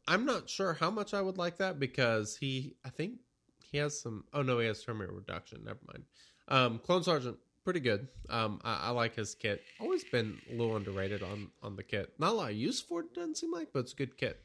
I'm 0.10 0.26
not 0.26 0.50
sure 0.50 0.74
how 0.74 0.92
much 0.92 1.14
I 1.14 1.22
would 1.22 1.38
like 1.38 1.58
that 1.60 1.80
because 1.80 2.36
he, 2.36 2.76
I 2.84 2.90
think 2.90 3.20
he 3.64 3.78
has 3.78 4.02
some. 4.02 4.26
Oh 4.34 4.42
no, 4.42 4.60
he 4.60 4.68
has 4.68 4.84
turn 4.84 4.98
meter 4.98 5.14
reduction. 5.14 5.64
Never 5.64 5.80
mind. 5.88 6.04
Um, 6.50 6.80
Clone 6.80 7.04
Sergeant, 7.04 7.38
pretty 7.64 7.80
good. 7.80 8.10
Um, 8.30 8.60
I, 8.66 8.88
I 8.88 8.90
like 8.90 9.16
his 9.16 9.36
kit. 9.36 9.64
Always 9.80 10.04
been 10.04 10.38
a 10.50 10.54
little 10.54 10.76
underrated 10.76 11.24
on 11.24 11.48
on 11.64 11.78
the 11.78 11.84
kit. 11.84 12.12
Not 12.20 12.32
a 12.32 12.36
lot 12.36 12.52
of 12.52 12.58
use 12.58 12.82
for 12.82 13.00
it. 13.00 13.14
Doesn't 13.14 13.38
seem 13.38 13.54
like, 13.54 13.70
but 13.72 13.80
it's 13.80 13.94
a 13.94 13.96
good 13.96 14.18
kit. 14.18 14.38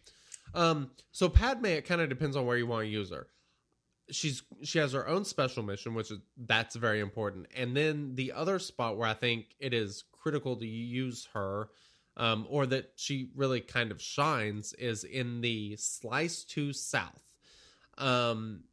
Um, 0.54 0.92
so 1.10 1.28
Padme, 1.28 1.66
it 1.66 1.84
kind 1.84 2.00
of 2.00 2.08
depends 2.08 2.36
on 2.36 2.46
where 2.46 2.56
you 2.56 2.68
want 2.68 2.84
to 2.84 2.88
use 2.88 3.10
her 3.10 3.26
she's 4.10 4.42
she 4.62 4.78
has 4.78 4.92
her 4.92 5.08
own 5.08 5.24
special 5.24 5.62
mission 5.62 5.94
which 5.94 6.10
is 6.10 6.18
that's 6.46 6.76
very 6.76 7.00
important. 7.00 7.46
And 7.56 7.76
then 7.76 8.14
the 8.14 8.32
other 8.32 8.58
spot 8.58 8.96
where 8.96 9.08
i 9.08 9.14
think 9.14 9.46
it 9.58 9.74
is 9.74 10.04
critical 10.12 10.56
to 10.56 10.66
use 10.66 11.28
her 11.34 11.68
um, 12.16 12.46
or 12.48 12.66
that 12.66 12.92
she 12.96 13.30
really 13.34 13.60
kind 13.60 13.90
of 13.90 14.00
shines 14.00 14.72
is 14.74 15.04
in 15.04 15.40
the 15.40 15.74
slice 15.76 16.44
to 16.44 16.72
south. 16.72 17.22
Um, 17.98 18.64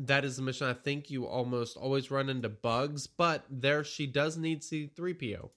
that 0.00 0.24
is 0.24 0.38
a 0.38 0.42
mission 0.42 0.68
i 0.68 0.72
think 0.72 1.10
you 1.10 1.26
almost 1.26 1.76
always 1.76 2.08
run 2.08 2.28
into 2.28 2.48
bugs 2.48 3.08
but 3.08 3.44
there 3.50 3.82
she 3.82 4.06
does 4.06 4.36
need 4.36 4.62
c3po 4.62 5.50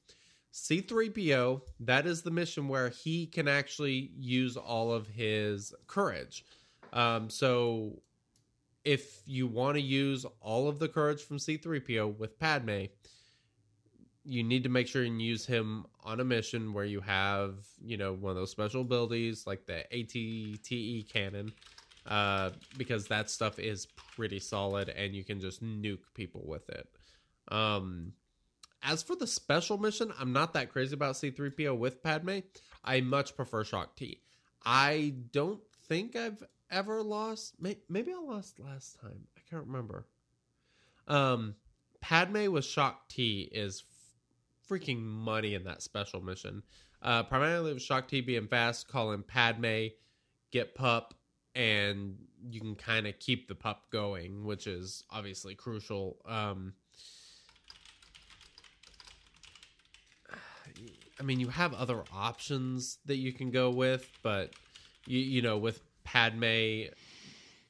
c3po 0.53 1.61
that 1.79 2.05
is 2.05 2.21
the 2.21 2.31
mission 2.31 2.67
where 2.67 2.89
he 2.89 3.25
can 3.25 3.47
actually 3.47 4.11
use 4.17 4.57
all 4.57 4.91
of 4.91 5.07
his 5.07 5.73
courage. 5.87 6.45
Um, 6.93 7.29
so 7.29 8.01
if 8.83 9.21
you 9.25 9.47
want 9.47 9.75
to 9.75 9.81
use 9.81 10.25
all 10.39 10.67
of 10.67 10.79
the 10.79 10.87
courage 10.87 11.21
from 11.21 11.37
C3PO 11.37 12.17
with 12.17 12.39
Padme, 12.39 12.85
you 14.23 14.43
need 14.43 14.63
to 14.63 14.69
make 14.69 14.87
sure 14.87 15.03
and 15.03 15.21
use 15.21 15.45
him 15.45 15.85
on 16.03 16.19
a 16.19 16.23
mission 16.23 16.73
where 16.73 16.85
you 16.85 17.01
have, 17.01 17.55
you 17.83 17.97
know, 17.97 18.13
one 18.13 18.31
of 18.31 18.35
those 18.35 18.51
special 18.51 18.81
abilities 18.81 19.45
like 19.47 19.65
the 19.65 19.83
ATTE 19.91 21.11
cannon, 21.11 21.51
uh, 22.05 22.51
because 22.77 23.07
that 23.07 23.29
stuff 23.29 23.59
is 23.59 23.87
pretty 24.15 24.39
solid 24.39 24.89
and 24.89 25.15
you 25.15 25.23
can 25.23 25.39
just 25.39 25.63
nuke 25.63 25.99
people 26.13 26.43
with 26.45 26.69
it. 26.69 26.87
Um, 27.47 28.13
as 28.83 29.03
for 29.03 29.15
the 29.15 29.27
special 29.27 29.77
mission, 29.77 30.11
I'm 30.19 30.33
not 30.33 30.53
that 30.53 30.71
crazy 30.71 30.93
about 30.93 31.15
C3PO 31.15 31.77
with 31.77 32.01
Padme. 32.01 32.39
I 32.83 33.01
much 33.01 33.35
prefer 33.35 33.63
Shaak 33.63 33.95
Ti. 33.95 34.21
I 34.65 35.15
don't 35.31 35.61
think 35.87 36.15
I've 36.15 36.43
ever 36.71 37.03
lost. 37.03 37.55
Maybe 37.59 38.13
I 38.13 38.19
lost 38.19 38.59
last 38.59 38.99
time. 38.99 39.27
I 39.37 39.41
can't 39.49 39.65
remember. 39.65 40.07
Um, 41.07 41.55
Padme 41.99 42.47
with 42.47 42.65
Shaak 42.65 43.07
Ti 43.09 43.49
is 43.51 43.83
freaking 44.69 45.01
money 45.01 45.53
in 45.53 45.65
that 45.65 45.81
special 45.81 46.21
mission. 46.21 46.63
Uh, 47.01 47.23
primarily 47.23 47.73
with 47.73 47.83
Shaak 47.83 48.07
Ti 48.07 48.21
being 48.21 48.47
fast, 48.47 48.87
call 48.87 49.05
calling 49.05 49.23
Padme, 49.23 49.87
get 50.51 50.75
pup, 50.75 51.13
and 51.55 52.15
you 52.49 52.59
can 52.59 52.75
kind 52.75 53.07
of 53.07 53.19
keep 53.19 53.47
the 53.47 53.55
pup 53.55 53.91
going, 53.91 54.45
which 54.45 54.67
is 54.67 55.03
obviously 55.09 55.55
crucial. 55.55 56.17
Um, 56.25 56.73
I 61.19 61.23
mean, 61.23 61.39
you 61.39 61.49
have 61.49 61.73
other 61.73 62.03
options 62.13 62.97
that 63.05 63.17
you 63.17 63.33
can 63.33 63.51
go 63.51 63.69
with, 63.69 64.09
but 64.23 64.53
you 65.05 65.19
you 65.19 65.41
know, 65.41 65.57
with 65.57 65.81
Padme, 66.11 66.89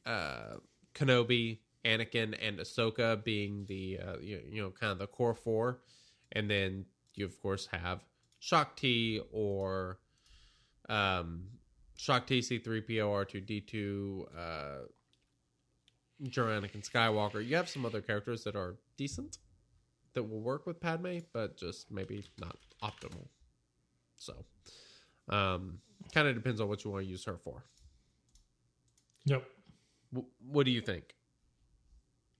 uh, 0.05 0.55
Kenobi, 0.95 1.59
Anakin, 1.85 2.35
and 2.41 2.57
Ahsoka 2.57 3.23
being 3.23 3.65
the 3.67 3.99
uh, 3.99 4.17
you, 4.19 4.41
you 4.49 4.61
know 4.63 4.71
kind 4.71 4.91
of 4.91 4.97
the 4.97 5.07
core 5.07 5.35
four, 5.35 5.81
and 6.31 6.49
then 6.49 6.85
you 7.13 7.25
of 7.25 7.39
course 7.39 7.67
have 7.71 8.03
Shaak 8.39 8.75
Ti 8.75 9.21
or 9.31 9.99
um, 10.89 11.43
Shaak 11.97 12.25
Ti 12.25 12.41
C 12.41 12.57
three 12.57 12.81
PO 12.81 13.11
R 13.11 13.25
two 13.25 13.41
D 13.41 13.61
two. 13.61 14.27
Uh, 14.37 14.87
Anakin 16.23 16.87
Skywalker. 16.87 17.45
You 17.45 17.55
have 17.55 17.67
some 17.67 17.83
other 17.83 17.99
characters 17.99 18.43
that 18.43 18.55
are 18.55 18.75
decent 18.95 19.39
that 20.13 20.21
will 20.21 20.41
work 20.41 20.67
with 20.67 20.79
Padme, 20.79 21.17
but 21.33 21.57
just 21.57 21.89
maybe 21.89 22.23
not 22.39 22.57
optimal. 22.83 23.27
So, 24.17 24.45
um, 25.29 25.79
kind 26.13 26.27
of 26.27 26.35
depends 26.35 26.61
on 26.61 26.67
what 26.67 26.83
you 26.83 26.91
want 26.91 27.05
to 27.05 27.09
use 27.09 27.25
her 27.25 27.37
for. 27.43 27.65
Yep. 29.25 29.43
W- 30.13 30.29
what 30.45 30.65
do 30.65 30.71
you 30.71 30.81
think? 30.81 31.03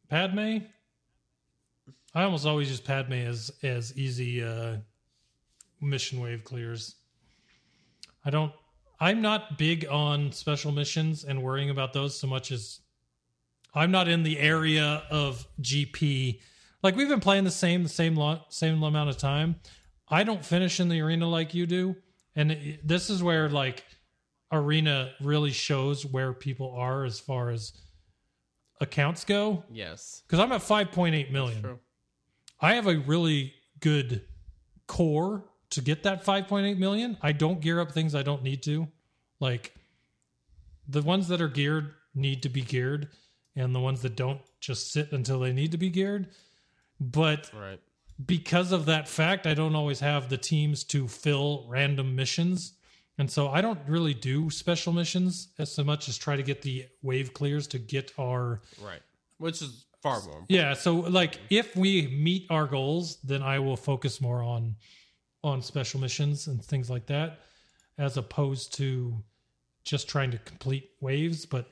Padme. 0.09 0.57
I 2.13 2.23
almost 2.23 2.45
always 2.45 2.69
use 2.69 2.81
Padme 2.81 3.13
as 3.13 3.51
as 3.63 3.97
easy 3.97 4.43
uh, 4.43 4.77
mission 5.79 6.19
wave 6.19 6.43
clears. 6.43 6.95
I 8.25 8.29
don't. 8.29 8.51
I'm 8.99 9.21
not 9.21 9.57
big 9.57 9.87
on 9.89 10.31
special 10.31 10.71
missions 10.71 11.23
and 11.23 11.41
worrying 11.41 11.71
about 11.71 11.93
those 11.93 12.19
so 12.19 12.27
much 12.27 12.51
as 12.51 12.81
I'm 13.73 13.89
not 13.89 14.07
in 14.07 14.23
the 14.23 14.37
area 14.37 15.03
of 15.09 15.47
GP. 15.61 16.39
Like 16.83 16.95
we've 16.95 17.09
been 17.09 17.19
playing 17.19 17.45
the 17.45 17.51
same 17.51 17.83
the 17.83 17.89
same 17.89 18.15
lo- 18.15 18.41
same 18.49 18.83
amount 18.83 19.09
of 19.09 19.17
time. 19.17 19.55
I 20.09 20.23
don't 20.23 20.45
finish 20.45 20.79
in 20.79 20.89
the 20.89 20.99
arena 20.99 21.27
like 21.27 21.53
you 21.53 21.65
do, 21.65 21.95
and 22.35 22.51
it, 22.51 22.85
this 22.85 23.09
is 23.09 23.23
where 23.23 23.47
like 23.49 23.85
arena 24.51 25.13
really 25.21 25.51
shows 25.51 26.05
where 26.05 26.33
people 26.33 26.71
are 26.75 27.03
as 27.05 27.19
far 27.19 27.49
as 27.49 27.73
accounts 28.79 29.23
go, 29.23 29.63
Yes. 29.71 30.23
because 30.25 30.39
I'm 30.39 30.51
at 30.51 30.61
5.8 30.61 31.31
million. 31.31 31.61
True. 31.61 31.79
I 32.59 32.75
have 32.75 32.87
a 32.87 32.97
really 32.97 33.53
good 33.79 34.23
core 34.87 35.45
to 35.71 35.81
get 35.81 36.03
that 36.03 36.23
5.8 36.25 36.77
million. 36.77 37.17
I 37.21 37.31
don't 37.31 37.61
gear 37.61 37.79
up 37.79 37.91
things 37.91 38.13
I 38.15 38.23
don't 38.23 38.43
need 38.43 38.61
to. 38.63 38.87
Like 39.39 39.73
the 40.87 41.01
ones 41.01 41.27
that 41.29 41.41
are 41.41 41.47
geared 41.47 41.93
need 42.13 42.43
to 42.43 42.49
be 42.49 42.61
geared, 42.61 43.07
and 43.55 43.73
the 43.73 43.79
ones 43.79 44.01
that 44.01 44.15
don't 44.15 44.41
just 44.59 44.91
sit 44.91 45.11
until 45.11 45.39
they 45.39 45.53
need 45.53 45.71
to 45.71 45.77
be 45.77 45.89
geared. 45.89 46.29
But 46.99 47.51
Right. 47.53 47.79
because 48.25 48.71
of 48.71 48.85
that 48.85 49.07
fact, 49.07 49.47
I 49.47 49.53
don't 49.53 49.75
always 49.75 50.01
have 50.01 50.29
the 50.29 50.37
teams 50.37 50.83
to 50.85 51.07
fill 51.07 51.65
random 51.67 52.15
missions. 52.15 52.73
And 53.21 53.29
so 53.29 53.49
I 53.49 53.61
don't 53.61 53.77
really 53.87 54.15
do 54.15 54.49
special 54.49 54.93
missions 54.93 55.49
as 55.59 55.71
so 55.71 55.83
much 55.83 56.09
as 56.09 56.17
try 56.17 56.35
to 56.35 56.41
get 56.41 56.63
the 56.63 56.87
wave 57.03 57.35
clears 57.35 57.67
to 57.67 57.77
get 57.77 58.11
our 58.17 58.61
Right. 58.81 59.01
Which 59.37 59.61
is 59.61 59.85
far 60.01 60.13
more. 60.21 60.39
important. 60.39 60.49
yeah, 60.49 60.73
so 60.73 60.95
like 60.95 61.37
if 61.51 61.75
we 61.75 62.07
meet 62.07 62.47
our 62.49 62.65
goals, 62.65 63.17
then 63.23 63.43
I 63.43 63.59
will 63.59 63.77
focus 63.77 64.21
more 64.21 64.41
on 64.41 64.75
on 65.43 65.61
special 65.61 65.99
missions 65.99 66.47
and 66.47 66.65
things 66.65 66.89
like 66.89 67.05
that 67.07 67.41
as 67.99 68.17
opposed 68.17 68.73
to 68.77 69.23
just 69.83 70.09
trying 70.09 70.31
to 70.31 70.39
complete 70.39 70.89
waves, 70.99 71.45
but 71.45 71.67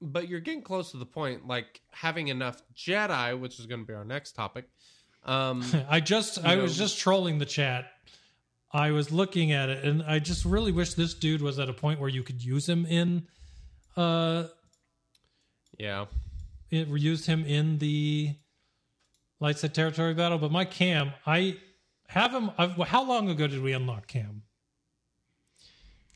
But 0.00 0.26
you're 0.28 0.40
getting 0.40 0.62
close 0.62 0.90
to 0.92 0.96
the 0.96 1.04
point, 1.06 1.46
like 1.46 1.82
having 1.90 2.28
enough 2.28 2.62
Jedi, 2.74 3.38
which 3.38 3.58
is 3.60 3.66
going 3.66 3.82
to 3.82 3.86
be 3.86 3.92
our 3.92 4.06
next 4.06 4.32
topic. 4.32 4.70
Um, 5.24 5.62
I 5.90 6.00
just 6.00 6.42
I 6.42 6.54
know- 6.54 6.62
was 6.62 6.78
just 6.78 6.98
trolling 6.98 7.36
the 7.38 7.44
chat. 7.58 7.90
I 8.70 8.90
was 8.90 9.10
looking 9.10 9.52
at 9.52 9.68
it 9.68 9.84
and 9.84 10.02
I 10.02 10.18
just 10.18 10.44
really 10.44 10.72
wish 10.72 10.94
this 10.94 11.14
dude 11.14 11.40
was 11.40 11.58
at 11.58 11.68
a 11.68 11.72
point 11.72 12.00
where 12.00 12.10
you 12.10 12.22
could 12.22 12.44
use 12.44 12.68
him 12.68 12.84
in 12.86 13.26
uh 13.96 14.44
yeah. 15.78 16.06
it 16.70 16.88
used 16.88 17.26
him 17.26 17.44
in 17.44 17.78
the 17.78 18.34
light 19.40 19.58
side 19.58 19.74
territory 19.74 20.14
battle, 20.14 20.38
but 20.38 20.50
my 20.50 20.64
cam, 20.64 21.12
I 21.26 21.56
have 22.08 22.32
him 22.32 22.50
I've, 22.58 22.72
how 22.72 23.04
long 23.04 23.30
ago 23.30 23.46
did 23.46 23.62
we 23.62 23.72
unlock 23.72 24.06
cam? 24.06 24.42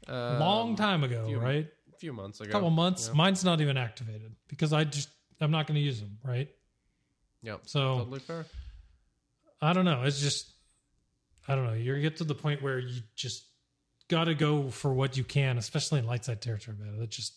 Um, 0.08 0.40
Long 0.40 0.76
time 0.76 1.04
ago, 1.04 1.26
few- 1.26 1.38
right? 1.38 1.68
A 1.92 1.96
few 1.96 2.12
months 2.12 2.40
ago. 2.40 2.50
A 2.50 2.52
couple 2.52 2.70
months. 2.70 3.08
Yeah. 3.08 3.14
Mine's 3.14 3.44
not 3.44 3.60
even 3.60 3.76
activated 3.76 4.34
because 4.48 4.72
I 4.72 4.84
just 4.84 5.08
I'm 5.40 5.50
not 5.50 5.66
going 5.66 5.76
to 5.76 5.80
use 5.80 6.00
them, 6.00 6.18
right? 6.24 6.48
Yep. 7.42 7.62
So 7.66 7.98
Totally 7.98 8.20
fair. 8.20 8.44
I 9.60 9.72
don't 9.72 9.84
know. 9.84 10.02
It's 10.02 10.20
just 10.20 10.52
I 11.48 11.54
don't 11.54 11.66
know. 11.66 11.72
You 11.72 12.00
get 12.00 12.16
to 12.18 12.24
the 12.24 12.34
point 12.34 12.62
where 12.62 12.78
you 12.78 13.00
just 13.16 13.44
got 14.08 14.24
to 14.24 14.34
go 14.34 14.68
for 14.70 14.92
what 14.92 15.16
you 15.16 15.24
can, 15.24 15.58
especially 15.58 15.98
in 15.98 16.06
light 16.06 16.24
side 16.24 16.40
territory 16.40 16.76
battle. 16.78 17.02
It 17.02 17.10
just 17.10 17.34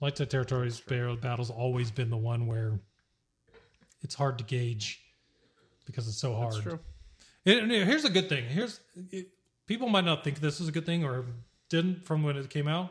light 0.00 0.18
side 0.18 0.30
territories 0.30 0.80
battle 0.80 1.16
battle's 1.16 1.50
always 1.50 1.90
been 1.90 2.10
the 2.10 2.16
one 2.16 2.46
where 2.46 2.80
it's 4.02 4.14
hard 4.14 4.38
to 4.38 4.44
gauge 4.44 5.00
because 5.86 6.06
it's 6.08 6.18
so 6.18 6.34
hard. 6.34 6.52
That's 6.54 6.62
true. 6.62 6.78
And- 7.46 7.70
and 7.72 7.88
here's 7.88 8.04
a 8.04 8.10
good 8.10 8.28
thing. 8.28 8.44
Here's 8.44 8.80
it, 9.10 9.28
people 9.66 9.88
might 9.88 10.04
not 10.04 10.24
think 10.24 10.40
this 10.40 10.60
is 10.60 10.68
a 10.68 10.72
good 10.72 10.84
thing 10.86 11.04
or 11.04 11.24
didn't 11.68 12.04
from 12.04 12.22
when 12.22 12.36
it 12.36 12.50
came 12.50 12.68
out. 12.68 12.90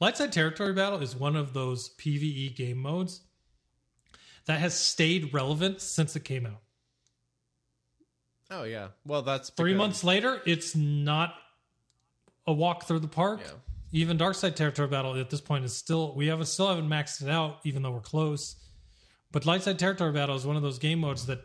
Light 0.00 0.16
side 0.16 0.32
Territory 0.32 0.72
Battle 0.72 1.00
is 1.00 1.14
one 1.16 1.36
of 1.36 1.52
those 1.52 1.88
PVE 1.96 2.54
game 2.56 2.78
modes 2.78 3.20
that 4.46 4.60
has 4.60 4.78
stayed 4.78 5.32
relevant 5.32 5.80
since 5.80 6.14
it 6.16 6.24
came 6.24 6.44
out. 6.46 6.60
Oh 8.50 8.64
yeah. 8.64 8.88
Well, 9.06 9.22
that's 9.22 9.50
Three 9.50 9.72
because- 9.72 9.78
months 9.78 10.04
later, 10.04 10.40
it's 10.46 10.74
not 10.76 11.34
a 12.46 12.52
walk 12.52 12.84
through 12.84 13.00
the 13.00 13.08
park. 13.08 13.40
Yeah. 13.44 13.52
Even 13.92 14.18
Darkside 14.18 14.54
Territory 14.56 14.88
Battle 14.88 15.16
at 15.16 15.30
this 15.30 15.40
point 15.40 15.64
is 15.64 15.74
still 15.76 16.14
we 16.14 16.26
haven't 16.26 16.46
still 16.46 16.68
haven't 16.68 16.88
maxed 16.88 17.22
it 17.22 17.28
out, 17.28 17.60
even 17.64 17.82
though 17.82 17.92
we're 17.92 18.00
close. 18.00 18.56
But 19.32 19.44
Lightside 19.44 19.78
Territory 19.78 20.12
Battle 20.12 20.36
is 20.36 20.44
one 20.46 20.56
of 20.56 20.62
those 20.62 20.78
game 20.78 21.00
modes 21.00 21.26
that 21.26 21.40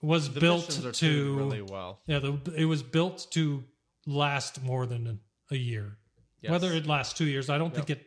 was 0.00 0.32
The 0.32 0.40
built 0.40 0.70
to 0.94 1.36
really 1.36 1.62
well. 1.62 2.00
Yeah, 2.06 2.18
the, 2.18 2.38
it 2.56 2.64
was 2.64 2.82
built 2.82 3.28
to 3.32 3.62
last 4.06 4.62
more 4.62 4.84
than 4.86 5.20
a 5.50 5.56
year. 5.56 5.96
Yes. 6.40 6.50
Whether 6.50 6.72
it 6.72 6.86
lasts 6.86 7.14
two 7.14 7.26
years, 7.26 7.48
I 7.48 7.58
don't 7.58 7.72
think 7.72 7.90
it. 7.90 8.04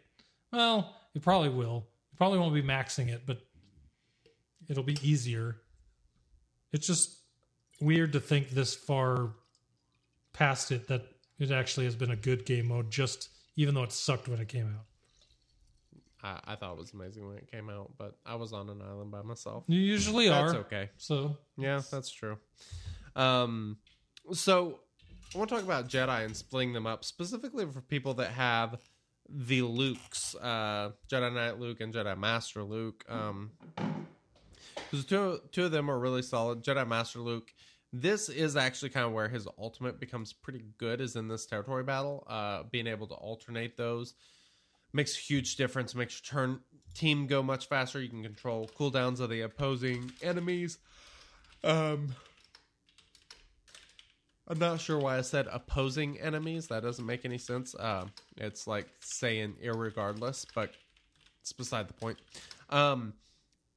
Well, 0.52 0.94
it 1.14 1.22
probably 1.22 1.50
will. 1.50 1.88
You 2.12 2.18
probably 2.18 2.40
won't 2.40 2.54
be 2.54 2.62
maxing 2.62 3.08
it, 3.10 3.24
but 3.26 3.40
it'll 4.70 4.84
be 4.84 4.98
easier. 5.02 5.56
It's 6.74 6.88
just 6.88 7.20
weird 7.80 8.14
to 8.14 8.20
think 8.20 8.50
this 8.50 8.76
far 8.76 9.32
past 10.34 10.72
it 10.72 10.88
that 10.88 11.04
it 11.40 11.52
actually 11.52 11.86
has 11.86 11.96
been 11.96 12.12
a 12.12 12.16
good 12.16 12.46
game 12.46 12.68
mode. 12.68 12.92
Just 12.92 13.30
even 13.56 13.76
though 13.76 13.84
it 13.84 13.92
sucked 13.92 14.28
when 14.28 14.40
it 14.40 14.48
came 14.48 14.66
out. 14.66 14.86
I, 16.24 16.54
I 16.54 16.56
thought 16.56 16.74
it 16.74 16.78
was 16.78 16.94
amazing 16.94 17.28
when 17.28 17.38
it 17.38 17.50
came 17.52 17.70
out, 17.70 17.92
but 17.98 18.18
I 18.26 18.36
was 18.36 18.52
on 18.52 18.70
an 18.70 18.82
island 18.82 19.12
by 19.12 19.22
myself. 19.22 19.64
You 19.68 19.80
usually 19.80 20.28
That's 20.28 20.54
are. 20.54 20.58
okay. 20.60 20.90
So 20.98 21.38
Yeah, 21.58 21.82
that's 21.92 22.10
true. 22.10 22.38
Um, 23.16 23.78
so 24.34 24.80
I 25.34 25.38
want 25.38 25.50
to 25.50 25.56
talk 25.56 25.64
about 25.64 25.88
Jedi 25.88 26.26
and 26.26 26.36
splitting 26.36 26.74
them 26.74 26.88
up 26.88 27.06
specifically 27.06 27.66
for 27.66 27.82
people 27.82 28.16
that 28.16 28.32
have 28.32 28.80
the 29.30 29.62
Lukes, 29.62 30.36
uh, 30.42 30.92
Jedi 31.10 31.34
Knight 31.34 31.60
Luke 31.60 31.82
and 31.82 31.94
Jedi 31.94 32.18
Master 32.18 32.64
Luke. 32.64 33.04
Um, 33.10 33.52
because 34.90 35.06
two 35.06 35.40
two 35.52 35.66
of 35.66 35.72
them 35.72 35.90
are 35.90 36.00
really 36.00 36.22
solid. 36.22 36.64
Jedi 36.64 36.88
Master 36.88 37.20
Luke. 37.20 37.52
This 37.94 38.28
is 38.28 38.58
actually 38.58 38.90
kind 38.90 39.06
of 39.06 39.14
where 39.14 39.30
his 39.30 39.48
ultimate 39.58 40.00
becomes 40.00 40.34
pretty 40.34 40.66
good, 40.78 41.00
is 41.00 41.16
in 41.16 41.30
this 41.30 41.46
territory 41.46 41.84
battle. 41.84 42.26
Uh, 42.28 42.64
being 42.70 42.88
able 42.88 43.08
to 43.08 43.14
alternate 43.14 43.78
those 43.78 44.16
makes 44.92 45.16
a 45.16 45.20
huge 45.20 45.56
difference. 45.56 45.96
Makes 45.96 46.22
your 46.22 46.42
turn 46.42 46.60
team 46.94 47.28
go 47.28 47.42
much 47.42 47.68
faster. 47.68 48.02
You 48.02 48.10
can 48.10 48.24
control 48.24 48.70
cooldowns 48.78 49.20
of 49.20 49.30
the 49.30 49.42
opposing 49.42 50.12
enemies. 50.22 50.78
Um, 51.64 52.14
I'm 54.48 54.60
not 54.60 54.80
sure 54.80 55.00
why 55.00 55.18
I 55.18 55.22
said 55.22 55.48
opposing 55.52 56.20
enemies. 56.20 56.68
That 56.68 56.84
doesn't 56.84 57.06
make 57.06 57.26
any 57.26 57.38
sense. 57.38 57.76
Um, 57.80 58.12
it's 58.38 58.68
like 58.68 58.88
saying 59.00 59.56
irregardless, 59.64 60.46
but 60.54 60.72
it's 61.42 61.54
beside 61.54 61.88
the 61.88 61.94
point. 61.94 62.20
Um, 62.70 63.14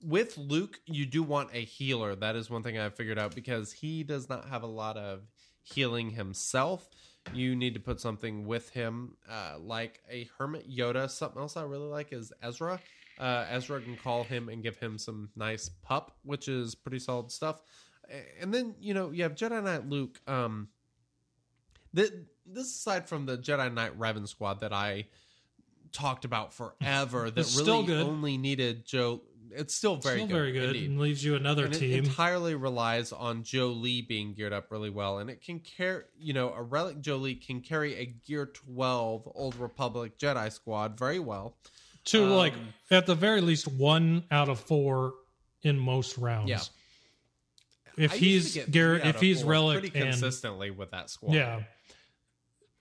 with 0.03 0.37
Luke, 0.39 0.81
you 0.87 1.07
do 1.07 1.23
want 1.23 1.51
a 1.53 1.65
healer. 1.65 2.15
That 2.15 2.37
is 2.37 2.51
one 2.51 2.62
thing 2.62 2.79
I've 2.79 2.95
figured 2.95 3.19
out 3.19 3.35
because 3.35 3.73
he 3.73 4.03
does 4.03 4.29
not 4.29 4.49
have 4.49 4.62
a 4.62 4.69
lot 4.69 4.97
of 4.97 5.23
healing 5.62 6.11
himself. 6.11 6.89
You 7.33 7.55
need 7.57 7.75
to 7.75 7.81
put 7.81 8.01
something 8.01 8.47
with 8.47 8.70
him, 8.70 9.16
uh, 9.29 9.59
like 9.59 10.01
a 10.11 10.29
Hermit 10.39 10.70
Yoda. 10.70 11.11
Something 11.11 11.43
else 11.43 11.57
I 11.57 11.62
really 11.62 11.89
like 11.89 12.12
is 12.12 12.33
Ezra. 12.43 12.81
Uh, 13.19 13.45
Ezra 13.51 13.81
can 13.81 13.97
call 13.97 14.25
him 14.25 14.49
and 14.49 14.62
give 14.62 14.77
him 14.77 14.97
some 14.97 15.29
nice 15.37 15.69
pup, 15.83 16.16
which 16.23 16.49
is 16.49 16.75
pretty 16.75 17.01
solid 17.01 17.31
stuff. 17.31 17.61
And 18.41 18.55
then 18.55 18.75
you 18.81 18.95
know 18.95 19.11
you 19.11 19.25
have 19.25 19.35
Jedi 19.35 19.62
Knight 19.62 19.87
Luke. 19.89 20.20
Um, 20.27 20.69
th- 21.95 22.12
this 22.47 22.66
aside 22.66 23.09
from 23.09 23.27
the 23.27 23.37
Jedi 23.37 23.73
Knight 23.73 23.99
Revan 23.99 24.27
squad 24.27 24.61
that 24.61 24.73
I 24.73 25.07
talked 25.93 26.25
about 26.25 26.55
forever, 26.55 27.31
that 27.31 27.55
really 27.59 27.93
only 28.03 28.39
needed 28.39 28.87
Joe. 28.87 29.20
It's 29.53 29.75
still 29.75 29.97
very 29.97 30.16
still 30.19 30.27
good, 30.27 30.35
very 30.35 30.53
good 30.53 30.65
indeed. 30.77 30.91
and 30.91 31.01
leaves 31.01 31.25
you 31.25 31.35
another 31.35 31.66
And 31.66 31.75
it 31.75 31.79
team. 31.79 32.05
entirely 32.05 32.55
relies 32.55 33.12
on 33.12 33.43
Jolee 33.43 34.07
being 34.07 34.35
geared 34.35 34.53
up 34.53 34.70
really 34.70 34.91
well, 34.91 35.19
and 35.19 35.29
it 35.31 35.43
can 35.43 35.61
carry. 35.61 36.05
You 36.19 36.33
know, 36.33 36.53
a 36.53 36.62
relic 36.62 37.01
Jolee 37.01 37.41
can 37.45 37.61
carry 37.61 37.95
a 37.97 38.07
Gear 38.07 38.47
Twelve 38.47 39.31
Old 39.35 39.57
Republic 39.57 40.19
Jedi 40.19 40.53
squad 40.53 40.99
very 40.99 41.19
well. 41.19 41.57
to 42.07 42.25
Um, 42.25 42.31
like 42.31 42.55
at 42.91 43.07
the 43.07 43.15
very 43.15 43.41
least 43.41 43.69
one 43.69 44.25
out 44.31 44.49
of 44.49 44.59
four 44.61 45.15
in 45.62 45.79
most 45.79 46.16
rounds. 46.19 46.49
Yeah. 46.49 46.61
If 47.97 48.12
I 48.12 48.16
he's 48.16 48.57
Garrett, 48.70 49.05
if 49.05 49.20
he's 49.20 49.43
relic 49.43 49.81
pretty 49.81 49.99
and 49.99 50.11
consistently 50.12 50.70
with 50.70 50.93
that 50.93 51.11
squad, 51.11 51.35
yeah, 51.35 51.62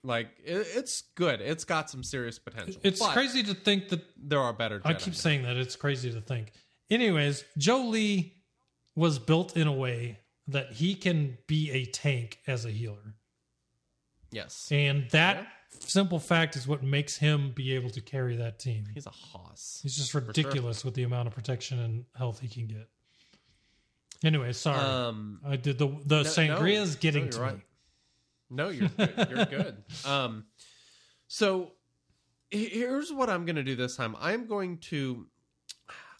like 0.04 0.28
it, 0.44 0.66
it's 0.74 1.02
good. 1.14 1.40
It's 1.40 1.64
got 1.64 1.90
some 1.90 2.02
serious 2.02 2.38
potential. 2.38 2.80
it's 2.84 3.00
But 3.00 3.12
crazy 3.12 3.42
to 3.44 3.54
think 3.54 3.88
that 3.90 4.02
There 4.16 4.40
are 4.40 4.52
better. 4.52 4.80
I 4.84 4.94
keep 4.94 5.14
saying 5.14 5.42
that 5.42 5.56
it's 5.56 5.76
crazy 5.76 6.12
to 6.12 6.20
think. 6.20 6.52
Anyways, 6.90 7.44
Jolee 7.58 8.32
was 8.94 9.18
built 9.18 9.56
in 9.56 9.66
a 9.66 9.72
way 9.72 10.20
that 10.46 10.72
he 10.72 10.94
can 10.94 11.36
be 11.46 11.70
a 11.72 11.84
tank 11.84 12.38
as 12.46 12.64
a 12.64 12.70
healer, 12.70 13.16
yes, 14.30 14.68
and 14.72 15.08
that 15.10 15.36
Yeah. 15.36 15.46
simple 15.80 16.18
fact 16.18 16.56
is 16.56 16.66
what 16.66 16.82
makes 16.82 17.18
him 17.18 17.52
be 17.52 17.74
able 17.74 17.90
to 17.90 18.00
carry 18.00 18.36
that 18.36 18.58
team. 18.58 18.86
he's 18.94 19.06
a 19.06 19.10
hoss. 19.10 19.80
He's 19.82 19.94
just 19.96 20.10
sure. 20.12 20.22
ridiculous 20.22 20.84
with 20.84 20.94
the 20.94 21.02
amount 21.02 21.28
of 21.28 21.34
protection 21.34 21.78
and 21.78 22.04
health 22.16 22.40
he 22.40 22.48
can 22.48 22.66
get. 22.66 22.88
Anyway, 24.24 24.52
sorry. 24.52 24.78
Um, 24.80 25.40
I 25.44 25.56
did 25.56 25.78
the 25.78 25.86
the 26.04 26.22
No, 26.22 26.28
sangria 26.28 26.80
is 26.80 26.94
no, 26.94 27.00
getting 27.00 27.24
no, 27.26 27.30
to 27.30 27.38
you're 27.38 27.52
me. 27.52 27.62
No, 28.50 28.68
you're 28.68 28.88
good. 28.88 29.28
you're 29.30 29.44
good. 29.62 29.76
Um, 30.04 30.44
so 31.26 31.72
here's 32.50 33.12
what 33.12 33.28
I'm 33.28 33.44
going 33.44 33.56
to 33.56 33.64
do 33.64 33.76
this 33.76 33.96
time. 33.96 34.16
I'm 34.20 34.46
going 34.46 34.78
to. 34.78 35.26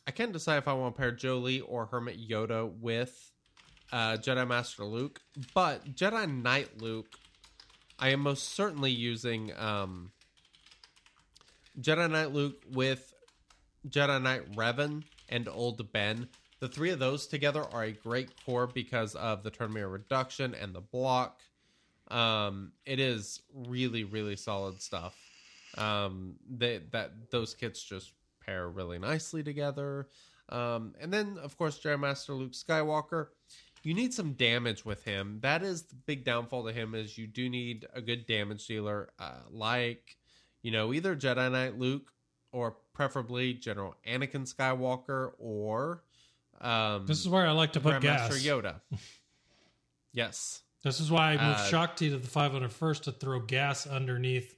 I 0.07 0.11
can't 0.11 0.33
decide 0.33 0.57
if 0.57 0.69
I 0.69 0.73
want 0.73 0.95
to 0.95 0.99
pair 1.01 1.13
Jolee 1.13 1.63
or 1.67 1.87
Hermit 1.87 2.19
Yoda 2.19 2.71
with 2.81 3.31
uh, 3.93 4.17
Jedi 4.17 4.47
Master 4.49 4.85
Luke, 4.85 5.21
but 5.55 5.95
Jedi 5.95 6.43
Knight 6.43 6.81
Luke, 6.81 7.15
I 7.99 8.11
am 8.11 8.21
most 8.21 8.55
certainly 8.55 8.91
using 8.91 9.53
um, 9.59 10.13
Jedi 11.79 12.11
Knight 12.11 12.33
Luke 12.33 12.63
with 12.73 13.13
Jedi 13.87 14.23
Knight 14.23 14.51
Revan, 14.53 15.05
and 15.29 15.49
Old 15.49 15.93
Ben. 15.93 16.29
The 16.61 16.69
three 16.69 16.91
of 16.91 16.99
those 16.99 17.27
together 17.27 17.65
are 17.73 17.85
a 17.85 17.93
great 17.93 18.31
core 18.45 18.67
because 18.67 19.15
of 19.15 19.43
the 19.43 19.51
turn 19.51 19.73
meter 19.73 19.89
reduction 19.89 20.55
and 20.55 20.75
the 20.75 20.81
block. 20.81 21.41
Um, 22.11 22.73
it 22.87 23.01
is 23.01 23.43
really, 23.53 24.05
really 24.05 24.37
solid 24.37 24.81
stuff. 24.81 25.17
Um, 25.77 26.35
they, 26.49 26.81
that 26.93 27.31
those 27.31 27.55
kits 27.55 27.83
just 27.83 28.13
pair 28.45 28.69
really 28.69 28.99
nicely 28.99 29.43
together. 29.43 30.09
Um, 30.49 30.95
and 31.01 31.13
then, 31.13 31.39
of 31.43 31.57
course, 31.59 31.79
Jedi 31.79 32.01
Master 32.01 32.33
Luke 32.33 32.53
Skywalker. 32.53 33.29
You 33.83 33.95
need 33.95 34.13
some 34.13 34.33
damage 34.33 34.85
with 34.85 35.05
him. 35.05 35.39
That 35.43 35.63
is 35.63 35.83
the 35.83 35.95
big 35.95 36.25
downfall 36.25 36.67
to 36.67 36.73
him. 36.73 36.95
Is 36.95 37.17
you 37.17 37.27
do 37.27 37.49
need 37.49 37.87
a 37.95 38.01
good 38.01 38.27
damage 38.27 38.67
dealer, 38.67 39.11
uh, 39.19 39.41
like 39.51 40.17
you 40.63 40.73
know 40.73 40.93
either 40.93 41.15
Jedi 41.15 41.51
Knight 41.53 41.79
Luke 41.79 42.11
or 42.51 42.77
preferably 42.93 43.55
General 43.55 43.95
Anakin 44.07 44.53
Skywalker 44.53 45.33
or 45.39 46.03
um, 46.61 47.07
This 47.07 47.21
is 47.21 47.29
where 47.29 47.47
I 47.47 47.53
like 47.53 47.75
to 47.75 47.81
put 47.81 47.95
Grandmaster 47.97 48.03
gas. 48.03 48.43
Yoda. 48.43 48.81
yes, 50.13 50.63
This 50.85 51.01
is 51.01 51.11
why 51.11 51.33
I 51.33 51.33
moved 51.33 51.61
Uh, 51.61 51.65
Shaak 51.69 51.97
Ti 51.97 52.11
to 52.11 52.19
the 52.19 52.29
500 52.29 52.73
first 52.73 53.05
to 53.05 53.13
throw 53.13 53.41
gas 53.41 53.87
underneath 53.87 54.55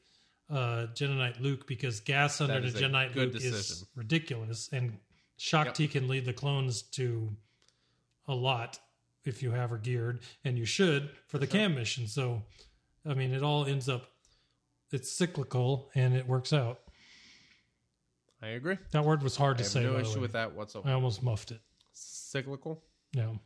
uh, 0.51 0.87
Jedi 0.95 1.41
Luke 1.41 1.67
because 1.67 2.01
gas 2.01 2.41
under 2.41 2.61
the 2.61 2.79
Jedi 2.79 3.15
Luke 3.15 3.35
is 3.37 3.87
ridiculous, 3.95 4.69
and 4.73 4.99
Shaak 5.39 5.75
Ti 5.75 5.89
can 5.89 6.09
lead 6.09 6.25
the 6.25 6.33
clones 6.33 6.83
to 6.83 7.29
a 8.29 8.35
lot 8.35 8.79
if 9.25 9.43
you 9.43 9.51
have 9.53 9.71
her 9.71 9.79
geared, 9.79 10.21
and 10.45 10.59
you 10.59 10.65
should 10.65 11.11
for 11.27 11.39
the 11.39 11.47
cam 11.47 11.75
mission. 11.75 12.07
So, 12.07 12.43
I 13.07 13.15
mean, 13.15 13.33
it 13.33 13.43
all 13.43 13.65
ends 13.65 13.89
up 13.89 14.09
it's 14.93 15.11
cyclical 15.11 15.89
and 15.95 16.15
it 16.17 16.27
works 16.27 16.53
out. 16.53 16.81
I 18.43 18.49
agree. 18.49 18.77
That 18.93 19.05
word 19.05 19.23
was 19.23 19.37
hard 19.37 19.57
I 19.57 19.63
to 19.63 19.65
say. 19.69 19.83
no 19.85 19.99
issue 19.99 20.15
way. 20.17 20.21
with 20.23 20.33
that 20.33 20.55
whatsoever. 20.55 20.89
I 20.89 20.93
almost 20.95 21.23
muffed 21.23 21.53
it. 21.53 21.61
Cyclical 21.93 22.83
No. 23.15 23.39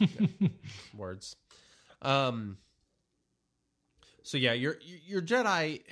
words. 0.96 1.36
Um. 2.02 2.58
So 4.22 4.36
yeah, 4.38 4.52
your 4.52 4.76
your 5.06 5.22
Jedi, 5.22 5.82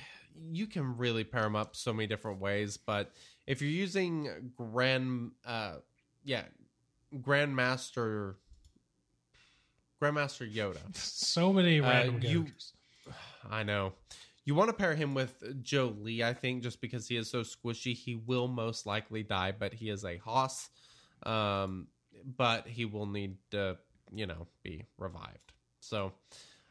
you 0.51 0.67
can 0.67 0.97
really 0.97 1.23
pair 1.23 1.43
them 1.43 1.55
up 1.55 1.75
so 1.75 1.91
many 1.93 2.07
different 2.07 2.39
ways. 2.39 2.77
But 2.77 3.11
if 3.47 3.61
you're 3.61 3.71
using 3.71 4.51
Grand, 4.55 5.31
uh, 5.45 5.77
yeah, 6.23 6.43
Grandmaster, 7.15 8.35
Grandmaster 10.01 10.51
Yoda, 10.51 10.77
So 10.95 11.51
many 11.51 11.79
Uh, 11.79 11.89
random 11.89 12.21
you- 12.21 12.43
characters. 12.43 12.73
I 13.49 13.63
know. 13.63 13.93
You 14.45 14.55
want 14.55 14.69
to 14.69 14.73
pair 14.73 14.95
him 14.95 15.13
with 15.13 15.39
Jolee, 15.63 16.23
I 16.23 16.33
think, 16.33 16.63
just 16.63 16.81
because 16.81 17.07
he 17.07 17.17
is 17.17 17.29
so 17.29 17.41
squishy. 17.41 17.93
He 17.93 18.15
will 18.15 18.47
most 18.47 18.85
likely 18.87 19.21
die, 19.21 19.51
but 19.51 19.73
he 19.73 19.89
is 19.89 20.03
a 20.05 20.17
Hoss. 20.17 20.69
Um, 21.23 21.87
but 22.37 22.65
he 22.67 22.85
will 22.85 23.05
need 23.05 23.35
to, 23.51 23.77
you 24.11 24.25
know, 24.25 24.47
be 24.63 24.85
revived. 24.97 25.53
So, 25.89 26.13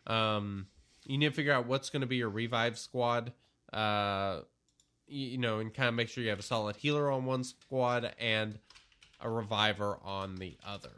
um, 0.06 0.66
you 1.04 1.18
need 1.18 1.28
to 1.28 1.34
figure 1.34 1.52
out 1.52 1.66
what's 1.66 1.90
going 1.90 2.02
to 2.02 2.06
be 2.06 2.16
your 2.16 2.28
revive 2.28 2.78
squad. 2.78 3.32
Uh, 3.72 4.40
you, 5.08 5.38
know, 5.38 5.58
and 5.58 5.72
kind 5.72 5.88
of 5.88 5.94
make 5.94 6.08
sure 6.08 6.22
you 6.22 6.30
have 6.30 6.38
a 6.38 6.42
solid 6.42 6.76
healer 6.76 7.10
on 7.10 7.24
one 7.24 7.42
squad 7.42 8.12
and 8.18 8.58
a 9.20 9.28
reviver 9.28 9.98
on 10.04 10.36
the 10.36 10.56
other. 10.66 10.92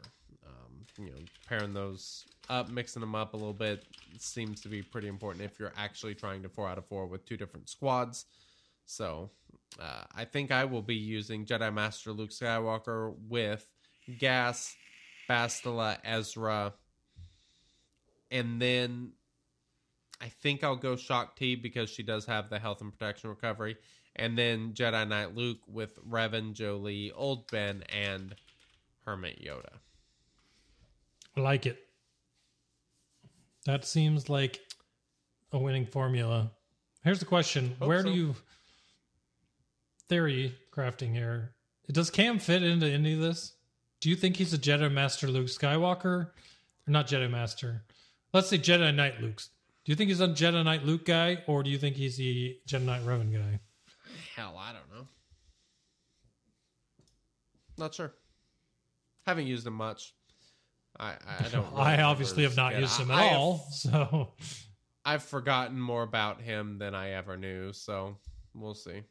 Um, 0.45 0.85
you 0.97 1.05
know, 1.11 1.17
pairing 1.47 1.73
those 1.73 2.25
up, 2.49 2.69
mixing 2.69 2.99
them 2.99 3.15
up 3.15 3.33
a 3.33 3.37
little 3.37 3.53
bit 3.53 3.85
seems 4.19 4.61
to 4.61 4.67
be 4.67 4.81
pretty 4.81 5.07
important 5.07 5.43
if 5.45 5.59
you're 5.59 5.73
actually 5.77 6.13
trying 6.13 6.43
to 6.43 6.49
four 6.49 6.67
out 6.67 6.77
of 6.77 6.85
four 6.85 7.07
with 7.07 7.25
two 7.25 7.37
different 7.37 7.69
squads. 7.69 8.25
So, 8.85 9.31
uh, 9.79 10.03
I 10.13 10.25
think 10.25 10.51
I 10.51 10.65
will 10.65 10.81
be 10.81 10.95
using 10.95 11.45
Jedi 11.45 11.73
Master 11.73 12.11
Luke 12.11 12.31
Skywalker 12.31 13.15
with 13.29 13.65
Gas, 14.19 14.75
Bastila, 15.29 15.97
Ezra, 16.03 16.73
and 18.31 18.61
then 18.61 19.11
I 20.21 20.29
think 20.29 20.63
I'll 20.63 20.75
go 20.75 20.95
Shaak 20.95 21.35
Ti 21.35 21.55
because 21.55 21.89
she 21.89 22.03
does 22.03 22.25
have 22.25 22.49
the 22.49 22.59
health 22.59 22.81
and 22.81 22.91
protection 22.91 23.29
recovery. 23.29 23.77
And 24.15 24.37
then 24.37 24.73
Jedi 24.73 25.07
Knight 25.07 25.35
Luke 25.35 25.59
with 25.67 25.97
Revan, 26.05 26.53
Jolee, 26.53 27.11
Old 27.15 27.49
Ben, 27.49 27.83
and 27.89 28.35
Hermit 29.05 29.41
Yoda. 29.43 29.79
I 31.35 31.41
like 31.41 31.65
it. 31.65 31.79
That 33.65 33.85
seems 33.85 34.29
like 34.29 34.59
a 35.51 35.57
winning 35.57 35.85
formula. 35.85 36.51
Here's 37.03 37.19
the 37.19 37.25
question: 37.25 37.75
Hope 37.79 37.87
Where 37.87 38.01
so. 38.01 38.09
do 38.09 38.11
you 38.11 38.35
theory 40.09 40.55
crafting 40.75 41.13
here? 41.13 41.55
Does 41.89 42.09
Cam 42.09 42.37
fit 42.37 42.63
into 42.63 42.85
any 42.85 43.13
of 43.13 43.19
this? 43.19 43.53
Do 44.01 44.09
you 44.09 44.15
think 44.15 44.35
he's 44.35 44.53
a 44.53 44.57
Jedi 44.57 44.91
Master 44.91 45.27
Luke 45.27 45.47
Skywalker, 45.47 46.05
or 46.05 46.31
not 46.87 47.07
Jedi 47.07 47.29
Master? 47.29 47.83
Let's 48.33 48.47
say 48.49 48.57
Jedi 48.57 48.93
Knight 48.95 49.21
Luke's. 49.21 49.49
Do 49.83 49.91
you 49.91 49.95
think 49.95 50.09
he's 50.09 50.21
a 50.21 50.27
Jedi 50.27 50.63
Knight 50.63 50.85
Luke 50.85 51.05
guy, 51.05 51.43
or 51.47 51.63
do 51.63 51.69
you 51.69 51.77
think 51.77 51.95
he's 51.95 52.17
the 52.17 52.57
Jedi 52.67 52.83
Knight 52.83 53.05
Revan 53.05 53.33
guy? 53.33 53.59
Hell, 54.35 54.55
I 54.57 54.73
don't 54.73 54.89
know. 54.99 55.07
Not 57.77 57.93
sure. 57.95 58.13
Haven't 59.25 59.47
used 59.47 59.65
him 59.65 59.73
much. 59.73 60.13
I 60.99 61.13
I 61.39 61.47
don't. 61.51 61.69
really 61.71 61.81
I 61.83 62.01
obviously 62.03 62.43
have 62.43 62.55
not 62.57 62.77
used 62.77 62.99
him 62.99 63.11
at 63.11 63.17
I 63.17 63.23
have- 63.23 63.37
all, 63.39 63.67
so 63.71 64.33
I've 65.05 65.23
forgotten 65.23 65.79
more 65.79 66.03
about 66.03 66.41
him 66.41 66.77
than 66.77 66.93
I 66.95 67.11
ever 67.11 67.37
knew. 67.37 67.73
So 67.73 68.17
we'll 68.53 68.75
see. 68.75 69.01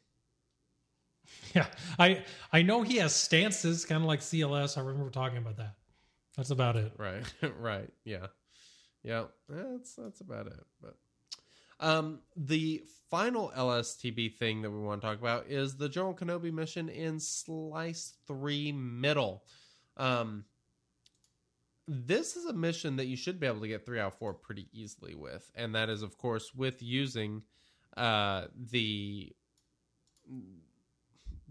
yeah, 1.55 1.65
I 1.99 2.23
I 2.51 2.61
know 2.61 2.81
he 2.81 2.97
has 2.97 3.13
stances, 3.15 3.83
kind 3.85 4.01
of 4.01 4.07
like 4.07 4.19
CLS. 4.21 4.77
I 4.77 4.81
remember 4.81 5.09
talking 5.09 5.37
about 5.37 5.57
that. 5.57 5.75
That's 6.37 6.51
about 6.51 6.75
it. 6.77 6.93
Right. 6.97 7.23
right. 7.59 7.89
Yeah. 8.05 8.27
Yeah. 9.03 9.25
That's 9.49 9.95
that's 9.95 10.21
about 10.21 10.47
it. 10.47 10.65
But 10.81 10.95
um 11.79 12.19
the 12.35 12.83
final 13.09 13.51
LSTB 13.57 14.35
thing 14.37 14.61
that 14.61 14.71
we 14.71 14.79
want 14.79 15.01
to 15.01 15.07
talk 15.07 15.19
about 15.19 15.47
is 15.47 15.75
the 15.75 15.89
General 15.89 16.13
Kenobi 16.13 16.51
mission 16.51 16.87
in 16.89 17.19
Slice 17.19 18.13
3 18.27 18.71
Middle. 18.71 19.43
Um 19.97 20.45
this 21.87 22.35
is 22.35 22.45
a 22.45 22.53
mission 22.53 22.95
that 22.95 23.07
you 23.07 23.17
should 23.17 23.39
be 23.39 23.47
able 23.47 23.59
to 23.61 23.67
get 23.67 23.85
3 23.85 23.99
out 23.99 24.13
of 24.13 24.17
4 24.19 24.33
pretty 24.33 24.67
easily 24.71 25.15
with 25.15 25.49
and 25.55 25.75
that 25.75 25.89
is 25.89 26.03
of 26.03 26.17
course 26.17 26.53
with 26.53 26.81
using 26.81 27.41
uh 27.97 28.45
the 28.71 29.33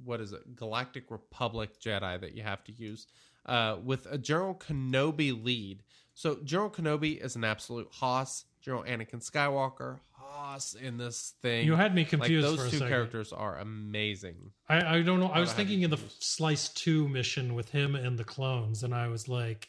what 0.04 0.20
is 0.20 0.32
it 0.32 0.56
galactic 0.56 1.10
republic 1.10 1.78
jedi 1.80 2.18
that 2.20 2.34
you 2.34 2.42
have 2.42 2.64
to 2.64 2.72
use 2.72 3.06
uh, 3.46 3.76
with 3.82 4.06
a 4.10 4.18
general 4.18 4.54
kenobi 4.54 5.32
lead 5.44 5.82
so 6.20 6.36
general 6.44 6.68
kenobi 6.70 7.12
is 7.24 7.34
an 7.36 7.44
absolute 7.44 7.88
hoss 7.92 8.44
general 8.60 8.82
anakin 8.84 9.20
skywalker 9.28 9.98
hoss 10.12 10.74
in 10.74 10.98
this 10.98 11.32
thing 11.42 11.64
You 11.66 11.76
had 11.76 11.94
me 11.94 12.04
confused 12.04 12.46
like 12.46 12.56
those 12.58 12.70
two 12.70 12.76
second. 12.78 12.88
characters 12.92 13.32
are 13.32 13.56
amazing 13.58 14.50
I, 14.68 14.96
I 14.96 15.02
don't 15.02 15.18
know. 15.20 15.26
I 15.26 15.34
Thought 15.34 15.40
was 15.40 15.50
I 15.52 15.54
thinking 15.54 15.84
of 15.84 15.90
the. 15.92 15.98
Slice 16.18 16.68
2 16.68 17.08
mission 17.08 17.54
with 17.54 17.70
him 17.70 17.94
and 17.96 18.18
the 18.18 18.24
clones, 18.24 18.82
and 18.84 18.94
I 18.94 19.08
was 19.08 19.28
like, 19.28 19.68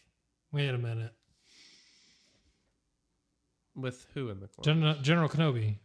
wait 0.52 0.70
a 0.70 0.78
minute. 0.78 1.14
with 3.76 4.06
who 4.14 4.30
in 4.30 4.40
the 4.40 4.48
clone? 4.48 4.64
General, 4.66 4.96
General 5.02 5.30
Kenobi. 5.30 5.78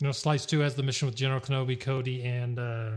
You 0.00 0.06
know, 0.06 0.12
Slice 0.12 0.44
2 0.46 0.58
has 0.60 0.74
the 0.74 0.82
mission 0.82 1.06
with 1.06 1.14
General 1.14 1.40
Kenobi, 1.40 1.78
Cody, 1.80 2.22
and 2.22 2.58
uh, 2.58 2.90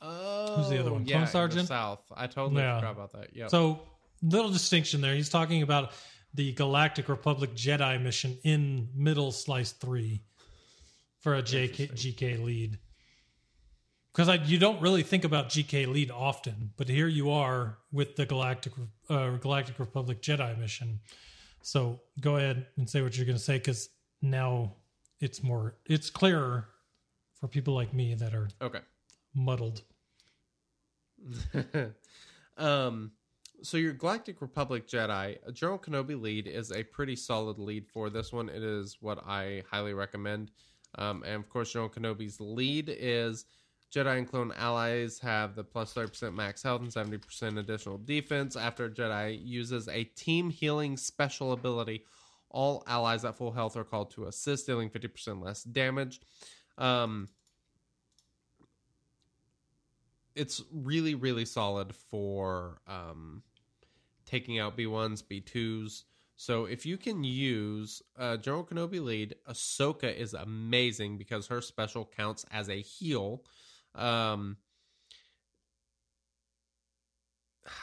oh 0.00 0.56
Who's 0.56 0.68
the 0.70 0.78
other 0.80 0.92
one? 0.92 1.04
yeah, 1.04 1.12
Clone 1.16 1.24
the 1.24 1.30
Sergeant? 1.30 1.68
south 1.68 2.00
i 2.16 2.26
totally 2.26 2.62
Yeah. 2.62 2.78
forgot 2.78 2.92
about 2.92 3.12
that 3.12 3.28
yeah 3.34 3.48
So, 3.48 3.80
little 4.22 4.50
distinction 4.50 5.00
there. 5.00 5.14
He's 5.14 5.28
talking 5.28 5.62
about 5.62 5.92
the 6.34 6.52
Galactic 6.52 7.08
Republic 7.08 7.54
Jedi 7.54 8.00
mission 8.02 8.38
in 8.44 8.88
Middle 8.94 9.32
Slice 9.32 9.72
3 9.72 10.22
for 11.20 11.34
a 11.34 11.42
JK, 11.42 11.92
GK 11.92 12.42
lead. 12.42 12.78
Because 14.12 14.50
you 14.50 14.58
don't 14.58 14.80
really 14.82 15.02
think 15.02 15.24
about 15.24 15.48
GK 15.48 15.86
lead 15.86 16.10
often, 16.10 16.72
but 16.76 16.88
here 16.88 17.06
you 17.06 17.30
are 17.30 17.78
with 17.92 18.16
the 18.16 18.26
Galactic 18.26 18.72
uh, 19.08 19.30
Galactic 19.36 19.78
Republic 19.78 20.20
Jedi 20.20 20.58
mission. 20.58 20.98
So 21.62 22.00
go 22.20 22.36
ahead 22.36 22.66
and 22.76 22.88
say 22.88 23.00
what 23.02 23.16
you're 23.16 23.26
going 23.26 23.38
to 23.38 23.42
say, 23.42 23.58
because 23.58 23.90
now 24.20 24.74
it's 25.20 25.42
more 25.42 25.76
it's 25.86 26.10
clearer 26.10 26.68
for 27.38 27.46
people 27.46 27.74
like 27.74 27.94
me 27.94 28.14
that 28.14 28.34
are 28.34 28.48
okay 28.60 28.80
muddled. 29.34 29.82
um, 32.56 33.12
so 33.62 33.76
your 33.76 33.92
Galactic 33.92 34.40
Republic 34.40 34.86
Jedi, 34.86 35.36
General 35.52 35.78
Kenobi 35.78 36.20
lead 36.20 36.46
is 36.46 36.72
a 36.72 36.82
pretty 36.82 37.16
solid 37.16 37.58
lead 37.58 37.86
for 37.86 38.10
this 38.10 38.32
one. 38.32 38.48
It 38.48 38.62
is 38.62 38.98
what 39.00 39.22
I 39.26 39.62
highly 39.70 39.94
recommend. 39.94 40.50
Um, 40.96 41.22
and 41.24 41.36
of 41.36 41.48
course, 41.48 41.72
General 41.72 41.90
Kenobi's 41.90 42.40
lead 42.40 42.94
is 42.98 43.44
Jedi 43.92 44.18
and 44.18 44.28
clone 44.28 44.52
allies 44.56 45.18
have 45.20 45.54
the 45.54 45.64
plus 45.64 45.94
30% 45.94 46.34
max 46.34 46.62
health 46.62 46.82
and 46.82 46.90
70% 46.90 47.58
additional 47.58 47.98
defense. 47.98 48.54
After 48.56 48.88
Jedi 48.88 49.40
uses 49.42 49.88
a 49.88 50.04
team 50.04 50.50
healing 50.50 50.96
special 50.96 51.52
ability, 51.52 52.04
all 52.50 52.84
allies 52.86 53.24
at 53.24 53.36
full 53.36 53.52
health 53.52 53.76
are 53.76 53.84
called 53.84 54.10
to 54.12 54.26
assist, 54.26 54.66
dealing 54.66 54.90
50% 54.90 55.42
less 55.42 55.62
damage. 55.62 56.20
Um, 56.76 57.28
it's 60.34 60.62
really 60.72 61.16
really 61.16 61.44
solid 61.44 61.92
for 61.94 62.80
um, 62.86 63.42
taking 64.28 64.58
out 64.58 64.76
B1s, 64.76 65.22
B2s. 65.22 66.04
So 66.36 66.66
if 66.66 66.86
you 66.86 66.96
can 66.96 67.24
use 67.24 68.02
uh, 68.16 68.36
General 68.36 68.64
Kenobi 68.64 69.02
lead, 69.02 69.34
Ahsoka 69.48 70.14
is 70.14 70.34
amazing 70.34 71.18
because 71.18 71.48
her 71.48 71.60
special 71.60 72.08
counts 72.16 72.44
as 72.52 72.68
a 72.68 72.80
heal. 72.80 73.42
Um, 73.94 74.58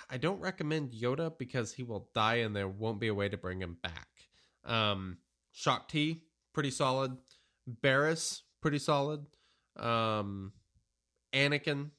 I 0.10 0.18
don't 0.18 0.40
recommend 0.40 0.92
Yoda 0.92 1.38
because 1.38 1.74
he 1.74 1.84
will 1.84 2.10
die 2.14 2.36
and 2.36 2.56
there 2.56 2.68
won't 2.68 3.00
be 3.00 3.08
a 3.08 3.14
way 3.14 3.28
to 3.28 3.38
bring 3.38 3.60
him 3.60 3.78
back. 3.84 4.08
Um, 4.64 5.18
Shaak 5.52 5.88
Ti, 5.90 6.22
pretty 6.54 6.72
solid. 6.72 7.18
Barris, 7.68 8.44
pretty 8.62 8.80
solid. 8.80 9.26
Um, 9.76 10.54
Anakin, 11.34 11.90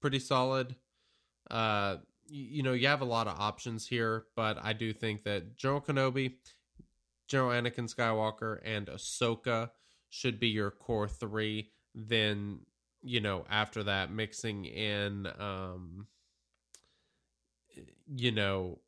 pretty 0.00 0.20
solid. 0.20 0.76
Uh, 1.50 1.96
you, 2.28 2.62
know, 2.62 2.72
you 2.72 2.86
have 2.88 3.00
a 3.00 3.06
lot 3.06 3.26
of 3.26 3.38
options 3.38 3.86
here, 3.86 4.24
but 4.36 4.58
I 4.62 4.72
do 4.72 4.92
think 4.92 5.24
that 5.24 5.56
General 5.56 5.80
Kenobi, 5.80 6.34
General 7.26 7.50
Anakin 7.50 7.92
Skywalker, 7.92 8.60
and 8.64 8.86
Ahsoka 8.86 9.70
should 10.10 10.38
be 10.38 10.48
your 10.48 10.70
core 10.70 11.08
three. 11.08 11.70
Then, 11.94 12.60
you 13.02 13.20
know, 13.20 13.44
after 13.50 13.82
that, 13.84 14.12
mixing 14.12 14.64
in, 14.64 15.26
um, 15.38 16.06
you 18.14 18.32
know, 18.32 18.78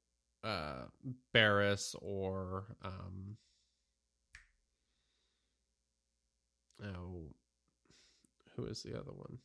uh, 0.45 0.85
Barris 1.33 1.95
or, 2.01 2.77
um, 2.83 3.37
oh, 6.83 7.25
who 8.57 8.65
is 8.67 8.83
the 8.83 8.99
other 8.99 9.13
one? 9.13 9.39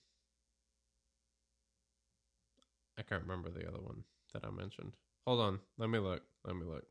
I 2.97 3.03
can't 3.03 3.23
remember 3.23 3.49
the 3.49 3.67
other 3.67 3.81
one 3.81 4.03
that 4.33 4.43
I 4.45 4.51
mentioned. 4.51 4.93
Hold 5.25 5.41
on, 5.41 5.59
let 5.77 5.89
me 5.89 5.99
look. 5.99 6.21
Let 6.45 6.55
me 6.55 6.65
look. 6.65 6.85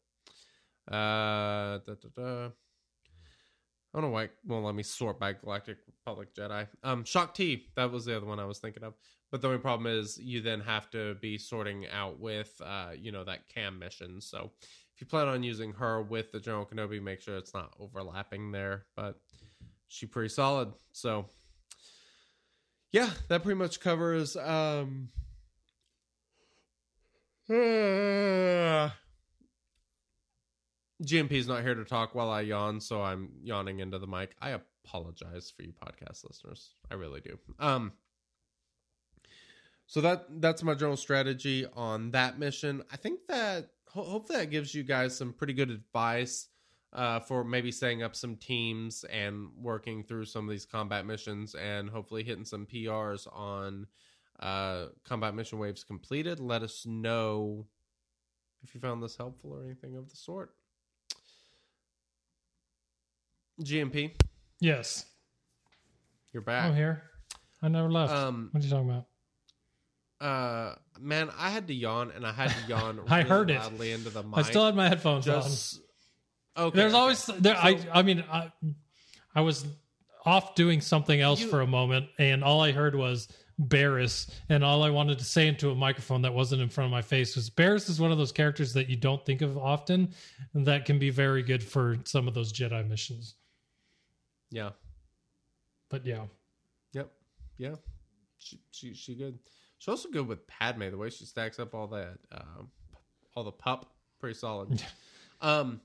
Uh, 0.90 1.78
da, 1.78 1.94
da, 1.94 2.08
da. 2.16 2.46
I 2.46 4.00
don't 4.00 4.10
know 4.10 4.14
why 4.14 4.24
it 4.24 4.32
won't 4.44 4.64
let 4.64 4.74
me 4.74 4.82
sort 4.82 5.20
by 5.20 5.34
Galactic 5.34 5.78
Republic 5.86 6.34
Jedi. 6.34 6.66
Um, 6.82 7.04
Shaak 7.04 7.32
Ti, 7.32 7.68
that 7.76 7.92
was 7.92 8.04
the 8.04 8.16
other 8.16 8.26
one 8.26 8.40
I 8.40 8.44
was 8.44 8.58
thinking 8.58 8.82
of. 8.82 8.94
But 9.30 9.40
the 9.40 9.48
only 9.48 9.60
problem 9.60 9.86
is 9.86 10.18
you 10.18 10.40
then 10.40 10.60
have 10.60 10.90
to 10.90 11.14
be 11.16 11.38
sorting 11.38 11.86
out 11.88 12.18
with, 12.18 12.52
uh, 12.64 12.90
you 12.96 13.12
know, 13.12 13.24
that 13.24 13.48
cam 13.48 13.78
mission. 13.78 14.20
So 14.20 14.50
if 14.94 15.00
you 15.00 15.06
plan 15.06 15.28
on 15.28 15.44
using 15.44 15.72
her 15.74 16.02
with 16.02 16.32
the 16.32 16.40
General 16.40 16.66
Kenobi, 16.66 17.00
make 17.00 17.20
sure 17.20 17.36
it's 17.36 17.54
not 17.54 17.72
overlapping 17.78 18.50
there. 18.50 18.86
But 18.96 19.20
she's 19.88 20.10
pretty 20.10 20.28
solid. 20.28 20.72
So 20.92 21.26
yeah, 22.90 23.10
that 23.28 23.42
pretty 23.42 23.58
much 23.58 23.80
covers. 23.80 24.36
Um, 24.36 25.08
GMP 27.50 28.92
is 31.32 31.46
not 31.46 31.62
here 31.62 31.74
to 31.74 31.84
talk 31.84 32.14
while 32.14 32.30
I 32.30 32.40
yawn, 32.40 32.80
so 32.80 33.02
I'm 33.02 33.28
yawning 33.42 33.80
into 33.80 33.98
the 33.98 34.06
mic. 34.06 34.34
I 34.40 34.58
apologize 34.86 35.52
for 35.54 35.62
you 35.62 35.72
podcast 35.72 36.24
listeners. 36.26 36.74
I 36.90 36.94
really 36.94 37.20
do. 37.20 37.38
Um 37.58 37.92
so 39.86 40.00
that 40.00 40.40
that's 40.40 40.62
my 40.62 40.72
general 40.74 40.96
strategy 40.96 41.66
on 41.74 42.12
that 42.12 42.38
mission. 42.38 42.82
I 42.90 42.96
think 42.96 43.20
that 43.28 43.68
ho- 43.88 44.04
hope 44.04 44.28
that 44.28 44.50
gives 44.50 44.74
you 44.74 44.82
guys 44.82 45.14
some 45.14 45.34
pretty 45.34 45.52
good 45.52 45.70
advice 45.70 46.48
uh, 46.94 47.20
for 47.20 47.44
maybe 47.44 47.70
setting 47.70 48.02
up 48.02 48.16
some 48.16 48.36
teams 48.36 49.04
and 49.04 49.48
working 49.60 50.02
through 50.04 50.24
some 50.24 50.44
of 50.44 50.50
these 50.50 50.64
combat 50.64 51.04
missions 51.04 51.54
and 51.54 51.90
hopefully 51.90 52.22
hitting 52.22 52.44
some 52.44 52.66
PRs 52.66 53.26
on 53.32 53.86
uh, 54.44 54.86
combat 55.04 55.34
mission 55.34 55.58
waves 55.58 55.82
completed. 55.82 56.38
Let 56.38 56.62
us 56.62 56.84
know 56.86 57.66
if 58.62 58.74
you 58.74 58.80
found 58.80 59.02
this 59.02 59.16
helpful 59.16 59.52
or 59.52 59.64
anything 59.64 59.96
of 59.96 60.08
the 60.10 60.16
sort. 60.16 60.54
GMP, 63.62 64.12
Yes. 64.60 65.04
you're 66.32 66.42
back. 66.42 66.66
I'm 66.66 66.74
here. 66.74 67.02
I 67.62 67.68
never 67.68 67.90
left. 67.90 68.12
Um, 68.12 68.48
what 68.52 68.62
are 68.62 68.66
you 68.66 68.70
talking 68.70 68.90
about? 68.90 69.06
Uh, 70.20 70.74
man, 70.98 71.30
I 71.38 71.50
had 71.50 71.66
to 71.68 71.74
yawn 71.74 72.10
and 72.14 72.26
I 72.26 72.32
had 72.32 72.50
to 72.50 72.56
yawn. 72.68 73.00
I 73.08 73.18
really 73.18 73.28
heard 73.28 73.50
it. 73.50 73.58
loudly 73.58 73.92
into 73.92 74.10
the 74.10 74.22
mic. 74.22 74.38
I 74.38 74.42
still 74.42 74.64
had 74.66 74.74
my 74.74 74.88
headphones 74.88 75.24
just 75.24 75.80
on. 76.56 76.66
okay. 76.66 76.76
There's 76.78 76.92
okay. 76.92 77.00
always 77.00 77.24
there. 77.26 77.56
I 77.56 77.78
I 77.92 78.02
mean 78.02 78.24
I 78.30 78.50
I 79.34 79.42
was 79.42 79.64
off 80.24 80.54
doing 80.54 80.80
something 80.80 81.20
else 81.20 81.40
You- 81.40 81.48
for 81.48 81.60
a 81.60 81.66
moment, 81.66 82.06
and 82.18 82.42
all 82.42 82.60
I 82.60 82.72
heard 82.72 82.94
was 82.94 83.28
Barris, 83.58 84.28
and 84.48 84.64
all 84.64 84.82
I 84.82 84.90
wanted 84.90 85.18
to 85.18 85.24
say 85.24 85.46
into 85.46 85.70
a 85.70 85.74
microphone 85.74 86.22
that 86.22 86.34
wasn't 86.34 86.62
in 86.62 86.68
front 86.68 86.86
of 86.86 86.90
my 86.90 87.02
face 87.02 87.36
was 87.36 87.50
Barris 87.50 87.88
is 87.88 88.00
one 88.00 88.10
of 88.10 88.18
those 88.18 88.32
characters 88.32 88.72
that 88.74 88.88
you 88.88 88.96
don't 88.96 89.24
think 89.24 89.42
of 89.42 89.56
often, 89.56 90.12
and 90.54 90.66
that 90.66 90.84
can 90.84 90.98
be 90.98 91.10
very 91.10 91.42
good 91.42 91.62
for 91.62 91.96
some 92.04 92.26
of 92.26 92.34
those 92.34 92.52
Jedi 92.52 92.86
missions. 92.88 93.34
yeah. 94.50 94.70
But 95.90 96.04
yeah, 96.06 96.24
Yep. 96.94 97.12
Yeah. 97.58 97.74
She 98.38 98.58
she 98.72 98.94
she 98.94 99.14
good. 99.14 99.38
She's 99.78 99.88
also 99.88 100.08
good 100.10 100.26
with 100.26 100.46
Padme. 100.46 100.90
The 100.90 100.96
way 100.96 101.10
she 101.10 101.24
stacks 101.24 101.58
up 101.58 101.74
all 101.74 101.86
that, 101.88 102.18
um, 102.32 102.70
all 103.34 103.44
the 103.44 103.52
pup, 103.52 103.92
pretty 104.18 104.36
solid. 104.38 104.82
um, 105.40 105.80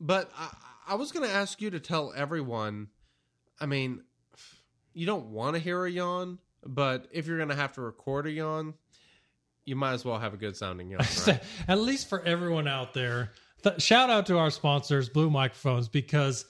but 0.00 0.30
I, 0.36 0.54
I 0.88 0.94
was 0.94 1.10
gonna 1.10 1.28
ask 1.28 1.60
you 1.60 1.70
to 1.70 1.80
tell 1.80 2.12
everyone. 2.14 2.88
I 3.58 3.66
mean, 3.66 4.02
you 4.94 5.06
don't 5.06 5.26
want 5.26 5.54
to 5.54 5.60
hear 5.60 5.84
a 5.84 5.90
yawn, 5.90 6.38
but 6.64 7.08
if 7.12 7.26
you're 7.26 7.38
gonna 7.38 7.56
have 7.56 7.72
to 7.74 7.80
record 7.80 8.26
a 8.26 8.30
yawn, 8.30 8.74
you 9.64 9.76
might 9.76 9.92
as 9.92 10.04
well 10.04 10.18
have 10.18 10.34
a 10.34 10.36
good 10.36 10.56
sounding 10.56 10.90
yawn, 10.90 11.04
right? 11.26 11.42
at 11.68 11.78
least 11.78 12.08
for 12.08 12.22
everyone 12.24 12.66
out 12.66 12.94
there, 12.94 13.32
th- 13.62 13.80
shout 13.80 14.10
out 14.10 14.26
to 14.26 14.38
our 14.38 14.50
sponsors, 14.50 15.08
Blue 15.08 15.30
Microphones, 15.30 15.88
because 15.88 16.44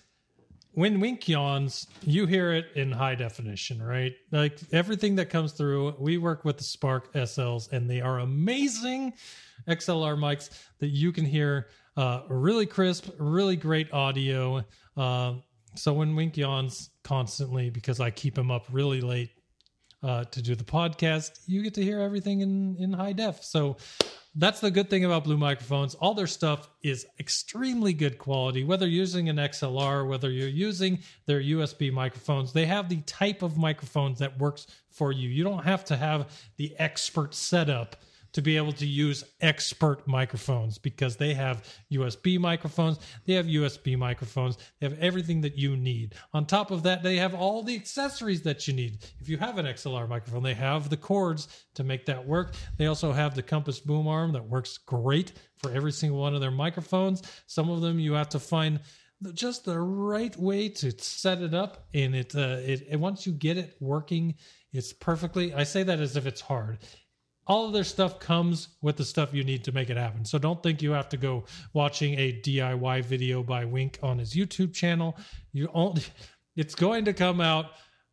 when 0.72 1.00
Wink 1.00 1.28
yawns, 1.28 1.86
you 2.02 2.26
hear 2.26 2.52
it 2.52 2.66
in 2.76 2.92
high 2.92 3.14
definition, 3.14 3.82
right? 3.82 4.14
Like 4.30 4.58
everything 4.72 5.16
that 5.16 5.28
comes 5.28 5.52
through, 5.52 5.96
we 5.98 6.16
work 6.18 6.44
with 6.44 6.58
the 6.58 6.64
Spark 6.64 7.12
SLs, 7.12 7.72
and 7.72 7.90
they 7.90 8.00
are 8.00 8.20
amazing 8.20 9.14
XLR 9.68 10.16
mics 10.16 10.50
that 10.78 10.88
you 10.88 11.12
can 11.12 11.24
hear 11.24 11.68
uh, 11.96 12.22
really 12.28 12.66
crisp, 12.66 13.10
really 13.18 13.56
great 13.56 13.92
audio. 13.92 14.64
Uh, 14.96 15.34
so 15.74 15.92
when 15.92 16.14
Wink 16.14 16.36
yawns 16.36 16.90
constantly, 17.02 17.70
because 17.70 18.00
I 18.00 18.10
keep 18.10 18.38
him 18.38 18.50
up 18.50 18.66
really 18.70 19.00
late 19.00 19.30
uh, 20.02 20.24
to 20.24 20.42
do 20.42 20.54
the 20.54 20.64
podcast, 20.64 21.40
you 21.46 21.62
get 21.62 21.74
to 21.74 21.82
hear 21.82 22.00
everything 22.00 22.40
in 22.40 22.76
in 22.78 22.92
high 22.92 23.12
def. 23.12 23.42
So 23.44 23.76
that's 24.36 24.60
the 24.60 24.70
good 24.70 24.88
thing 24.88 25.04
about 25.04 25.24
Blue 25.24 25.36
microphones. 25.36 25.94
All 25.96 26.14
their 26.14 26.28
stuff 26.28 26.68
is 26.82 27.06
extremely 27.18 27.92
good 27.92 28.16
quality. 28.16 28.62
Whether 28.62 28.86
you're 28.86 29.00
using 29.00 29.28
an 29.28 29.36
XLR, 29.36 30.06
whether 30.08 30.30
you're 30.30 30.48
using 30.48 31.00
their 31.26 31.40
USB 31.40 31.92
microphones, 31.92 32.52
they 32.52 32.66
have 32.66 32.88
the 32.88 33.00
type 33.02 33.42
of 33.42 33.56
microphones 33.56 34.20
that 34.20 34.38
works 34.38 34.68
for 34.88 35.10
you. 35.10 35.28
You 35.28 35.42
don't 35.42 35.64
have 35.64 35.84
to 35.86 35.96
have 35.96 36.30
the 36.56 36.74
expert 36.78 37.34
setup 37.34 37.96
to 38.32 38.42
be 38.42 38.56
able 38.56 38.72
to 38.72 38.86
use 38.86 39.24
expert 39.40 40.06
microphones 40.06 40.78
because 40.78 41.16
they 41.16 41.34
have 41.34 41.64
USB 41.92 42.38
microphones, 42.38 42.98
they 43.26 43.34
have 43.34 43.46
USB 43.46 43.96
microphones, 43.96 44.58
they 44.78 44.88
have 44.88 44.98
everything 44.98 45.40
that 45.40 45.56
you 45.56 45.76
need. 45.76 46.14
On 46.32 46.46
top 46.46 46.70
of 46.70 46.82
that, 46.84 47.02
they 47.02 47.16
have 47.16 47.34
all 47.34 47.62
the 47.62 47.74
accessories 47.74 48.42
that 48.42 48.66
you 48.66 48.74
need. 48.74 48.98
If 49.20 49.28
you 49.28 49.36
have 49.38 49.58
an 49.58 49.66
XLR 49.66 50.08
microphone, 50.08 50.42
they 50.42 50.54
have 50.54 50.88
the 50.88 50.96
cords 50.96 51.48
to 51.74 51.84
make 51.84 52.06
that 52.06 52.26
work. 52.26 52.54
They 52.76 52.86
also 52.86 53.12
have 53.12 53.34
the 53.34 53.42
Compass 53.42 53.80
boom 53.80 54.06
arm 54.06 54.32
that 54.32 54.48
works 54.48 54.78
great 54.78 55.32
for 55.56 55.70
every 55.72 55.92
single 55.92 56.20
one 56.20 56.34
of 56.34 56.40
their 56.40 56.50
microphones. 56.50 57.22
Some 57.46 57.70
of 57.70 57.80
them 57.80 57.98
you 57.98 58.14
have 58.14 58.28
to 58.30 58.38
find 58.38 58.80
just 59.34 59.64
the 59.64 59.78
right 59.78 60.34
way 60.36 60.68
to 60.68 60.90
set 60.98 61.42
it 61.42 61.52
up 61.52 61.86
and 61.92 62.14
it, 62.14 62.34
uh, 62.34 62.56
it, 62.60 62.86
and 62.90 63.00
once 63.00 63.26
you 63.26 63.32
get 63.32 63.58
it 63.58 63.76
working 63.80 64.34
it's 64.72 64.92
perfectly 64.92 65.52
i 65.52 65.62
say 65.62 65.82
that 65.82 66.00
as 66.00 66.16
if 66.16 66.26
it's 66.26 66.40
hard 66.40 66.78
all 67.50 67.66
of 67.66 67.72
their 67.72 67.82
stuff 67.82 68.20
comes 68.20 68.68
with 68.80 68.96
the 68.96 69.04
stuff 69.04 69.34
you 69.34 69.42
need 69.42 69.64
to 69.64 69.72
make 69.72 69.90
it 69.90 69.96
happen. 69.96 70.24
So 70.24 70.38
don't 70.38 70.62
think 70.62 70.80
you 70.80 70.92
have 70.92 71.08
to 71.08 71.16
go 71.16 71.46
watching 71.72 72.16
a 72.16 72.32
DIY 72.32 73.04
video 73.04 73.42
by 73.42 73.64
Wink 73.64 73.98
on 74.04 74.20
his 74.20 74.34
YouTube 74.34 74.72
channel. 74.72 75.18
You 75.52 75.68
only 75.74 76.04
it's 76.56 76.76
going 76.76 77.04
to 77.06 77.12
come 77.12 77.40
out 77.40 77.72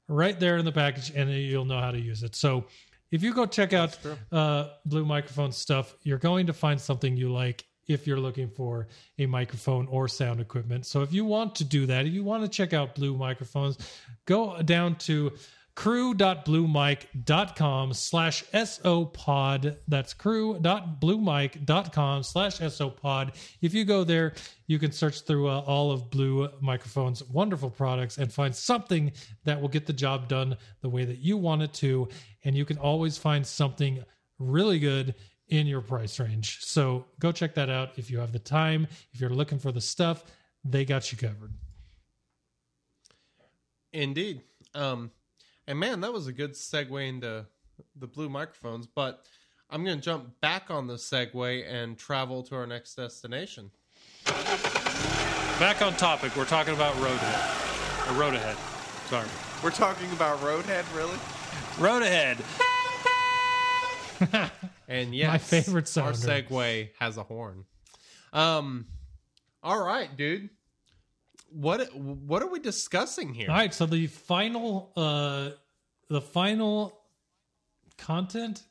right 0.10 0.40
there 0.40 0.58
in 0.58 0.66
the 0.66 0.72
package 0.72 1.12
and 1.16 1.30
you'll 1.30 1.66
know 1.66 1.80
how 1.80 1.92
to 1.92 2.00
use 2.00 2.24
it. 2.24 2.36
So 2.36 2.66
if 3.12 3.22
you 3.22 3.32
go 3.32 3.46
check 3.46 3.74
out 3.74 3.96
uh, 4.32 4.70
Blue 4.88 5.06
Microphone 5.06 5.52
stuff, 5.52 5.96
you're 6.02 6.18
going 6.18 6.48
to 6.48 6.54
find 6.54 6.82
something 6.82 7.16
you 7.16 7.32
like 7.32 7.64
if 7.88 8.08
you're 8.08 8.20
looking 8.20 8.50
for 8.50 8.88
a 9.20 9.28
microphone 9.28 9.86
or 9.88 10.08
sound 10.08 10.42
equipment. 10.42 10.88
So 10.88 11.04
if 11.04 11.14
you 11.14 11.26
want 11.26 11.54
to 11.58 11.64
do 11.64 11.86
that, 11.86 12.08
if 12.08 12.14
you 12.14 12.24
want 12.24 12.42
to 12.42 12.50
check 12.50 12.74
out 12.74 12.96
Blue 12.96 13.16
Microphones, 13.16 13.78
go 14.26 14.60
down 14.64 14.96
to 14.96 15.32
crew.bluemic.com 15.78 17.94
slash 17.94 18.44
sopod. 18.46 19.78
That's 19.88 20.14
crew.bluemic.com 20.16 22.24
slash 22.24 22.58
sopod. 22.58 23.36
If 23.62 23.76
you 23.76 23.86
go 23.86 24.04
there, 24.04 24.34
you 24.66 24.80
can 24.80 24.92
search 24.92 25.22
through 25.22 25.50
uh, 25.50 25.60
all 25.68 25.92
of 25.92 26.10
Blue 26.10 26.50
Microphone's 26.62 27.22
wonderful 27.26 27.70
products 27.70 28.18
and 28.18 28.34
find 28.34 28.56
something 28.56 29.12
that 29.44 29.62
will 29.62 29.70
get 29.70 29.86
the 29.86 29.94
job 29.94 30.28
done 30.28 30.58
the 30.82 30.90
way 30.90 31.06
that 31.06 31.20
you 31.20 31.38
want 31.38 31.62
it 31.62 31.74
to. 31.74 32.10
And 32.44 32.58
you 32.58 32.66
can 32.66 32.80
always 32.80 33.20
find 33.20 33.46
something 33.46 34.04
really 34.40 34.80
good 34.80 35.14
in 35.50 35.68
your 35.68 35.82
price 35.82 36.20
range. 36.20 36.58
So 36.62 37.06
go 37.20 37.32
check 37.32 37.54
that 37.54 37.70
out 37.70 37.92
if 37.98 38.10
you 38.10 38.18
have 38.18 38.32
the 38.32 38.40
time. 38.40 38.88
If 39.14 39.22
you're 39.22 39.30
looking 39.30 39.60
for 39.60 39.72
the 39.72 39.82
stuff, 39.82 40.24
they 40.64 40.86
got 40.86 41.12
you 41.12 41.20
covered. 41.20 41.54
Indeed. 43.94 44.42
Um, 44.74 45.12
and 45.68 45.80
man, 45.80 46.02
that 46.02 46.14
was 46.14 46.28
a 46.28 46.34
good 46.34 46.54
segue 46.54 47.08
into 47.08 47.46
the 47.96 48.08
blue 48.08 48.30
microphones. 48.30 48.88
But 48.88 49.26
I'm 49.70 49.84
going 49.84 49.98
to 49.98 50.04
jump 50.04 50.40
back 50.42 50.70
on 50.70 50.88
the 50.88 50.96
segue 50.96 51.68
and 51.72 51.98
travel 51.98 52.44
to 52.44 52.56
our 52.56 52.66
next 52.66 52.96
destination. 52.96 53.72
Back 55.60 55.82
on 55.82 55.94
topic. 55.96 56.36
We're 56.36 56.46
talking 56.46 56.74
about 56.74 56.96
road 56.98 57.16
ahead. 57.16 58.12
Or 58.16 58.20
road 58.20 58.34
ahead. 58.36 58.58
Sorry. 59.10 59.28
We're 59.64 59.72
talking 59.72 60.12
about 60.12 60.40
Roadhead, 60.40 60.86
really? 60.96 61.18
Road 61.80 62.04
ahead. 62.04 62.38
And 64.90 65.14
yes, 65.14 65.28
My 65.30 65.38
favorite 65.38 65.98
Our 65.98 66.14
segue 66.14 66.90
has 66.98 67.18
a 67.18 67.24
horn. 67.24 67.66
Um, 68.32 68.86
all 69.62 69.84
right, 69.84 70.16
dude. 70.16 70.50
What 71.52 71.94
what 71.96 72.42
are 72.42 72.50
we 72.50 72.60
discussing 72.60 73.34
here? 73.34 73.50
All 73.50 73.56
right, 73.56 73.74
so 73.74 73.86
the 73.86 74.08
final 74.08 74.92
uh 74.96 75.52
the 76.10 76.22
final 76.22 76.94
content 77.98 78.64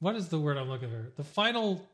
what 0.00 0.14
is 0.14 0.28
the 0.28 0.38
word 0.38 0.56
I'm 0.56 0.68
looking 0.68 0.90
for? 0.90 1.12
The 1.16 1.24
final 1.24 1.84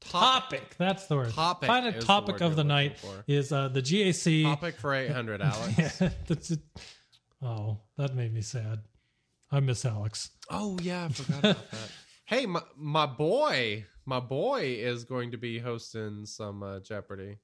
topic. 0.00 0.76
That's 0.78 1.06
the 1.06 1.16
word. 1.16 1.32
Topic 1.32 1.66
Final 1.66 1.92
the 1.92 2.00
topic 2.00 2.40
word 2.40 2.42
of 2.42 2.56
the 2.56 2.64
night 2.64 2.98
for. 2.98 3.24
is 3.26 3.52
uh 3.52 3.68
the 3.68 3.82
GAC 3.82 4.44
Topic 4.44 4.76
for 4.76 4.94
800, 4.94 5.42
Alex. 5.42 6.00
It. 6.30 6.58
Oh, 7.42 7.78
that 7.96 8.14
made 8.14 8.32
me 8.32 8.40
sad. 8.40 8.80
I 9.50 9.60
miss 9.60 9.84
Alex. 9.84 10.30
Oh 10.50 10.78
yeah, 10.82 11.04
I 11.04 11.08
forgot 11.08 11.38
about 11.40 11.70
that. 11.70 11.78
Hey, 12.24 12.44
my 12.44 12.60
my 12.76 13.06
boy, 13.06 13.86
my 14.04 14.20
boy 14.20 14.76
is 14.78 15.04
going 15.04 15.30
to 15.30 15.38
be 15.38 15.58
hosting 15.58 16.26
some 16.26 16.62
uh, 16.62 16.80
Jeopardy. 16.80 17.38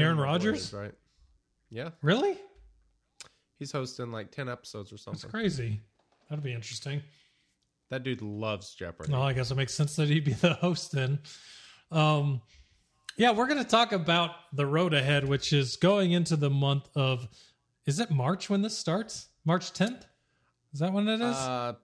Aaron 0.00 0.16
know 0.16 0.22
who 0.22 0.26
my 0.28 0.38
boy 0.38 0.44
Rodgers? 0.46 0.72
right? 0.72 0.94
Yeah, 1.70 1.90
Really? 2.02 2.36
he's 3.58 3.72
hosting 3.72 4.10
like 4.12 4.30
ten 4.30 4.48
episodes 4.48 4.92
or 4.92 4.98
something. 4.98 5.20
That's 5.22 5.30
crazy. 5.30 5.80
That'd 6.28 6.44
be 6.44 6.52
interesting. 6.52 7.02
That 7.90 8.02
dude 8.04 8.22
loves 8.22 8.74
Jeopardy. 8.74 9.12
Well, 9.12 9.22
I 9.22 9.32
guess 9.34 9.50
it 9.50 9.54
makes 9.56 9.74
sense 9.74 9.96
that 9.96 10.08
he'd 10.08 10.24
be 10.24 10.32
the 10.32 10.54
host 10.54 10.92
then. 10.92 11.18
Um, 11.90 12.40
yeah, 13.18 13.32
we're 13.32 13.46
going 13.46 13.62
to 13.62 13.68
talk 13.68 13.92
about 13.92 14.30
the 14.54 14.64
road 14.66 14.94
ahead, 14.94 15.28
which 15.28 15.52
is 15.52 15.76
going 15.76 16.12
into 16.12 16.36
the 16.36 16.48
month 16.50 16.88
of. 16.94 17.28
Is 17.84 17.98
it 18.00 18.10
March 18.10 18.48
when 18.48 18.62
this 18.62 18.76
starts? 18.78 19.26
March 19.44 19.72
10th? 19.72 20.04
Is 20.72 20.80
that 20.80 20.92
when 20.92 21.06
it 21.08 21.16
is? 21.20 21.36
Uh, 21.36 21.74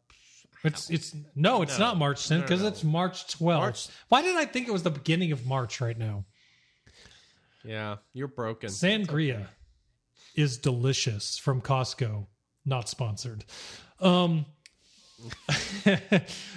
it's 0.64 0.88
it's 0.90 1.14
no, 1.34 1.60
it's 1.62 1.78
no. 1.78 1.86
not 1.86 1.98
March 1.98 2.20
10th 2.22 2.30
No, 2.30 2.36
no, 2.36 2.42
because 2.42 2.62
no. 2.62 2.68
it's 2.68 2.84
March 2.84 3.26
12th. 3.38 3.40
March- 3.58 3.88
Why 4.08 4.22
did 4.22 4.36
I 4.36 4.44
think 4.44 4.66
it 4.68 4.70
was 4.70 4.82
the 4.82 4.90
beginning 4.90 5.32
of 5.32 5.44
March 5.46 5.80
right 5.80 5.96
now? 5.98 6.24
Yeah, 7.64 7.96
you're 8.12 8.28
broken. 8.28 8.70
Sangria 8.70 9.46
is 10.34 10.58
delicious 10.58 11.38
from 11.38 11.60
Costco, 11.60 12.26
not 12.64 12.88
sponsored. 12.88 13.44
Um 14.00 14.46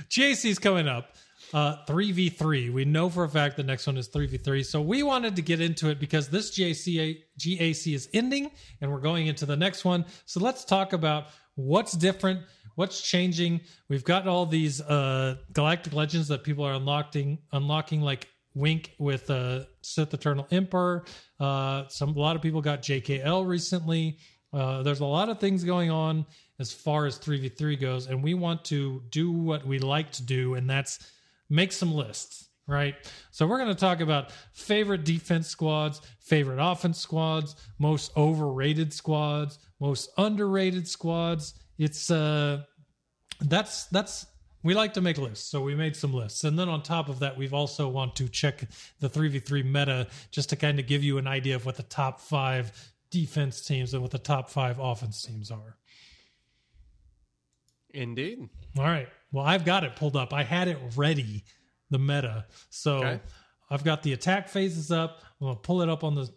JC's 0.09 0.59
coming 0.59 0.87
up. 0.87 1.15
Uh 1.53 1.83
3v3. 1.85 2.71
We 2.71 2.85
know 2.85 3.09
for 3.09 3.23
a 3.23 3.29
fact 3.29 3.57
the 3.57 3.63
next 3.63 3.87
one 3.87 3.97
is 3.97 4.07
3v3. 4.09 4.65
So 4.65 4.81
we 4.81 5.03
wanted 5.03 5.35
to 5.35 5.41
get 5.41 5.59
into 5.59 5.89
it 5.89 5.99
because 5.99 6.29
this 6.29 6.51
JC 6.57 7.23
GAC 7.39 7.93
is 7.93 8.07
ending 8.13 8.51
and 8.79 8.91
we're 8.91 8.99
going 9.01 9.27
into 9.27 9.45
the 9.45 9.57
next 9.57 9.83
one. 9.83 10.05
So 10.25 10.39
let's 10.39 10.63
talk 10.63 10.93
about 10.93 11.27
what's 11.55 11.93
different, 11.93 12.41
what's 12.75 13.01
changing. 13.01 13.61
We've 13.89 14.03
got 14.03 14.27
all 14.27 14.45
these 14.45 14.79
uh 14.81 15.35
galactic 15.51 15.93
legends 15.93 16.27
that 16.29 16.43
people 16.43 16.63
are 16.63 16.73
unlocking 16.73 17.39
unlocking 17.51 18.01
like 18.01 18.27
Wink 18.53 18.93
with 18.99 19.29
uh, 19.29 19.61
Sith 19.81 20.13
Eternal 20.13 20.47
Emperor. 20.51 21.05
Uh, 21.39 21.87
some 21.87 22.15
a 22.15 22.19
lot 22.19 22.35
of 22.35 22.41
people 22.41 22.61
got 22.61 22.81
JKL 22.81 23.47
recently. 23.47 24.17
Uh, 24.53 24.83
there's 24.83 24.99
a 24.99 25.05
lot 25.05 25.29
of 25.29 25.39
things 25.39 25.63
going 25.63 25.89
on 25.89 26.25
as 26.59 26.71
far 26.71 27.05
as 27.05 27.17
3v3 27.17 27.79
goes, 27.79 28.07
and 28.07 28.21
we 28.21 28.33
want 28.33 28.65
to 28.65 29.01
do 29.09 29.31
what 29.31 29.65
we 29.65 29.79
like 29.79 30.11
to 30.11 30.23
do, 30.23 30.55
and 30.55 30.69
that's 30.69 31.11
make 31.49 31.71
some 31.71 31.93
lists, 31.93 32.49
right? 32.67 32.95
So 33.31 33.47
we're 33.47 33.57
going 33.57 33.73
to 33.73 33.79
talk 33.79 34.01
about 34.01 34.31
favorite 34.53 35.05
defense 35.05 35.47
squads, 35.47 36.01
favorite 36.19 36.63
offense 36.63 36.99
squads, 36.99 37.55
most 37.79 38.15
overrated 38.17 38.93
squads, 38.93 39.59
most 39.79 40.11
underrated 40.17 40.87
squads. 40.87 41.53
It's 41.77 42.11
uh 42.11 42.63
that's 43.41 43.85
that's 43.85 44.25
we 44.63 44.73
like 44.73 44.93
to 44.93 45.01
make 45.01 45.17
lists 45.17 45.49
so 45.49 45.61
we 45.61 45.73
made 45.75 45.95
some 45.95 46.13
lists. 46.13 46.43
And 46.43 46.57
then 46.57 46.69
on 46.69 46.83
top 46.83 47.09
of 47.09 47.19
that 47.19 47.37
we've 47.37 47.53
also 47.53 47.87
want 47.87 48.15
to 48.17 48.27
check 48.29 48.67
the 48.99 49.09
3v3 49.09 49.65
meta 49.65 50.07
just 50.31 50.49
to 50.49 50.55
kind 50.55 50.79
of 50.79 50.87
give 50.87 51.03
you 51.03 51.17
an 51.17 51.27
idea 51.27 51.55
of 51.55 51.65
what 51.65 51.75
the 51.77 51.83
top 51.83 52.19
five 52.19 52.71
defense 53.09 53.61
teams 53.61 53.93
and 53.93 54.01
what 54.01 54.11
the 54.11 54.17
top 54.19 54.49
five 54.49 54.79
offense 54.79 55.21
teams 55.23 55.51
are. 55.51 55.77
Indeed. 57.93 58.47
all 58.77 58.85
right. 58.85 59.09
Well 59.33 59.45
i've 59.45 59.65
got 59.65 59.83
it 59.83 59.95
pulled 59.95 60.15
up. 60.15 60.33
I 60.33 60.43
had 60.43 60.67
it 60.67 60.77
ready 60.95 61.43
the 61.89 61.99
meta. 61.99 62.45
So 62.69 62.97
Okay. 62.99 63.19
i've 63.69 63.83
got 63.83 64.03
the 64.03 64.13
attack 64.13 64.47
phases 64.47 64.91
up. 64.91 65.21
I'm 65.41 65.47
gonna 65.47 65.59
pull 65.59 65.81
it 65.81 65.89
up 65.89 66.03
on 66.03 66.15
the 66.15 66.29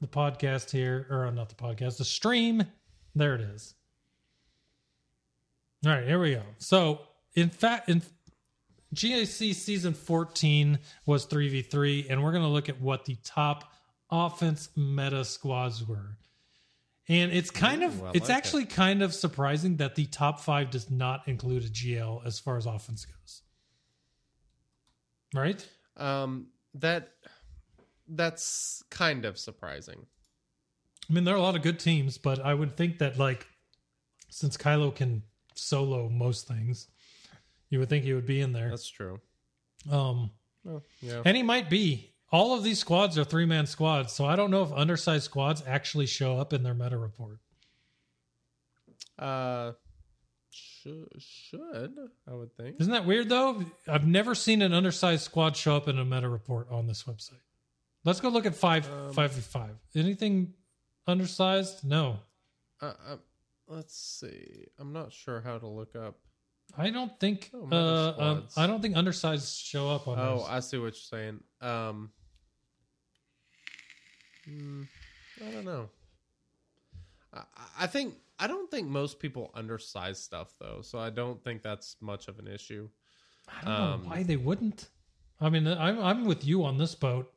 the 0.00 0.08
podcast 0.08 0.70
here 0.70 1.06
or 1.10 1.30
not 1.30 1.48
the 1.48 1.54
podcast 1.54 1.96
the 1.98 2.04
stream. 2.04 2.64
There 3.14 3.34
it 3.34 3.40
is. 3.40 3.74
All 5.86 5.92
right 5.92 6.06
here 6.06 6.18
we 6.20 6.34
go. 6.34 6.42
So 6.58 7.00
in 7.34 7.50
fact 7.50 7.88
in 7.88 8.02
GAC 8.94 9.54
season 9.54 9.94
14 9.94 10.78
was 11.06 11.26
3v3 11.26 12.10
and 12.10 12.22
we're 12.22 12.32
going 12.32 12.42
to 12.42 12.48
look 12.48 12.68
at 12.68 12.80
what 12.80 13.04
the 13.04 13.16
top 13.24 13.72
offense 14.10 14.68
meta 14.76 15.24
squads 15.24 15.86
were. 15.86 16.18
And 17.08 17.32
it's 17.32 17.50
kind 17.50 17.82
of 17.82 18.02
I 18.02 18.10
it's 18.14 18.28
like 18.28 18.36
actually 18.36 18.66
kind 18.66 19.02
of 19.02 19.14
surprising 19.14 19.78
that 19.78 19.94
the 19.94 20.06
top 20.06 20.40
5 20.40 20.70
does 20.70 20.90
not 20.90 21.26
include 21.26 21.64
a 21.64 21.68
GL 21.68 22.24
as 22.26 22.38
far 22.38 22.56
as 22.56 22.66
offense 22.66 23.04
goes. 23.06 23.42
Right? 25.34 25.66
Um, 25.96 26.48
that 26.74 27.12
that's 28.06 28.82
kind 28.90 29.24
of 29.24 29.38
surprising. 29.38 30.06
I 31.08 31.12
mean 31.12 31.24
there 31.24 31.34
are 31.34 31.38
a 31.38 31.42
lot 31.42 31.56
of 31.56 31.62
good 31.62 31.80
teams 31.80 32.18
but 32.18 32.40
I 32.40 32.52
would 32.52 32.76
think 32.76 32.98
that 32.98 33.18
like 33.18 33.46
since 34.28 34.56
Kylo 34.56 34.94
can 34.94 35.22
solo 35.54 36.08
most 36.08 36.46
things 36.46 36.88
you 37.72 37.80
would 37.80 37.88
think 37.88 38.04
he 38.04 38.12
would 38.12 38.26
be 38.26 38.40
in 38.40 38.52
there 38.52 38.70
That's 38.70 38.88
true. 38.88 39.18
um 39.90 40.30
Oh, 40.68 40.80
yeah. 41.00 41.22
And 41.24 41.36
he 41.36 41.42
might 41.42 41.68
be. 41.68 42.12
All 42.30 42.54
of 42.54 42.62
these 42.62 42.78
squads 42.78 43.18
are 43.18 43.24
three 43.24 43.46
man 43.46 43.66
squads, 43.66 44.12
so 44.12 44.24
I 44.24 44.36
don't 44.36 44.50
know 44.52 44.62
if 44.62 44.70
undersized 44.72 45.24
squads 45.24 45.62
actually 45.66 46.06
show 46.06 46.38
up 46.38 46.52
in 46.52 46.62
their 46.62 46.72
meta 46.72 46.96
report. 46.96 47.38
Uh, 49.18 49.72
should, 50.50 51.08
should 51.18 51.92
I 52.28 52.34
would 52.34 52.54
think. 52.56 52.76
Isn't 52.80 52.92
that 52.92 53.06
weird 53.06 53.28
though? 53.28 53.64
I've 53.88 54.06
never 54.06 54.34
seen 54.34 54.62
an 54.62 54.72
undersized 54.72 55.22
squad 55.24 55.56
show 55.56 55.76
up 55.76 55.88
in 55.88 55.98
a 55.98 56.04
meta 56.04 56.28
report 56.28 56.68
on 56.70 56.86
this 56.86 57.02
website. 57.04 57.40
Let's 58.04 58.20
go 58.20 58.28
look 58.28 58.46
at 58.46 58.54
five 58.54 58.88
five 59.14 59.32
v 59.32 59.40
five. 59.40 59.76
Anything 59.94 60.54
undersized? 61.06 61.84
No. 61.84 62.18
Uh, 62.80 62.92
uh, 63.08 63.16
let's 63.66 63.96
see. 63.96 64.66
I'm 64.78 64.92
not 64.92 65.12
sure 65.12 65.40
how 65.40 65.58
to 65.58 65.66
look 65.66 65.94
up. 65.96 66.16
I 66.76 66.90
don't 66.90 67.18
think 67.20 67.50
Oh, 67.54 67.68
uh, 67.70 67.74
um, 68.08 68.12
squads. 68.14 68.58
I 68.58 68.66
don't 68.66 68.80
think 68.80 68.96
undersized 68.96 69.58
show 69.58 69.90
up 69.90 70.08
on 70.08 70.18
Oh, 70.18 70.38
those. 70.38 70.46
I 70.48 70.60
see 70.60 70.78
what 70.78 70.84
you're 70.84 70.92
saying. 70.94 71.40
Um, 71.60 72.10
hmm, 74.46 74.82
I 75.40 75.50
don't 75.50 75.64
know. 75.64 75.90
I, 77.34 77.42
I 77.80 77.86
think 77.86 78.14
I 78.38 78.46
don't 78.46 78.70
think 78.70 78.88
most 78.88 79.18
people 79.20 79.52
undersize 79.56 80.16
stuff 80.16 80.54
though, 80.58 80.80
so 80.82 80.98
I 80.98 81.10
don't 81.10 81.42
think 81.44 81.62
that's 81.62 81.96
much 82.00 82.28
of 82.28 82.38
an 82.38 82.48
issue. 82.48 82.88
I 83.48 83.64
don't 83.64 83.74
um, 83.74 84.02
know 84.04 84.08
why 84.10 84.22
they 84.22 84.36
wouldn't. 84.36 84.88
I 85.40 85.48
mean, 85.50 85.66
I'm 85.66 85.98
I'm 86.00 86.24
with 86.24 86.44
you 86.44 86.64
on 86.64 86.78
this 86.78 86.94
boat. 86.94 87.32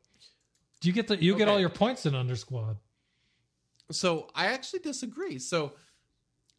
Do 0.81 0.87
you 0.87 0.93
get 0.93 1.07
the 1.07 1.21
you 1.21 1.35
get 1.35 1.47
all 1.47 1.55
Okay. 1.55 1.61
your 1.61 1.69
points 1.69 2.05
in 2.05 2.15
under 2.15 2.35
squad? 2.35 2.77
So 3.91 4.29
I 4.33 4.47
actually 4.47 4.79
disagree. 4.79 5.39
So 5.39 5.73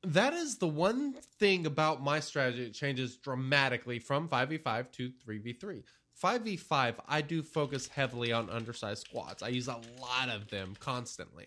that 0.06 0.32
is 0.34 0.58
the 0.58 0.68
one 0.68 1.14
thing 1.38 1.66
about 1.66 2.02
my 2.02 2.20
strategy 2.20 2.64
that 2.64 2.74
changes 2.74 3.16
dramatically 3.16 3.98
from 3.98 4.28
5v5 4.28 4.92
to 4.92 5.10
3v3. 5.26 5.82
5v5, 6.22 6.94
I 7.06 7.20
do 7.20 7.42
focus 7.42 7.88
heavily 7.88 8.32
on 8.32 8.48
undersized 8.48 9.06
squads. 9.06 9.42
I 9.42 9.48
use 9.48 9.68
a 9.68 9.80
lot 10.00 10.28
of 10.30 10.48
them 10.48 10.74
constantly. 10.80 11.46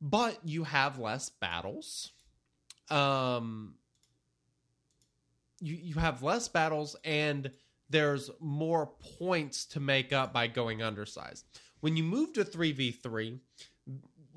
But 0.00 0.38
you 0.44 0.64
have 0.64 0.98
less 0.98 1.28
battles. 1.30 2.12
um 2.90 3.74
you 5.60 5.76
you 5.76 5.94
have 5.94 6.22
less 6.22 6.48
battles 6.48 6.96
and 7.04 7.50
there's 7.90 8.30
more 8.40 8.86
points 9.18 9.66
to 9.66 9.80
make 9.80 10.12
up 10.12 10.32
by 10.32 10.46
going 10.46 10.82
undersized. 10.82 11.44
When 11.80 11.96
you 11.96 12.04
move 12.04 12.32
to 12.34 12.44
3v3, 12.44 13.38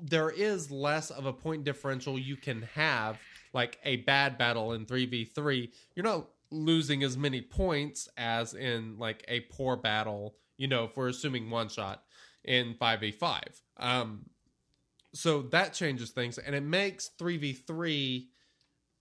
there 0.04 0.28
is 0.28 0.70
less 0.70 1.10
of 1.10 1.24
a 1.24 1.32
point 1.32 1.64
differential 1.64 2.18
you 2.18 2.36
can 2.36 2.62
have 2.74 3.18
like 3.54 3.78
a 3.84 3.96
bad 3.96 4.36
battle 4.36 4.74
in 4.74 4.84
3v3. 4.84 5.70
You're 5.96 6.04
not 6.04 6.28
losing 6.50 7.02
as 7.02 7.16
many 7.16 7.40
points 7.40 8.08
as 8.18 8.52
in 8.52 8.98
like 8.98 9.24
a 9.28 9.40
poor 9.40 9.76
battle, 9.76 10.34
you 10.58 10.68
know, 10.68 10.84
if 10.84 10.96
we're 10.96 11.08
assuming 11.08 11.48
one 11.48 11.70
shot 11.70 12.02
in 12.44 12.74
5v5. 12.74 13.40
Um 13.78 14.26
so 15.14 15.42
that 15.42 15.72
changes 15.72 16.10
things 16.10 16.36
and 16.36 16.54
it 16.54 16.62
makes 16.62 17.10
3v3 17.18 18.26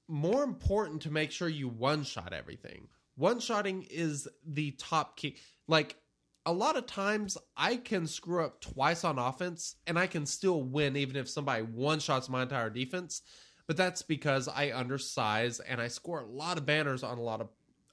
more 0.08 0.44
important 0.44 1.02
to 1.02 1.12
make 1.12 1.32
sure 1.32 1.50
you 1.50 1.68
one 1.68 2.04
shot 2.04 2.32
everything. 2.32 2.88
One 3.16 3.42
shotting 3.42 3.84
is 3.90 4.28
the 4.46 4.72
top 4.72 5.18
key. 5.18 5.36
Like 5.68 5.98
a 6.46 6.52
lot 6.52 6.76
of 6.78 6.86
times 6.86 7.38
I 7.56 7.78
can 7.78 8.06
screw 8.06 8.44
up 8.44 8.60
twice 8.62 9.04
on 9.04 9.18
offense 9.18 9.76
and 9.88 9.98
I 9.98 10.08
can 10.08 10.26
still 10.26 10.64
win 10.64 10.96
even 10.98 11.16
if 11.16 11.30
somebody 11.30 11.64
one 11.64 12.00
shots 12.00 12.30
my 12.30 12.44
entire 12.44 12.70
defense. 12.70 13.22
But 13.66 13.78
that's 13.78 14.02
because 14.02 14.50
I 14.50 14.72
undersize 14.72 15.62
and 15.66 15.80
I 15.80 15.88
score 15.88 16.20
a 16.20 16.26
lot 16.26 16.58
of 16.58 16.66
banners 16.66 17.02
on 17.02 17.18
a 17.18 17.22
lot 17.22 17.40
of 17.40 17.48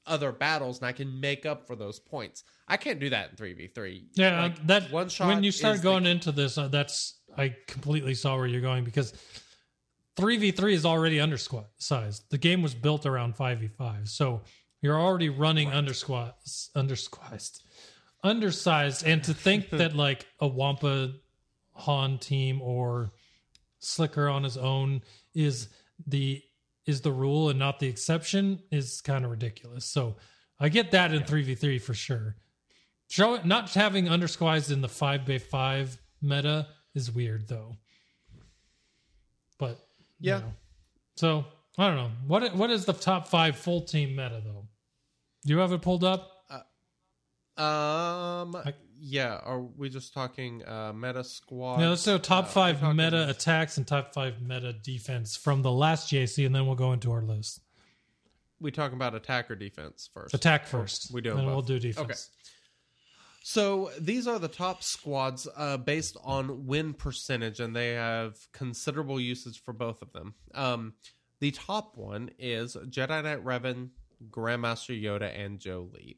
other 0.07 0.33
battles 0.33 0.79
and 0.79 0.87
I 0.87 0.93
can 0.93 1.21
make 1.21 1.47
up 1.47 1.67
for 1.67 1.77
those 1.77 2.01
points. 2.01 2.43
I 2.67 2.77
can't 2.77 2.99
do 2.99 3.09
that 3.11 3.31
in 3.31 3.37
3v3. 3.37 4.05
Yeah, 4.15 4.43
Like, 4.43 4.67
that 4.67 4.91
one 4.91 5.09
shot 5.09 5.29
when 5.29 5.45
you 5.45 5.53
start 5.53 5.77
is 5.77 5.81
the- 5.83 5.89
going 5.89 6.07
into 6.07 6.33
this, 6.33 6.59
uh, 6.59 6.67
that's 6.69 7.21
I 7.37 7.55
completely 7.69 8.15
saw 8.15 8.37
where 8.37 8.47
you're 8.47 8.61
going 8.61 8.83
because 8.83 9.13
three 10.17 10.37
v 10.37 10.51
three 10.51 10.75
is 10.75 10.85
already 10.85 11.21
undersized. 11.21 12.25
The 12.31 12.39
game 12.39 12.63
was 12.63 12.75
built 12.75 13.07
around 13.07 13.37
five 13.37 13.61
v 13.61 13.69
five, 13.69 14.09
so 14.09 14.43
you're 14.83 14.99
already 15.01 15.29
running 15.29 15.69
under 15.71 15.95
squat, 15.95 16.39
under 16.75 16.97
squized, 16.97 17.63
undersized, 18.23 19.07
and 19.07 19.23
to 19.25 19.35
think 19.35 19.71
that 19.71 19.95
like 19.95 20.27
a 20.41 20.47
Wampa 20.47 21.13
Han 21.75 22.19
team 22.19 22.61
or 22.63 23.11
Slicker 23.79 24.29
on 24.29 24.45
his 24.45 24.57
own 24.57 25.03
is 25.35 25.69
the 26.07 26.43
is 26.87 27.01
the 27.03 27.13
rule 27.13 27.51
and 27.51 27.59
not 27.59 27.79
the 27.79 27.87
exception 27.87 28.59
is 28.71 29.01
kind 29.01 29.25
of 29.25 29.31
ridiculous. 29.31 29.85
So 29.85 30.17
I 30.59 30.69
get 30.69 30.91
that 30.91 31.13
in 31.13 31.25
three 31.25 31.43
v 31.43 31.55
three 31.55 31.79
for 31.79 31.95
sure. 31.95 32.37
Show 33.09 33.35
it 33.35 33.45
not 33.45 33.73
having 33.75 34.07
undersquized 34.07 34.71
in 34.73 34.81
the 34.81 34.89
five 34.89 35.25
by 35.27 35.39
five 35.39 35.99
meta 36.21 36.69
is 36.95 37.11
weird 37.11 37.49
though. 37.49 37.77
But 39.59 39.79
you 40.19 40.31
Yeah. 40.33 40.39
know. 40.41 40.53
So 41.17 41.45
I 41.79 41.87
don't 41.87 41.97
know. 41.97 42.11
What 42.27 42.55
what 42.55 42.71
is 42.71 42.85
the 42.85 42.93
top 42.93 43.29
five 43.29 43.57
full 43.57 43.83
team 43.83 44.11
meta 44.17 44.43
though? 44.45 44.69
Do 45.47 45.53
you 45.55 45.59
have 45.59 45.73
it 45.73 45.83
pulled 45.83 46.05
up? 46.05 46.40
Um 47.61 48.57
I- 48.57 48.75
yeah, 49.03 49.37
are 49.45 49.61
we 49.61 49.89
just 49.89 50.13
talking 50.13 50.63
uh 50.67 50.93
meta 50.93 51.25
squad? 51.25 51.79
No, 51.81 51.91
let's 51.91 52.05
do 52.05 52.19
top 52.19 52.45
Uh, 52.45 52.49
five 52.49 52.83
meta 52.95 53.29
attacks 53.31 53.77
and 53.79 53.87
top 53.87 54.13
five 54.13 54.43
meta 54.43 54.73
defense 54.75 55.37
from 55.37 55.63
the 55.63 55.71
last 55.73 56.11
JC, 56.13 56.45
and 56.47 56.55
then 56.55 56.67
we'll 56.67 56.75
go 56.75 56.93
into 56.93 57.11
our 57.13 57.23
list. 57.23 57.61
we 58.61 58.71
talking 58.71 58.97
about 58.97 59.15
attack 59.15 59.51
or 59.51 59.55
defense 59.57 60.11
first? 60.13 60.35
Attack 60.35 60.67
first. 60.67 61.11
We 61.15 61.23
do 61.23 61.31
Then 61.31 61.45
both. 61.47 61.47
we'll 61.47 61.63
do 61.63 61.79
defense. 61.79 62.05
Okay. 62.05 62.15
So 63.43 63.91
these 63.99 64.27
are 64.27 64.39
the 64.39 64.49
top 64.49 64.83
squads 64.85 65.49
uh, 65.57 65.79
based 65.79 66.19
on 66.23 66.67
win 66.67 66.93
percentage, 66.93 67.59
and 67.59 67.75
they 67.75 67.95
have 67.95 68.37
considerable 68.53 69.19
usage 69.19 69.63
for 69.65 69.73
both 69.73 70.03
of 70.03 70.13
them. 70.13 70.35
Um, 70.55 70.93
the 71.41 71.51
top 71.53 71.97
one 71.97 72.31
is 72.39 72.77
Jedi 72.77 73.23
Knight 73.25 73.43
Revan, 73.43 73.89
Grandmaster 74.29 75.01
Yoda, 75.03 75.33
and 75.35 75.59
Joe 75.59 75.89
Jolee. 75.91 76.17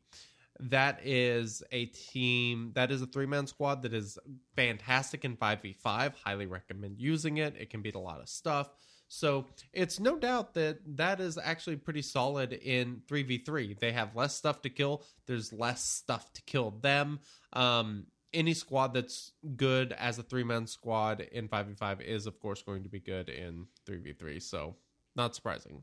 That 0.70 1.00
is 1.04 1.62
a 1.72 1.86
team. 1.86 2.70
That 2.74 2.92
is 2.92 3.02
a 3.02 3.06
three 3.06 3.26
man 3.26 3.46
squad 3.46 3.82
that 3.82 3.92
is 3.92 4.18
fantastic 4.54 5.24
in 5.24 5.36
five 5.36 5.60
v 5.60 5.72
five. 5.72 6.14
Highly 6.24 6.46
recommend 6.46 6.98
using 6.98 7.38
it. 7.38 7.54
It 7.58 7.70
can 7.70 7.82
beat 7.82 7.96
a 7.96 8.00
lot 8.00 8.20
of 8.20 8.28
stuff. 8.28 8.70
So 9.08 9.46
it's 9.74 10.00
no 10.00 10.18
doubt 10.18 10.54
that 10.54 10.78
that 10.96 11.20
is 11.20 11.36
actually 11.36 11.76
pretty 11.76 12.00
solid 12.00 12.54
in 12.54 13.02
3v3. 13.10 13.78
They 13.78 13.92
have 13.92 14.16
less 14.16 14.34
stuff 14.34 14.62
to 14.62 14.70
kill. 14.70 15.04
There's 15.26 15.52
less 15.52 15.84
stuff 15.84 16.32
to 16.32 16.42
kill 16.46 16.70
them. 16.70 17.20
Um, 17.52 18.06
any 18.32 18.54
squad 18.54 18.94
that's 18.94 19.32
good 19.54 19.92
as 19.92 20.18
a 20.18 20.22
three 20.22 20.44
man 20.44 20.66
squad 20.66 21.20
in 21.20 21.46
5v5 21.46 22.00
is, 22.00 22.26
of 22.26 22.40
course, 22.40 22.62
going 22.62 22.84
to 22.84 22.88
be 22.88 23.00
good 23.00 23.28
in 23.28 23.66
3v3. 23.86 24.40
So 24.40 24.76
not 25.14 25.34
surprising. 25.34 25.82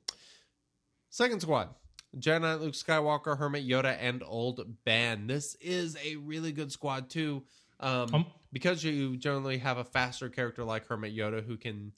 Second 1.11 1.41
squad 1.41 1.69
Jedi 2.17 2.59
Luke 2.59 2.73
Skywalker, 2.73 3.37
Hermit 3.37 3.67
Yoda, 3.67 3.95
and 3.99 4.23
Old 4.25 4.65
Ben. 4.85 5.27
This 5.27 5.55
is 5.55 5.95
a 6.03 6.15
really 6.17 6.51
good 6.51 6.71
squad, 6.71 7.09
too. 7.09 7.43
Um, 7.79 8.13
Um, 8.13 8.25
because 8.51 8.83
you 8.83 9.15
generally 9.15 9.59
have 9.59 9.77
a 9.77 9.83
faster 9.83 10.27
character 10.29 10.63
like 10.63 10.87
Hermit 10.87 11.15
Yoda 11.15 11.45
who 11.45 11.55
can 11.55 11.93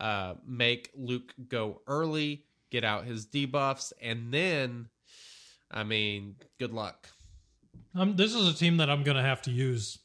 uh, 0.00 0.34
make 0.46 0.90
Luke 0.94 1.34
go 1.48 1.80
early, 1.86 2.44
get 2.70 2.84
out 2.84 3.06
his 3.06 3.26
debuffs, 3.26 3.92
and 4.02 4.32
then, 4.32 4.88
I 5.70 5.82
mean, 5.84 6.36
good 6.58 6.72
luck. 6.72 7.08
Um, 7.94 8.16
this 8.16 8.34
is 8.34 8.48
a 8.48 8.54
team 8.54 8.76
that 8.78 8.90
I'm 8.90 9.02
going 9.02 9.16
to 9.16 9.22
have 9.22 9.42
to 9.42 9.50
use, 9.50 9.98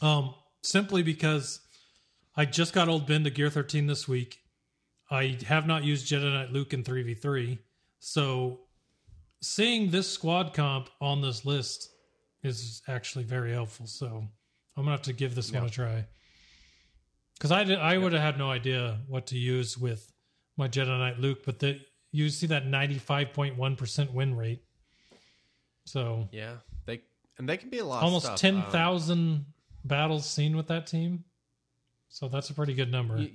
um, 0.00 0.34
simply 0.62 1.02
because 1.02 1.60
I 2.36 2.44
just 2.44 2.72
got 2.72 2.88
old 2.88 3.06
Ben 3.06 3.24
to 3.24 3.30
Gear 3.30 3.50
13 3.50 3.86
this 3.86 4.06
week. 4.06 4.38
I 5.10 5.38
have 5.46 5.66
not 5.66 5.84
used 5.84 6.06
Jedi 6.06 6.32
Knight 6.32 6.52
Luke 6.52 6.72
in 6.74 6.84
3v3, 6.84 7.58
so 7.98 8.60
seeing 9.40 9.90
this 9.90 10.10
squad 10.10 10.54
comp 10.54 10.88
on 11.00 11.20
this 11.22 11.44
list 11.44 11.90
is 12.42 12.82
actually 12.88 13.24
very 13.24 13.52
helpful. 13.52 13.86
So 13.86 14.06
I'm 14.76 14.82
gonna 14.84 14.90
have 14.92 15.02
to 15.02 15.12
give 15.12 15.34
this 15.34 15.52
one 15.52 15.64
a 15.64 15.70
try 15.70 16.04
because 17.34 17.52
I 17.52 17.64
did, 17.64 17.78
I 17.78 17.98
would 17.98 18.12
have 18.12 18.22
had 18.22 18.38
no 18.38 18.50
idea 18.50 18.98
what 19.08 19.26
to 19.28 19.38
use 19.38 19.76
with 19.78 20.12
my 20.56 20.68
Jedi 20.68 20.86
Knight 20.98 21.18
Luke, 21.20 21.40
but 21.44 21.58
the 21.60 21.80
you 22.10 22.28
see 22.30 22.46
that 22.48 22.64
95.1 22.66 23.76
percent 23.76 24.12
win 24.12 24.34
rate. 24.36 24.62
So 25.84 26.28
Yeah, 26.32 26.56
they 26.86 27.02
and 27.38 27.48
they 27.48 27.56
can 27.56 27.70
be 27.70 27.78
a 27.78 27.84
lot. 27.84 28.02
almost 28.02 28.26
stuff. 28.26 28.38
ten 28.40 28.56
Um, 28.56 28.70
battles 29.84 30.26
seen 30.28 30.56
with 30.56 30.66
that 30.68 30.86
team. 30.86 31.24
So 32.08 32.28
that's 32.28 32.50
a 32.50 32.54
pretty 32.54 32.74
good 32.74 32.90
number. 32.90 33.18
you, 33.18 33.30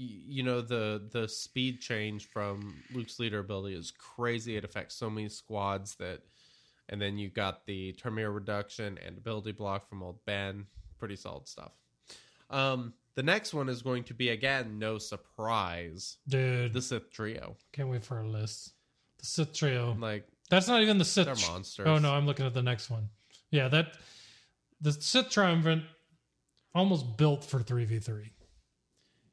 you 0.00 0.42
know 0.42 0.60
the 0.60 1.08
the 1.12 1.28
speed 1.28 1.80
change 1.80 2.28
from 2.30 2.74
Luke's 2.92 3.18
leader 3.18 3.38
ability 3.40 3.74
is 3.76 3.92
crazy. 3.92 4.56
It 4.56 4.64
affects 4.64 4.94
so 4.94 5.10
many 5.10 5.28
squads 5.28 5.94
that, 5.96 6.20
and 6.88 7.00
then 7.00 7.18
you 7.18 7.28
got 7.28 7.66
the 7.66 7.92
turn 7.92 8.14
meter 8.14 8.32
reduction 8.32 8.98
and 9.04 9.18
ability 9.18 9.52
block 9.52 9.88
from 9.88 10.02
old 10.02 10.24
Ben. 10.24 10.66
Pretty 10.98 11.16
solid 11.16 11.46
stuff. 11.48 11.72
Um, 12.48 12.94
the 13.14 13.22
next 13.22 13.52
one 13.54 13.68
is 13.68 13.82
going 13.82 14.04
to 14.04 14.14
be 14.14 14.30
again 14.30 14.78
no 14.78 14.98
surprise 14.98 16.16
Dude, 16.28 16.72
the 16.72 16.82
Sith 16.82 17.10
trio. 17.10 17.56
can't 17.72 17.88
wait 17.88 18.04
for 18.04 18.16
our 18.16 18.24
list. 18.24 18.72
The 19.18 19.26
Sith 19.26 19.52
trio. 19.52 19.96
Like 19.98 20.26
That's 20.48 20.68
not 20.68 20.82
even 20.82 20.98
the 20.98 21.04
Sith. 21.04 21.26
They're 21.26 21.34
tr- 21.34 21.50
monsters. 21.50 21.86
Oh 21.86 21.98
no, 21.98 22.12
I'm 22.12 22.26
looking 22.26 22.46
at 22.46 22.54
the 22.54 22.62
next 22.62 22.90
one. 22.90 23.08
Yeah, 23.50 23.68
that 23.68 23.96
the 24.80 24.92
Sith 24.92 25.30
triumvirate 25.30 25.82
almost 26.74 27.16
built 27.16 27.44
for 27.44 27.60
three 27.62 27.84
v 27.84 27.98
three. 27.98 28.32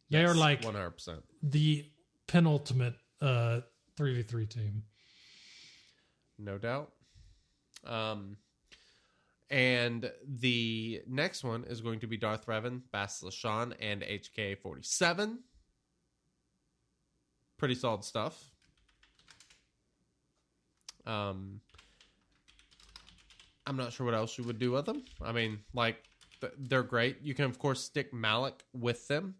They 0.09 0.23
are 0.25 0.33
like 0.33 0.63
one 0.63 0.73
hundred 0.75 0.91
percent. 0.91 1.23
the 1.43 1.85
penultimate 2.27 2.95
uh 3.21 3.61
three 3.95 4.15
v 4.15 4.23
three 4.23 4.45
team. 4.45 4.83
no 6.37 6.57
doubt. 6.57 6.91
Um, 7.85 8.37
and 9.49 10.11
the 10.27 11.01
next 11.07 11.43
one 11.43 11.63
is 11.65 11.79
going 11.81 11.99
to 12.01 12.07
be 12.07 12.17
Darth 12.17 12.45
Revan, 12.47 12.81
Bastila 12.93 13.31
Shan, 13.31 13.73
and 13.79 14.01
HK 14.01 14.57
forty 14.59 14.83
seven. 14.83 15.39
Pretty 17.57 17.75
solid 17.75 18.03
stuff. 18.03 18.51
Um, 21.05 21.61
I'm 23.65 23.77
not 23.77 23.93
sure 23.93 24.05
what 24.05 24.15
else 24.15 24.37
you 24.37 24.43
would 24.43 24.59
do 24.59 24.71
with 24.71 24.85
them. 24.85 25.03
I 25.21 25.31
mean, 25.31 25.59
like 25.73 26.03
they're 26.59 26.83
great. 26.83 27.17
You 27.21 27.33
can 27.33 27.45
of 27.45 27.57
course 27.57 27.81
stick 27.83 28.13
Malak 28.13 28.63
with 28.73 29.07
them, 29.07 29.35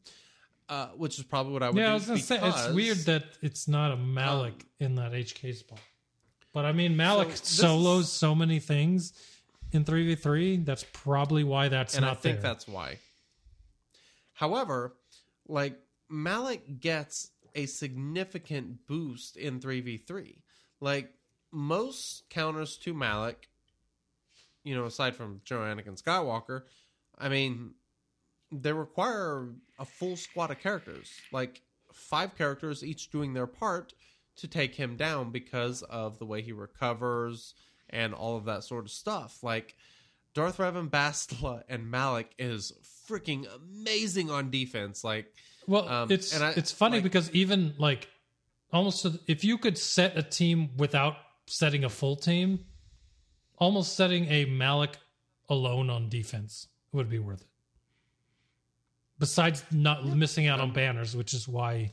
uh, 0.70 0.88
which 0.90 1.18
is 1.18 1.24
probably 1.24 1.54
what 1.54 1.64
I 1.64 1.70
would. 1.70 1.78
Yeah, 1.78 1.92
I 1.92 1.94
was 1.94 2.06
gonna 2.08 2.20
say 2.20 2.40
it's 2.42 2.70
weird 2.74 2.98
that 3.06 3.24
it's 3.42 3.68
not 3.68 3.92
a 3.92 3.98
Malak 3.98 4.54
Um, 4.54 4.60
in 4.80 4.96
that 4.96 5.14
HK 5.14 5.54
spot. 5.56 5.80
But 6.54 6.66
I 6.66 6.72
mean, 6.72 6.96
Malak 6.98 7.36
So 7.38 7.44
solos 7.68 8.06
is- 8.06 8.12
so 8.12 8.34
many 8.36 8.60
things 8.60 9.14
in 9.72 9.84
three 9.86 10.06
v 10.08 10.16
three. 10.16 10.58
That's 10.58 10.86
probably 10.94 11.44
why 11.44 11.68
that's 11.70 11.96
and 11.96 12.04
not 12.06 12.18
I 12.18 12.20
think 12.20 12.42
there. 12.42 12.50
that's 12.52 12.68
why. 12.68 12.98
However, 14.34 14.96
like 15.48 15.80
Malak 16.10 16.80
gets 16.80 17.32
a 17.56 17.66
significant 17.66 18.86
boost 18.88 19.36
in 19.36 19.60
3v3. 19.60 20.38
Like 20.80 21.12
most 21.52 22.30
counters 22.30 22.78
to 22.78 22.94
Malak, 22.94 23.48
you 24.64 24.76
know, 24.76 24.86
aside 24.86 25.16
from 25.16 25.42
General 25.44 25.76
Anakin 25.76 26.00
Skywalker, 26.02 26.64
I 27.18 27.30
mean, 27.30 27.72
they 28.52 28.72
require 28.74 29.50
a 29.80 29.86
full 29.86 30.16
squad 30.16 30.52
of 30.52 30.60
characters. 30.60 31.12
Like 31.32 31.62
five 31.94 32.36
characters 32.38 32.84
each 32.84 33.10
doing 33.12 33.34
their 33.34 33.48
part 33.48 33.94
to 34.38 34.48
take 34.48 34.76
him 34.76 34.96
down 34.98 35.32
because 35.32 35.82
of 35.84 36.20
the 36.20 36.26
way 36.26 36.42
he 36.42 36.52
recovers 36.52 37.56
and 37.90 38.14
all 38.14 38.38
of 38.38 38.46
that 38.46 38.64
sort 38.64 38.86
of 38.86 38.92
stuff. 38.92 39.44
Like 39.44 39.76
Darth 40.34 40.58
Revan, 40.58 40.90
Bastila, 40.90 41.64
and 41.68 41.90
Malak 41.90 42.28
is 42.38 42.72
freaking 43.10 43.48
amazing 43.56 44.30
on 44.30 44.52
defense. 44.52 45.04
Like, 45.04 45.34
Well, 45.66 45.88
Um, 45.90 46.12
it's 46.12 46.34
and 46.34 46.44
I- 46.44 46.52
it's 46.52 46.72
funny 46.72 46.98
like- 46.98 47.04
because 47.04 47.30
even 47.32 47.74
like 47.78 48.08
almost 48.72 49.06
if 49.28 49.44
you 49.44 49.58
could 49.58 49.78
set 49.78 50.18
a 50.18 50.24
team 50.24 50.78
without 50.78 51.18
setting 51.48 51.84
a 51.84 51.90
full 51.90 52.16
team, 52.16 52.66
almost 53.58 53.96
setting 53.96 54.26
a 54.32 54.46
Malak 54.46 54.98
alone 55.50 55.90
on 55.90 56.08
defense 56.10 56.68
would 56.92 57.10
be 57.10 57.20
worth 57.20 57.42
it. 57.42 57.48
Besides 59.20 59.64
not 59.72 60.06
missing 60.06 60.48
out 60.48 60.60
on 60.60 60.72
banners, 60.72 61.16
which 61.16 61.34
is 61.34 61.48
why 61.48 61.92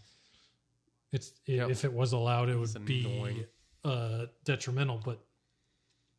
it's 1.12 1.32
Yep. 1.46 1.70
if 1.70 1.84
it 1.84 1.92
was 1.92 2.12
allowed, 2.12 2.48
it 2.48 2.56
It's 2.58 2.74
would 2.74 2.84
be 2.84 3.46
uh, 3.84 4.26
detrimental. 4.44 5.00
But 5.04 5.24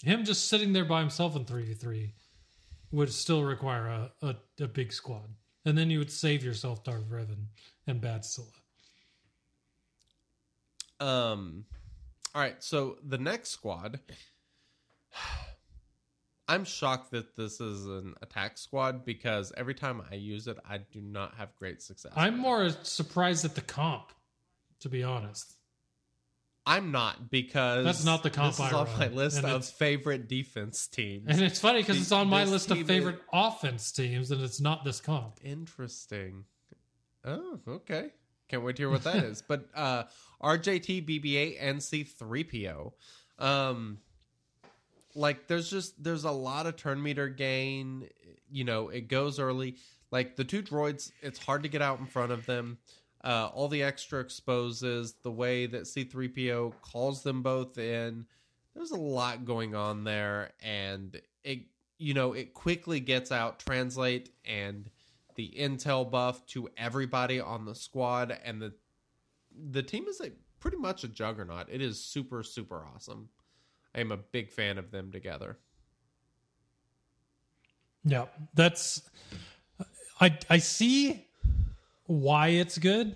him 0.03 0.26
just 0.26 0.48
sitting 0.48 0.73
there 0.73 0.86
by 0.86 1.02
himself 1.02 1.36
in 1.36 1.45
three 1.45 1.64
v 1.65 1.73
three 1.73 2.14
would 2.91 3.11
still 3.11 3.44
require 3.44 3.88
a, 3.88 4.11
a, 4.22 4.36
a 4.61 4.68
big 4.68 4.94
squad. 4.94 5.30
And 5.65 5.77
then 5.77 5.90
you 5.90 5.99
would 5.99 6.11
save 6.11 6.44
yourself 6.44 6.84
Darth 6.84 7.10
Revan 7.10 7.45
and 7.88 7.99
Bad 7.99 8.23
Scylla. 8.23 8.48
Um, 10.99 11.65
all 12.34 12.41
right. 12.41 12.64
So 12.64 12.98
the 13.03 13.18
next 13.18 13.49
squad, 13.49 13.99
I'm 16.48 16.64
shocked 16.64 17.12
that 17.12 17.36
this 17.36 17.60
is 17.60 17.86
an 17.86 18.14
attack 18.22 18.58
squad 18.58 19.04
because 19.04 19.52
every 19.58 19.74
time 19.74 20.02
I 20.12 20.16
use 20.16 20.48
it, 20.48 20.58
I 20.70 20.78
do 20.78 21.02
not 21.02 21.36
have 21.36 21.56
great 21.56 21.82
success. 21.82 22.12
I'm 22.16 22.38
more 22.38 22.70
surprised 22.84 23.46
at 23.46 23.56
the 23.56 23.62
comp, 23.62 24.12
to 24.82 24.90
be 24.90 25.04
honest. 25.04 25.54
I'm 26.68 26.92
not 26.92 27.30
because 27.30 27.86
That's 27.86 28.06
not 28.06 28.24
the 28.24 28.30
comp 28.32 28.56
This 28.56 28.66
is 28.68 28.74
on 28.74 28.88
my 28.98 29.08
list 29.08 29.44
of 29.44 29.66
favorite 29.66 30.28
defense 30.28 30.88
teams. 30.88 31.26
And 31.28 31.42
it's 31.42 31.60
funny 31.60 31.82
because 31.82 32.00
it's 32.02 32.12
on 32.12 32.28
my 32.28 32.44
list 32.44 32.72
of 32.72 32.80
is- 32.80 32.88
favorite 32.88 33.20
offense 33.32 33.92
teams, 33.92 34.32
and 34.32 34.42
it's 34.42 34.60
not 34.60 34.84
this 34.84 35.00
comp. 35.00 35.40
Interesting. 35.44 36.46
Oh, 37.24 37.60
okay. 37.68 38.10
Can't 38.48 38.64
wait 38.64 38.76
to 38.76 38.84
hear 38.84 38.90
what 38.90 39.04
that 39.04 39.16
is. 39.24 39.42
But 39.42 39.66
uh 39.76 40.04
RJT, 40.44 41.08
BB8, 41.08 41.58
and 41.60 41.80
C3PO. 41.80 42.92
Um 43.40 44.00
like 45.16 45.48
there's 45.48 45.70
just 45.70 46.02
there's 46.04 46.26
a 46.26 46.32
lot 46.32 46.68
of 46.68 46.76
turn 46.76 47.02
meter 47.02 47.30
gain. 47.30 48.10
You 48.50 48.66
know, 48.66 48.90
it 48.90 49.08
goes 49.08 49.40
early. 49.40 49.78
Like 50.12 50.36
the 50.36 50.44
two 50.44 50.62
droids, 50.62 51.12
it's 51.22 51.40
hard 51.40 51.64
to 51.64 51.70
get 51.70 51.82
out 51.82 52.00
in 52.00 52.06
front 52.06 52.32
of 52.32 52.46
them. 52.46 52.78
Uh, 53.24 53.50
all 53.54 53.68
the 53.68 53.82
extra 53.82 54.20
exposes, 54.20 55.16
the 55.24 55.32
way 55.32 55.66
that 55.66 55.84
C3PO 55.84 56.74
calls 56.82 57.24
them 57.24 57.42
both 57.42 57.78
in. 57.78 58.26
There's 58.76 58.92
a 58.92 59.00
lot 59.00 59.46
going 59.46 59.74
on 59.74 60.04
there, 60.04 60.52
and 60.62 61.20
it 61.44 61.62
you 61.98 62.14
know 62.14 62.34
it 62.34 62.54
quickly 62.54 63.00
gets 63.00 63.32
out 63.32 63.60
translate 63.60 64.32
and 64.44 64.90
the 65.36 65.54
intel 65.58 66.10
buff 66.10 66.46
to 66.48 66.70
everybody 66.78 67.40
on 67.40 67.66
the 67.66 67.76
squad, 67.76 68.38
and 68.44 68.62
the 68.62 68.74
the 69.72 69.82
team 69.82 70.06
is 70.08 70.20
a 70.20 70.32
pretty 70.60 70.78
much 70.78 71.04
a 71.04 71.08
juggernaut. 71.08 71.68
It 71.70 71.82
is 71.82 72.04
super 72.04 72.44
super 72.44 72.86
awesome. 72.94 73.30
I 73.96 74.02
am 74.02 74.12
a 74.12 74.18
big 74.18 74.52
fan 74.52 74.78
of 74.78 74.92
them 74.92 75.12
together. 75.12 75.58
Yeah, 78.04 78.26
that's. 78.54 79.02
I 80.20 80.38
I 80.50 80.58
see 80.60 81.26
why 82.06 82.50
it's 82.50 82.78
good. 82.78 83.16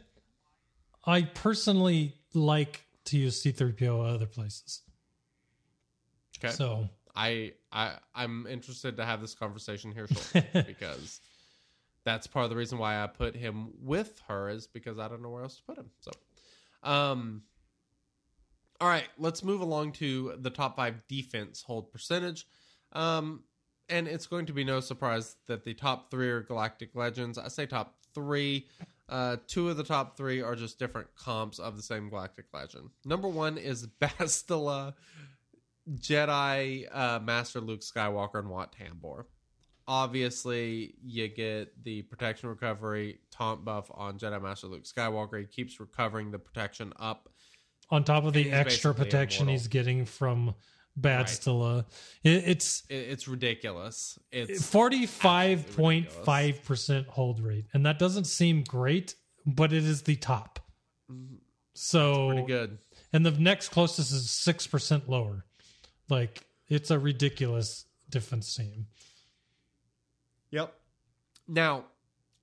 I 1.06 1.24
personally 1.24 2.16
like 2.34 2.86
to 3.06 3.18
use 3.18 3.44
C3PO 3.44 4.14
other 4.14 4.26
places. 4.26 4.82
Okay. 6.38 6.54
So 6.54 6.90
I 7.16 7.54
I 7.72 7.94
I'm 8.16 8.48
interested 8.48 8.98
to 8.98 9.06
have 9.06 9.22
this 9.22 9.36
conversation 9.36 9.92
here 9.92 10.08
shortly 10.34 10.64
because 10.66 11.22
that's 12.04 12.28
part 12.28 12.46
of 12.46 12.50
the 12.50 12.56
reason 12.56 12.78
why 12.78 13.04
I 13.04 13.08
put 13.08 13.36
him 13.36 13.70
with 13.82 14.22
her 14.28 14.50
is 14.50 14.66
because 14.68 14.98
I 14.98 15.08
don't 15.08 15.22
know 15.22 15.30
where 15.30 15.44
else 15.44 15.58
to 15.58 15.64
put 15.64 15.78
him. 15.78 15.90
So, 16.00 16.12
um, 16.90 17.44
all 18.82 18.88
right, 18.88 19.08
let's 19.18 19.44
move 19.44 19.62
along 19.62 19.94
to 19.94 20.36
the 20.40 20.50
top 20.50 20.76
five 20.76 20.96
defense 21.08 21.62
hold 21.62 21.92
percentage. 21.92 22.48
Um, 22.94 23.44
and 23.90 24.08
it's 24.08 24.28
going 24.28 24.46
to 24.46 24.54
be 24.54 24.64
no 24.64 24.80
surprise 24.80 25.36
that 25.48 25.64
the 25.66 25.74
top 25.74 26.12
three 26.12 26.30
are 26.30 26.42
Galactic 26.42 26.96
Legends. 26.96 27.38
I 27.38 27.48
say 27.48 27.66
top 27.66 27.96
three. 28.14 28.68
Uh, 29.08 29.38
two 29.48 29.70
of 29.70 29.78
the 29.78 29.84
top 29.84 30.16
three 30.16 30.42
are 30.42 30.56
just 30.56 30.78
different 30.78 31.08
comps 31.16 31.58
of 31.58 31.76
the 31.76 31.82
same 31.82 32.10
Galactic 32.10 32.46
Legend. 32.54 32.90
Number 33.06 33.28
one 33.28 33.58
is 33.58 33.88
Bastila 34.02 34.94
Jedi 35.96 36.88
uh, 36.96 37.20
Master 37.20 37.60
Luke 37.60 37.82
Skywalker 37.82 38.40
and 38.40 38.50
Wat 38.50 38.76
Tambor. 38.76 39.26
Obviously, 39.88 40.94
you 41.04 41.28
get 41.28 41.84
the 41.84 42.04
protection 42.04 42.48
recovery 42.50 43.20
taunt 43.32 43.66
buff 43.66 43.90
on 43.96 44.20
Jedi 44.20 44.40
Master 44.40 44.68
Luke 44.68 44.84
Skywalker. 44.84 45.40
He 45.40 45.48
keeps 45.48 45.80
recovering 45.80 46.30
the 46.30 46.38
protection 46.38 46.94
up. 47.00 47.30
On 47.92 48.04
top 48.04 48.24
of 48.26 48.34
the 48.34 48.52
extra 48.52 48.94
protection 48.94 49.44
immortal. 49.44 49.60
he's 49.60 49.68
getting 49.68 50.06
from 50.06 50.56
Bad 50.96 51.18
Right. 51.20 51.28
Stilla, 51.28 51.86
it, 52.24 52.44
it's 52.48 52.84
it's 52.90 53.28
ridiculous. 53.28 54.20
It's 54.32 54.66
forty 54.66 55.06
five 55.06 55.76
point 55.76 56.12
five 56.12 56.64
percent 56.66 57.08
hold 57.08 57.42
rate, 57.42 57.66
and 57.74 57.86
that 57.86 58.00
doesn't 58.00 58.26
seem 58.26 58.64
great, 58.64 59.16
but 59.46 59.72
it 59.72 59.84
is 59.86 60.02
the 60.04 60.16
top. 60.16 60.60
So 61.74 62.12
Mm-hmm. 62.14 62.32
pretty 62.34 62.48
good. 62.48 62.78
and 63.14 63.26
the 63.26 63.32
next 63.32 63.70
closest 63.70 64.12
is 64.12 64.30
six 64.30 64.68
percent 64.68 65.10
lower. 65.10 65.46
Like 66.10 66.44
it's 66.68 66.92
a 66.92 67.00
ridiculous 67.00 67.86
defense 68.10 68.54
team. 68.56 68.88
Yep. 70.52 70.74
Now, 71.48 71.86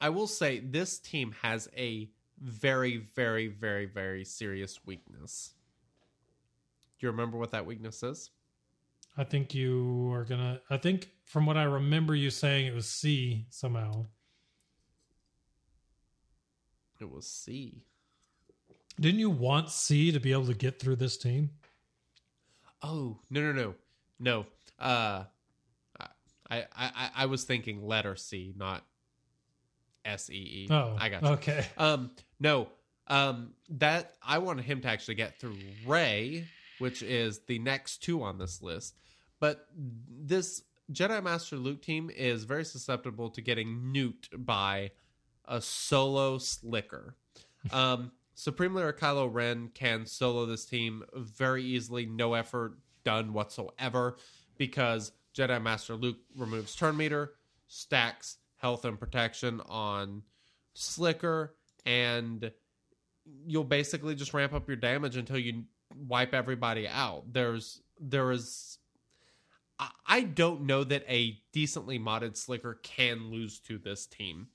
I 0.01 0.09
will 0.11 0.27
say 0.27 0.61
this 0.61 0.99
team 0.99 1.35
has 1.43 1.69
a 1.77 2.09
very, 2.41 2.99
very, 2.99 3.49
very, 3.49 3.87
very 3.87 4.25
serious 4.25 4.81
weakness. 4.87 5.55
Do 6.99 7.07
you 7.07 7.11
remember 7.11 7.39
what 7.39 7.51
that 7.53 7.67
weakness 7.67 8.03
is? 8.03 8.31
I 9.19 9.25
think 9.25 9.55
you 9.55 10.13
are 10.13 10.25
gonna. 10.25 10.61
I 10.69 10.77
think 10.77 11.11
from 11.25 11.47
what 11.47 11.57
I 11.57 11.65
remember 11.65 12.15
you 12.15 12.31
saying, 12.31 12.67
it 12.67 12.75
was 12.75 12.87
C 12.87 13.47
somehow. 13.51 14.07
It 17.01 17.11
was 17.11 17.27
C. 17.27 17.83
Didn't 18.99 19.21
you 19.21 19.31
want 19.31 19.71
C 19.71 20.13
to 20.13 20.21
be 20.21 20.33
able 20.33 20.47
to 20.47 20.55
get 20.55 20.79
through 20.79 20.97
this 20.97 21.17
team? 21.17 21.51
Oh 22.83 23.19
no 23.31 23.41
no 23.41 23.53
no 23.53 23.75
no. 24.19 24.47
Uh, 24.79 25.25
I 25.99 26.07
I 26.51 26.65
I, 26.75 27.11
I 27.17 27.27
was 27.27 27.45
thinking 27.45 27.87
letter 27.87 28.17
C, 28.17 28.55
not 28.57 28.85
S 30.07 30.31
E 30.31 30.35
E. 30.35 30.69
Oh, 30.71 30.97
I 30.99 31.09
got 31.09 31.23
you. 31.23 31.29
Okay. 31.29 31.67
Um, 31.77 32.11
no, 32.41 32.69
um, 33.09 33.53
that 33.71 34.15
I 34.23 34.39
wanted 34.39 34.65
him 34.65 34.81
to 34.83 34.89
actually 34.89 35.15
get 35.15 35.39
through 35.39 35.57
Rey, 35.87 36.47
which 36.79 37.03
is 37.03 37.41
the 37.47 37.59
next 37.59 38.03
two 38.03 38.23
on 38.23 38.39
this 38.39 38.63
list. 38.63 38.97
But 39.41 39.67
this 39.75 40.63
Jedi 40.93 41.23
Master 41.23 41.57
Luke 41.57 41.83
team 41.83 42.11
is 42.15 42.45
very 42.45 42.65
susceptible 42.65 43.31
to 43.31 43.41
getting 43.41 43.93
nuked 43.95 44.29
by 44.45 44.93
a 45.47 45.61
solo 45.61 46.39
slicker. 46.39 47.17
Um, 47.73 48.13
Supreme 48.35 48.75
Leader 48.75 48.93
Kylo 48.93 49.33
Ren 49.33 49.71
can 49.73 50.05
solo 50.05 50.45
this 50.45 50.67
team 50.67 51.03
very 51.15 51.65
easily, 51.65 52.05
no 52.05 52.35
effort 52.35 52.75
done 53.03 53.33
whatsoever, 53.33 54.17
because 54.59 55.13
Jedi 55.35 55.61
Master 55.63 55.95
Luke 55.95 56.19
removes 56.37 56.75
turn 56.75 56.97
meter, 56.97 57.33
stacks 57.67 58.37
health 58.67 58.85
and 58.85 58.99
protection 58.99 59.61
on 59.69 60.25
Slicker, 60.75 61.55
and 61.85 62.51
you'll 63.47 63.63
basically 63.63 64.17
just 64.17 64.35
ramp 64.35 64.53
up 64.53 64.67
your 64.67 64.77
damage 64.77 65.17
until 65.17 65.39
you 65.39 65.63
wipe 66.09 66.35
everybody 66.35 66.89
out. 66.89 67.33
There's 67.33 67.81
there 68.01 68.33
is 68.33 68.79
I- 70.09 70.23
don't 70.23 70.63
know 70.63 70.83
that 70.83 71.05
a 71.09 71.39
decently 71.53 71.97
modded 72.01 72.37
Slicker 72.37 72.81
can 72.83 73.31
lose 73.31 73.61
to 73.61 73.79
this 73.79 74.05
team. 74.05 74.49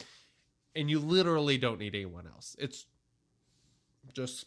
And 0.75 0.89
you 0.89 0.99
literally 0.99 1.57
don't 1.57 1.79
need 1.79 1.95
anyone 1.95 2.27
else. 2.27 2.57
It's 2.59 2.85
just 4.13 4.45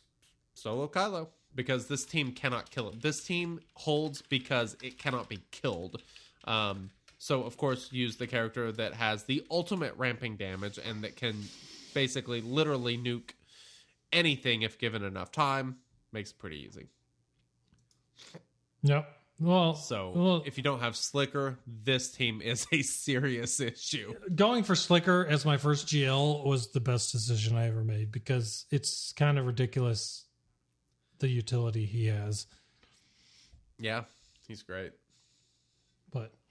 solo 0.53 0.89
Kylo 0.89 1.29
because 1.55 1.87
this 1.87 2.05
team 2.05 2.33
cannot 2.33 2.71
kill 2.71 2.91
it. 2.91 3.01
This 3.01 3.25
team 3.25 3.61
holds 3.77 4.21
because 4.21 4.77
it 4.83 4.99
cannot 4.99 5.29
be 5.31 5.39
killed. 5.53 6.03
Um, 6.45 6.91
so 7.25 7.45
of 7.45 7.57
course 7.57 7.91
use 7.91 8.17
the 8.17 8.27
character 8.27 8.71
that 8.71 8.93
has 8.93 9.23
the 9.23 9.43
ultimate 9.51 9.95
ramping 9.97 10.37
damage 10.37 10.79
and 10.79 11.03
that 11.03 11.17
can 11.17 11.35
basically 11.95 12.43
literally 12.43 12.99
nuke 12.99 13.31
anything 14.13 14.61
if 14.61 14.79
given 14.79 15.03
enough 15.03 15.33
time. 15.33 15.77
Makes 16.13 16.33
it 16.33 16.39
pretty 16.39 16.59
easy. 16.69 16.89
Yep. 18.83 19.09
Well, 19.41 19.75
So 19.75 20.13
well, 20.15 20.43
if 20.45 20.59
you 20.59 20.63
don't 20.63 20.81
have 20.81 20.97
Slicker, 20.97 21.59
this 21.67 22.11
team 22.13 22.43
is 22.43 22.67
a 22.71 22.83
serious 22.83 23.59
issue. 23.59 24.13
going 24.35 24.63
for 24.63 24.75
Slicker 24.75 25.27
as 25.27 25.47
my 25.47 25.57
first 25.57 25.87
GL 25.87 26.45
was 26.45 26.73
the 26.73 26.81
best 26.81 27.11
decision 27.11 27.57
I 27.57 27.69
ever 27.69 27.85
made 27.85 28.13
because 28.13 28.67
it's 28.71 29.15
kind 29.15 29.39
of 29.39 29.47
ridiculous 29.47 30.27
the 31.21 31.29
utility 31.29 31.87
he 31.87 32.09
has. 32.09 32.47
Yeah, 33.79 34.03
he's 34.47 34.63
great. 34.63 34.93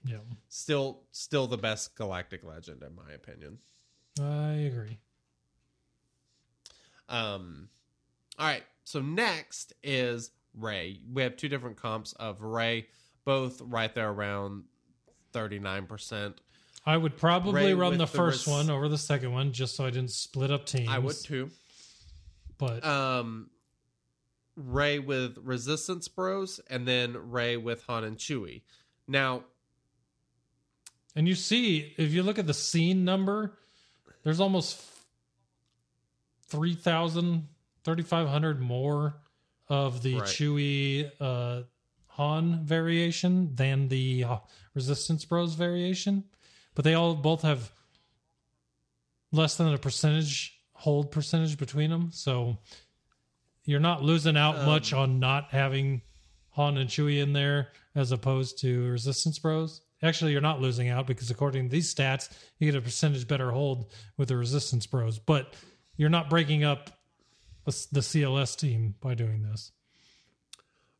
Yeah, 0.04 0.18
Still, 0.48 1.00
still 1.12 1.46
the 1.46 1.56
best 1.56 1.96
Galactic 1.96 2.44
Legend 2.44 2.82
in 2.82 2.94
my 2.94 3.12
opinion. 3.12 3.58
I 4.20 4.52
agree. 4.52 4.98
Um, 7.08 7.68
all 8.38 8.46
right. 8.46 8.62
So 8.84 9.00
next 9.00 9.72
is 9.82 10.30
Rey. 10.58 11.00
We 11.12 11.22
have 11.22 11.36
two 11.36 11.48
different 11.48 11.76
comps 11.76 12.12
of 12.14 12.42
Rey, 12.42 12.86
both 13.24 13.60
right 13.62 13.94
there 13.94 14.10
around 14.10 14.64
thirty 15.32 15.58
nine 15.58 15.86
percent. 15.86 16.40
I 16.86 16.96
would 16.96 17.16
probably 17.16 17.52
Rey 17.52 17.74
run 17.74 17.92
the 17.92 17.98
the 17.98 18.06
first 18.06 18.46
res- 18.46 18.54
one 18.54 18.70
over 18.70 18.88
the 18.88 18.98
second 18.98 19.32
one 19.32 19.52
just 19.52 19.74
so 19.74 19.84
I 19.86 19.90
didn't 19.90 20.10
split 20.10 20.50
up 20.50 20.66
teams. 20.66 20.88
I 20.90 20.98
would 20.98 21.16
too. 21.16 21.50
But 22.58 22.84
Um, 22.84 23.50
Rey 24.56 24.98
with 24.98 25.38
Resistance 25.38 26.08
Bros, 26.08 26.60
and 26.68 26.86
then 26.86 27.30
Rey 27.30 27.56
with 27.56 27.82
Han 27.84 28.04
and 28.04 28.16
Chewie. 28.18 28.62
Now, 29.08 29.44
and 31.14 31.28
you 31.28 31.34
see 31.34 31.94
if 31.96 32.12
you 32.12 32.22
look 32.22 32.38
at 32.38 32.46
the 32.46 32.54
scene 32.54 33.04
number, 33.04 33.56
there's 34.22 34.40
almost 34.40 34.80
3,000, 36.48 37.48
3,500 37.84 38.60
more 38.60 39.16
of 39.68 40.02
the 40.02 40.16
Right. 40.16 40.24
Chewie 40.24 41.10
uh, 41.20 41.62
Han 42.08 42.64
variation 42.64 43.54
than 43.54 43.88
the 43.88 44.24
uh, 44.24 44.36
Resistance 44.74 45.24
Bros 45.24 45.54
variation. 45.54 46.24
But 46.74 46.84
they 46.84 46.94
all 46.94 47.14
both 47.14 47.42
have 47.42 47.70
less 49.32 49.56
than 49.56 49.72
a 49.72 49.78
percentage 49.78 50.60
hold 50.72 51.10
percentage 51.10 51.56
between 51.56 51.90
them. 51.90 52.10
So 52.12 52.58
you're 53.64 53.80
not 53.80 54.02
losing 54.02 54.36
out 54.36 54.64
much 54.66 54.92
on 54.92 55.18
not 55.18 55.50
having 55.50 56.02
Han 56.50 56.76
and 56.76 56.90
Chewie 56.90 57.22
in 57.22 57.32
there 57.32 57.68
as 57.94 58.12
opposed 58.12 58.58
to 58.60 58.90
Resistance 58.90 59.38
Bros. 59.38 59.80
Actually, 60.02 60.32
you're 60.32 60.40
not 60.40 60.60
losing 60.60 60.88
out 60.88 61.06
because 61.06 61.30
according 61.30 61.64
to 61.64 61.70
these 61.70 61.94
stats, 61.94 62.30
you 62.58 62.70
get 62.70 62.78
a 62.78 62.82
percentage 62.82 63.26
better 63.26 63.50
hold 63.50 63.90
with 64.16 64.28
the 64.28 64.36
Resistance 64.36 64.86
Bros. 64.86 65.18
But 65.18 65.54
you're 65.96 66.10
not 66.10 66.28
breaking 66.28 66.64
up 66.64 66.90
the 67.64 68.00
CLS 68.00 68.56
team 68.56 68.94
by 69.00 69.14
doing 69.14 69.42
this. 69.42 69.72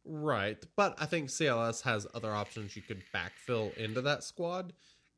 Right. 0.04 0.62
But 0.76 0.96
I 0.98 1.06
think 1.06 1.28
CLS 1.28 1.82
has 1.82 2.06
other 2.14 2.32
options 2.32 2.76
you 2.76 2.82
could 2.82 3.02
backfill 3.14 3.76
into 3.76 4.02
that 4.02 4.22
squad. 4.24 4.72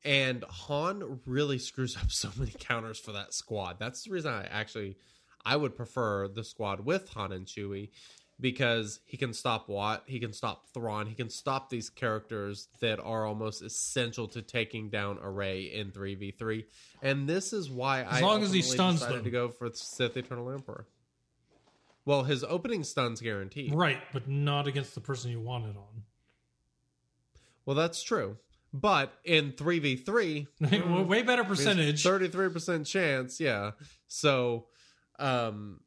And 0.05 0.45
Han 0.49 1.21
really 1.27 1.59
screws 1.59 1.97
up 1.97 2.11
so 2.11 2.31
many 2.37 2.53
counters 2.59 2.99
for 2.99 3.13
that 3.13 3.35
squad. 3.35 3.79
That's 3.79 4.05
the 4.05 4.11
reason 4.11 4.33
I 4.33 4.47
actually 4.47 4.97
I 5.45 5.57
would 5.57 5.77
prefer 5.77 6.27
the 6.29 6.43
squad 6.43 6.81
with 6.81 7.09
Han 7.11 7.33
and 7.33 7.47
Chewie 7.47 7.91
because 8.41 9.01
he 9.07 9.17
can 9.17 9.33
stop 9.33 9.69
Wat, 9.69 10.03
he 10.07 10.21
can 10.21 10.33
stop 10.33 10.67
Thrawn, 10.75 11.07
he 11.07 11.15
can 11.15 11.31
stop 11.31 11.71
these 11.71 11.89
characters 11.89 12.69
that 12.81 13.01
are 13.01 13.25
almost 13.25 13.63
essential 13.63 14.29
to 14.29 14.43
taking 14.43 14.91
down 14.91 15.19
a 15.23 15.31
Rey 15.31 15.63
in 15.63 15.91
3v3. 15.91 16.65
And 17.03 17.29
this 17.29 17.53
is 17.53 17.71
why 17.71 18.03
I 18.03 18.21
long 18.21 18.43
as 18.43 18.53
he 18.53 18.63
stuns 18.63 19.01
decided 19.01 19.19
them. 19.19 19.25
to 19.25 19.31
go 19.31 19.49
for 19.49 19.71
Sith 19.73 20.17
Eternal 20.17 20.51
Emperor. 20.51 20.87
Well, 22.05 22.23
his 22.23 22.45
opening 22.45 22.85
stun's 22.85 23.21
guaranteed. 23.21 23.75
Right, 23.75 23.99
but 24.13 24.29
not 24.29 24.69
against 24.69 24.95
the 24.95 25.01
person 25.01 25.31
you 25.31 25.41
want 25.41 25.65
it 25.65 25.77
on. 25.77 26.05
Well, 27.65 27.75
that's 27.75 28.03
true. 28.03 28.37
But 28.73 29.13
in 29.25 29.53
3v3, 29.53 31.07
Way 31.09 31.23
better 31.23 31.45
percentage. 31.45 32.05
33% 32.05 32.87
chance, 32.87 33.41
yeah. 33.41 33.73
So, 34.07 34.67
um, 35.19 35.81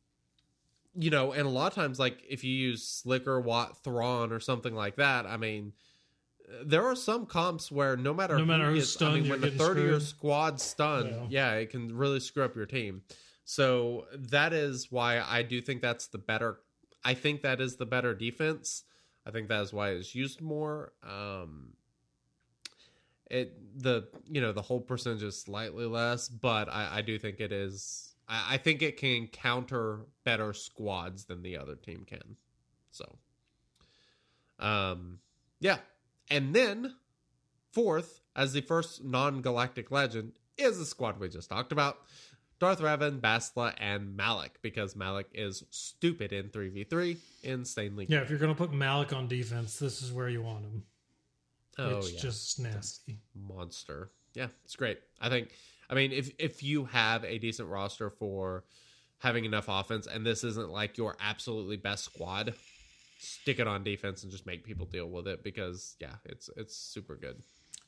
you 0.96 1.10
know, 1.10 1.32
and 1.32 1.46
a 1.46 1.50
lot 1.50 1.68
of 1.68 1.76
times, 1.76 2.00
like 2.00 2.24
if 2.30 2.44
you 2.44 2.54
use 2.54 2.84
Slicker, 2.86 3.40
Wat, 3.40 3.84
Thrawn, 3.84 4.32
or 4.32 4.40
something 4.40 4.74
like 4.74 4.96
that, 4.98 5.26
I 5.26 5.38
mean, 5.38 5.74
there 6.64 6.86
are 6.86 6.96
some 6.96 7.26
comps 7.26 7.72
where 7.72 7.96
no 7.96 8.14
matter 8.14 8.38
No 8.38 8.46
matter 8.46 8.66
who 8.66 8.72
who's 8.72 8.84
gets, 8.84 8.94
stunned, 8.94 9.18
I 9.18 9.20
mean, 9.22 9.30
when 9.30 9.42
the 9.42 9.48
getting 9.48 9.60
third 9.60 9.78
of 9.78 9.84
your 9.84 10.00
screwed. 10.00 10.10
squad's 10.18 10.64
stunned, 10.64 11.32
yeah. 11.32 11.54
it 11.54 11.70
can 11.70 11.96
really 11.96 12.20
screw 12.20 12.44
up 12.44 12.56
your 12.56 12.66
team. 12.66 13.04
So 13.46 14.06
that 14.14 14.54
is 14.54 14.92
why 14.92 15.20
I 15.22 15.44
do 15.44 15.62
think 15.62 15.82
that's 15.82 16.08
the 16.08 16.18
better. 16.18 16.60
I 17.04 17.14
think 17.14 17.42
that 17.44 17.62
is 17.62 17.78
the 17.78 17.86
better 17.86 18.14
defense. 18.14 18.84
I 19.26 19.32
think 19.32 19.48
that 19.50 19.62
is 19.62 19.74
why 19.74 19.90
it's 19.92 20.14
used 20.16 20.42
more. 20.42 20.94
Um, 21.04 21.74
it 23.30 23.56
the 23.82 24.08
you 24.28 24.42
know 24.42 24.52
the 24.52 24.62
whole 24.62 24.82
percentage 24.82 25.24
is 25.24 25.40
slightly 25.40 25.86
less, 25.86 26.30
but 26.30 26.68
I, 26.70 26.98
I 26.98 27.02
do 27.02 27.18
think 27.20 27.40
it 27.40 27.52
is. 27.52 28.09
I, 28.30 28.56
I 28.56 28.58
think 28.58 28.82
it 28.82 28.98
can 28.98 29.28
counter 29.28 30.06
better 30.24 30.54
squads 30.54 31.26
than 31.26 31.42
the 31.42 31.58
other 31.58 31.76
team 31.76 32.06
can. 32.08 32.38
So, 32.92 33.18
um, 34.60 35.20
yeah, 35.60 35.80
and 36.30 36.54
then 36.56 36.96
fourth 37.72 38.22
as 38.36 38.54
the 38.54 38.62
first 38.62 39.04
non-galactic 39.04 39.92
legend 39.92 40.34
is 40.58 40.78
the 40.78 40.86
squad 40.86 41.20
we 41.20 41.30
just 41.30 41.50
talked 41.50 41.72
about. 41.72 42.00
Darth 42.60 42.82
Revan, 42.82 43.22
Bastila, 43.22 43.74
and 43.78 44.18
Malak, 44.18 44.62
because 44.62 44.94
Malak 44.94 45.28
is 45.34 45.64
stupid 45.70 46.34
in 46.34 46.50
3v3, 46.50 47.18
insanely 47.44 48.06
Yeah, 48.10 48.20
if 48.20 48.30
you're 48.30 48.40
going 48.40 48.54
to 48.54 48.58
put 48.58 48.74
Malak 48.74 49.14
on 49.14 49.30
defense, 49.30 49.80
this 49.80 50.02
is 50.02 50.12
where 50.12 50.28
you 50.28 50.42
want 50.42 50.66
him. 50.66 50.84
Oh, 51.78 51.98
it's 51.98 52.12
yeah. 52.12 52.20
just 52.20 52.60
nasty. 52.60 53.20
monster. 53.34 54.12
Yeah, 54.34 54.48
it's 54.66 54.76
great. 54.76 55.00
I 55.22 55.30
think. 55.30 55.50
I 55.90 55.96
mean, 55.96 56.12
if 56.12 56.32
if 56.38 56.62
you 56.64 56.86
have 56.86 57.24
a 57.24 57.38
decent 57.40 57.70
roster 57.70 58.10
for 58.10 58.64
having 59.20 59.46
enough 59.46 59.66
offense, 59.68 60.08
and 60.08 60.26
this 60.26 60.44
isn't 60.44 60.70
like 60.70 60.98
your 60.98 61.16
absolutely 61.20 61.78
best 61.78 62.06
squad, 62.06 62.54
stick 63.18 63.60
it 63.60 63.68
on 63.68 63.84
defense 63.84 64.24
and 64.24 64.32
just 64.32 64.46
make 64.46 64.64
people 64.64 64.86
deal 64.86 65.10
with 65.10 65.28
it 65.28 65.44
because 65.44 65.96
yeah, 66.00 66.16
it's 66.26 66.50
it's 66.56 66.76
super 66.76 67.16
good. 67.16 67.42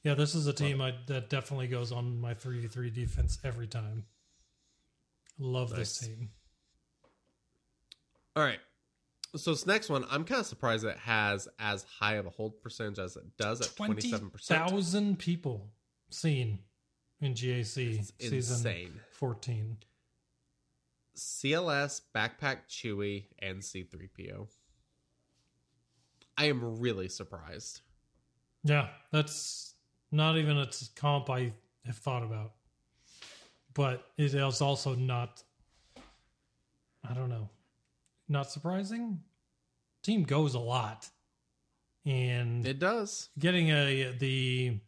Yeah, 0.03 0.15
this 0.15 0.33
is 0.33 0.47
a 0.47 0.53
team 0.53 0.81
I, 0.81 0.95
that 1.07 1.29
definitely 1.29 1.67
goes 1.67 1.91
on 1.91 2.19
my 2.19 2.33
3v3 2.33 2.91
defense 2.91 3.37
every 3.43 3.67
time. 3.67 4.05
Love 5.37 5.75
this 5.75 5.99
team. 5.99 6.31
All 8.35 8.43
right. 8.43 8.59
So 9.35 9.51
this 9.51 9.65
next 9.65 9.89
one, 9.89 10.05
I'm 10.09 10.23
kind 10.23 10.41
of 10.41 10.47
surprised 10.47 10.83
it 10.85 10.97
has 10.97 11.47
as 11.59 11.83
high 11.83 12.15
of 12.15 12.25
a 12.25 12.29
hold 12.31 12.61
percentage 12.61 12.99
as 12.99 13.15
it 13.15 13.23
does 13.37 13.61
at 13.61 13.67
27%. 13.67 14.47
20,000 14.47 15.19
people 15.19 15.69
seen 16.09 16.59
in 17.21 17.33
GAC 17.33 17.99
It's 17.99 18.11
season 18.19 18.57
insane. 18.57 18.99
14. 19.11 19.77
CLS, 21.15 22.01
Backpack 22.15 22.67
Chewie, 22.69 23.25
and 23.39 23.61
C3PO. 23.61 24.47
I 26.37 26.45
am 26.45 26.79
really 26.79 27.07
surprised. 27.09 27.81
Yeah, 28.63 28.87
that's 29.11 29.75
not 30.11 30.37
even 30.37 30.57
a 30.57 30.67
comp 30.95 31.29
I 31.29 31.53
have 31.85 31.97
thought 31.97 32.23
about. 32.23 32.53
But 33.73 34.05
it 34.17 34.33
is 34.33 34.61
also 34.61 34.95
not, 34.95 35.43
I 37.07 37.13
don't 37.13 37.29
know, 37.29 37.49
not 38.27 38.51
surprising. 38.51 39.19
Team 40.03 40.23
goes 40.23 40.55
a 40.55 40.59
lot. 40.59 41.09
And 42.05 42.65
It 42.65 42.79
does. 42.79 43.29
getting 43.37 43.69
a 43.69 44.15
the 44.17 44.79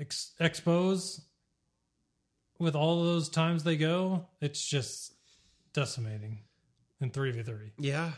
ex- 0.00 0.32
expos 0.40 1.20
with 2.58 2.74
all 2.76 3.00
of 3.00 3.06
those 3.06 3.28
times 3.28 3.64
they 3.64 3.76
go, 3.76 4.26
it's 4.40 4.64
just 4.64 5.12
decimating 5.72 6.40
in 7.00 7.10
3v3. 7.10 7.72
Yeah. 7.78 8.12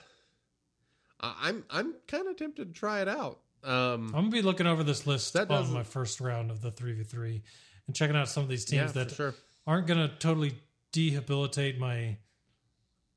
I- 1.21 1.37
I'm 1.49 1.65
I'm 1.71 1.95
kind 2.07 2.29
of 2.29 2.37
tempted 2.37 2.67
to 2.69 2.73
try 2.79 3.01
it 3.01 3.09
out. 3.09 3.41
Um 3.65 4.07
I'm 4.09 4.13
gonna 4.13 4.29
be 4.29 4.43
looking 4.43 4.67
over 4.67 4.85
this 4.85 5.07
list 5.07 5.35
on 5.37 5.73
my 5.73 5.83
first 5.83 6.21
round 6.21 6.51
of 6.51 6.61
the 6.61 6.71
three 6.71 6.93
v 6.93 7.03
three 7.05 7.43
and 7.87 7.97
checking 7.97 8.15
out 8.17 8.29
some 8.29 8.43
of 8.43 8.49
these 8.51 8.65
teams 8.67 8.95
Yeah, 8.95 9.05
that 9.05 9.13
sure. 9.13 9.35
aren't 9.67 9.87
gonna 9.87 10.09
totally 10.19 10.55
debilitate 10.93 11.79
my 11.79 12.19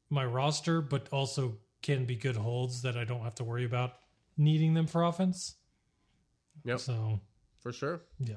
my 0.10 0.26
roster, 0.26 0.81
but 0.81 1.07
also 1.11 1.57
can 1.81 2.06
be 2.06 2.15
good 2.15 2.36
holds 2.38 2.81
that 2.84 2.98
I 2.98 3.03
don't 3.03 3.22
have 3.23 3.36
to 3.36 3.44
worry 3.44 3.65
about 3.65 3.94
needing 4.38 4.73
them 4.73 4.88
for 4.88 5.03
offense. 5.03 5.56
Yep. 6.65 6.80
So 6.80 7.19
for 7.60 7.72
sure. 7.73 8.02
yeah, 8.19 8.36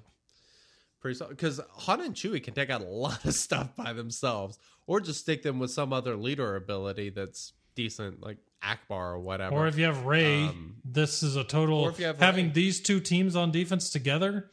Pretty 1.00 1.16
solid. 1.16 1.30
Because 1.36 1.60
Han 1.70 2.00
and 2.00 2.14
Chewie 2.14 2.42
can 2.42 2.54
take 2.54 2.70
out 2.70 2.80
a 2.80 2.84
lot 2.88 3.24
of 3.24 3.34
stuff 3.34 3.74
by 3.76 3.92
themselves, 3.92 4.58
or 4.86 5.00
just 5.00 5.20
stick 5.20 5.42
them 5.42 5.58
with 5.58 5.70
some 5.70 5.92
other 5.92 6.16
leader 6.16 6.56
ability 6.56 7.10
that's 7.10 7.52
decent, 7.74 8.20
like 8.22 8.38
Ackbar 8.62 9.14
or 9.14 9.18
whatever. 9.18 9.54
or 9.56 9.66
if 9.66 9.76
you 9.78 9.84
have 9.86 10.04
Rey, 10.04 10.44
Um, 10.44 10.76
this 10.84 11.22
is 11.22 11.36
a 11.36 11.42
total. 11.44 11.78
or 11.80 11.90
if 11.90 11.98
you 11.98 12.06
have 12.06 12.18
having 12.18 12.46
Rey. 12.46 12.52
these 12.52 12.80
two 12.80 13.00
teams 13.00 13.34
on 13.36 13.50
defense 13.50 13.90
together. 13.90 14.50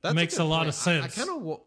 That's 0.00 0.14
makes 0.14 0.36
good 0.36 0.42
a 0.42 0.46
lot 0.46 0.58
point. 0.58 0.68
of 0.68 0.74
sense. 0.74 1.18
I, 1.18 1.22
I 1.22 1.24
kind 1.26 1.48
of. 1.48 1.60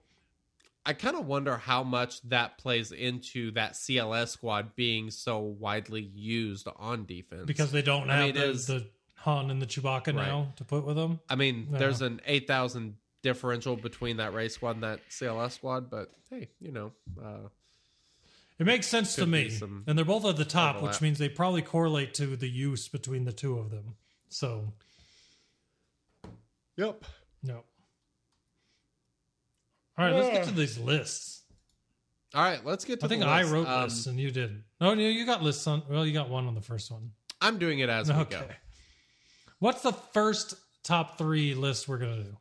I 0.85 0.93
kind 0.93 1.17
of 1.17 1.25
wonder 1.25 1.57
how 1.57 1.83
much 1.83 2.21
that 2.29 2.57
plays 2.57 2.93
into 2.93 3.51
that 3.51 3.73
CLS 3.73 4.29
squad 4.29 4.73
being 4.77 5.11
so 5.11 5.39
widely 5.39 6.01
used 6.15 6.65
on 6.77 7.03
defense 7.05 7.43
because 7.45 7.73
they 7.73 7.81
don't 7.81 8.09
I 8.09 8.15
have 8.15 8.25
mean, 8.27 8.35
the, 8.35 8.49
is- 8.51 8.67
the 8.67 8.87
Han 9.17 9.49
and 9.51 9.61
the 9.61 9.65
Chewbacca 9.65 10.13
now 10.13 10.53
to 10.57 10.63
put 10.63 10.85
with 10.85 10.95
them. 10.95 11.19
I 11.29 11.35
mean, 11.35 11.67
Yeah. 11.71 11.79
there's 11.79 12.01
an 12.01 12.21
8,000 12.25 12.95
differential 13.23 13.75
between 13.75 14.17
that 14.17 14.33
Rey's 14.33 14.53
squad 14.53 14.75
and 14.75 14.83
that 14.83 15.01
CLS 15.09 15.53
squad, 15.55 15.89
but 15.89 16.11
hey, 16.29 16.49
you 16.59 16.71
know, 16.71 16.91
uh, 17.21 17.49
It 18.59 18.65
makes 18.65 18.87
sense 18.87 19.13
to 19.15 19.21
Could 19.21 19.31
be 19.31 19.43
me. 19.45 19.49
some 19.51 19.83
And 19.85 19.97
they're 19.97 20.05
both 20.05 20.25
at 20.25 20.35
the 20.37 20.45
top, 20.45 20.77
overlap. 20.77 20.93
which 20.95 21.01
means 21.01 21.19
they 21.19 21.29
probably 21.29 21.61
correlate 21.61 22.13
to 22.15 22.35
the 22.35 22.49
use 22.49 22.87
between 22.87 23.23
the 23.25 23.31
two 23.33 23.57
of 23.59 23.69
them. 23.69 23.95
So, 24.29 24.73
yep. 26.75 27.03
no. 27.43 27.63
All 29.97 30.05
right, 30.05 30.13
let's 30.13 30.29
get 30.29 30.45
to 30.47 30.51
these 30.53 30.77
lists. 30.77 31.43
All 32.33 32.43
right, 32.43 32.63
let's 32.65 32.85
get 32.85 32.99
to 32.99 33.05
I 33.05 33.09
think 33.09 33.21
the 33.21 33.27
I 33.27 33.41
list. 33.41 33.53
wrote 33.53 33.67
Um, 33.67 33.83
lists 33.83 34.05
and 34.05 34.19
you 34.19 34.31
didn't. 34.31 34.63
No, 34.79 34.93
no, 34.93 35.01
you 35.01 35.25
got 35.25 35.41
lists 35.41 35.65
on. 35.67 35.81
Well, 35.89 36.05
you 36.05 36.13
got 36.13 36.29
one 36.29 36.45
on 36.47 36.53
the 36.55 36.61
first 36.61 36.91
one. 36.91 37.11
I'm 37.41 37.57
doing 37.57 37.79
it 37.79 37.89
as 37.89 38.11
we 38.11 38.19
Okay. 38.19 38.45
What's 39.59 39.81
the 39.81 39.93
first 39.93 40.55
top 40.83 41.17
three 41.17 41.53
list 41.53 41.87
we're 41.87 41.97
going 41.97 42.15
to 42.15 42.23
do? 42.23 42.37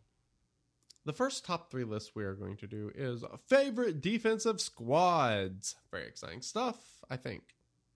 The 1.06 1.12
first 1.12 1.44
top 1.44 1.70
three 1.70 1.84
list 1.84 2.12
we 2.14 2.24
are 2.24 2.34
going 2.34 2.56
to 2.58 2.66
do 2.66 2.90
is 2.94 3.24
favorite 3.48 4.00
defensive 4.00 4.60
squads. 4.60 5.76
Very 5.90 6.06
exciting 6.06 6.42
stuff, 6.42 6.76
I 7.08 7.16
think. 7.16 7.42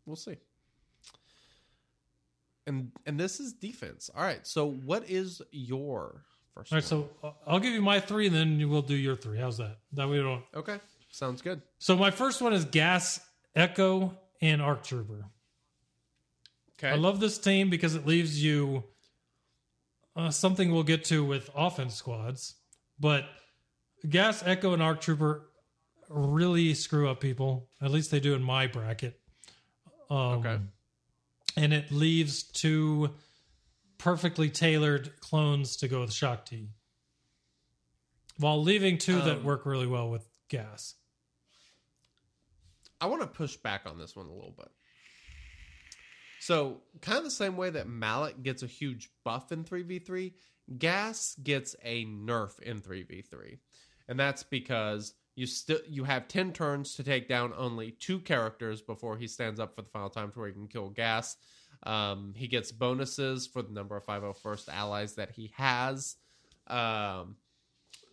We'll 0.07 0.17
see. 0.17 0.37
And 2.67 2.93
and 3.07 3.19
this 3.19 3.41
is 3.41 3.53
defense. 3.53 4.11
All 4.15 4.23
right. 4.23 4.47
So 4.47 4.71
what 4.71 5.11
is 5.11 5.43
your 5.51 6.25
first 6.55 6.73
All 6.73 6.77
right, 6.77 6.83
one? 6.85 6.89
so 6.89 7.11
uh, 7.25 7.33
I'll 7.47 7.59
give 7.59 7.73
you 7.73 7.83
my 7.83 7.99
three 7.99 8.29
and 8.29 8.35
then 8.37 8.71
we'll 8.71 8.81
do 8.83 8.95
your 8.95 9.17
three. 9.17 9.39
How's 9.39 9.59
that? 9.59 9.79
That 9.95 10.09
we 10.09 10.19
don't. 10.19 10.45
Okay. 10.55 10.79
Sounds 11.11 11.43
good. 11.43 11.61
So 11.79 11.97
my 11.97 12.13
first 12.13 12.41
one 12.41 12.53
is 12.53 12.65
Gas, 12.65 13.19
Echo, 13.57 14.17
and 14.41 14.63
Arc 14.63 14.85
Trooper. 14.85 15.25
Okay. 16.79 16.91
I 16.91 16.95
love 16.95 17.19
this 17.19 17.39
team 17.39 17.71
because 17.71 17.97
it 17.97 18.07
leaves 18.07 18.43
you 18.43 18.85
uh, 20.21 20.31
something 20.31 20.71
we'll 20.73 20.83
get 20.83 21.05
to 21.07 21.25
with 21.25 21.51
offense 21.55 21.95
squads, 21.95 22.55
but 22.99 23.25
Gas, 24.09 24.43
Echo, 24.45 24.73
and 24.73 24.83
Arc 24.83 25.01
Trooper 25.01 25.47
really 26.09 26.75
screw 26.75 27.09
up 27.09 27.21
people. 27.21 27.69
At 27.81 27.91
least 27.91 28.11
they 28.11 28.21
do 28.21 28.35
in 28.35 28.43
my 28.43 28.67
bracket. 28.67 29.21
Um, 30.11 30.17
Okay. 30.17 30.59
And 31.57 31.73
it 31.73 31.91
leaves 31.91 32.43
two 32.45 33.11
perfectly 33.99 34.51
tailored 34.51 35.19
clones 35.21 35.77
to 35.79 35.89
go 35.89 36.01
with 36.01 36.13
Shaak 36.13 36.45
Ti, 36.47 36.69
while 38.39 38.63
leaving 38.63 38.99
two 38.99 39.17
that 39.17 39.39
Um, 39.39 39.45
work 39.45 39.67
really 39.67 39.87
well 39.87 40.11
with 40.11 40.27
Gas. 40.49 40.95
I 43.01 43.07
want 43.07 43.23
to 43.23 43.27
push 43.27 43.57
back 43.57 43.83
on 43.87 43.99
this 43.99 44.15
one 44.15 44.27
a 44.27 44.33
little 44.33 44.55
bit. 44.57 44.71
So, 46.41 46.81
kind 47.03 47.19
of 47.19 47.25
the 47.25 47.31
same 47.31 47.59
way 47.59 47.69
that 47.69 47.87
Malak 47.87 48.43
gets 48.43 48.63
a 48.63 48.67
huge 48.67 49.11
buff 49.25 49.53
in 49.53 49.63
3v3, 49.63 50.33
Gas 50.79 51.37
gets 51.43 51.77
a 51.85 52.07
nerf 52.07 52.59
in 52.61 52.81
3v3. 52.81 53.59
And 54.09 54.19
that's 54.19 54.43
because 54.43 55.13
you 55.37 55.47
still 55.47 55.81
you 55.87 56.05
have 56.05 56.29
10 56.29 56.55
turns 56.55 56.95
to 56.95 57.05
take 57.05 57.29
down 57.29 57.53
only 57.57 57.91
two 57.91 58.21
characters 58.21 58.81
before 58.81 59.19
he 59.19 59.27
stands 59.27 59.61
up 59.61 59.77
for 59.77 59.83
the 59.83 59.91
final 59.91 60.09
time 60.09 60.33
to 60.33 60.39
where 60.39 60.49
he 60.49 60.55
can 60.55 60.67
kill 60.67 60.89
Gas. 60.89 61.37
Um, 61.83 62.33
he 62.35 62.49
gets 62.49 62.73
bonuses 62.73 63.47
for 63.47 63.61
the 63.61 63.73
number 63.73 63.97
of 63.97 64.07
501st 64.07 64.69
allies 64.71 65.15
that 65.17 65.31
he 65.33 65.53
has. 65.57 66.17
Um, 66.69 67.37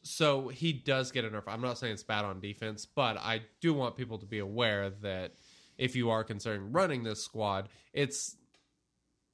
so 0.03 0.49
he 0.49 0.73
does 0.73 1.11
get 1.11 1.23
a 1.23 1.29
nerf. 1.29 1.43
I'm 1.47 1.61
not 1.61 1.77
saying 1.77 1.93
it's 1.93 2.03
bad 2.03 2.25
on 2.25 2.41
defense, 2.41 2.85
but 2.85 3.17
I 3.17 3.41
do 3.61 3.73
want 3.73 3.95
people 3.95 4.17
to 4.17 4.25
be 4.25 4.39
aware 4.39 4.89
that 5.01 5.35
if 5.77 5.95
you 5.95 6.09
are 6.09 6.23
considering 6.23 6.71
running 6.71 7.03
this 7.03 7.23
squad, 7.23 7.69
it's 7.93 8.35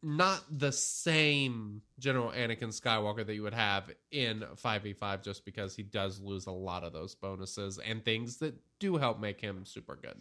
not 0.02 0.44
the 0.52 0.72
same 0.72 1.82
General 1.98 2.32
Anakin 2.32 2.78
Skywalker 2.78 3.26
that 3.26 3.34
you 3.36 3.44
would 3.44 3.54
have 3.54 3.90
in 4.12 4.44
5v5 4.62 5.24
just 5.24 5.46
because 5.46 5.76
he 5.76 5.84
does 5.84 6.20
lose 6.20 6.46
a 6.46 6.52
lot 6.52 6.84
of 6.84 6.92
those 6.92 7.16
bonuses 7.16 7.80
and 7.80 8.04
things 8.04 8.38
that 8.38 8.54
do 8.80 8.98
help 8.98 9.20
make 9.22 9.40
him 9.40 9.66
super 9.66 9.96
good. 9.96 10.16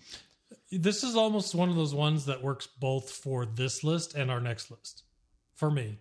This 0.70 1.02
is 1.02 1.16
almost 1.16 1.54
one 1.54 1.68
of 1.68 1.74
those 1.74 1.94
ones 1.94 2.26
that 2.26 2.42
works 2.42 2.68
both 2.78 3.10
for 3.10 3.44
this 3.44 3.82
list 3.82 4.14
and 4.14 4.30
our 4.30 4.40
next 4.40 4.70
list 4.70 5.02
for 5.54 5.70
me. 5.70 5.98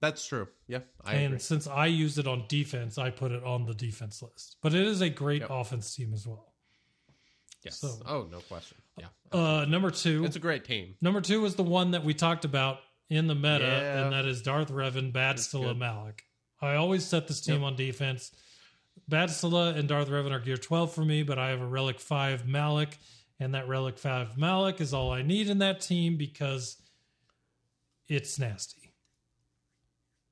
That's 0.00 0.26
true. 0.26 0.48
Yeah, 0.66 0.80
I 1.02 1.14
and 1.14 1.26
agree. 1.26 1.38
since 1.38 1.66
I 1.66 1.86
used 1.86 2.18
it 2.18 2.26
on 2.26 2.44
defense, 2.48 2.98
I 2.98 3.08
put 3.08 3.32
it 3.32 3.42
on 3.42 3.64
the 3.64 3.72
defense 3.72 4.20
list. 4.20 4.56
But 4.60 4.74
it 4.74 4.86
is 4.86 5.00
a 5.00 5.08
great 5.08 5.40
Yep. 5.42 5.50
offense 5.50 5.94
team 5.94 6.12
as 6.12 6.26
well. 6.26 6.52
Yes. 7.62 7.78
so- 7.78 8.02
oh, 8.04 8.28
no 8.30 8.40
question. 8.40 8.76
Yeah. 8.98 9.06
Uh, 9.32 9.64
number 9.64 9.90
two, 9.90 10.24
It's 10.24 10.36
a 10.36 10.40
great 10.40 10.64
team. 10.64 10.94
number 11.00 11.20
two 11.20 11.44
is 11.44 11.54
the 11.56 11.62
one 11.64 11.90
that 11.92 12.04
we 12.04 12.14
talked 12.14 12.44
about 12.44 12.80
in 13.10 13.26
the 13.26 13.34
meta, 13.34 13.64
Yeah. 13.64 14.04
and 14.04 14.12
that 14.12 14.24
is 14.24 14.42
Darth 14.42 14.70
Revan, 14.70 15.12
Badstilla, 15.12 15.68
good. 15.68 15.78
Malak. 15.78 16.24
I 16.60 16.76
always 16.76 17.04
set 17.04 17.26
this 17.28 17.40
team 17.40 17.56
Yep. 17.56 17.64
on 17.64 17.76
defense. 17.76 18.32
Badstilla 19.10 19.76
and 19.76 19.88
Darth 19.88 20.08
Revan 20.08 20.30
are 20.30 20.38
gear 20.40 20.56
12 20.56 20.92
for 20.94 21.04
me, 21.04 21.22
but 21.22 21.38
I 21.38 21.50
have 21.50 21.60
a 21.60 21.66
Relic 21.66 22.00
5 22.00 22.46
Malak, 22.46 22.98
and 23.38 23.54
that 23.54 23.68
Relic 23.68 23.98
5 23.98 24.38
Malak 24.38 24.80
is 24.80 24.94
all 24.94 25.10
I 25.12 25.22
need 25.22 25.50
in 25.50 25.58
that 25.58 25.80
team 25.80 26.16
because 26.16 26.80
it's 28.08 28.38
nasty. 28.38 28.92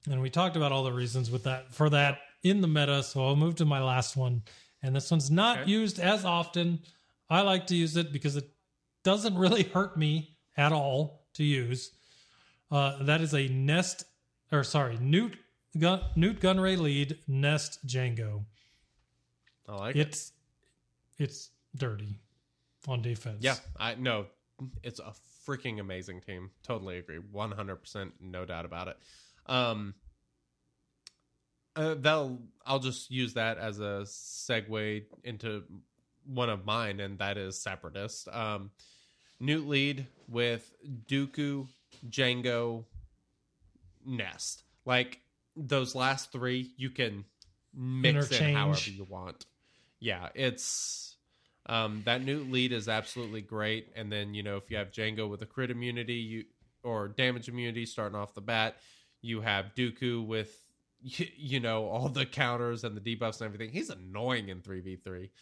And 0.09 0.21
we 0.21 0.31
talked 0.31 0.57
about 0.57 0.73
all 0.73 0.85
the 0.85 0.93
reasons 0.93 1.31
with 1.31 1.45
that 1.45 1.73
for 1.75 1.91
that 1.91 2.21
in 2.43 2.61
the 2.61 2.69
meta, 2.69 3.03
so 3.03 3.25
I'll 3.27 3.37
move 3.37 3.57
to 3.57 3.65
my 3.65 3.81
last 3.83 4.17
one. 4.17 4.43
And 4.83 4.97
this 4.97 5.11
one's 5.11 5.31
not 5.31 5.59
Okay. 5.61 5.71
used 5.71 5.99
as 6.01 6.25
often. 6.25 6.81
I 7.31 7.43
like 7.43 7.67
to 7.69 7.77
use 7.77 7.97
it 7.97 8.13
because 8.13 8.37
it 8.37 8.51
doesn't 9.03 9.37
really 9.37 9.65
hurt 9.65 9.97
me 9.97 10.37
at 10.57 10.73
all 10.73 11.27
to 11.35 11.45
use. 11.45 11.93
Uh, 12.71 13.03
that 13.03 13.21
is 13.21 13.35
a 13.35 13.49
Nest, 13.49 14.05
or 14.51 14.65
sorry, 14.65 14.97
Nute 15.01 15.37
Gun, 15.79 16.01
Nute 16.17 16.41
Gunray 16.41 16.79
lead 16.79 17.19
Nest 17.27 17.87
Django. 17.87 18.45
I 19.69 19.75
like 19.77 19.97
it. 19.97 20.09
It's 20.09 20.33
it's 21.19 21.51
dirty 21.77 22.19
on 22.89 23.03
defense. 23.03 23.39
Yeah, 23.41 23.57
I 23.79 23.95
no, 23.95 24.27
it's 24.83 25.01
a 25.01 25.13
freaking 25.47 25.81
amazing 25.81 26.21
team. 26.21 26.51
Totally 26.63 26.99
agree, 26.99 27.19
one 27.19 27.53
hundred 27.53 27.77
percent, 27.77 28.13
no 28.21 28.45
doubt 28.45 28.65
about 28.65 28.89
it. 28.89 28.97
Um, 29.47 29.95
uh, 31.77 31.95
they'll. 31.95 32.39
I'll 32.65 32.79
just 32.79 33.11
use 33.11 33.35
that 33.35 33.59
as 33.59 33.81
a 33.81 34.05
segue 34.05 35.05
into 35.25 35.65
one 36.25 36.49
of 36.49 36.65
mine, 36.65 37.01
and 37.01 37.19
that 37.19 37.37
is 37.37 37.59
Separatist. 37.59 38.29
Um, 38.29 38.71
Nute 39.43 39.67
lead 39.67 40.07
with 40.29 40.73
Dooku, 41.09 41.67
Django, 42.09 42.85
Nest. 44.07 44.63
Like 44.87 45.21
those 45.57 45.97
last 45.97 46.31
three, 46.31 46.71
you 46.77 46.91
can 46.91 47.25
mix 47.75 48.31
in 48.31 48.55
however 48.55 48.91
you 48.91 49.05
want. 49.05 49.47
Yeah, 49.99 50.29
it's 50.35 51.17
um, 51.67 52.03
that 52.05 52.25
Nute 52.25 52.51
lead 52.53 52.73
is 52.73 52.89
absolutely 52.89 53.41
great. 53.41 53.89
And 53.97 54.11
then 54.13 54.33
you 54.33 54.45
know 54.45 54.57
if 54.57 54.71
you 54.71 54.77
have 54.77 54.93
Django 54.93 55.29
with 55.29 55.43
a 55.43 55.47
crit 55.47 55.73
immunity, 55.73 56.15
you 56.15 56.45
or 56.85 57.09
damage 57.09 57.49
immunity 57.49 57.85
starting 57.85 58.17
off 58.17 58.35
the 58.35 58.41
bat, 58.41 58.77
you 59.23 59.41
have 59.41 59.75
Dooku 59.75 60.25
with 60.25 60.57
you, 61.03 61.27
you 61.37 61.59
know 61.59 61.87
all 61.87 62.09
the 62.09 62.27
counters 62.27 62.85
and 62.85 62.97
the 62.97 63.01
debuffs 63.01 63.41
and 63.41 63.47
everything. 63.47 63.71
He's 63.71 63.91
annoying 63.91 64.51
in 64.51 64.61
three 64.61 64.81
v 64.81 64.97
three. 64.97 65.33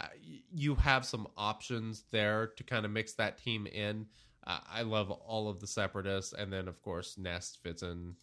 Uh, 0.00 0.06
you 0.54 0.74
have 0.76 1.04
some 1.04 1.26
options 1.36 2.04
there 2.10 2.48
to 2.56 2.62
kind 2.62 2.84
of 2.84 2.90
mix 2.90 3.14
that 3.14 3.38
team 3.38 3.66
in. 3.66 4.06
Uh, 4.46 4.58
I 4.70 4.82
love 4.82 5.10
all 5.10 5.48
of 5.48 5.60
the 5.60 5.66
separatists, 5.66 6.32
and 6.32 6.52
then 6.52 6.68
of 6.68 6.80
course 6.82 7.18
Nest 7.18 7.58
fits 7.62 7.82
in. 7.82 8.14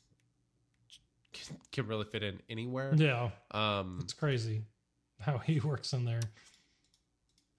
Can, 1.34 1.58
can 1.72 1.88
really 1.88 2.06
fit 2.06 2.24
in 2.24 2.40
anywhere. 2.50 2.94
Yeah. 2.96 3.30
Um, 3.52 4.00
It's 4.02 4.14
crazy 4.14 4.64
how 5.20 5.38
he 5.38 5.60
works 5.64 5.94
in 5.94 6.06
there. 6.06 6.22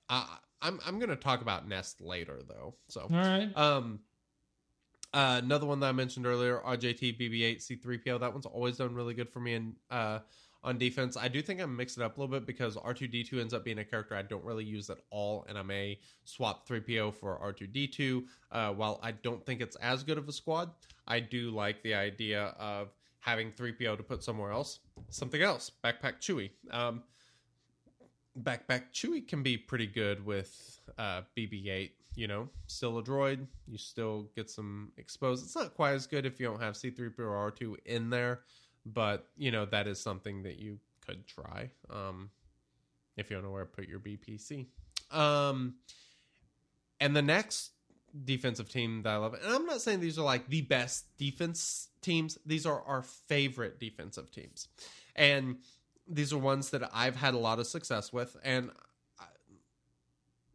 I, 0.09 0.39
I'm 0.63 0.81
I'm 0.87 0.99
gonna 0.99 1.17
talk 1.17 1.43
about 1.43 1.69
Nest 1.69 2.01
later 2.01 2.41
though. 2.49 2.75
So 2.89 3.03
All 3.03 3.09
right. 3.17 3.51
Um, 3.57 4.01
uh, 5.13 5.41
another 5.43 5.67
one 5.67 5.81
that 5.81 5.87
I 5.87 5.93
mentioned 5.93 6.27
earlier, 6.27 6.61
RJT 6.67 7.19
BB8 7.19 7.81
C3PO. 7.83 8.21
That 8.21 8.33
one's 8.33 8.47
always 8.47 8.77
done 8.77 8.95
really 8.95 9.15
good 9.15 9.31
for 9.31 9.41
me 9.41 9.55
and 9.55 9.75
uh, 9.91 10.19
on 10.67 10.79
defense. 10.79 11.17
I 11.17 11.29
do 11.29 11.41
think 11.41 11.61
I'm 11.61 11.75
mixing 11.77 12.03
it 12.03 12.07
up 12.07 12.19
a 12.19 12.21
little 12.21 12.35
bit 12.35 12.45
because 12.45 12.77
R2D2 12.77 13.41
ends 13.41 13.55
up 13.55 13.65
being 13.65 13.79
a 13.79 13.85
character 13.85 14.17
I 14.17 14.23
don't 14.23 14.45
really 14.45 14.65
use 14.65 14.91
at 14.91 14.99
all, 15.11 15.47
and 15.49 15.57
I 15.57 15.63
may 15.63 16.01
swap 16.25 16.69
3PO 16.69 17.15
for 17.15 17.39
R2D2. 17.39 18.25
Uh, 18.51 18.73
while 18.73 18.99
I 19.03 19.13
don't 19.13 19.47
think 19.47 19.61
it's 19.61 19.77
as 19.77 20.03
good 20.03 20.19
of 20.19 20.29
a 20.29 20.33
squad, 20.33 20.73
I 21.07 21.21
do 21.21 21.51
like 21.51 21.83
the 21.85 21.95
idea 21.95 22.55
of 22.59 22.89
having 23.21 23.53
3PO 23.53 23.97
to 23.97 24.03
put 24.03 24.25
somewhere 24.25 24.51
else, 24.51 24.81
something 25.09 25.41
else. 25.41 25.71
Backpack 25.85 26.21
Chewie. 26.21 26.51
Um, 26.73 27.05
Backpack 28.43 28.93
Chewie 28.93 29.27
can 29.27 29.45
be 29.45 29.57
pretty 29.57 29.87
good 29.87 30.25
with 30.27 30.81
uh, 30.99 31.23
BB-8. 31.39 31.91
You 32.17 32.27
know, 32.27 32.49
still 32.67 32.99
a 32.99 33.03
droid. 33.03 33.47
You 33.69 33.77
still 33.77 34.31
get 34.35 34.49
some 34.51 34.91
exposed. 34.97 35.45
It's 35.45 35.55
not 35.55 35.75
quite 35.75 35.93
as 35.93 36.07
good 36.07 36.25
if 36.25 36.41
you 36.41 36.47
don't 36.47 36.63
have 36.63 36.75
C3PO 36.75 37.19
or 37.19 37.53
R2 37.53 37.77
in 37.85 38.09
there, 38.09 38.41
but 38.87 39.27
you 39.37 39.51
know 39.51 39.67
that 39.67 39.87
is 39.87 40.01
something 40.01 40.45
that 40.45 40.59
you 40.59 40.79
could 41.05 41.27
try 41.27 41.71
um, 41.91 42.31
if 43.17 43.31
you 43.31 43.37
don't 43.37 43.45
know 43.45 43.51
where 43.51 43.65
to 43.65 43.71
put 43.71 43.89
your 43.89 44.01
BPC. 44.01 44.67
Um, 45.11 45.75
and 47.01 47.15
the 47.15 47.23
next 47.23 47.73
defensive 48.25 48.69
team 48.69 49.03
that 49.03 49.11
I 49.11 49.17
love. 49.17 49.35
And 49.35 49.53
I'm 49.53 49.67
not 49.67 49.81
saying 49.81 50.01
these 50.01 50.19
are 50.19 50.25
like 50.25 50.49
the 50.49 50.63
best 50.63 51.17
defense 51.19 51.89
teams. 52.01 52.39
These 52.47 52.67
are 52.67 52.83
our 52.83 53.03
favorite 53.03 53.79
defensive 53.79 54.31
teams. 54.31 54.69
And 55.15 55.59
these 56.09 56.33
are 56.33 56.39
ones 56.39 56.71
that 56.71 56.89
I've 56.95 57.17
had 57.17 57.35
a 57.35 57.39
lot 57.39 57.59
of 57.59 57.67
success 57.67 58.13
with. 58.13 58.37
And 58.43 58.71
I, 59.19 59.25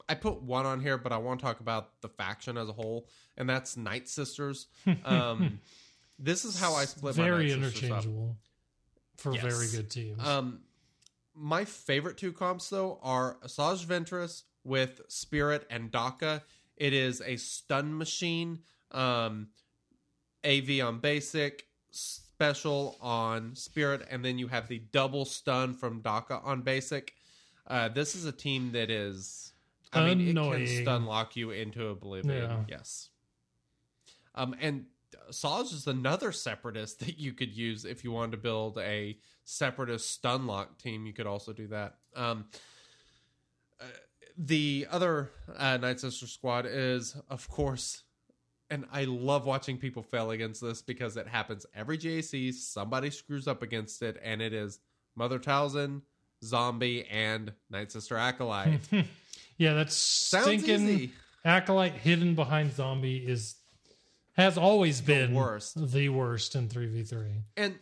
I 0.09 0.15
put 0.15 0.41
one 0.41 0.65
on 0.65 0.79
here, 0.79 0.97
but 0.97 1.11
I 1.11 1.17
want 1.17 1.39
to 1.39 1.45
talk 1.45 1.59
about 1.59 2.01
the 2.01 2.09
faction 2.09 2.57
as 2.57 2.69
a 2.69 2.73
whole, 2.73 3.07
and 3.37 3.49
that's 3.49 3.77
Night 3.77 4.07
Sisters. 4.07 4.67
Um, 5.05 5.59
this 6.19 6.45
is 6.45 6.59
how 6.59 6.73
I 6.73 6.85
split 6.85 7.17
my 7.17 7.23
very 7.23 7.51
up. 7.51 7.57
interchangeable 7.59 8.37
for 9.17 9.33
Yes. 9.33 9.43
very 9.43 9.67
good 9.71 9.89
teams. 9.89 10.25
Um, 10.25 10.61
my 11.33 11.65
favorite 11.65 12.17
two 12.17 12.33
comps 12.33 12.69
though 12.69 12.99
are 13.01 13.37
Asajj 13.43 13.85
Ventress 13.85 14.43
with 14.63 15.01
Spirit 15.07 15.65
and 15.69 15.91
Daka. 15.91 16.43
It 16.77 16.93
is 16.93 17.21
a 17.21 17.37
stun 17.37 17.97
machine. 17.97 18.59
Um, 18.91 19.49
AV 20.43 20.81
on 20.81 20.99
basic, 20.99 21.67
special 21.91 22.97
on 22.99 23.55
Spirit, 23.55 24.05
and 24.09 24.25
then 24.25 24.37
you 24.39 24.47
have 24.47 24.67
the 24.67 24.79
double 24.91 25.23
stun 25.25 25.73
from 25.73 26.01
Daka 26.01 26.39
on 26.43 26.61
basic. 26.63 27.13
Uh, 27.67 27.87
this 27.89 28.15
is 28.15 28.25
a 28.25 28.31
team 28.31 28.71
that 28.71 28.89
is, 28.89 29.53
I 29.93 30.03
mean, 30.13 30.27
it 30.27 30.33
can 30.35 30.67
stun 30.83 31.05
lock 31.05 31.35
you 31.35 31.51
into 31.51 31.87
oblivion. 31.87 32.35
Yeah. 32.49 32.63
Yes. 32.67 33.09
Um, 34.33 34.55
and 34.59 34.87
Saj 35.29 35.71
is 35.71 35.87
another 35.87 36.31
separatist 36.31 36.99
that 36.99 37.19
you 37.19 37.33
could 37.33 37.55
use 37.55 37.85
if 37.85 38.03
you 38.03 38.11
wanted 38.11 38.31
to 38.31 38.37
build 38.37 38.77
a 38.79 39.17
separatist 39.43 40.11
stun 40.11 40.47
lock 40.47 40.77
team. 40.77 41.05
You 41.05 41.13
could 41.13 41.27
also 41.27 41.53
do 41.53 41.67
that. 41.67 41.95
Um, 42.15 42.45
uh, 43.79 43.85
the 44.37 44.87
other 44.89 45.29
uh, 45.57 45.77
Night 45.77 45.99
Sister 45.99 46.27
squad 46.27 46.65
is, 46.65 47.15
of 47.29 47.49
course, 47.49 48.03
and 48.69 48.85
I 48.91 49.03
love 49.03 49.45
watching 49.45 49.77
people 49.77 50.01
fail 50.03 50.31
against 50.31 50.61
this 50.61 50.81
because 50.81 51.17
it 51.17 51.27
happens 51.27 51.65
every 51.75 51.97
GAC. 51.97 52.53
Somebody 52.53 53.09
screws 53.09 53.47
up 53.47 53.61
against 53.61 54.01
it, 54.01 54.19
and 54.23 54.41
it 54.41 54.53
is 54.53 54.79
Mother 55.15 55.39
Talzin, 55.39 56.01
Zombie, 56.43 57.05
and 57.11 57.51
Night 57.69 57.91
Sister 57.91 58.15
Acolyte. 58.17 58.79
yeah, 59.57 59.73
that's 59.73 59.95
Sounds 59.95 60.45
stinking 60.45 60.87
easy. 60.87 61.11
acolyte 61.43 61.93
hidden 61.93 62.33
behind 62.35 62.71
zombie 62.71 63.17
is 63.17 63.55
has 64.33 64.57
always 64.57 65.01
been 65.01 65.33
worst. 65.33 65.91
the 65.91 66.09
worst 66.09 66.55
in 66.55 66.69
three 66.69 66.87
v 66.87 67.03
three. 67.03 67.43
and 67.57 67.77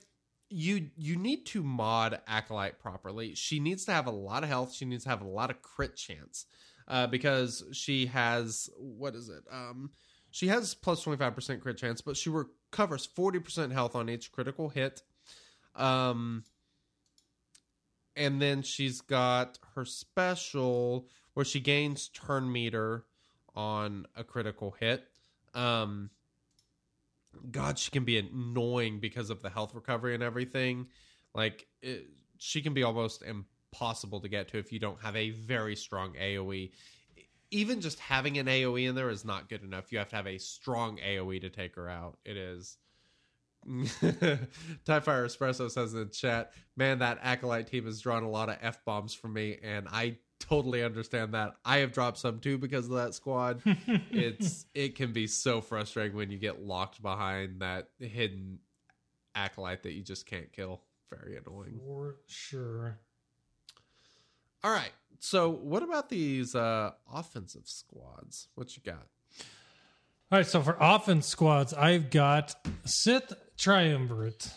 you 0.49 0.89
you 0.97 1.15
need 1.15 1.45
to 1.45 1.61
mod 1.61 2.19
acolyte 2.27 2.79
properly. 2.79 3.35
She 3.35 3.59
needs 3.59 3.85
to 3.85 3.91
have 3.91 4.07
a 4.07 4.11
lot 4.11 4.43
of 4.43 4.49
health. 4.49 4.73
She 4.73 4.85
needs 4.85 5.03
to 5.03 5.09
have 5.09 5.21
a 5.21 5.27
lot 5.27 5.51
of 5.51 5.61
crit 5.61 5.95
chance 5.95 6.45
uh, 6.87 7.05
because 7.07 7.63
she 7.71 8.07
has 8.07 8.69
what 8.77 9.13
is 9.15 9.29
it? 9.29 9.43
Um 9.51 9.91
she 10.31 10.47
has 10.47 10.73
plus 10.75 11.03
25% 11.03 11.59
crit 11.61 11.77
chance 11.77 12.01
but 12.01 12.15
she 12.17 12.29
recovers 12.29 13.07
40% 13.07 13.71
health 13.71 13.95
on 13.95 14.09
each 14.09 14.31
critical 14.31 14.69
hit. 14.69 15.03
Um 15.75 16.43
and 18.15 18.41
then 18.41 18.63
she's 18.63 19.01
got 19.01 19.59
her 19.75 19.85
special 19.85 21.07
where 21.35 21.45
she 21.45 21.59
gains 21.59 22.09
turn 22.09 22.51
meter 22.51 23.05
on 23.55 24.07
a 24.15 24.23
critical 24.23 24.75
hit. 24.79 25.07
Um 25.53 26.09
God, 27.51 27.77
she 27.77 27.91
can 27.91 28.05
be 28.05 28.17
annoying 28.17 28.99
because 28.99 29.29
of 29.29 29.41
the 29.41 29.49
health 29.49 29.75
recovery 29.75 30.13
and 30.13 30.23
everything. 30.23 30.87
Like, 31.33 31.67
it, 31.81 32.07
she 32.37 32.61
can 32.61 32.73
be 32.73 32.83
almost 32.83 33.23
impossible 33.23 34.19
to 34.21 34.29
get 34.29 34.47
to 34.49 34.57
if 34.57 34.71
you 34.71 34.79
don't 34.79 35.01
have 35.01 35.15
a 35.15 35.31
very 35.31 35.75
strong 35.75 36.13
AoE. 36.13 36.71
Even 37.51 37.81
just 37.81 37.99
having 37.99 38.37
an 38.37 38.47
AoE 38.47 38.89
in 38.89 38.95
there 38.95 39.09
is 39.09 39.25
not 39.25 39.49
good 39.49 39.63
enough. 39.63 39.91
You 39.91 39.97
have 39.99 40.09
to 40.09 40.15
have 40.15 40.27
a 40.27 40.37
strong 40.37 40.97
AoE 40.97 41.41
to 41.41 41.49
take 41.49 41.75
her 41.75 41.89
out. 41.89 42.17
It 42.25 42.37
is. 42.37 42.77
Tie 43.65 44.99
Espresso 44.99 45.69
says 45.69 45.93
in 45.93 45.99
the 45.99 46.05
chat, 46.05 46.53
man, 46.77 46.99
that 46.99 47.19
Acolyte 47.21 47.67
team 47.67 47.85
has 47.85 47.99
drawn 47.99 48.23
a 48.23 48.29
lot 48.29 48.49
of 48.49 48.57
F 48.61 48.83
bombs 48.85 49.13
from 49.13 49.33
me, 49.33 49.57
and 49.61 49.87
I 49.91 50.17
totally 50.39 50.83
understand 50.83 51.33
that. 51.33 51.55
I 51.65 51.77
have 51.77 51.91
dropped 51.91 52.17
some 52.17 52.39
too 52.39 52.57
because 52.57 52.85
of 52.85 52.93
that 52.93 53.13
squad. 53.13 53.61
it's 53.65 54.65
it 54.73 54.95
can 54.95 55.13
be 55.13 55.27
so 55.27 55.61
frustrating 55.61 56.15
when 56.15 56.31
you 56.31 56.37
get 56.37 56.61
locked 56.61 57.01
behind 57.01 57.61
that 57.61 57.89
hidden 57.99 58.59
acolyte 59.35 59.83
that 59.83 59.93
you 59.93 60.03
just 60.03 60.25
can't 60.25 60.51
kill. 60.51 60.81
Very 61.09 61.37
annoying. 61.37 61.79
For 61.85 62.17
sure. 62.27 62.99
All 64.63 64.71
right. 64.71 64.91
So 65.19 65.49
what 65.49 65.83
about 65.83 66.09
these 66.09 66.55
uh 66.55 66.91
offensive 67.11 67.67
squads? 67.67 68.47
What 68.55 68.75
you 68.75 68.83
got? 68.83 69.07
All 70.31 70.37
right, 70.37 70.45
so 70.45 70.61
for 70.61 70.77
offense 70.79 71.25
squads, 71.25 71.73
I've 71.73 72.11
got 72.11 72.53
Sith 72.85 73.33
Triumvirate. 73.57 74.51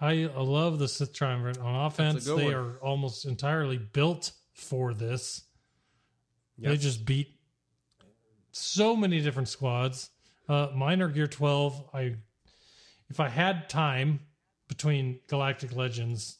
I 0.00 0.30
love 0.36 0.78
the 0.78 0.88
Sith 0.88 1.12
Triumvirate 1.12 1.58
on 1.58 1.74
offense. 1.86 2.24
They 2.24 2.32
one. 2.32 2.54
are 2.54 2.76
almost 2.78 3.26
entirely 3.26 3.78
built 3.78 4.32
for 4.52 4.94
this. 4.94 5.42
They 6.58 6.76
just 6.76 7.04
beat 7.04 7.36
so 8.50 8.96
many 8.96 9.20
different 9.20 9.48
squads. 9.48 10.10
Uh, 10.48 10.68
mine 10.74 11.02
are 11.02 11.08
Gear 11.08 11.26
12. 11.26 11.90
I, 11.94 12.16
if 13.08 13.20
I 13.20 13.28
had 13.28 13.68
time 13.68 14.20
between 14.66 15.20
Galactic 15.28 15.74
Legends, 15.76 16.38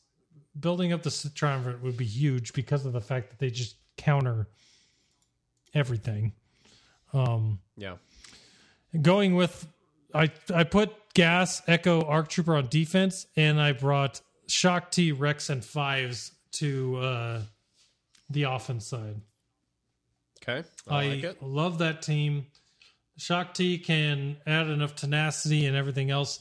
building 0.59 0.93
up 0.93 1.02
the 1.02 1.10
Sith 1.10 1.35
Triumvirate 1.35 1.82
would 1.82 1.97
be 1.97 2.05
huge 2.05 2.52
because 2.52 2.85
of 2.85 2.93
the 2.93 3.01
fact 3.01 3.30
that 3.30 3.39
they 3.39 3.51
just 3.51 3.76
counter 3.97 4.48
everything. 5.74 6.32
Um, 7.12 7.60
Yeah. 7.76 7.97
going 9.01 9.35
with 9.35 9.66
I 10.14 10.30
I 10.55 10.64
put 10.64 10.90
Gas, 11.18 11.62
Echo, 11.66 12.02
Arc 12.02 12.28
Trooper 12.28 12.54
on 12.54 12.68
defense, 12.68 13.26
and 13.34 13.60
I 13.60 13.72
brought 13.72 14.20
Shaak 14.46 14.92
Ti, 14.92 15.10
Rex, 15.10 15.50
and 15.50 15.64
Fives 15.64 16.30
to 16.52 16.96
uh, 16.98 17.40
the 18.30 18.44
offense 18.44 18.86
side. 18.86 19.16
Okay. 20.40 20.62
I, 20.88 20.94
I, 20.94 21.08
like 21.08 21.24
it. 21.24 21.42
love 21.42 21.78
that 21.78 22.02
team. 22.02 22.46
Shaak 23.16 23.52
Ti 23.54 23.78
can 23.78 24.36
add 24.46 24.68
enough 24.68 24.94
tenacity 24.94 25.66
and 25.66 25.76
everything 25.76 26.08
else 26.12 26.38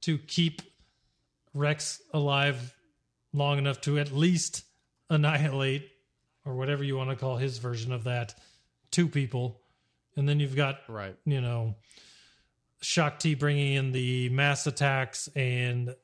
to 0.00 0.18
keep 0.18 0.60
Rex 1.54 2.02
alive 2.12 2.74
long 3.32 3.58
enough 3.58 3.80
to 3.82 3.96
at 4.00 4.10
least 4.10 4.64
annihilate 5.08 5.88
or 6.44 6.56
whatever 6.56 6.82
you 6.82 6.96
want 6.96 7.10
to 7.10 7.16
call 7.16 7.36
his 7.36 7.58
version 7.58 7.92
of 7.92 8.02
that 8.04 8.34
two 8.90 9.06
people. 9.06 9.60
And 10.16 10.28
then 10.28 10.40
you've 10.40 10.56
got 10.56 10.80
Right. 10.88 11.14
you 11.24 11.40
know, 11.40 11.76
Shaak 12.80 13.18
Ti 13.18 13.34
bringing 13.34 13.74
in 13.74 13.92
the 13.92 14.28
mass 14.28 14.66
attacks 14.66 15.28
and 15.34 15.94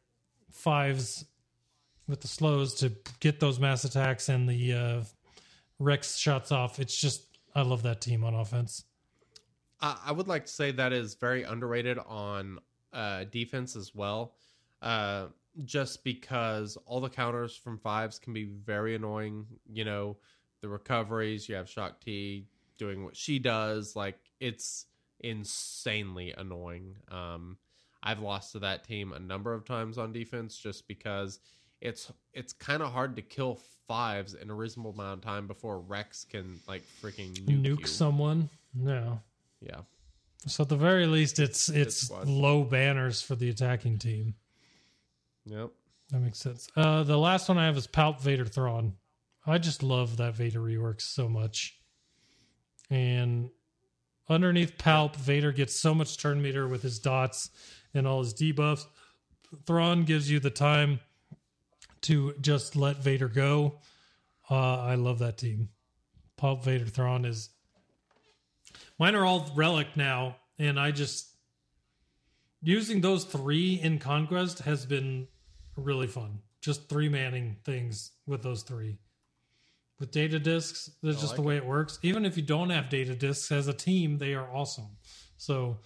fives 0.50 1.24
with 2.06 2.20
the 2.20 2.28
slows 2.28 2.74
to 2.74 2.92
get 3.20 3.40
those 3.40 3.60
mass 3.60 3.84
attacks 3.84 4.28
and 4.28 4.48
the 4.48 4.72
uh, 4.72 5.02
Rex 5.78 6.16
shots 6.16 6.52
off. 6.52 6.78
It's 6.78 6.96
just, 6.96 7.24
I 7.54 7.62
love 7.62 7.82
that 7.82 8.00
team 8.00 8.24
on 8.24 8.34
offense. 8.34 8.84
I, 9.80 10.12
would 10.12 10.28
like 10.28 10.46
to 10.46 10.52
say 10.52 10.70
that 10.70 10.92
is 10.92 11.14
very 11.14 11.42
underrated 11.42 11.98
on 12.06 12.60
uh, 12.92 13.24
defense 13.24 13.74
as 13.74 13.94
well. 13.94 14.34
Uh, 14.80 15.26
just 15.64 16.04
because 16.04 16.78
all 16.86 17.00
the 17.00 17.08
counters 17.08 17.56
from 17.56 17.78
fives 17.78 18.18
can 18.18 18.32
be 18.32 18.44
very 18.44 18.94
annoying. 18.94 19.44
You 19.70 19.84
know, 19.84 20.16
the 20.60 20.68
recoveries, 20.68 21.48
you 21.48 21.56
have 21.56 21.68
Shaak 21.68 22.00
Ti 22.00 22.46
doing 22.78 23.04
what 23.04 23.16
she 23.16 23.38
does. 23.38 23.96
Like, 23.96 24.18
it's 24.38 24.86
insanely 25.22 26.34
annoying. 26.36 26.96
Um, 27.10 27.56
I've 28.02 28.20
lost 28.20 28.52
to 28.52 28.58
that 28.60 28.84
team 28.84 29.12
a 29.12 29.18
number 29.18 29.54
of 29.54 29.64
times 29.64 29.98
on 29.98 30.12
defense 30.12 30.58
just 30.58 30.88
because 30.88 31.38
it's 31.80 32.10
it's 32.32 32.52
kind 32.52 32.82
of 32.82 32.92
hard 32.92 33.16
to 33.16 33.22
kill 33.22 33.60
fives 33.86 34.34
in 34.34 34.50
a 34.50 34.54
reasonable 34.54 34.92
amount 34.92 35.18
of 35.18 35.24
time 35.24 35.46
before 35.46 35.80
Rex 35.80 36.24
can 36.24 36.60
like 36.66 36.82
freaking 37.02 37.32
nuke, 37.44 37.78
Nuke 37.78 37.86
someone. 37.86 38.48
No. 38.74 39.20
Yeah. 39.60 39.80
So 40.46 40.62
at 40.62 40.68
the 40.68 40.76
very 40.76 41.06
least, 41.06 41.38
it's 41.38 41.68
it's 41.68 42.10
low 42.24 42.64
banners 42.64 43.22
for 43.22 43.36
the 43.36 43.50
attacking 43.50 43.98
team. 43.98 44.34
Yep. 45.46 45.70
That 46.10 46.20
makes 46.20 46.38
sense. 46.38 46.68
Uh, 46.76 47.04
the 47.04 47.16
last 47.16 47.48
one 47.48 47.58
I 47.58 47.66
have 47.66 47.76
is 47.76 47.86
Palp 47.86 48.20
Vader 48.20 48.44
Thrawn. 48.44 48.94
I 49.46 49.58
just 49.58 49.82
love 49.82 50.18
that 50.18 50.34
Vader 50.34 50.60
rework 50.60 51.00
so 51.00 51.28
much. 51.28 51.78
And 52.90 53.50
underneath 54.28 54.78
Palp, 54.78 55.16
Vader 55.16 55.52
gets 55.52 55.74
so 55.74 55.94
much 55.94 56.18
turn 56.18 56.40
meter 56.42 56.68
with 56.68 56.82
his 56.82 56.98
dots 56.98 57.50
and 57.94 58.06
all 58.06 58.22
his 58.22 58.34
debuffs. 58.34 58.86
Thrawn 59.66 60.04
gives 60.04 60.30
you 60.30 60.40
the 60.40 60.50
time 60.50 61.00
to 62.02 62.34
just 62.40 62.74
let 62.76 62.96
Vader 62.96 63.28
go. 63.28 63.80
Uh, 64.50 64.80
I 64.80 64.94
love 64.94 65.18
that 65.20 65.38
team. 65.38 65.68
Palp 66.40 66.64
Vader 66.64 66.86
Thrawn 66.86 67.24
is. 67.24 67.50
Mine 68.98 69.14
are 69.14 69.24
all 69.24 69.50
relic 69.54 69.88
now, 69.96 70.36
and 70.58 70.78
I 70.78 70.90
just 70.90 71.28
using 72.62 73.00
those 73.00 73.24
three 73.24 73.74
in 73.74 73.98
conquest 73.98 74.60
has 74.60 74.86
been 74.86 75.28
really 75.76 76.06
fun 76.06 76.40
just 76.62 76.88
three 76.88 77.08
manning 77.08 77.56
things 77.64 78.12
with 78.26 78.42
those 78.42 78.62
three 78.62 78.96
with 80.02 80.10
data 80.10 80.40
discs. 80.40 80.90
That's 81.00 81.20
just 81.20 81.36
the 81.36 81.42
way 81.42 81.56
it 81.56 81.64
works. 81.64 82.00
Even 82.02 82.26
if 82.26 82.36
you 82.36 82.42
don't 82.42 82.70
have 82.70 82.90
data 82.90 83.14
discs 83.14 83.52
as 83.52 83.68
a 83.68 83.72
team, 83.72 84.18
they 84.18 84.34
are 84.34 84.52
awesome. 84.52 84.88
So 85.36 85.78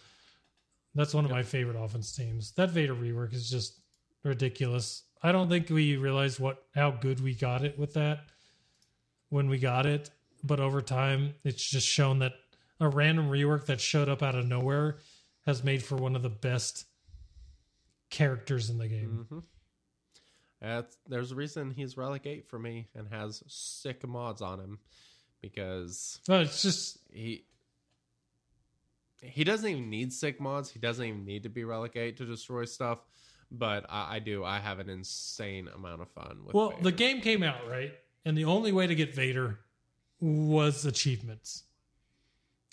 that's 0.94 1.12
one 1.12 1.26
of 1.26 1.30
my 1.30 1.43
favorite 1.43 1.76
offense 1.76 2.16
teams. 2.16 2.52
That 2.52 2.70
Vader 2.70 2.94
rework 2.94 3.34
is 3.34 3.51
just 3.51 3.78
ridiculous. 4.24 5.02
I 5.22 5.32
don't 5.32 5.51
think 5.51 5.68
we 5.68 5.98
realized 5.98 6.40
what 6.40 6.64
how 6.74 6.93
good 6.93 7.20
we 7.20 7.34
got 7.34 7.62
it 7.62 7.78
with 7.78 7.93
that 7.93 8.20
when 9.28 9.51
we 9.51 9.59
got 9.59 9.84
it, 9.84 10.09
but 10.43 10.60
over 10.60 10.80
time 10.80 11.34
it's 11.44 11.62
just 11.62 11.86
shown 11.86 12.20
that 12.20 12.32
a 12.80 12.88
random 12.88 13.28
rework 13.28 13.66
that 13.66 13.82
showed 13.82 14.09
up 14.09 14.22
out 14.22 14.34
of 14.34 14.47
nowhere 14.47 14.97
has 15.44 15.62
made 15.62 15.82
for 15.82 15.97
one 15.97 16.16
of 16.16 16.22
the 16.22 16.30
best 16.30 16.86
characters 18.09 18.70
in 18.70 18.78
the 18.78 18.88
game. 18.88 19.26
Mm-hmm. 19.26 19.38
That's, 20.61 20.97
there's 21.07 21.33
a 21.33 21.35
reason 21.35 21.70
he's 21.70 21.97
Relic 21.97 22.27
8 22.27 22.49
for 22.49 22.59
me 22.59 22.89
and 22.95 23.09
has 23.09 23.43
sick 23.47 24.07
mods 24.07 24.41
on 24.41 24.59
him 24.59 24.78
because 25.43 26.20
No, 26.28 26.41
it's 26.41 26.62
just 26.62 26.99
he 27.12 27.45
he 29.23 29.45
doesn't 29.45 29.69
even 29.69 29.91
need 29.91 30.12
sick 30.12 30.41
mods. 30.41 30.70
He 30.70 30.78
doesn't 30.78 31.05
even 31.05 31.24
need 31.24 31.45
to 31.45 31.49
be 31.49 31.65
Relic 31.65 31.97
8 31.97 32.16
to 32.19 32.27
destroy 32.27 32.65
stuff. 32.65 33.01
But 33.51 33.87
I, 33.89 34.16
I 34.16 34.19
do. 34.19 34.45
I 34.45 34.59
have 34.59 34.78
an 34.78 34.89
insane 34.89 35.69
amount 35.74 36.03
of 36.03 36.09
fun 36.11 36.41
with 36.45 36.55
well, 36.55 36.70
Vader. 36.70 36.83
the 36.83 36.93
game 36.93 37.20
came 37.20 37.43
out 37.43 37.69
right, 37.69 37.93
and 38.24 38.37
the 38.37 38.45
only 38.45 38.73
way 38.73 38.87
to 38.87 38.95
get 38.95 39.15
Vader 39.15 39.61
was 40.20 40.85
achievements, 40.85 41.62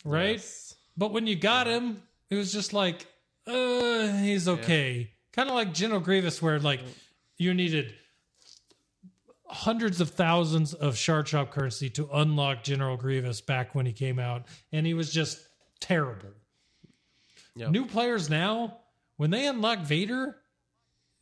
right? 0.03 0.31
Yes. 0.31 0.75
But 0.97 1.11
when 1.11 1.27
you 1.27 1.35
got 1.35 1.67
him, 1.67 2.01
it 2.29 2.35
was 2.35 2.51
just 2.51 2.73
like, 2.73 3.05
uh, 3.45 4.07
he's 4.13 4.47
okay. 4.47 5.11
Kind 5.31 5.49
of 5.49 5.55
like 5.55 5.73
General 5.73 5.99
Grievous, 5.99 6.41
where 6.41 6.59
like 6.59 6.81
you 7.37 7.53
needed 7.53 7.93
hundreds 9.47 10.01
of 10.01 10.09
thousands 10.09 10.73
of 10.73 10.97
shard 10.97 11.27
shop 11.27 11.51
currency 11.51 11.89
to 11.91 12.09
unlock 12.13 12.63
General 12.63 12.97
Grievous 12.97 13.41
back 13.41 13.75
when 13.75 13.85
he 13.85 13.93
came 13.93 14.19
out, 14.19 14.45
and 14.71 14.85
he 14.85 14.93
was 14.93 15.11
just 15.11 15.39
terrible. 15.79 16.29
Yep. 17.55 17.69
New 17.69 17.85
players 17.85 18.29
now, 18.29 18.77
when 19.17 19.29
they 19.29 19.45
unlock 19.45 19.79
Vader, 19.79 20.37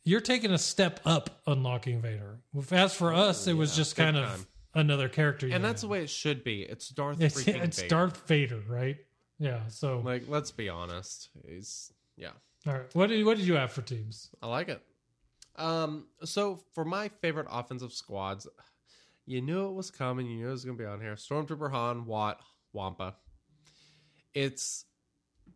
you're 0.04 0.20
taking 0.20 0.50
a 0.50 0.58
step 0.58 1.00
up 1.04 1.42
unlocking 1.46 2.00
Vader. 2.00 2.38
As 2.70 2.94
for 2.94 3.12
us, 3.12 3.46
it 3.46 3.52
was 3.52 3.76
just 3.76 3.96
kind 3.96 4.16
of 4.16 4.46
another 4.74 5.08
character. 5.08 5.48
and 5.52 5.62
that's 5.62 5.82
the 5.82 5.88
way 5.88 6.02
it 6.02 6.10
should 6.10 6.42
be. 6.42 6.62
It's 6.62 6.88
Darth 6.88 7.20
it's, 7.20 7.46
it's 7.46 7.80
Vader. 7.80 7.88
Darth 7.88 8.26
Vader, 8.26 8.62
right? 8.66 8.96
Yeah. 9.38 9.60
So, 9.68 9.98
Like, 9.98 10.24
let's 10.28 10.50
be 10.50 10.68
honest. 10.68 11.28
He's 11.46 11.92
yeah. 12.16 12.30
all 12.66 12.72
right. 12.74 12.94
What 12.94 13.08
did 13.08 13.24
what 13.26 13.36
did 13.36 13.46
you 13.46 13.54
have 13.54 13.72
for 13.72 13.82
teams? 13.82 14.30
I 14.42 14.46
like 14.46 14.68
it. 14.68 14.80
Um, 15.62 16.08
so 16.24 16.60
for 16.74 16.84
my 16.84 17.08
favorite 17.08 17.46
offensive 17.48 17.92
squads, 17.92 18.48
you 19.26 19.40
knew 19.40 19.68
it 19.68 19.74
was 19.74 19.92
coming. 19.92 20.26
You 20.26 20.38
knew 20.38 20.48
it 20.48 20.52
was 20.52 20.64
going 20.64 20.76
to 20.76 20.82
be 20.82 20.88
on 20.88 21.00
here. 21.00 21.14
Stormtrooper 21.14 21.70
Han, 21.70 22.04
Wat, 22.04 22.40
Wampa. 22.72 23.14
It's 24.34 24.86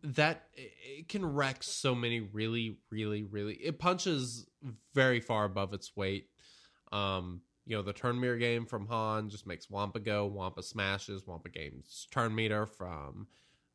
that 0.03 0.43
it 0.53 1.09
can 1.09 1.25
wreck 1.25 1.61
so 1.61 1.93
many 1.93 2.21
really, 2.21 2.79
really, 2.89 3.23
really. 3.23 3.55
It 3.55 3.79
punches 3.79 4.47
very 4.93 5.19
far 5.19 5.43
above 5.43 5.73
its 5.73 5.95
weight. 5.97 6.29
Um, 6.93 7.41
you 7.65 7.75
know, 7.75 7.81
the 7.81 7.91
turn 7.91 8.17
meter 8.17 8.37
game 8.37 8.65
from 8.65 8.87
Han 8.87 9.29
just 9.29 9.45
makes 9.45 9.69
Wampa 9.69 9.99
go. 9.99 10.25
Wampa 10.25 10.63
smashes. 10.63 11.27
Wampa 11.27 11.49
gains 11.49 12.07
turn 12.11 12.33
meter 12.33 12.65
from 12.65 13.27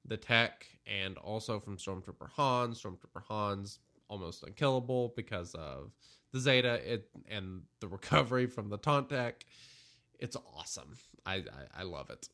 the 0.07 0.17
tech 0.17 0.67
and 0.87 1.19
also 1.19 1.61
from 1.61 1.77
Stormtrooper 1.77 2.31
Han. 2.37 2.73
Stormtrooper 2.73 3.23
Han's 3.29 3.81
almost 4.09 4.45
unkillable 4.45 5.13
because 5.15 5.55
of 5.55 5.93
the 6.33 6.41
Zeta 6.41 6.75
it, 6.93 7.09
and 7.29 7.63
the 7.81 7.89
recovery 7.89 8.47
from 8.47 8.69
the 8.69 8.79
taunt 8.79 9.09
tech. 9.11 9.45
It's 10.19 10.37
awesome. 10.57 10.97
I, 11.27 11.35
I, 11.37 11.81
I 11.81 11.83
love 11.83 12.11
it. 12.11 12.29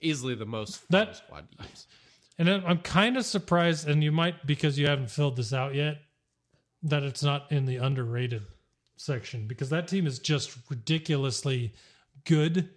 Easily 0.00 0.34
the 0.34 0.46
most 0.46 0.76
fun 0.78 0.86
That- 0.90 1.16
squad 1.16 1.50
to 1.52 1.64
use. 1.68 1.86
And 2.38 2.50
I'm 2.50 2.78
kind 2.80 3.16
of 3.16 3.24
surprised, 3.24 3.88
and 3.88 4.04
you 4.04 4.12
might 4.12 4.46
because 4.46 4.78
you 4.78 4.86
haven't 4.88 5.10
filled 5.10 5.36
this 5.36 5.54
out 5.54 5.74
yet, 5.74 5.96
that 6.82 7.02
it's 7.02 7.22
not 7.22 7.50
in 7.50 7.64
the 7.64 7.76
underrated 7.76 8.42
section 8.98 9.46
because 9.48 9.70
that 9.70 9.88
team 9.88 10.06
is 10.06 10.18
just 10.18 10.54
ridiculously 10.68 11.72
good, 12.24 12.68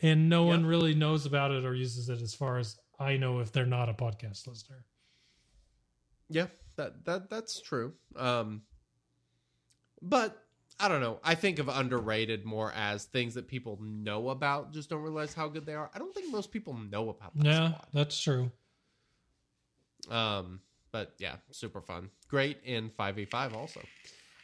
and 0.00 0.28
no 0.28 0.44
one 0.44 0.64
really 0.64 0.94
knows 0.94 1.26
about 1.26 1.50
it 1.50 1.64
or 1.64 1.74
uses 1.74 2.08
it. 2.08 2.22
As 2.22 2.32
far 2.32 2.58
as 2.58 2.76
I 3.00 3.16
know, 3.16 3.40
if 3.40 3.50
they're 3.50 3.66
not 3.66 3.88
a 3.88 3.92
podcast 3.94 4.46
listener, 4.46 4.84
Yeah, 6.30 6.46
that 6.76 7.04
that 7.04 7.30
that's 7.30 7.60
true. 7.60 7.92
Um, 8.16 8.62
but 10.02 10.44
I 10.78 10.88
don't 10.88 11.00
know. 11.00 11.20
I 11.22 11.34
think 11.34 11.58
of 11.58 11.68
underrated 11.68 12.44
more 12.44 12.72
as 12.74 13.04
things 13.04 13.34
that 13.34 13.46
people 13.46 13.78
know 13.80 14.30
about, 14.30 14.72
just 14.72 14.90
don't 14.90 15.02
realize 15.02 15.32
how 15.32 15.48
good 15.48 15.66
they 15.66 15.74
are. 15.74 15.90
I 15.94 15.98
don't 15.98 16.14
think 16.14 16.32
most 16.32 16.50
people 16.50 16.74
know 16.74 17.10
about 17.10 17.36
that 17.36 17.46
yeah, 17.46 17.68
squad. 17.68 17.86
that's 17.92 18.20
true. 18.20 18.50
Um, 20.10 20.60
but 20.90 21.14
yeah, 21.18 21.36
super 21.50 21.80
fun. 21.80 22.10
Great 22.28 22.58
in 22.64 22.90
5v5 22.90 23.54
also. 23.54 23.80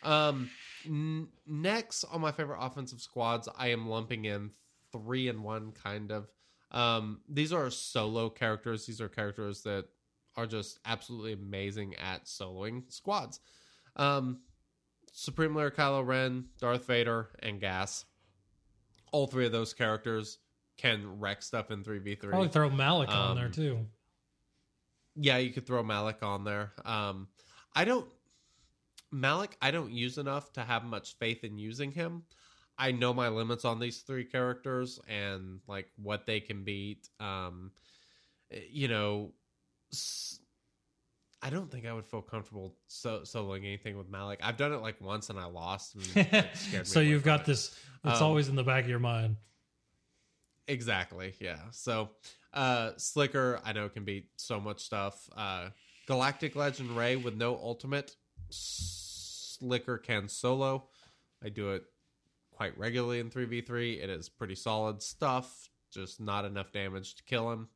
Um, 0.02 0.50
n- 0.86 1.28
next 1.46 2.04
on 2.04 2.20
my 2.20 2.32
favorite 2.32 2.58
offensive 2.60 3.00
squads, 3.00 3.48
I 3.58 3.68
am 3.68 3.88
lumping 3.88 4.24
in 4.24 4.50
three 4.92 5.28
and 5.28 5.42
one 5.42 5.72
kind 5.72 6.10
of. 6.10 6.28
Um, 6.70 7.20
these 7.28 7.52
are 7.52 7.68
solo 7.70 8.30
characters. 8.30 8.86
These 8.86 9.00
are 9.00 9.08
characters 9.08 9.62
that 9.62 9.86
are 10.36 10.46
just 10.46 10.78
absolutely 10.84 11.32
amazing 11.32 11.94
at 11.96 12.24
soloing 12.24 12.90
squads. 12.92 13.40
Um, 13.96 14.40
Supreme 15.12 15.54
Leader 15.54 15.70
Kylo 15.70 16.06
Ren, 16.06 16.46
Darth 16.60 16.86
Vader, 16.86 17.30
and 17.40 17.60
Gas. 17.60 18.04
All 19.12 19.26
three 19.26 19.46
of 19.46 19.52
those 19.52 19.74
characters 19.74 20.38
can 20.76 21.18
wreck 21.18 21.42
stuff 21.42 21.70
in 21.70 21.82
3v3. 21.82 22.20
Probably 22.30 22.48
throw 22.48 22.70
Malak 22.70 23.08
on 23.08 23.30
Um, 23.32 23.36
there 23.36 23.48
too. 23.48 23.86
Yeah, 25.16 25.38
you 25.38 25.50
could 25.52 25.66
throw 25.66 25.82
Malak 25.82 26.22
on 26.22 26.44
there. 26.44 26.72
Um, 26.84 27.28
I 27.74 27.84
don't 27.84 28.08
Malak. 29.10 29.56
I 29.60 29.72
don't 29.72 29.90
use 29.90 30.18
enough 30.18 30.52
to 30.52 30.62
have 30.62 30.84
much 30.84 31.16
faith 31.18 31.42
in 31.42 31.58
using 31.58 31.90
him. 31.90 32.22
I 32.78 32.92
know 32.92 33.12
my 33.12 33.28
limits 33.28 33.64
on 33.64 33.78
these 33.80 33.98
three 34.02 34.24
characters 34.24 35.00
and 35.08 35.60
like 35.66 35.90
what 35.96 36.24
they 36.26 36.40
can 36.40 36.62
beat. 36.64 37.08
Um, 37.18 37.72
you 38.70 38.88
know, 38.88 39.32
I 41.42 41.48
don't 41.48 41.70
think 41.70 41.86
I 41.86 41.92
would 41.92 42.04
feel 42.06 42.20
comfortable 42.22 42.76
so- 42.86 43.20
soloing 43.22 43.58
anything 43.64 43.96
with 43.96 44.08
Malak. 44.10 44.40
I've 44.42 44.56
done 44.58 44.72
it 44.72 44.82
like 44.82 45.00
once 45.00 45.30
and 45.30 45.38
I 45.38 45.46
lost. 45.46 45.96
And 46.14 46.46
so 46.86 47.00
you've 47.00 47.24
got 47.24 47.40
it. 47.40 47.46
this. 47.46 47.74
It's 48.04 48.20
Um, 48.20 48.26
always 48.26 48.48
in 48.48 48.56
the 48.56 48.62
back 48.64 48.84
of 48.84 48.90
your 48.90 48.98
mind. 48.98 49.36
Exactly. 50.68 51.34
Yeah. 51.40 51.58
So, 51.72 52.10
uh, 52.52 52.92
Slicker, 52.96 53.60
I 53.64 53.72
know 53.72 53.88
can 53.88 54.04
beat 54.04 54.28
so 54.36 54.60
much 54.60 54.80
stuff. 54.80 55.28
Uh, 55.36 55.70
Galactic 56.06 56.54
Legend 56.56 56.90
Rey 56.96 57.16
with 57.16 57.34
no 57.34 57.56
ultimate. 57.56 58.14
Slicker 58.50 59.98
can 59.98 60.28
solo. 60.28 60.88
I 61.42 61.48
do 61.48 61.70
it 61.72 61.84
quite 62.52 62.76
regularly 62.78 63.18
in 63.20 63.30
3v3. 63.30 64.02
It 64.02 64.10
is 64.10 64.28
pretty 64.28 64.54
solid 64.54 65.02
stuff, 65.02 65.70
just 65.90 66.20
not 66.20 66.44
enough 66.44 66.70
damage 66.72 67.14
to 67.16 67.22
kill 67.24 67.50
him. 67.50 67.68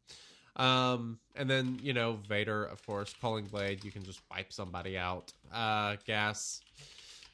Um, 0.57 1.19
and 1.35 1.51
then, 1.51 1.79
you 1.83 1.93
know, 1.93 2.19
Vader, 2.29 2.65
of 2.65 2.85
course, 2.87 3.15
Culling 3.21 3.47
Blade, 3.47 3.85
you 3.85 3.91
can 3.91 4.05
just 4.05 4.21
wipe 4.31 4.53
somebody 4.53 4.97
out. 4.97 5.33
Uh, 5.53 5.97
Gas 6.07 6.61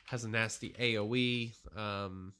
has 0.06 0.24
a 0.24 0.28
nasty 0.28 0.70
AoE. 0.70 1.52
Um, 1.76 2.32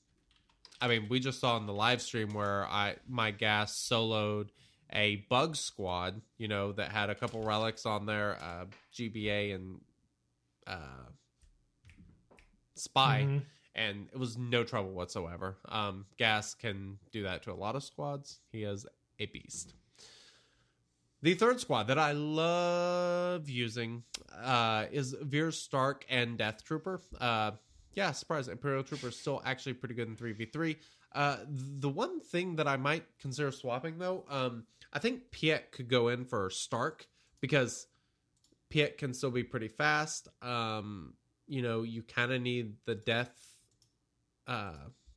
I 0.81 0.89
mean, 0.89 1.07
we 1.11 1.21
just 1.21 1.39
saw 1.41 1.57
in 1.59 1.67
the 1.67 1.75
live 1.75 2.01
stream 2.01 2.33
where 2.33 2.65
I 2.67 2.97
my 3.07 3.31
gas 3.31 3.77
soloed 3.77 4.49
a 4.93 5.17
bug 5.29 5.55
squad, 5.55 6.21
you 6.39 6.49
know, 6.49 6.73
that 6.73 6.91
had 6.91 7.11
a 7.11 7.15
couple 7.15 7.43
relics 7.45 7.85
on 7.87 8.07
there, 8.07 8.39
uh, 8.43 8.65
GBA 8.95 9.55
and 9.55 9.81
uh, 10.67 11.05
Spy, 12.75 13.25
Mhm. 13.29 13.43
and 13.75 14.09
it 14.13 14.19
was 14.19 14.39
no 14.39 14.65
trouble 14.65 14.93
whatsoever. 14.93 15.59
Um, 15.67 16.07
gas 16.17 16.55
can 16.55 16.99
do 17.13 17.25
that 17.25 17.43
to 17.43 17.53
a 17.53 17.55
lot 17.55 17.77
of 17.77 17.85
squads. 17.85 18.41
He 18.51 18.63
is 18.63 18.87
a 19.19 19.27
beast. 19.27 19.75
The 21.23 21.35
third 21.35 21.61
squad 21.61 21.89
that 21.89 21.99
I 21.99 22.13
love 22.13 23.49
using 23.49 24.05
uh, 24.43 24.87
is 24.91 25.15
Veers 25.21 25.59
Starck 25.59 26.07
and 26.09 26.39
Death 26.39 26.65
Trooper. 26.65 27.01
Uh, 27.21 27.53
yeah, 27.93 28.13
surprise. 28.13 28.49
Imperial 28.49 28.83
Trooper 28.83 29.09
is 29.09 29.17
still 29.17 29.43
actually 29.45 29.75
pretty 29.75 29.95
good 29.95 30.09
in 30.09 30.17
3v3. 30.17 30.77
Uh, 31.13 31.37
the 31.47 31.89
one 31.89 32.21
thing 32.21 32.57
that 32.57 32.67
I 32.67 32.77
might 32.77 33.05
consider 33.21 33.53
swapping, 33.53 33.99
though, 33.99 34.25
um, 34.31 34.65
I 34.93 34.99
think 34.99 35.31
Piett 35.31 35.73
could 35.73 35.89
go 35.89 36.09
in 36.09 36.25
for 36.25 36.49
Starck 36.51 37.07
because 37.41 37.87
Piett 38.71 38.97
can 38.97 39.13
still 39.13 39.31
be 39.31 39.43
pretty 39.43 39.69
fast. 39.69 40.29
Um, 40.41 41.15
you 41.47 41.63
know, 41.63 41.83
you 41.83 42.03
kind 42.03 42.33
of 42.33 42.41
need 42.41 42.77
the 42.87 42.95
death. 42.95 43.33
Uh, 44.47 44.73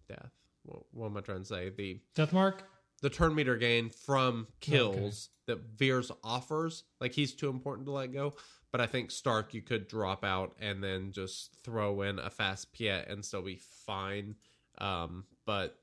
death. 0.10 0.32
What, 0.64 0.84
what 0.92 1.06
am 1.08 1.18
I 1.18 1.22
trying 1.22 1.40
to 1.40 1.46
say? 1.46 1.70
The 1.70 2.00
Death 2.16 2.34
mark. 2.34 2.64
The 3.04 3.10
turn 3.10 3.36
meter 3.36 3.58
gain 3.58 3.90
from 3.90 4.48
kills 4.62 5.28
that 5.46 5.60
Veers 5.78 6.10
offers. 6.24 6.84
Like 7.02 7.12
he's 7.12 7.34
too 7.34 7.50
important 7.50 7.86
to 7.88 7.92
let 7.92 8.14
go. 8.14 8.34
But 8.72 8.80
I 8.80 8.88
think 8.88 9.12
Starck 9.12 9.54
you 9.54 9.62
could 9.62 9.90
drop 9.90 10.24
out 10.24 10.56
and 10.58 10.82
then 10.82 11.12
just 11.12 11.54
throw 11.64 12.02
in 12.02 12.18
a 12.18 12.30
fast 12.30 12.74
Piett 12.74 13.12
and 13.12 13.24
still 13.24 13.42
be 13.42 13.60
fine. 13.86 14.36
Um, 14.78 15.26
but 15.46 15.78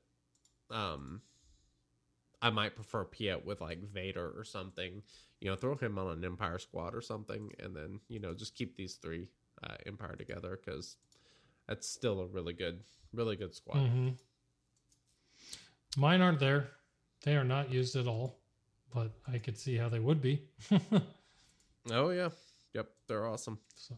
um, 0.71 1.21
I 2.41 2.49
might 2.49 2.75
prefer 2.75 3.05
Piett 3.05 3.45
with 3.45 3.61
like 3.61 3.83
Vader 3.83 4.33
or 4.35 4.43
something. 4.43 5.03
You 5.39 5.51
know, 5.51 5.55
throw 5.55 5.75
him 5.75 5.99
on 5.99 6.07
an 6.17 6.25
Empire 6.25 6.57
squad 6.57 6.95
or 6.95 7.01
something, 7.01 7.51
and 7.59 7.75
then 7.75 7.99
you 8.09 8.19
know 8.19 8.33
just 8.33 8.55
keep 8.55 8.75
these 8.75 8.95
three 8.95 9.27
uh, 9.63 9.75
Empire 9.85 10.15
together 10.15 10.59
because 10.65 10.97
that's 11.67 11.87
still 11.87 12.19
a 12.19 12.25
really 12.25 12.53
good, 12.53 12.81
really 13.13 13.35
good 13.35 13.53
squad. 13.53 13.77
hmm 13.77 14.09
Mine 15.97 16.21
aren't 16.21 16.39
there. 16.39 16.71
They 17.23 17.35
are 17.35 17.43
not 17.43 17.71
used 17.71 17.95
at 17.95 18.07
all, 18.07 18.39
but 18.93 19.11
I 19.31 19.37
could 19.37 19.57
see 19.57 19.77
how 19.77 19.89
they 19.89 19.99
would 19.99 20.21
be. 20.21 20.43
Oh 21.89 22.09
yeah, 22.09 22.29
yep, 22.73 22.89
they're 23.07 23.25
awesome. 23.25 23.57
so, 23.75 23.95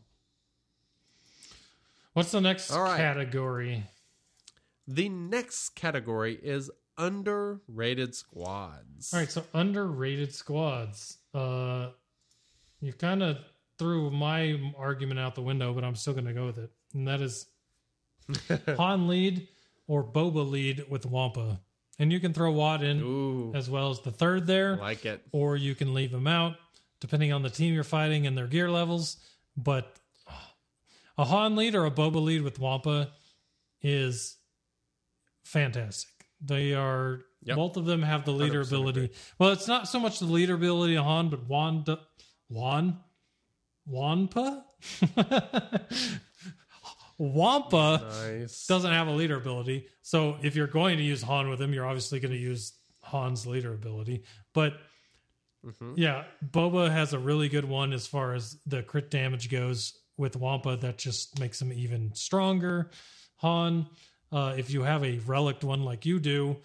what's 2.14 2.32
the 2.32 2.40
next 2.40 2.72
right. 2.72 2.96
category? 2.98 3.84
The 4.88 5.10
next 5.10 5.72
category 5.72 6.40
is 6.42 6.72
underrated 6.98 8.16
squads. 8.16 9.14
All 9.14 9.20
right, 9.20 9.32
so 9.32 9.44
underrated 9.54 10.34
squads. 10.34 11.18
Uh, 11.34 11.90
you 12.80 12.94
kind 12.94 13.22
of 13.22 13.40
threw 13.78 14.10
my 14.12 14.60
argument 14.78 15.20
out 15.20 15.36
the 15.36 15.42
window, 15.42 15.74
but 15.74 15.84
I'm 15.84 15.96
still 15.96 16.14
going 16.14 16.26
to 16.26 16.34
go 16.34 16.46
with 16.46 16.60
it, 16.60 16.72
and 16.94 17.08
that 17.08 17.22
is 17.22 17.48
Han 18.78 19.08
lead 19.08 19.48
or 19.88 20.04
Boba 20.04 20.50
lead 20.50 20.86
with 20.90 21.06
Wampa, 21.06 21.60
and 22.04 22.12
you 22.12 22.20
can 22.20 22.34
throw 22.34 22.52
Wat 22.52 22.84
in 22.84 23.00
Ooh, 23.02 23.52
as 23.56 23.70
well 23.70 23.90
as 23.90 24.02
the 24.02 24.12
third 24.12 24.46
there, 24.46 24.76
like 24.78 25.06
it. 25.06 25.24
or 25.32 25.56
you 25.58 25.74
can 25.74 25.94
leave 25.96 26.14
him 26.14 26.28
out 26.28 26.58
depending 27.00 27.34
on 27.34 27.42
the 27.42 27.50
team 27.50 27.74
you're 27.74 27.84
fighting 27.84 28.28
and 28.28 28.38
their 28.38 28.48
gear 28.48 28.70
levels. 28.70 29.18
But 29.58 30.00
a 31.18 31.26
Han 31.26 31.56
lead 31.56 31.76
or 31.76 31.86
a 31.86 31.92
Boba 31.92 32.24
lead 32.24 32.42
with 32.44 32.60
Wampa 32.60 33.10
is 33.82 34.38
fantastic. 35.44 36.10
They 36.42 36.74
are 36.74 37.22
Yep. 37.46 37.56
both 37.58 37.76
of 37.78 37.86
them 37.86 38.02
have 38.04 38.24
the 38.26 38.32
leader 38.32 38.62
ability. 38.62 39.04
agree. 39.06 39.16
Well, 39.38 39.52
it's 39.52 39.68
not 39.68 39.88
so 39.90 40.00
much 40.00 40.20
the 40.20 40.26
leader 40.26 40.54
ability 40.56 40.96
of 40.96 41.04
Han, 41.04 41.30
but 41.30 41.46
Wanda, 41.46 42.00
Wan, 42.50 43.00
Wampa, 43.86 44.64
Wampa 47.18 48.02
Nice. 48.10 48.66
doesn't 48.68 48.92
have 48.92 49.08
a 49.08 49.12
leader 49.12 49.38
ability. 49.38 49.88
So 50.02 50.38
if 50.42 50.56
you're 50.56 50.68
going 50.68 50.98
to 50.98 51.04
use 51.04 51.22
Han 51.22 51.50
with 51.50 51.62
him, 51.62 51.74
you're 51.74 51.86
obviously 51.86 52.20
going 52.20 52.32
to 52.34 52.38
use 52.38 52.74
Han's 53.04 53.46
leader 53.46 53.74
ability. 53.74 54.24
But 54.54 54.80
Mhm. 55.66 55.94
yeah, 55.98 56.26
Boba 56.46 56.90
has 56.92 57.14
a 57.14 57.20
really 57.20 57.48
good 57.50 57.66
one 57.66 57.94
as 57.94 58.06
far 58.08 58.34
as 58.34 58.60
the 58.66 58.84
crit 58.84 59.10
damage 59.10 59.50
goes 59.50 60.00
with 60.18 60.36
Wampa. 60.36 60.76
That 60.78 60.98
just 60.98 61.40
makes 61.40 61.62
him 61.62 61.72
even 61.72 62.14
stronger. 62.16 62.92
Han, 63.38 63.88
uh, 64.32 64.56
if 64.58 64.70
you 64.72 64.84
have 64.84 65.04
a 65.04 65.20
relic 65.20 65.64
one 65.64 65.84
like 65.84 66.06
you 66.06 66.20
do, 66.20 66.62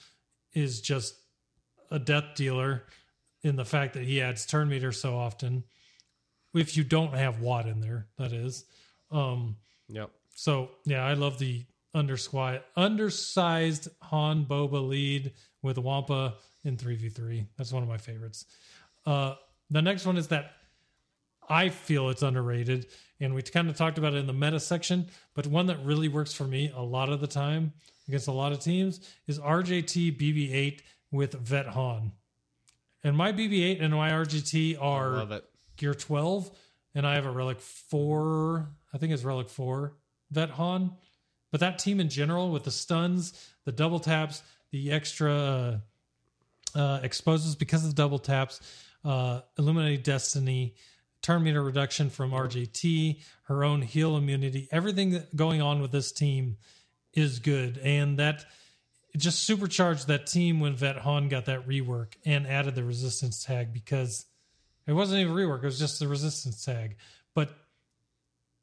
is 0.54 0.80
just 0.80 1.14
a 1.90 1.98
death 1.98 2.34
dealer 2.34 2.86
in 3.42 3.54
the 3.56 3.64
fact 3.64 3.94
that 3.94 4.04
he 4.04 4.20
adds 4.20 4.44
turn 4.46 4.68
meter 4.68 4.90
so 4.92 5.16
often. 5.16 5.62
If 6.54 6.76
you 6.76 6.82
don't 6.82 7.14
have 7.14 7.40
Wat 7.40 7.66
in 7.66 7.80
there, 7.80 8.08
that 8.16 8.32
is. 8.32 8.64
Um, 9.10 9.56
Yep. 9.90 10.10
So 10.38 10.70
yeah, 10.84 11.04
I 11.04 11.14
love 11.14 11.40
the 11.40 11.64
undersquat, 11.96 12.60
undersized 12.76 13.88
Han 14.02 14.46
Boba 14.46 14.88
lead 14.88 15.32
with 15.62 15.78
Wampa 15.78 16.34
in 16.62 16.76
three 16.76 16.94
v 16.94 17.08
three. 17.08 17.44
That's 17.56 17.72
one 17.72 17.82
of 17.82 17.88
my 17.88 17.98
favorites. 17.98 18.44
Uh, 19.04 19.34
the 19.68 19.82
next 19.82 20.06
one 20.06 20.16
is 20.16 20.28
that 20.28 20.52
I 21.48 21.70
feel 21.70 22.08
it's 22.08 22.22
underrated, 22.22 22.86
and 23.18 23.34
we 23.34 23.42
kind 23.42 23.68
of 23.68 23.74
talked 23.74 23.98
about 23.98 24.14
it 24.14 24.18
in 24.18 24.28
the 24.28 24.32
meta 24.32 24.60
section. 24.60 25.08
But 25.34 25.48
one 25.48 25.66
that 25.66 25.84
really 25.84 26.06
works 26.06 26.32
for 26.32 26.44
me 26.44 26.72
a 26.72 26.82
lot 26.82 27.08
of 27.08 27.20
the 27.20 27.26
time 27.26 27.72
against 28.06 28.28
a 28.28 28.32
lot 28.32 28.52
of 28.52 28.60
teams 28.60 29.00
is 29.26 29.40
RJT 29.40 30.20
BB8 30.20 30.82
with 31.10 31.32
Vet 31.32 31.66
Han. 31.66 32.12
And 33.02 33.16
my 33.16 33.32
BB8 33.32 33.82
and 33.82 33.92
my 33.92 34.12
RJT 34.12 34.80
are. 34.80 35.16
Gear 35.76 35.94
12, 35.94 36.48
and 36.94 37.04
I 37.04 37.16
have 37.16 37.26
a 37.26 37.30
Relic 37.32 37.58
4. 37.58 38.68
I 38.94 38.98
think 38.98 39.12
it's 39.12 39.24
Relic 39.24 39.48
4 39.48 39.94
Vet 40.30 40.50
Han. 40.50 40.92
But 41.50 41.60
that 41.60 41.78
team 41.78 42.00
in 42.00 42.08
general, 42.08 42.50
with 42.50 42.64
the 42.64 42.70
stuns, 42.70 43.32
the 43.64 43.72
double 43.72 44.00
taps, 44.00 44.42
the 44.70 44.92
extra 44.92 45.80
uh, 46.74 46.78
uh, 46.78 47.00
exposes 47.02 47.56
because 47.56 47.84
of 47.84 47.90
the 47.90 48.02
double 48.02 48.18
taps, 48.18 48.60
uh, 49.04 49.40
Illuminated 49.58 50.02
Destiny, 50.02 50.74
turn 51.22 51.42
meter 51.42 51.62
reduction 51.62 52.10
from 52.10 52.32
RJT, 52.32 53.22
her 53.44 53.64
own 53.64 53.82
heal 53.82 54.16
immunity, 54.16 54.68
everything 54.70 55.10
that 55.10 55.34
going 55.34 55.62
on 55.62 55.80
with 55.80 55.90
this 55.90 56.12
team 56.12 56.58
is 57.14 57.38
good. 57.38 57.78
And 57.78 58.18
that 58.18 58.44
just 59.16 59.44
supercharged 59.44 60.06
that 60.08 60.26
team 60.26 60.60
when 60.60 60.76
Vet 60.76 60.98
Han 60.98 61.28
got 61.28 61.46
that 61.46 61.66
rework 61.66 62.14
and 62.24 62.46
added 62.46 62.74
the 62.74 62.84
resistance 62.84 63.42
tag 63.42 63.72
because 63.72 64.26
it 64.86 64.92
wasn't 64.92 65.20
even 65.20 65.34
rework, 65.34 65.58
it 65.58 65.66
was 65.66 65.78
just 65.78 65.98
the 65.98 66.08
resistance 66.08 66.64
tag. 66.64 66.96
But 67.34 67.50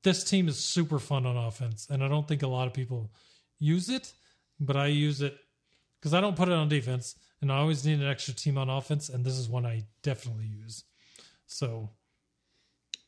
this 0.05 0.23
team 0.23 0.47
is 0.47 0.57
super 0.57 0.99
fun 0.99 1.25
on 1.25 1.35
offense, 1.35 1.87
and 1.89 2.03
I 2.03 2.07
don't 2.07 2.27
think 2.27 2.43
a 2.43 2.47
lot 2.47 2.67
of 2.67 2.73
people 2.73 3.11
use 3.57 3.89
it, 3.89 4.13
but 4.59 4.77
I 4.77 4.85
use 4.85 5.21
it 5.21 5.35
because 5.99 6.13
I 6.13 6.21
don't 6.21 6.37
put 6.37 6.47
it 6.47 6.53
on 6.53 6.69
defense, 6.69 7.15
and 7.41 7.51
I 7.51 7.57
always 7.57 7.83
need 7.83 7.99
an 7.99 8.07
extra 8.07 8.33
team 8.33 8.57
on 8.57 8.69
offense, 8.69 9.09
and 9.09 9.25
this 9.25 9.33
is 9.33 9.49
one 9.49 9.65
I 9.65 9.83
definitely 10.03 10.45
use. 10.45 10.83
So 11.47 11.89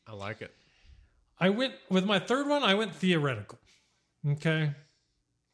I 0.06 0.12
like 0.12 0.42
it. 0.42 0.52
I 1.38 1.50
went 1.50 1.74
with 1.88 2.04
my 2.04 2.18
third 2.18 2.48
one, 2.48 2.64
I 2.64 2.74
went 2.74 2.94
theoretical. 2.94 3.60
Okay. 4.28 4.72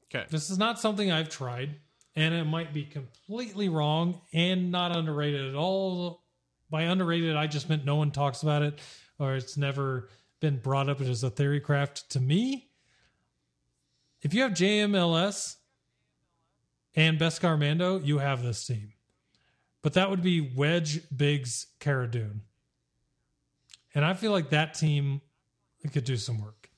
Okay. 0.07 0.25
This 0.31 0.49
is 0.49 0.57
not 0.57 0.81
something 0.81 1.12
I've 1.12 1.29
tried, 1.29 1.77
and 2.16 2.33
it 2.33 2.45
might 2.45 2.73
be 2.73 2.85
completely 2.85 3.69
wrong 3.69 4.23
and 4.33 4.73
not 4.73 4.97
underrated 4.97 5.47
at 5.47 5.55
all. 5.55 6.23
By 6.71 6.83
underrated, 6.83 7.37
I 7.37 7.47
just 7.49 7.69
meant 7.69 7.85
no 7.85 7.97
one 7.97 8.11
talks 8.11 8.43
about 8.43 8.62
it 8.62 8.81
or 9.19 9.37
it's 9.37 9.57
never 9.57 10.09
been 10.45 10.59
brought 10.59 10.91
up 10.91 11.01
as 11.01 11.25
a 11.25 11.31
theory 11.31 11.59
craft 11.59 12.11
to 12.11 12.21
me. 12.21 12.69
If 14.21 14.35
you 14.35 14.43
have 14.43 14.53
JMLS 14.53 15.57
and 16.95 17.19
Beskar 17.19 17.59
Mando, 17.59 17.99
you 17.99 18.19
have 18.19 18.43
this 18.43 18.66
team. 18.66 18.93
But 19.81 19.95
that 19.95 20.11
would 20.11 20.23
be 20.23 20.43
Wedge, 20.43 21.01
Biggs, 21.15 21.69
Cara 21.81 22.11
Dune. 22.11 22.43
And 23.95 24.05
I 24.05 24.12
feel 24.12 24.33
like 24.33 24.51
that 24.51 24.75
team 24.75 25.23
could 25.95 26.05
do 26.05 26.19
some 26.19 26.39
work. 26.43 26.69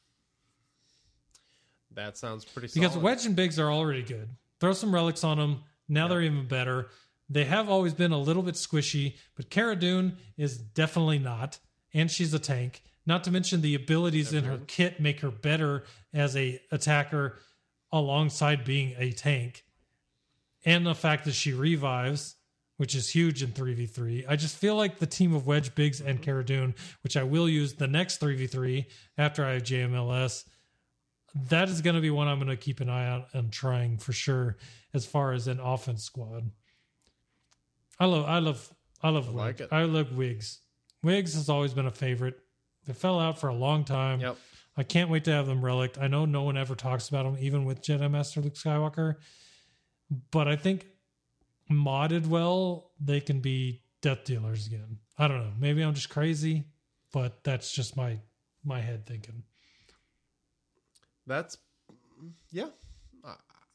That 1.91 2.17
sounds 2.17 2.45
pretty 2.45 2.69
Because. 2.73 2.97
Wedge 2.97 3.27
and 3.27 3.35
Biggs 3.35 3.59
are 3.59 3.73
already 3.73 4.03
good. 4.05 4.29
Throw 4.61 4.75
some 4.75 4.95
relics 4.95 5.25
on 5.25 5.39
them. 5.39 5.65
Now 5.89 6.07
they're 6.07 6.23
even 6.23 6.47
better. 6.47 6.87
They 7.29 7.47
have 7.47 7.69
always 7.69 7.95
been 7.95 8.13
a 8.13 8.19
little 8.19 8.45
bit 8.45 8.55
squishy, 8.55 9.17
but 9.35 9.51
Cara 9.51 9.75
Dune 9.75 10.19
is 10.37 10.57
definitely 10.57 11.19
not. 11.19 11.59
And 11.93 12.09
she's 12.09 12.33
a 12.33 12.39
tank. 12.39 12.85
Not 13.07 13.23
to 13.25 13.31
mention 13.31 13.61
the 13.61 13.77
abilities 13.77 14.33
in 14.33 14.45
her 14.45 14.59
kit 14.67 14.99
make 14.99 15.21
her 15.21 15.31
better 15.31 15.85
as 16.13 16.37
a 16.37 16.61
attacker 16.73 17.39
alongside 17.93 18.65
being 18.65 18.95
a 18.99 19.13
tank. 19.13 19.65
And 20.65 20.85
the 20.85 20.95
fact 20.95 21.25
that 21.27 21.35
she 21.35 21.53
revives, 21.53 22.35
which 22.77 22.95
is 22.95 23.09
huge 23.09 23.43
in 23.43 23.51
3v3. 23.51 24.25
I 24.29 24.35
just 24.35 24.57
feel 24.57 24.75
like 24.75 24.99
the 24.99 25.07
team 25.07 25.35
of 25.35 25.47
Wedge, 25.47 25.75
Biggs, 25.75 26.01
and 26.01 26.17
mm-hmm. 26.17 26.25
Cara 26.25 26.45
Dune, 26.45 26.75
which 27.03 27.17
I 27.17 27.23
will 27.23 27.49
use 27.49 27.75
the 27.75 27.87
next 27.87 28.21
3v3 28.21 28.87
after 29.17 29.45
I 29.45 29.53
have 29.53 29.63
JMLS, 29.63 30.45
that 31.49 31.69
is 31.69 31.81
going 31.81 31.97
to 31.97 32.03
be 32.03 32.11
one 32.11 32.29
I'm 32.29 32.39
going 32.39 32.49
to 32.49 32.57
keep 32.57 32.81
an 32.81 32.89
eye 32.89 33.09
out 33.09 33.29
and 33.33 33.53
trying 33.53 33.99
for 33.99 34.13
sure 34.13 34.57
as 34.93 35.07
far 35.07 35.33
as 35.33 35.47
an 35.47 35.61
offense 35.61 36.03
squad. 36.03 36.51
I 38.01 38.07
love, 38.07 38.25
I 38.27 38.39
love, 38.39 38.75
I 39.03 39.11
love, 39.11 39.29
I 39.29 39.31
Wig. 39.31 39.37
like 39.37 39.61
it. 39.61 39.69
I 39.71 39.85
love 39.85 40.17
Wigs. 40.17 40.61
Wigs 41.03 41.35
has 41.35 41.49
always 41.49 41.73
been 41.73 41.87
a 41.87 41.91
favorite. 41.91 42.39
They 42.87 42.93
fell 42.93 43.19
out 43.19 43.39
for 43.39 43.49
a 43.49 43.55
long 43.55 43.85
time. 43.85 44.21
Yep. 44.21 44.37
I 44.77 44.83
can't 44.83 45.11
wait 45.11 45.25
to 45.25 45.33
have 45.33 45.47
them 45.47 45.65
relic. 45.65 45.97
I 46.01 46.07
know 46.07 46.25
no 46.25 46.43
one 46.43 46.57
ever 46.57 46.75
talks 46.75 47.09
about 47.09 47.25
them, 47.25 47.37
even 47.41 47.65
with 47.65 47.83
Jedi 47.83 48.11
Master 48.11 48.41
Luke 48.41 48.55
Skywalker. 48.55 49.17
But 50.31 50.49
I 50.49 50.57
think 50.57 50.87
modded 51.71 52.27
well, 52.27 52.93
they 53.01 53.21
can 53.21 53.41
be 53.41 53.83
death 54.03 54.25
dealers 54.25 54.67
again. 54.67 54.99
I 55.19 55.29
don't 55.29 55.39
know. 55.39 55.53
Maybe 55.59 55.83
I'm 55.83 55.95
just 55.95 56.11
crazy, 56.11 56.65
but 57.13 57.43
that's 57.43 57.73
just 57.73 57.97
my 57.97 58.21
my 58.65 58.81
head 58.81 59.07
thinking. 59.07 59.43
That's 61.27 61.59
yeah. 62.51 62.69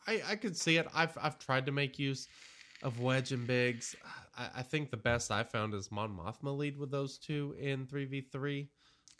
I 0.07 0.21
I 0.29 0.35
could 0.35 0.55
see 0.55 0.77
it. 0.77 0.87
I've 0.93 1.17
I've 1.21 1.39
tried 1.39 1.65
to 1.65 1.71
make 1.71 1.99
use 1.99 2.27
of 2.83 2.99
Wedge 2.99 3.31
and 3.31 3.45
Biggs. 3.45 3.95
I, 4.37 4.49
I 4.57 4.63
think 4.63 4.89
the 4.89 4.97
best 4.97 5.31
I 5.31 5.43
found 5.43 5.73
is 5.73 5.91
Mon 5.91 6.15
Mothma 6.15 6.55
lead 6.55 6.77
with 6.77 6.91
those 6.91 7.17
two 7.17 7.55
in 7.59 7.85
three 7.85 8.05
v 8.05 8.21
three. 8.21 8.69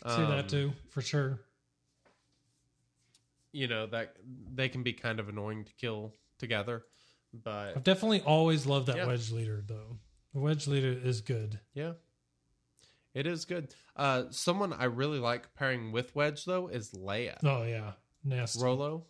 See 0.07 0.21
that 0.23 0.49
too, 0.49 0.73
for 0.89 1.01
sure. 1.01 1.39
You 3.53 3.67
know 3.67 3.85
that 3.87 4.15
they 4.53 4.69
can 4.69 4.81
be 4.83 4.93
kind 4.93 5.19
of 5.19 5.27
annoying 5.27 5.65
to 5.65 5.73
kill 5.73 6.13
together, 6.39 6.85
but 7.33 7.75
I've 7.75 7.83
definitely 7.83 8.21
always 8.21 8.65
loved 8.65 8.87
that 8.87 8.95
Yeah. 8.95 9.07
wedge 9.07 9.29
leader 9.31 9.61
though. 9.67 9.97
The 10.33 10.39
wedge 10.39 10.67
leader 10.67 10.91
is 11.03 11.19
good. 11.21 11.59
Yeah. 11.73 11.93
It 13.13 13.27
is 13.27 13.43
good. 13.43 13.75
Uh 13.95 14.23
someone 14.31 14.71
I 14.71 14.85
really 14.85 15.19
like 15.19 15.53
pairing 15.53 15.91
with 15.91 16.15
Wedge 16.15 16.45
though 16.45 16.67
is 16.69 16.91
Leia. 16.91 17.35
Oh 17.43 17.63
yeah, 17.63 17.91
nasty. 18.23 18.63
Rolo. 18.63 19.05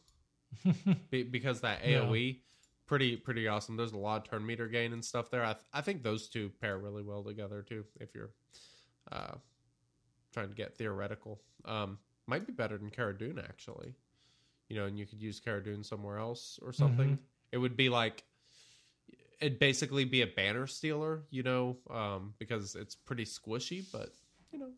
Be, 1.12 1.22
because 1.24 1.62
that 1.62 1.86
Yeah. 1.88 2.00
AOE, 2.02 2.40
pretty 2.88 3.16
pretty 3.18 3.48
awesome. 3.48 3.78
There's 3.78 3.94
a 3.94 3.98
lot 3.98 4.24
of 4.26 4.30
turn 4.32 4.44
meter 4.44 4.68
gain 4.68 4.92
and 4.92 5.06
stuff 5.06 5.30
there. 5.30 5.46
I 5.46 5.54
th- 5.54 5.66
I 5.72 5.82
think 5.82 6.02
those 6.02 6.28
two 6.30 6.50
pair 6.60 6.80
really 6.80 7.04
well 7.04 7.24
together 7.24 7.62
too. 7.62 7.86
If 8.00 8.16
you're 8.16 8.32
uh, 9.12 9.36
trying 10.32 10.50
to 10.50 10.56
get 10.56 10.76
theoretical, 10.76 11.42
um, 11.66 11.98
might 12.28 12.46
be 12.46 12.54
better 12.54 12.78
than 12.78 12.90
Cara 12.90 13.18
Dune 13.18 13.40
actually. 13.40 13.96
You 14.70 14.78
know, 14.78 14.86
and 14.86 14.98
you 14.98 15.06
could 15.06 15.22
use 15.22 15.40
Cara 15.40 15.62
Dune 15.62 15.84
somewhere 15.84 16.18
else 16.18 16.58
or 16.62 16.72
something. 16.72 17.20
It 17.52 17.58
would 17.58 17.76
be 17.76 17.90
like 17.90 18.24
it'd 19.42 19.60
basically 19.60 20.06
be 20.06 20.22
a 20.22 20.28
banner 20.28 20.68
stealer, 20.68 21.24
you 21.32 21.44
know, 21.44 21.78
um, 21.90 22.34
because 22.38 22.76
it's 22.76 22.96
pretty 22.96 23.26
squishy, 23.26 23.84
but 23.92 24.14
you 24.52 24.60
know, 24.60 24.70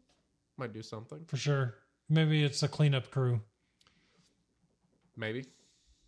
might 0.58 0.74
do 0.74 0.82
something. 0.82 1.24
for 1.28 1.38
sure. 1.38 1.76
Maybe 2.10 2.44
it's 2.44 2.64
a 2.64 2.68
cleanup 2.68 3.12
crew. 3.12 3.42
Maybe. 5.16 5.46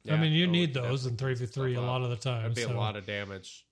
I 0.09 0.17
mean, 0.17 0.33
you 0.33 0.45
need 0.45 0.73
those 0.73 1.05
in 1.05 1.17
three 1.17 1.33
v 1.33 1.45
three 1.47 1.75
a 1.75 1.81
lot 1.81 2.01
of 2.01 2.09
the 2.11 2.15
time. 2.15 2.43
That'd 2.43 2.55
be 2.55 2.61
so 2.61 2.73
a 2.73 2.77
lot 2.77 2.95
of 2.95 3.05
damage. 3.05 3.65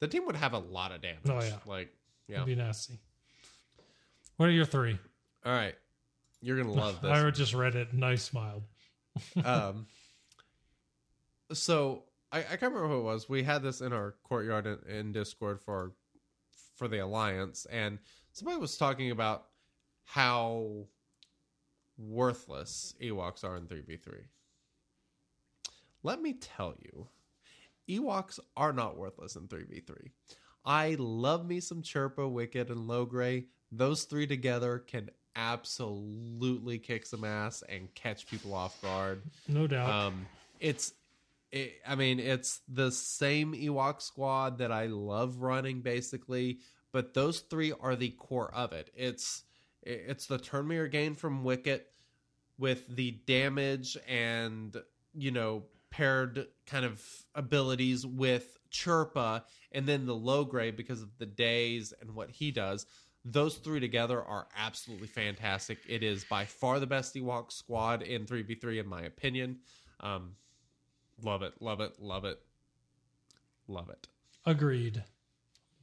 The 0.00 0.08
team 0.08 0.26
would 0.26 0.36
have 0.36 0.52
a 0.52 0.58
lot 0.58 0.92
of 0.92 1.00
damage. 1.00 1.20
Oh, 1.28 1.40
yeah. 1.40 1.56
Like, 1.66 1.94
yeah. 2.28 2.36
It'd 2.36 2.46
be 2.46 2.54
nasty. 2.54 2.98
What 4.36 4.48
are 4.48 4.52
your 4.52 4.66
three? 4.66 4.98
All 5.44 5.52
right. 5.52 5.74
You're 6.40 6.56
gonna 6.56 6.72
love 6.72 7.00
this. 7.02 7.10
I 7.10 7.30
just 7.30 7.54
read 7.54 7.74
it 7.74 7.92
and 7.92 8.04
I 8.04 8.16
smiled. 8.16 8.64
um, 9.44 9.86
so 11.52 12.04
I, 12.32 12.38
I 12.38 12.42
can't 12.42 12.72
remember 12.72 12.88
who 12.88 13.00
it 13.00 13.04
was. 13.04 13.28
We 13.28 13.42
had 13.42 13.62
this 13.62 13.80
in 13.80 13.92
our 13.92 14.14
courtyard 14.24 14.66
in, 14.66 14.78
in 14.88 15.12
Discord 15.12 15.60
for 15.60 15.92
for 16.76 16.88
the 16.88 16.98
alliance, 16.98 17.66
and 17.70 17.98
somebody 18.32 18.58
was 18.58 18.76
talking 18.76 19.10
about 19.10 19.46
how 20.04 20.86
worthless 21.98 22.94
Ewoks 23.02 23.44
are 23.44 23.56
in 23.56 23.66
three 23.66 23.82
v 23.82 23.96
three. 23.96 24.24
Let 26.02 26.22
me 26.22 26.34
tell 26.34 26.74
you, 26.78 27.08
Ewoks 27.88 28.38
are 28.56 28.72
not 28.72 28.96
worthless 28.96 29.36
in 29.36 29.48
three 29.48 29.64
v 29.64 29.80
three. 29.80 30.12
I 30.64 30.96
love 30.98 31.46
me 31.46 31.60
some 31.60 31.82
Chirpa, 31.82 32.30
Wicket, 32.30 32.70
and 32.70 32.88
Logray. 32.88 33.46
Those 33.72 34.04
three 34.04 34.26
together 34.26 34.78
can 34.78 35.10
absolutely 35.36 36.78
kick 36.78 37.06
some 37.06 37.24
ass 37.24 37.62
and 37.68 37.92
catch 37.94 38.26
people 38.26 38.54
off 38.54 38.80
guard. 38.82 39.22
No 39.48 39.66
doubt. 39.66 39.88
Um, 39.88 40.26
it's, 40.58 40.92
it, 41.52 41.74
I 41.86 41.94
mean, 41.94 42.20
it's 42.20 42.60
the 42.68 42.90
same 42.90 43.54
Ewok 43.54 44.02
squad 44.02 44.58
that 44.58 44.72
I 44.72 44.86
love 44.86 45.38
running, 45.38 45.80
basically. 45.80 46.58
But 46.92 47.14
those 47.14 47.40
three 47.40 47.72
are 47.80 47.96
the 47.96 48.10
core 48.10 48.52
of 48.52 48.72
it. 48.72 48.90
It's 48.96 49.44
it's 49.82 50.26
the 50.26 50.38
turn 50.38 50.68
meter 50.68 50.88
gain 50.88 51.14
from 51.14 51.44
Wicket 51.44 51.86
with 52.58 52.86
the 52.94 53.12
damage 53.26 53.96
and 54.06 54.76
you 55.14 55.30
know 55.30 55.64
paired 55.90 56.46
kind 56.66 56.84
of 56.84 57.02
abilities 57.34 58.06
with 58.06 58.58
Chirpa, 58.70 59.42
and 59.72 59.86
then 59.86 60.06
the 60.06 60.14
Logray 60.14 60.74
because 60.74 61.02
of 61.02 61.16
the 61.18 61.26
days 61.26 61.92
and 62.00 62.14
what 62.14 62.30
he 62.30 62.50
does. 62.50 62.86
Those 63.24 63.56
three 63.56 63.80
together 63.80 64.22
are 64.22 64.46
absolutely 64.56 65.08
fantastic. 65.08 65.78
It 65.86 66.02
is 66.02 66.24
by 66.24 66.44
far 66.46 66.80
the 66.80 66.86
best 66.86 67.14
Ewok 67.14 67.52
squad 67.52 68.02
in 68.02 68.24
3v3, 68.24 68.80
in 68.80 68.86
my 68.88 69.02
opinion. 69.02 69.58
Um, 70.00 70.36
love 71.22 71.42
it, 71.42 71.52
love 71.60 71.80
it, 71.80 72.00
love 72.00 72.24
it, 72.24 72.40
love 73.68 73.90
it. 73.90 74.08
Agreed. 74.46 75.04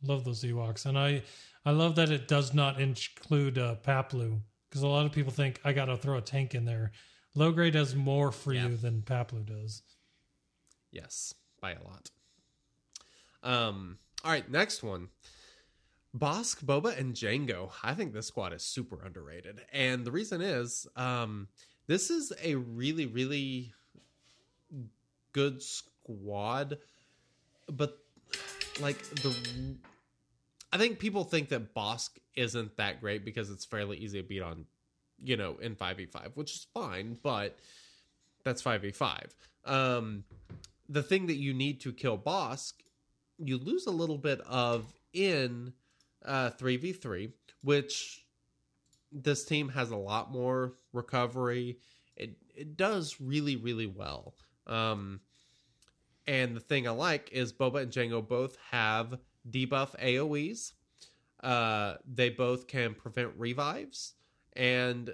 Love 0.04 0.24
those 0.26 0.44
Ewoks, 0.44 0.86
and 0.86 0.98
I 0.98 1.24
I 1.66 1.72
love 1.72 1.96
that 1.96 2.10
it 2.12 2.28
does 2.28 2.54
not 2.54 2.80
include 2.80 3.58
uh, 3.58 3.76
Paploo 3.84 4.40
because 4.70 4.84
a 4.84 4.88
lot 4.88 5.06
of 5.08 5.12
people 5.12 5.32
think 5.32 5.60
I 5.64 5.74
got 5.74 5.86
to 5.86 5.98
throw 5.98 6.18
a 6.18 6.22
tank 6.22 6.54
in 6.56 6.66
there. 6.66 6.92
Logray 7.36 7.72
does 7.72 7.96
more 7.96 8.32
for 8.32 8.54
Yeah. 8.54 8.68
you 8.68 8.78
than 8.78 9.02
Paploo 9.02 9.44
does. 9.46 9.82
Yes, 10.92 11.34
by 11.62 11.72
a 11.74 11.84
lot. 11.84 12.10
Um, 13.44 13.98
all 14.24 14.32
right, 14.32 14.50
next 14.50 14.84
one. 14.84 15.10
Bossk, 16.16 16.64
Boba, 16.64 16.98
and 16.98 17.14
Django. 17.14 17.70
I 17.84 17.94
think 17.94 18.14
this 18.14 18.28
squad 18.28 18.54
is 18.54 18.64
super 18.64 19.00
underrated. 19.04 19.62
And 19.72 20.06
the 20.06 20.12
reason 20.12 20.42
is, 20.42 20.88
um, 20.96 21.48
this 21.88 22.10
is 22.10 22.34
a 22.44 22.56
really, 22.56 23.06
really 23.06 23.74
good 25.34 25.62
squad, 25.62 26.78
but 27.68 27.98
like 28.80 29.02
the 29.16 29.36
I 30.72 30.78
think 30.78 31.00
people 31.00 31.24
think 31.24 31.50
that 31.50 31.74
Bossk 31.74 32.10
isn't 32.36 32.76
that 32.78 33.00
great 33.00 33.24
because 33.24 33.50
it's 33.50 33.66
fairly 33.66 33.98
easy 33.98 34.22
to 34.22 34.28
beat 34.28 34.42
on, 34.42 34.66
you 35.24 35.38
know, 35.38 35.58
in 35.62 35.76
5v5, 35.76 36.32
which 36.36 36.54
is 36.54 36.68
fine, 36.74 37.18
but 37.24 37.58
that's 38.44 38.62
5v5. 38.62 39.30
Um, 39.66 40.24
the 40.90 41.04
thing 41.04 41.28
that 41.28 41.36
you 41.36 41.54
need 41.54 41.82
to 41.82 41.94
kill 41.94 42.18
Bossk, 42.18 42.74
you 43.38 43.58
lose 43.58 43.88
a 43.88 43.92
little 43.92 44.18
bit 44.18 44.42
of 44.42 44.94
in 45.14 45.74
uh, 46.28 46.52
3v3, 46.52 47.32
which 47.64 48.26
this 49.12 49.46
team 49.46 49.70
has 49.70 49.92
a 49.92 49.96
lot 49.98 50.32
more 50.32 50.74
recovery. 50.94 51.80
It 52.16 52.38
it 52.56 52.78
does 52.78 53.20
really 53.20 53.56
really 53.56 53.88
well. 53.88 54.36
Um, 54.68 55.22
and 56.28 56.56
the 56.56 56.60
thing 56.60 56.88
I 56.88 56.92
like 56.92 57.30
is 57.32 57.54
Boba 57.54 57.84
and 57.84 57.92
Django 57.92 58.28
both 58.28 58.58
have 58.70 59.18
debuff 59.50 59.98
AoEs. 60.00 60.74
Uh, 61.42 61.96
they 62.14 62.30
both 62.30 62.68
can 62.68 62.94
prevent 62.94 63.32
revives, 63.38 64.16
and 64.54 65.14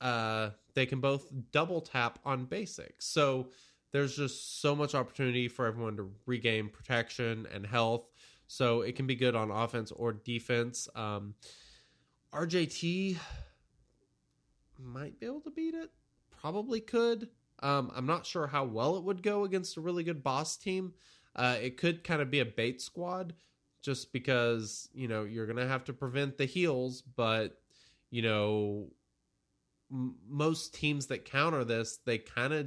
uh, 0.00 0.50
they 0.74 0.86
can 0.86 1.00
both 1.00 1.30
double 1.52 1.80
tap 1.80 2.18
on 2.24 2.46
basics. 2.46 3.06
So 3.06 3.48
there's 3.92 4.16
just 4.16 4.60
so 4.60 4.74
much 4.74 4.94
opportunity 4.94 5.48
for 5.48 5.66
everyone 5.66 5.96
to 5.96 6.10
regain 6.26 6.68
protection 6.68 7.46
and 7.52 7.66
health. 7.66 8.10
So 8.46 8.82
it 8.82 8.96
can 8.96 9.06
be 9.06 9.14
good 9.14 9.34
on 9.34 9.50
offense 9.50 9.90
or 9.90 10.12
defense. 10.12 10.88
Um, 10.94 11.34
RJT 12.32 13.16
might 14.78 15.18
be 15.18 15.26
able 15.26 15.40
to 15.42 15.50
beat 15.50 15.74
it. 15.74 15.90
Probably 16.30 16.80
could. 16.80 17.28
Um, 17.62 17.90
I'm 17.94 18.06
not 18.06 18.26
sure 18.26 18.46
how 18.46 18.64
well 18.64 18.96
it 18.96 19.04
would 19.04 19.22
go 19.22 19.44
against 19.44 19.76
a 19.76 19.80
really 19.80 20.04
good 20.04 20.22
Bossk 20.22 20.60
team. 20.60 20.92
Uh, 21.36 21.56
it 21.60 21.76
could 21.76 22.04
kind 22.04 22.20
of 22.20 22.30
be 22.30 22.40
a 22.40 22.44
bait 22.44 22.80
squad 22.80 23.34
just 23.82 24.12
because, 24.12 24.88
you 24.94 25.08
know, 25.08 25.24
you're 25.24 25.46
going 25.46 25.58
to 25.58 25.66
have 25.66 25.84
to 25.84 25.92
prevent 25.92 26.38
the 26.38 26.44
heals, 26.44 27.02
but, 27.02 27.58
you 28.10 28.22
know, 28.22 28.88
m- 29.90 30.16
most 30.28 30.74
teams 30.74 31.06
that 31.06 31.24
counter 31.24 31.64
this, 31.64 31.98
they 32.04 32.18
kind 32.18 32.52
of, 32.52 32.66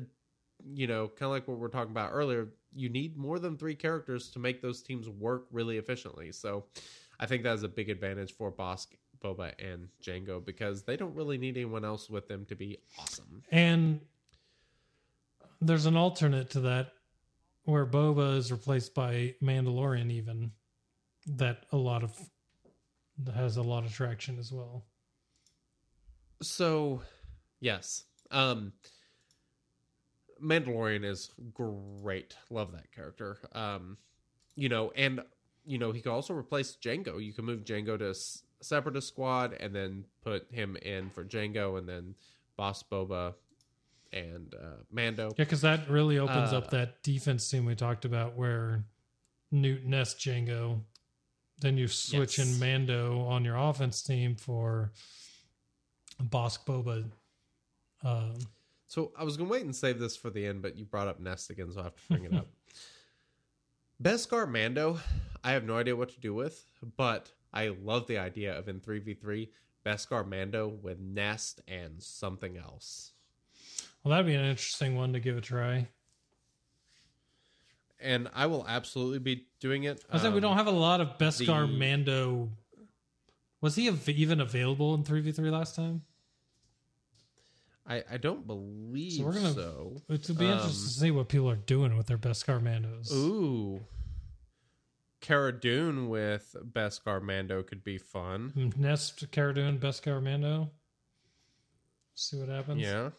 you 0.73 0.87
know, 0.87 1.07
kind 1.07 1.27
of 1.27 1.31
like 1.31 1.47
what 1.47 1.59
we 1.59 1.65
are 1.65 1.69
talking 1.69 1.91
about 1.91 2.11
earlier, 2.13 2.49
you 2.77 2.89
need 2.89 3.17
more 3.17 3.39
than 3.39 3.57
three 3.57 3.75
characters 3.75 4.29
to 4.29 4.39
make 4.39 4.61
those 4.61 4.81
teams 4.81 5.09
work 5.09 5.45
really 5.51 5.77
efficiently. 5.77 6.31
So 6.31 6.65
I 7.19 7.25
think 7.25 7.43
that 7.43 7.55
is 7.55 7.63
a 7.63 7.67
big 7.67 7.89
advantage 7.89 8.35
for 8.35 8.51
Bossk, 8.51 8.87
Boba, 9.23 9.53
and 9.59 9.87
Django 10.01 10.43
because 10.43 10.83
they 10.83 10.95
don't 10.95 11.15
really 11.15 11.37
need 11.37 11.57
anyone 11.57 11.83
else 11.83 12.09
with 12.09 12.27
them 12.27 12.45
to 12.45 12.55
be 12.55 12.77
awesome. 12.99 13.43
And 13.51 13.99
there's 15.59 15.87
an 15.87 15.97
alternate 15.97 16.51
to 16.51 16.59
that 16.61 16.93
where 17.63 17.85
Boba 17.85 18.37
is 18.37 18.51
replaced 18.51 18.93
by 18.93 19.35
Mandalorian, 19.41 20.11
even 20.11 20.51
that 21.25 21.65
a 21.71 21.77
lot 21.77 22.03
of 22.03 22.15
has 23.35 23.57
a 23.57 23.63
lot 23.63 23.83
of 23.83 23.91
traction 23.91 24.37
as 24.37 24.51
well. 24.51 24.85
So, 26.41 27.01
yes. 27.59 28.03
Um 28.29 28.73
Mandalorian 30.41 31.03
is 31.05 31.31
great. 31.53 32.35
Love 32.49 32.71
that 32.73 32.91
character. 32.91 33.37
Um 33.53 33.97
you 34.55 34.69
know, 34.69 34.91
and 34.95 35.21
you 35.65 35.77
know, 35.77 35.91
he 35.91 36.01
can 36.01 36.11
also 36.11 36.33
replace 36.33 36.77
Django. 36.81 37.23
You 37.23 37.33
can 37.33 37.45
move 37.45 37.63
Django 37.65 37.97
to 37.99 38.09
S- 38.11 38.43
Separatist 38.61 39.07
Squad 39.09 39.53
and 39.59 39.75
then 39.75 40.05
put 40.23 40.47
him 40.51 40.75
in 40.77 41.09
for 41.09 41.23
Django 41.23 41.77
and 41.77 41.87
then 41.87 42.15
Bossk 42.57 42.85
Boba 42.91 43.33
and 44.13 44.53
uh 44.55 44.77
Mando. 44.91 45.27
Yeah, 45.37 45.43
because 45.43 45.61
that 45.61 45.89
really 45.89 46.17
opens 46.17 46.53
Uh, 46.53 46.57
up 46.59 46.69
that 46.71 47.03
defense 47.03 47.49
team 47.49 47.65
we 47.65 47.75
talked 47.75 48.05
about 48.05 48.35
where 48.35 48.83
Nute 49.51 49.85
Nest 49.85 50.17
Django. 50.19 50.81
Then 51.59 51.77
you 51.77 51.87
switch 51.87 52.37
Yes. 52.37 52.47
in 52.53 52.59
Mando 52.59 53.21
on 53.21 53.43
your 53.43 53.55
offense 53.57 54.01
team 54.03 54.35
for 54.35 54.91
Bossk 56.21 56.65
Boba. 56.65 57.09
Um, 58.03 58.37
So 58.87 59.11
I 59.17 59.23
was 59.23 59.35
gonna 59.37 59.49
wait 59.49 59.63
and 59.65 59.75
save 59.75 59.99
this 59.99 60.15
for 60.15 60.29
the 60.29 60.45
end, 60.45 60.61
but 60.61 60.77
you 60.77 60.85
brought 60.85 61.07
up 61.07 61.19
Nest 61.19 61.49
again, 61.49 61.71
so 61.73 61.81
I 61.81 61.83
have 61.83 61.95
to 61.95 62.01
bring 62.09 62.23
it 62.25 62.33
up. 62.33 62.47
Beskar 64.01 64.47
Mando, 64.49 64.99
I 65.43 65.51
have 65.51 65.63
no 65.63 65.75
idea 65.77 65.95
what 65.95 66.09
to 66.09 66.19
do 66.19 66.33
with, 66.33 66.65
but 66.97 67.31
I 67.53 67.69
love 67.69 68.07
the 68.07 68.17
idea 68.19 68.57
of 68.57 68.67
in 68.69 68.79
three 68.79 68.99
v 68.99 69.13
three 69.13 69.49
Beskar 69.85 70.27
Mando 70.27 70.67
with 70.67 70.99
Nest 70.99 71.61
and 71.67 72.01
something 72.01 72.57
else. 72.57 73.11
well, 74.03 74.11
that'd 74.11 74.25
be 74.25 74.35
an 74.35 74.45
interesting 74.45 74.95
one 74.95 75.13
to 75.13 75.19
give 75.19 75.37
a 75.37 75.41
try. 75.41 75.87
And 77.99 78.29
I 78.35 78.45
will 78.45 78.63
absolutely 78.67 79.19
be 79.19 79.47
doing 79.59 79.83
it. 79.85 80.03
I 80.09 80.19
said 80.19 80.31
we 80.31 80.37
Um, 80.37 80.41
don't 80.43 80.57
have 80.57 80.67
a 80.67 80.71
lot 80.71 81.01
of 81.01 81.17
Beskar 81.17 81.67
the- 81.67 81.73
Mando. 81.77 82.51
Was 83.59 83.75
he 83.75 83.89
av- 83.89 84.07
even 84.07 84.39
available 84.39 84.93
in 84.93 85.03
three 85.03 85.19
v 85.21 85.31
three 85.31 85.49
last 85.49 85.75
time? 85.75 86.03
I, 87.89 88.03
I 88.11 88.17
don't 88.17 88.45
believe 88.45 89.13
So 89.13 89.23
we're 89.25 89.33
gonna. 89.33 89.53
so. 89.53 90.01
It 90.09 90.27
would 90.27 90.37
be 90.37 90.45
interesting 90.45 90.51
Um, 90.51 90.59
to 90.59 90.73
see 90.73 91.11
what 91.11 91.29
people 91.29 91.49
are 91.49 91.55
doing 91.55 91.95
with 91.95 92.07
their 92.07 92.17
Beskar 92.17 92.61
Mandos. 92.61 93.11
Ooh. 93.13 93.79
Cara 95.21 95.51
Dune 95.57 96.09
with 96.09 96.55
Beskar 96.73 97.21
Mando 97.21 97.63
could 97.63 97.83
be 97.83 97.97
fun. 97.97 98.73
Nest 98.77 99.29
Cara 99.31 99.53
Dune 99.53 99.79
Beskar 99.79 100.21
Mando. 100.21 100.69
See 102.13 102.37
what 102.37 102.49
happens. 102.49 102.81
Yeah. 102.81 103.09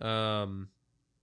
Um, 0.00 0.68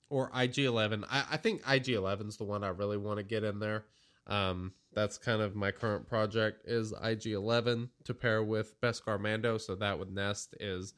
or 0.10 0.32
IG 0.36 0.60
Eleven. 0.60 1.06
I, 1.10 1.26
I 1.32 1.38
think 1.38 1.62
IG 1.62 1.86
11's 1.88 2.38
the 2.38 2.44
one 2.44 2.64
I 2.64 2.70
really 2.70 2.98
want 2.98 3.18
to 3.18 3.24
get 3.24 3.44
in 3.44 3.60
there. 3.60 3.86
Um, 4.28 4.74
that's 4.94 5.18
kind 5.18 5.42
of 5.42 5.56
my 5.56 5.72
current 5.72 6.08
project 6.08 6.68
is 6.68 6.94
IG 7.04 7.28
Eleven 7.28 7.90
to 8.06 8.14
pair 8.14 8.44
with 8.44 8.80
Beskar 8.82 9.20
Mando. 9.20 9.58
So 9.58 9.76
that 9.76 10.00
with 10.00 10.10
Nest 10.10 10.56
is 10.60 10.94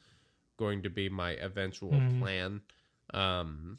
going 0.58 0.84
to 0.84 0.90
be 0.90 1.08
my 1.10 1.32
eventual 1.34 1.92
Mhm. 1.92 2.20
plan. 2.20 2.62
Um, 3.14 3.78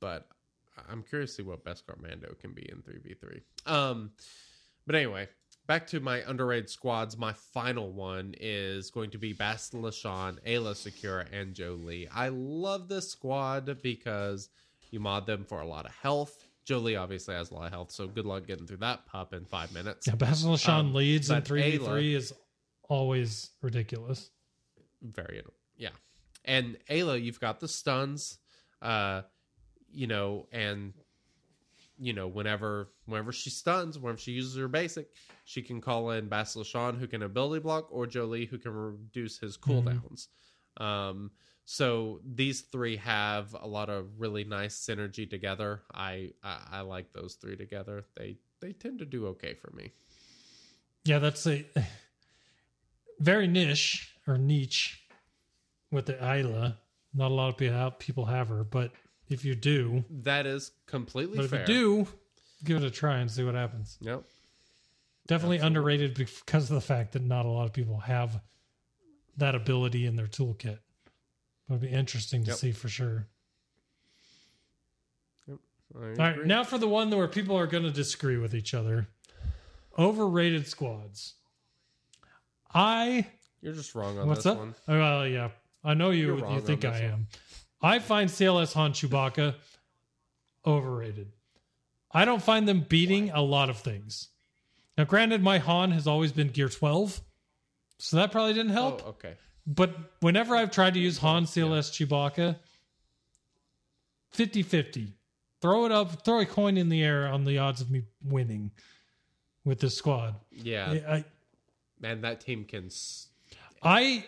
but 0.00 0.28
I'm 0.88 1.02
curious 1.02 1.30
to 1.32 1.36
see 1.36 1.42
what 1.48 1.64
Beskar 1.64 2.00
Mando 2.00 2.34
can 2.40 2.52
be 2.52 2.68
in 2.70 2.82
three 2.82 2.98
v 2.98 3.14
three. 3.14 3.42
Um, 3.64 4.12
but 4.86 4.94
anyway, 4.94 5.28
back 5.66 5.86
to 5.88 6.00
my 6.00 6.18
underrated 6.28 6.68
squads. 6.70 7.16
My 7.16 7.32
final 7.32 7.92
one 7.92 8.34
is 8.38 8.90
going 8.90 9.10
to 9.10 9.18
be 9.18 9.34
Bastila 9.34 9.92
Shan, 9.92 10.38
Aayla 10.46 10.74
Secura, 10.74 11.26
and 11.32 11.54
Jolee. 11.54 12.08
I 12.12 12.28
love 12.28 12.88
this 12.88 13.10
squad 13.10 13.80
because 13.82 14.50
you 14.90 15.00
mod 15.00 15.26
them 15.26 15.44
for 15.44 15.60
a 15.62 15.66
lot 15.66 15.86
of 15.86 15.92
health. 15.92 16.46
Jolee 16.66 17.00
obviously 17.00 17.34
has 17.34 17.50
a 17.50 17.54
lot 17.54 17.66
of 17.66 17.72
health, 17.72 17.90
so 17.90 18.06
good 18.06 18.26
luck 18.26 18.46
getting 18.46 18.66
through 18.66 18.78
that 18.78 19.06
pup 19.06 19.32
in 19.32 19.44
five 19.46 19.72
minutes. 19.72 20.06
Yeah, 20.06 20.16
Basil 20.16 20.54
LaShawn 20.54 20.80
Um, 20.80 20.94
leads 20.94 21.30
in 21.30 21.40
three 21.42 21.62
v 21.62 21.78
three 21.78 22.12
Aayla- 22.12 22.16
is 22.16 22.34
always 22.88 23.50
ridiculous. 23.62 24.30
Very 25.02 25.42
yeah. 25.76 25.90
And 26.44 26.76
Aayla 26.90 27.22
you've 27.22 27.40
got 27.40 27.60
the 27.60 27.68
stuns 27.68 28.38
uh 28.82 29.22
you 29.90 30.06
know 30.06 30.46
and 30.52 30.92
you 31.98 32.12
know 32.12 32.28
whenever 32.28 32.88
whenever 33.06 33.32
she 33.32 33.48
stuns 33.48 33.98
whenever 33.98 34.18
she 34.18 34.32
uses 34.32 34.56
her 34.56 34.68
basic 34.68 35.08
she 35.44 35.62
can 35.62 35.80
call 35.80 36.10
in 36.10 36.28
basil 36.28 36.62
Sean 36.62 36.94
who 36.96 37.06
can 37.06 37.22
ability 37.22 37.62
block 37.62 37.88
or 37.90 38.06
Jolee 38.06 38.48
who 38.48 38.58
can 38.58 38.72
reduce 38.72 39.38
his 39.38 39.56
cooldowns. 39.56 40.28
Um 40.76 41.30
so 41.68 42.20
these 42.24 42.60
three 42.60 42.96
have 42.98 43.56
a 43.60 43.66
lot 43.66 43.90
of 43.90 44.20
really 44.20 44.44
nice 44.44 44.78
synergy 44.78 45.28
together. 45.28 45.82
I, 45.92 46.30
I 46.42 46.58
i 46.70 46.80
like 46.82 47.12
those 47.12 47.34
three 47.34 47.56
together. 47.56 48.04
They 48.16 48.36
they 48.60 48.72
tend 48.72 49.00
to 49.00 49.04
do 49.04 49.26
okay 49.28 49.54
for 49.54 49.72
me. 49.72 49.92
Yeah, 51.04 51.18
that's 51.18 51.44
a 51.46 51.64
very 53.18 53.48
niche 53.48 54.15
or 54.26 54.38
niche 54.38 55.02
with 55.90 56.06
the 56.06 56.16
Isla. 56.16 56.78
Not 57.14 57.30
a 57.30 57.34
lot 57.34 57.48
of 57.48 57.56
people 57.56 57.76
have, 57.76 57.98
people 57.98 58.24
have 58.26 58.48
her, 58.48 58.64
but 58.64 58.92
if 59.28 59.44
you 59.44 59.54
do, 59.54 60.04
that 60.10 60.46
is 60.46 60.72
completely 60.86 61.36
but 61.36 61.44
if 61.46 61.52
you 61.52 61.64
do, 61.64 62.08
give 62.64 62.76
it 62.78 62.84
a 62.84 62.90
try 62.90 63.18
and 63.18 63.30
see 63.30 63.42
what 63.44 63.54
happens. 63.54 63.98
yep 64.00 64.22
Definitely 65.26 65.58
underrated 65.58 66.14
because 66.14 66.70
of 66.70 66.74
the 66.76 66.80
fact 66.80 67.12
that 67.12 67.22
not 67.22 67.46
a 67.46 67.48
lot 67.48 67.64
of 67.64 67.72
people 67.72 67.98
have 67.98 68.40
that 69.38 69.54
ability 69.56 70.06
in 70.06 70.14
their 70.14 70.28
toolkit. 70.28 70.78
It'll 71.68 71.80
be 71.80 71.88
interesting 71.88 72.44
to 72.44 72.50
Yep. 72.50 72.58
see 72.58 72.72
for 72.72 72.88
sure. 72.88 73.26
I 75.48 75.52
All 75.98 76.00
right, 76.00 76.46
now 76.46 76.62
for 76.62 76.78
the 76.78 76.88
one 76.88 77.10
where 77.10 77.26
people 77.26 77.56
are 77.56 77.66
going 77.66 77.82
to 77.82 77.90
disagree 77.90 78.36
with 78.36 78.54
each 78.54 78.74
other. 78.74 79.08
Overrated 79.98 80.66
squads. 80.68 81.34
I 82.74 83.26
You're 83.66 83.74
just 83.74 83.96
wrong 83.96 84.16
on 84.16 84.28
what's 84.28 84.44
this 84.44 84.52
up? 84.52 84.58
one. 84.58 84.74
Oh, 84.86 84.96
well, 84.96 85.26
yeah, 85.26 85.48
I 85.82 85.94
know 85.94 86.10
you. 86.10 86.26
You're 86.26 86.36
wrong 86.36 86.52
You 86.52 86.60
on 86.60 86.62
think 86.62 86.82
this 86.82 86.94
I 86.94 87.02
one. 87.02 87.10
am. 87.10 87.28
I 87.82 87.98
find 87.98 88.30
CLS 88.30 88.72
Han 88.74 88.92
Chewbacca 88.92 89.56
overrated. 90.64 91.32
I 92.12 92.24
don't 92.24 92.40
find 92.40 92.68
them 92.68 92.86
beating 92.88 93.30
a 93.30 93.42
lot 93.42 93.68
of 93.68 93.78
things. 93.78 94.28
Now, 94.96 95.02
granted, 95.02 95.42
my 95.42 95.58
Han 95.58 95.90
has 95.90 96.06
always 96.06 96.30
been 96.30 96.46
Gear 96.46 96.68
12, 96.68 97.20
so 97.98 98.16
that 98.16 98.30
probably 98.30 98.54
didn't 98.54 98.70
oh, 98.70 98.74
help. 98.74 99.02
Oh, 99.04 99.08
okay. 99.08 99.34
But 99.66 99.96
whenever 100.20 100.54
I've 100.54 100.70
tried 100.70 100.94
to 100.94 101.00
use 101.00 101.18
Han 101.18 101.46
CLS 101.46 101.90
Chewbacca, 101.90 102.56
50 104.30 104.62
50. 104.62 105.12
Throw 105.60 105.86
it 105.86 105.90
up, 105.90 106.24
throw 106.24 106.38
a 106.38 106.46
coin 106.46 106.76
in 106.76 106.88
the 106.88 107.02
air 107.02 107.26
on 107.26 107.44
the 107.44 107.58
odds 107.58 107.80
of 107.80 107.90
me 107.90 108.02
winning 108.22 108.70
with 109.64 109.80
this 109.80 109.96
squad. 109.96 110.36
Yeah, 110.52 110.98
I, 111.08 111.24
man, 111.98 112.20
that 112.20 112.40
team 112.40 112.64
can 112.64 112.86
s- 112.86 113.25
I 113.86 114.24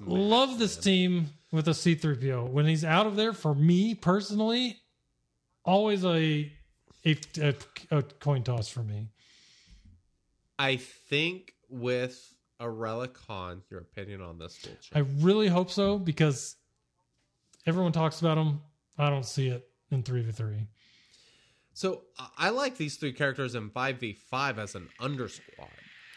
love 0.00 0.58
this 0.58 0.76
team 0.76 1.30
with 1.52 1.68
a 1.68 1.72
C3PO. 1.72 2.50
When 2.50 2.66
he's 2.66 2.84
out 2.84 3.06
of 3.06 3.16
there, 3.16 3.32
for 3.32 3.54
me 3.54 3.94
personally, 3.94 4.80
always 5.64 6.04
a, 6.04 6.52
a, 7.04 7.16
a, 7.40 7.54
a 7.90 8.02
coin 8.02 8.42
toss 8.42 8.68
for 8.68 8.82
me. 8.82 9.08
I 10.58 10.76
think 10.76 11.54
with 11.68 12.34
a 12.58 12.68
relic 12.68 13.16
Han, 13.28 13.62
your 13.70 13.80
opinion 13.80 14.20
on 14.20 14.38
this 14.38 14.60
will 14.64 14.72
change. 14.72 14.90
I 14.94 15.00
really 15.22 15.48
hope 15.48 15.70
so 15.70 15.98
because 15.98 16.56
everyone 17.66 17.92
talks 17.92 18.20
about 18.20 18.38
him. 18.38 18.60
I 18.98 19.08
don't 19.10 19.24
see 19.24 19.48
it 19.48 19.68
in 19.90 20.02
3v3. 20.02 20.66
So 21.74 22.02
I- 22.36 22.48
like 22.48 22.76
these 22.76 22.96
three 22.96 23.12
characters 23.12 23.54
in 23.54 23.70
five 23.70 23.98
v 23.98 24.12
five 24.12 24.58
as 24.58 24.74
an 24.74 24.88
under 24.98 25.28
squad, 25.28 25.68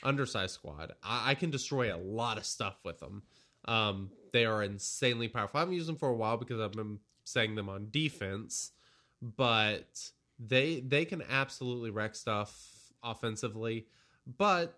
undersized 0.04 0.54
squad. 0.54 0.94
I, 1.04 1.32
I 1.32 1.36
can 1.36 1.50
destroy 1.50 1.94
a 1.94 1.98
lot 1.98 2.38
of 2.38 2.46
stuff 2.46 2.78
with 2.84 3.00
them. 3.00 3.24
Um, 3.66 4.12
they 4.34 4.46
are 4.46 4.64
insanely 4.64 5.28
powerful. 5.28 5.58
I 5.58 5.62
haven't 5.62 5.76
used 5.76 5.88
them 5.88 5.98
for 5.98 6.10
a 6.10 6.16
while 6.16 6.38
because 6.38 6.60
I've 6.60 6.72
been 6.72 7.00
saying 7.24 7.56
them 7.56 7.70
on 7.70 7.88
defense, 7.92 8.72
but 9.22 10.00
they 10.40 10.80
they 10.80 11.06
can 11.06 11.22
absolutely 11.30 11.92
wreck 11.92 12.16
stuff 12.16 12.56
offensively. 13.04 13.86
But 14.26 14.76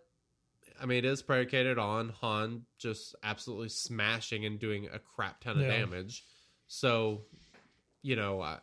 I 0.82 0.86
mean, 0.86 1.00
it 1.00 1.06
is 1.06 1.22
predicated 1.22 1.78
on 1.78 2.10
Han 2.22 2.64
just 2.78 3.16
absolutely 3.24 3.70
smashing 3.70 4.46
and 4.46 4.60
doing 4.60 4.90
a 4.92 5.00
crap 5.00 5.42
ton 5.42 5.58
of 5.58 5.64
Yeah. 5.64 5.80
damage. 5.80 6.24
So, 6.68 7.26
you 8.02 8.16
know, 8.16 8.42
I, 8.42 8.60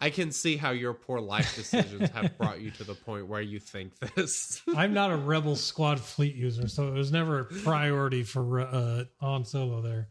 I 0.00 0.10
can 0.10 0.32
see 0.32 0.56
how 0.56 0.70
your 0.70 0.94
poor 0.94 1.20
life 1.20 1.54
decisions 1.54 2.08
have 2.10 2.36
brought 2.38 2.60
you 2.60 2.70
to 2.72 2.84
the 2.84 2.94
point 2.94 3.26
where 3.26 3.42
you 3.42 3.58
think 3.58 3.98
this. 4.14 4.62
I'm 4.76 4.94
not 4.94 5.10
a 5.10 5.16
Rebel 5.16 5.56
Squad 5.56 6.00
fleet 6.00 6.34
user, 6.34 6.68
so 6.68 6.88
it 6.88 6.94
was 6.94 7.12
never 7.12 7.40
a 7.40 7.44
priority 7.44 8.22
for 8.22 8.60
uh, 8.60 9.04
on 9.20 9.44
solo 9.44 9.82
there. 9.82 10.08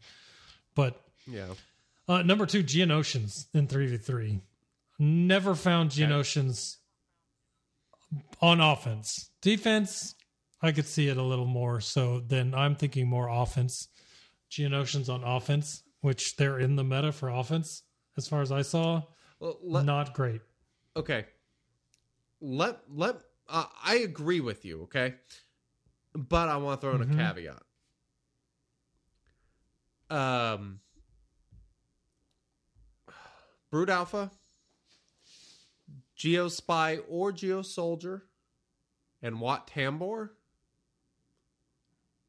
But 0.76 1.02
yeah. 1.26 1.46
uh, 2.08 2.22
number 2.22 2.46
two, 2.46 2.62
Geonosians 2.62 3.46
in 3.52 3.66
3v3. 3.66 4.40
Never 5.00 5.54
found 5.56 5.90
Geonosians 5.90 6.76
on 8.40 8.60
offense. 8.60 9.30
Defense, 9.40 10.14
I 10.62 10.72
could 10.72 10.86
see 10.86 11.08
it 11.08 11.16
a 11.16 11.22
little 11.22 11.46
more. 11.46 11.80
So 11.80 12.20
then 12.20 12.54
I'm 12.54 12.76
thinking 12.76 13.08
more 13.08 13.28
offense. 13.28 13.88
Geonosians 14.50 15.08
on 15.08 15.24
offense, 15.24 15.82
which 16.00 16.36
they're 16.36 16.60
in 16.60 16.76
the 16.76 16.84
meta 16.84 17.12
for 17.12 17.28
offense, 17.28 17.82
as 18.16 18.28
far 18.28 18.42
as 18.42 18.52
I 18.52 18.62
saw. 18.62 19.02
Well, 19.40 19.58
let, 19.62 19.84
Not 19.86 20.12
great. 20.14 20.42
okay. 20.96 21.24
Let 22.42 22.80
let 22.94 23.16
uh, 23.48 23.64
I 23.84 23.96
agree 23.96 24.40
with 24.40 24.64
you. 24.64 24.82
Okay, 24.82 25.14
but 26.14 26.48
I 26.48 26.56
want 26.58 26.80
to 26.80 26.86
throw 26.86 26.94
in 26.94 27.02
Mhm. 27.08 27.12
a 27.12 27.16
caveat. 27.16 27.62
Um, 30.10 30.80
Brood 33.70 33.90
Alpha, 33.90 34.30
Geo 36.16 36.48
Spy 36.48 36.98
or 37.08 37.30
Geo 37.32 37.62
Soldier, 37.62 38.24
and 39.22 39.40
Wat 39.40 39.66
Tambor. 39.66 40.30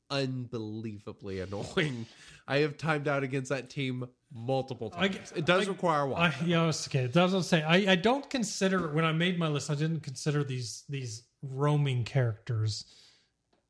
Unbelievably 0.09 1.40
annoying. 1.40 2.06
I 2.48 2.57
have 2.57 2.77
timed 2.77 3.07
out 3.07 3.23
against 3.23 3.49
that 3.49 3.69
team 3.69 4.09
multiple 4.34 4.90
times. 4.90 5.32
I- 5.34 5.38
it 5.40 5.45
does 5.45 5.68
I- 5.68 5.72
require 5.72 6.06
Wat. 6.08 6.19
I, 6.19 6.45
yeah, 6.45 6.61
okay. 6.64 7.08
That's 7.08 7.32
what 7.32 7.38
I'm 7.40 7.43
saying. 7.43 7.66
I, 7.68 7.92
I 7.92 7.95
don't 7.95 8.30
consider 8.30 8.88
when 8.93 9.06
I 9.06 9.11
made 9.11 9.38
my 9.38 9.48
list. 9.48 9.69
I 9.69 9.76
didn't 9.76 10.01
consider 10.01 10.43
these 10.43 10.84
these 10.90 11.24
roaming 11.43 12.03
characters 12.03 12.85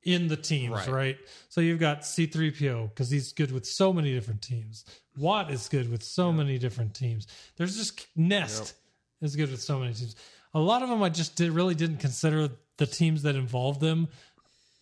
in 0.03 0.27
the 0.27 0.35
teams, 0.37 0.73
Right. 0.73 0.87
right? 0.89 1.17
So 1.49 1.61
you've 1.61 1.79
got 1.79 2.01
C3PO 2.01 2.89
because 2.89 3.09
he's 3.11 3.33
good 3.33 3.51
with 3.51 3.65
so 3.67 3.93
many 3.93 4.11
different 4.13 4.41
teams. 4.41 4.83
Wat 5.17 5.51
is 5.51 5.69
good 5.69 5.91
with 5.91 6.01
so 6.03 6.31
many 6.31 6.57
different 6.57 6.95
teams. 6.95 7.27
There's 7.55 7.77
just 7.77 8.07
Nest 8.15 8.73
is 9.21 9.35
good 9.35 9.51
with 9.51 9.61
so 9.61 9.77
many 9.79 9.93
teams. 9.93 10.15
A 10.55 10.59
lot 10.59 10.81
of 10.81 10.89
them 10.89 11.03
I 11.03 11.09
just 11.09 11.35
did, 11.35 11.51
really 11.51 11.75
didn't 11.75 11.97
consider 11.97 12.49
the 12.77 12.87
teams 12.87 13.21
that 13.23 13.35
involve 13.35 13.79
them 13.79 14.07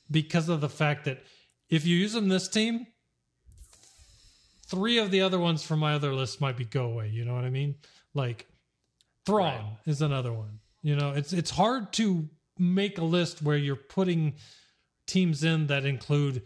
because 0.09 0.47
of 0.49 0.61
the 0.61 0.69
fact 0.69 1.03
that 1.05 1.21
if 1.69 1.85
you 1.85 1.95
use 1.97 2.13
them 2.13 2.29
this 2.29 2.47
team, 2.47 2.87
three 4.69 4.97
of 4.99 5.11
the 5.11 5.21
other 5.21 5.39
ones 5.39 5.63
from 5.63 5.79
my 5.79 5.93
other 5.93 6.13
list 6.13 6.39
might 6.41 6.57
be 6.57 6.65
go 6.65 6.85
away. 6.85 7.09
You 7.09 7.25
know 7.25 7.33
what 7.35 7.43
I 7.43 7.49
mean? 7.49 7.75
Like 8.13 8.47
Thrawn 9.25 9.53
Right. 9.53 9.77
is 9.85 10.01
another 10.01 10.31
one. 10.33 10.59
You 10.81 10.95
know, 10.95 11.11
it's 11.11 11.33
it's 11.33 11.49
hard 11.51 11.91
to 11.93 12.29
make 12.57 12.97
a 12.97 13.03
list 13.03 13.41
where 13.41 13.57
you're 13.57 13.75
putting 13.75 14.35
teams 15.05 15.43
in 15.43 15.67
that 15.67 15.85
include 15.85 16.43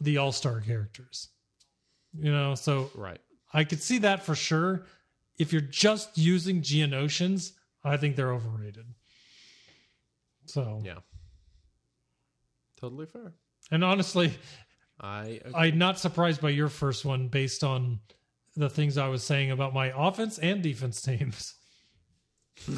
the 0.00 0.18
all 0.18 0.32
star 0.32 0.60
characters. 0.60 1.28
You 2.14 2.30
know, 2.32 2.54
so 2.54 2.90
Right. 2.94 3.20
I 3.52 3.64
could 3.64 3.82
see 3.82 3.98
that 3.98 4.24
for 4.24 4.34
sure. 4.34 4.86
If 5.38 5.52
you're 5.52 5.60
just 5.62 6.16
using 6.18 6.60
Geonosians, 6.62 7.52
I 7.84 7.96
think 7.96 8.16
they're 8.16 8.32
overrated. 8.32 8.86
So, 10.46 10.80
Yeah. 10.84 10.98
Totally 12.80 13.06
fair. 13.06 13.34
and 13.70 13.84
honestly, 13.84 14.32
I 15.00 15.40
agree. 15.44 15.52
I'm 15.54 15.78
not 15.78 15.98
surprised 15.98 16.40
by 16.40 16.50
your 16.50 16.68
first 16.68 17.04
one 17.04 17.28
based 17.28 17.64
on 17.64 18.00
the 18.56 18.68
things 18.68 18.98
I 18.98 19.08
was 19.08 19.24
saying 19.24 19.50
about 19.50 19.74
my 19.74 19.92
offense 19.96 20.38
and 20.38 20.62
defense 20.62 21.00
teams. 21.02 21.54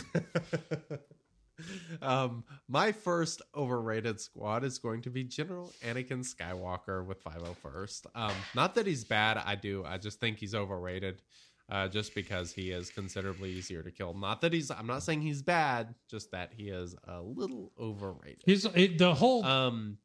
um, 2.03 2.45
my 2.69 2.93
first 2.93 3.43
overrated 3.55 4.21
squad 4.21 4.65
is 4.65 4.79
going 4.79 5.03
to 5.03 5.11
be 5.11 5.25
General 5.25 5.73
Anakin 5.83 6.25
Skywalker 6.25 7.05
with 7.05 7.23
501st. 7.25 8.07
Um, 8.15 8.33
not 8.55 8.75
that 8.77 8.87
he's 8.87 9.05
bad, 9.05 9.39
I 9.45 9.55
do. 9.55 9.85
I 9.85 9.99
just 9.99 10.21
think 10.21 10.39
he's 10.39 10.55
overrated. 10.55 11.23
Uh, 11.71 11.89
just 11.89 12.15
because 12.15 12.53
he 12.53 12.73
is 12.73 12.91
considerably 12.91 13.51
easier 13.51 13.83
to 13.83 13.91
kill. 13.91 14.13
Not 14.13 14.43
that 14.43 14.53
he's. 14.53 14.71
I'm 14.71 14.87
not 14.87 15.03
saying 15.03 15.23
he's 15.23 15.41
bad. 15.41 15.95
Just 16.11 16.31
that 16.33 16.53
he 16.55 16.65
is 16.65 16.95
a 17.09 17.23
little 17.23 17.73
overrated. 17.81 18.43
He's 18.45 18.67
it, 18.67 18.99
the 18.99 19.15
whole 19.15 19.43
Um, 19.47 19.97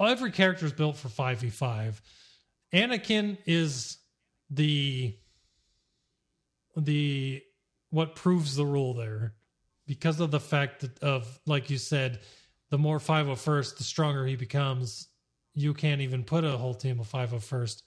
every 0.00 0.30
character 0.30 0.66
is 0.66 0.72
built 0.72 0.96
for 0.96 1.08
5v5 1.08 2.00
anakin 2.72 3.38
is 3.46 3.98
the 4.50 5.16
the 6.76 7.42
what 7.90 8.16
proves 8.16 8.56
the 8.56 8.64
rule 8.64 8.94
there. 8.94 9.34
Because 9.86 10.20
of 10.20 10.30
the 10.30 10.40
fact 10.40 10.80
that 10.80 10.98
of 11.00 11.40
like 11.46 11.70
you 11.70 11.78
said 11.78 12.20
the 12.70 12.78
more 12.78 12.98
501st 12.98 13.76
the 13.76 13.84
stronger 13.84 14.26
he 14.26 14.36
becomes. 14.36 15.08
You 15.54 15.74
can't 15.74 16.00
even 16.00 16.24
put 16.24 16.44
a 16.44 16.56
whole 16.56 16.74
team 16.74 16.98
of 16.98 17.10
501st 17.10 17.82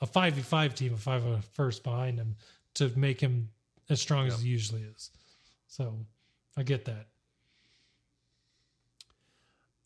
a 0.00 0.06
5v5 0.06 0.74
team 0.74 0.94
of 0.94 1.04
501st 1.04 1.82
behind 1.82 2.18
him 2.18 2.36
to 2.74 2.90
make 2.96 3.20
him 3.20 3.50
as 3.90 4.00
strong 4.00 4.28
as 4.28 4.40
he 4.40 4.48
usually 4.48 4.82
is. 4.82 5.10
So 5.66 6.06
i 6.56 6.62
get 6.62 6.86
that 6.86 7.09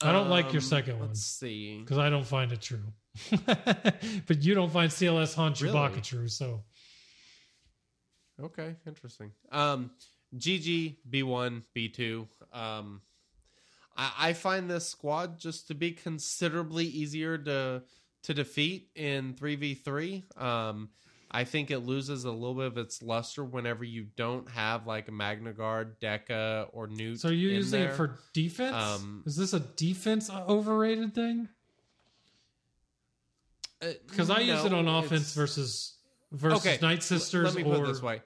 i 0.04 0.12
don't 0.12 0.28
like 0.28 0.52
your 0.52 0.62
um, 0.62 0.68
second 0.68 0.98
one 0.98 1.08
Let's 1.08 1.22
see. 1.24 1.78
because 1.80 1.98
I 1.98 2.10
don't 2.10 2.26
find 2.26 2.52
it 2.52 2.60
true. 2.60 2.92
but 4.26 4.42
you 4.42 4.54
don't 4.54 4.72
find 4.72 4.90
CLS 4.90 5.34
Han 5.36 5.52
Chewbacca 5.54 5.88
Really? 5.90 6.00
true, 6.00 6.28
so 6.28 6.62
Okay, 8.42 8.74
interesting. 8.86 9.30
Um, 9.52 9.92
GG 10.36 10.96
B1 11.08 11.62
B2. 11.76 12.26
Um, 12.52 13.00
I, 13.96 14.12
I 14.18 14.32
find 14.32 14.68
this 14.68 14.88
squad 14.88 15.38
just 15.38 15.68
to 15.68 15.74
be 15.74 15.92
considerably 15.92 16.84
easier 16.86 17.38
to 17.38 17.82
to 18.24 18.34
defeat 18.34 18.88
in 18.96 19.34
three 19.34 19.54
v 19.54 19.74
three. 19.74 20.24
Um, 20.36 20.88
I 21.36 21.42
think 21.42 21.72
it 21.72 21.80
loses 21.80 22.22
a 22.24 22.30
little 22.30 22.54
bit 22.54 22.66
of 22.66 22.78
its 22.78 23.02
luster 23.02 23.44
whenever 23.44 23.82
you 23.82 24.06
don't 24.16 24.48
have 24.50 24.86
like 24.86 25.08
a 25.08 25.10
Magna 25.12 25.52
Guard, 25.52 25.98
Daka, 25.98 26.68
or 26.72 26.86
Nute. 26.86 27.18
so 27.18 27.28
you're 27.28 27.50
in 27.50 27.56
using 27.56 27.82
it 27.82 27.94
for 27.94 28.20
defense. 28.32 28.76
Um, 28.76 29.24
Is 29.26 29.34
this 29.36 29.52
a 29.52 29.58
defense 29.58 30.30
overrated 30.30 31.12
thing? 31.12 31.48
Because 33.80 34.30
I 34.30 34.40
use 34.40 34.64
it 34.64 34.72
Uh, 34.72 34.76
on 34.78 34.86
offense 34.88 35.34
versus 35.34 35.98
versus 36.30 36.80
Night 36.80 37.02
Sisters 37.02 37.44
Let 37.46 37.54
me 37.54 37.64
put 37.64 37.80
or 37.80 37.86
this 37.88 38.00
way: 38.00 38.22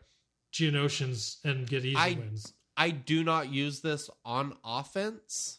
Geonosians 0.53 1.39
and 1.45 1.67
get 1.67 1.85
easy 1.85 1.97
I- 1.97 2.13
wins. 2.13 2.53
I 2.77 2.91
do 2.91 3.25
not 3.25 3.51
use 3.53 3.81
this 3.81 4.09
on 4.25 4.55
offense. 4.65 5.59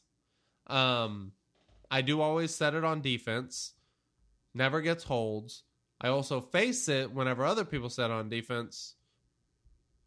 Um, 0.67 1.33
I 1.91 2.01
do 2.01 2.21
always 2.21 2.53
set 2.55 2.75
it 2.75 2.85
on 2.85 3.01
defense. 3.01 3.73
Never 4.53 4.79
gets 4.81 5.03
holds. 5.03 5.63
I 6.01 6.07
also 6.09 6.39
face 6.41 6.87
it 6.87 7.11
whenever 7.13 7.45
other 7.45 7.65
people 7.65 7.89
set 7.89 8.09
on 8.11 8.29
defense. 8.29 8.95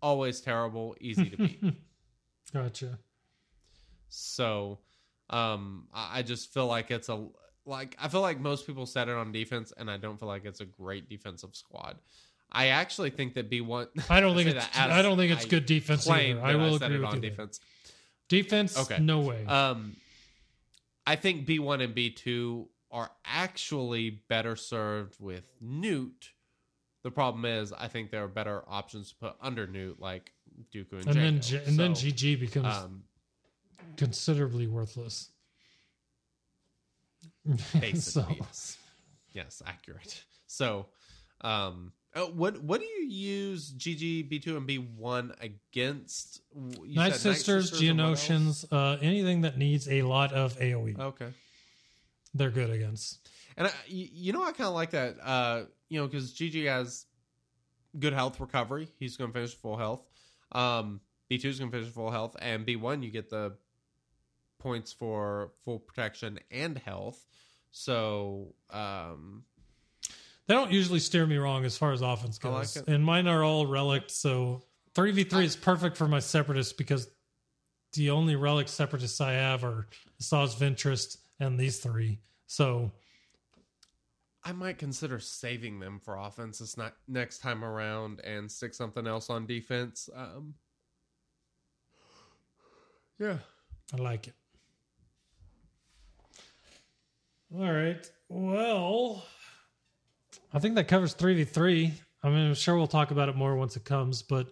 Always 0.01 0.41
terrible, 0.41 0.97
easy 1.01 1.31
to 1.31 1.37
beat. 1.37 1.63
Gotcha. 2.53 2.99
so, 4.09 4.79
um, 5.31 5.87
I, 5.95 6.19
I 6.19 6.23
just 6.23 6.53
feel 6.53 6.67
like 6.67 6.91
it's 6.91 7.09
a 7.09 7.27
like 7.65 7.97
I 8.01 8.09
feel 8.09 8.21
like 8.21 8.41
most 8.41 8.67
people 8.67 8.87
set 8.87 9.09
it 9.09 9.15
on 9.15 9.33
defense, 9.33 9.73
and 9.77 9.91
I 9.91 9.97
don't 9.97 10.19
feel 10.19 10.29
like 10.29 10.45
it's 10.45 10.61
a 10.61 10.65
great 10.65 11.09
defensive 11.09 11.55
squad. 11.55 11.97
I 12.51 12.69
actually 12.69 13.11
think 13.11 13.35
that 13.35 13.49
B 13.49 13.61
one. 13.61 13.89
I 14.11 14.21
don't 14.21 14.37
think 14.37 14.51
it's 14.51 14.67
I 14.79 15.03
don't 15.03 15.17
think 15.17 15.33
it's 15.33 15.47
good 15.47 15.67
defense 15.67 16.09
either. 16.09 16.41
I 16.43 16.57
will 16.57 16.79
set 16.79 16.87
agree 16.91 16.97
it 16.99 17.01
with 17.01 17.15
on 17.15 17.21
defense. 17.21 17.61
Defense, 18.29 18.79
Okay. 18.79 18.99
no 18.99 19.21
way. 19.21 19.45
Um, 19.47 19.97
I 21.07 21.17
think 21.17 21.47
B 21.47 21.59
one 21.59 21.81
and 21.81 21.95
B 21.95 22.11
two 22.11 22.69
are 22.93 23.11
actually 23.25 24.23
better 24.29 24.55
served 24.55 25.17
with 25.19 25.45
Nute. 25.61 26.31
The 27.03 27.11
problem 27.11 27.45
is, 27.45 27.73
I 27.73 27.89
think 27.89 28.11
there 28.11 28.23
are 28.23 28.29
better 28.29 28.63
options 28.69 29.09
to 29.11 29.17
put 29.17 29.35
under 29.41 29.67
Nute, 29.67 29.99
like 29.99 30.33
Dooku 30.73 30.93
and, 30.93 31.09
and 31.09 31.17
then. 31.17 31.41
G- 31.41 31.57
and 31.57 31.79
then 31.79 31.93
GG 31.95 32.39
becomes 32.39 32.67
um, 32.67 33.03
considerably 33.97 34.67
worthless. 34.67 35.31
basically, 37.81 38.01
so 38.01 38.27
yes, 38.39 38.79
yes, 39.33 39.63
accurate. 39.67 40.23
So, 40.47 40.87
um, 41.41 41.93
uh, 42.15 42.21
what 42.27 42.63
what 42.63 42.81
do 42.81 42.87
you 42.87 43.07
use 43.09 43.73
GG 43.73 44.29
B 44.29 44.39
two 44.39 44.57
and 44.57 44.67
B 44.67 44.77
one 44.79 45.35
against? 45.41 46.41
Night 46.55 47.15
Sisters, 47.15 47.73
what 47.73 47.83
else? 47.83 48.29
Geonosians, 48.29 48.65
uh, 48.71 48.99
anything 49.01 49.41
that 49.41 49.59
needs 49.59 49.89
a 49.89 50.03
lot 50.03 50.33
of 50.33 50.57
AOE, 50.59 50.99
Okay. 50.99 51.29
They're 52.35 52.51
good 52.51 52.71
against. 52.71 53.29
And 53.57 53.67
I, 53.67 53.73
you 53.87 54.33
know, 54.33 54.43
I 54.43 54.53
kind 54.53 54.69
of 54.69 54.75
like 54.75 54.91
that. 54.91 55.17
Uh, 55.23 55.65
you 55.89 56.01
know, 56.01 56.07
because 56.07 56.33
GG 56.33 56.67
has 56.67 57.07
good 57.99 58.13
health 58.15 58.41
recovery. 58.41 58.89
He's 58.99 59.17
going 59.17 59.31
to 59.31 59.35
finish 59.35 59.55
full 59.55 59.77
health. 59.77 60.03
Um, 60.53 61.01
B 61.29 61.39
two 61.39 61.49
is 61.49 61.59
going 61.59 61.71
to 61.71 61.77
finish 61.77 61.93
full 61.93 62.11
health, 62.11 62.37
and 62.41 62.65
B 62.65 62.77
one 62.77 63.03
you 63.03 63.11
get 63.11 63.31
the 63.31 63.57
points 64.59 64.93
for 64.93 65.51
full 65.65 65.79
protection 65.79 66.39
and 66.51 66.79
health. 66.79 67.25
So, 67.71 68.55
um, 68.71 69.45
They 70.47 70.55
don't 70.55 70.71
usually 70.71 70.99
steer 70.99 71.27
me 71.27 71.37
wrong 71.37 71.65
as 71.65 71.77
far 71.77 71.93
as 71.93 72.03
offense 72.03 72.39
I 72.43 72.49
like 72.49 72.75
goes, 72.75 72.77
and 72.87 73.05
mine 73.05 73.27
are 73.27 73.43
all 73.43 73.67
relic. 73.67 74.05
So 74.09 74.63
three 74.95 75.11
v 75.13 75.25
three 75.25 75.47
is 75.47 75.57
perfect 75.57 75.97
for 75.97 76.07
my 76.07 76.19
separatists 76.21 76.73
because 76.73 77.09
the 77.95 78.11
only 78.11 78.37
relic 78.37 78.69
separatists 78.69 79.21
I 79.21 79.33
have 79.33 79.65
are 79.65 79.87
Asajj 80.21 80.57
Ventress 80.57 81.17
and 81.43 81.59
these 81.59 81.79
three. 81.79 82.21
So 82.47 82.91
I 84.45 84.53
might 84.53 84.79
consider 84.79 85.19
saving 85.19 85.81
them 85.81 86.01
for 86.03 86.17
offense 86.17 86.59
this 86.59 86.77
not 86.77 86.95
next 87.09 87.39
time 87.39 87.65
around 87.65 88.21
and 88.21 88.51
stick 88.51 88.75
something 88.75 89.07
else 89.07 89.29
on 89.31 89.47
defense. 89.47 90.09
Um, 90.15 90.55
yeah. 93.19 93.39
I 93.93 93.97
like 93.97 94.29
it. 94.29 94.35
All 97.55 97.71
right. 97.71 98.11
Well, 98.29 99.25
I 100.55 100.59
think 100.59 100.75
that 100.77 100.89
covers 100.89 101.15
3v3. 101.15 101.93
I 102.23 102.29
mean, 102.29 102.47
I'm 102.49 102.55
sure 102.55 102.77
we'll 102.77 102.87
talk 102.87 103.11
about 103.11 103.29
it 103.29 103.37
more 103.37 103.57
once 103.57 103.77
it 103.77 103.85
comes, 103.85 104.23
but 104.23 104.49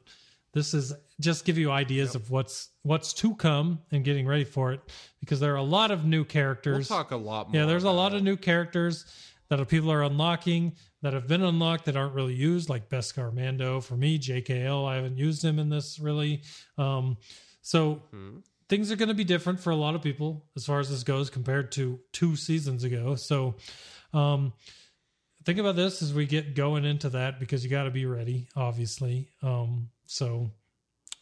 this 0.52 0.74
is 0.74 0.92
just 1.20 1.44
give 1.44 1.58
you 1.58 1.70
ideas 1.70 2.14
of 2.14 2.30
what's 2.30 2.70
what's 2.82 3.12
to 3.14 3.34
come 3.36 3.80
and 3.92 4.04
getting 4.04 4.26
ready 4.26 4.44
for 4.44 4.72
it 4.72 4.80
because 5.20 5.38
there 5.40 5.52
are 5.52 5.56
a 5.56 5.62
lot 5.62 5.90
of 5.90 6.04
new 6.04 6.18
We'll 6.18 6.24
characters. 6.24 6.88
talk 6.88 7.10
a 7.10 7.16
lot 7.16 7.50
more. 7.52 7.60
yeah, 7.60 7.66
there's 7.66 7.84
a 7.84 7.90
lot 7.90 8.14
of 8.14 8.22
new 8.22 8.36
characters 8.36 9.04
that 9.48 9.66
people 9.68 9.90
are 9.92 10.02
unlocking 10.02 10.74
that 11.02 11.12
have 11.12 11.26
been 11.26 11.42
unlocked 11.42 11.86
that 11.86 11.96
aren't 11.96 12.14
really 12.14 12.34
used, 12.34 12.68
like 12.68 12.88
Beskar 12.88 13.32
Mando. 13.34 13.80
For 13.80 13.96
me, 13.96 14.18
JKL, 14.18 14.88
I 14.88 14.96
haven't 14.96 15.18
used 15.18 15.44
him 15.44 15.58
in 15.58 15.68
this 15.68 15.98
really. 15.98 16.42
Um, 16.78 17.16
so 17.62 18.02
things 18.68 18.90
are 18.92 18.96
going 18.96 19.08
to 19.08 19.14
be 19.14 19.24
different 19.24 19.58
for 19.60 19.70
a 19.70 19.76
lot 19.76 19.94
of 19.94 20.02
people 20.02 20.46
as 20.56 20.64
far 20.64 20.78
as 20.80 20.88
this 20.88 21.02
goes 21.02 21.28
compared 21.30 21.72
to 21.72 21.98
two 22.12 22.36
seasons 22.36 22.84
ago. 22.84 23.14
So 23.16 23.56
um, 24.12 24.52
think 25.44 25.58
about 25.58 25.74
this 25.76 26.00
as 26.02 26.14
we 26.14 26.26
get 26.26 26.54
going 26.54 26.84
into 26.84 27.08
that 27.10 27.40
because 27.40 27.64
you 27.64 27.70
got 27.70 27.84
to 27.84 27.90
be 27.90 28.06
ready, 28.06 28.46
obviously. 28.56 29.28
Um, 29.42 29.88
so 30.10 30.50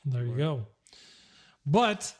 there 0.07 0.25
you 0.25 0.34
go. 0.34 0.67
But 1.67 2.10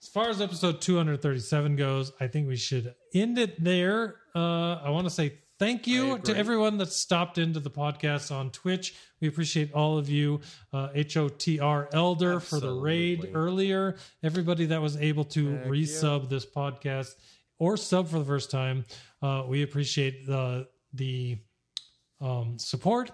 as 0.00 0.08
far 0.08 0.30
as 0.30 0.40
episode 0.40 0.80
237 0.80 1.76
goes, 1.76 2.12
I 2.18 2.28
think 2.28 2.48
we 2.48 2.56
should 2.56 2.94
end 3.12 3.38
it 3.38 3.62
there. 3.62 4.16
Uh, 4.34 4.76
I 4.76 4.88
want 4.88 5.06
to 5.06 5.10
say 5.10 5.34
thank 5.58 5.86
you 5.86 6.18
to 6.20 6.34
everyone 6.34 6.78
that 6.78 6.92
stopped 6.92 7.36
into 7.36 7.60
the 7.60 7.70
podcast 7.70 8.34
on 8.34 8.50
Twitch. 8.50 8.94
We 9.20 9.28
appreciate 9.28 9.74
all 9.74 9.98
of 9.98 10.08
you. 10.08 10.40
Uh, 10.72 10.88
HOTR 10.96 11.88
Elder 11.92 12.40
for 12.40 12.58
the 12.58 12.72
raid 12.72 13.32
earlier. 13.34 13.96
Everybody 14.22 14.64
that 14.66 14.80
was 14.80 14.96
able 14.96 15.24
to 15.24 15.56
Heck 15.56 15.66
resub 15.66 16.30
this 16.30 16.46
podcast 16.46 17.16
or 17.58 17.76
sub 17.76 18.08
for 18.08 18.18
the 18.18 18.24
first 18.24 18.50
time. 18.50 18.86
Uh, 19.20 19.44
we 19.46 19.62
appreciate 19.62 20.26
the 20.26 20.68
the 20.94 21.36
um, 22.22 22.58
support. 22.58 23.10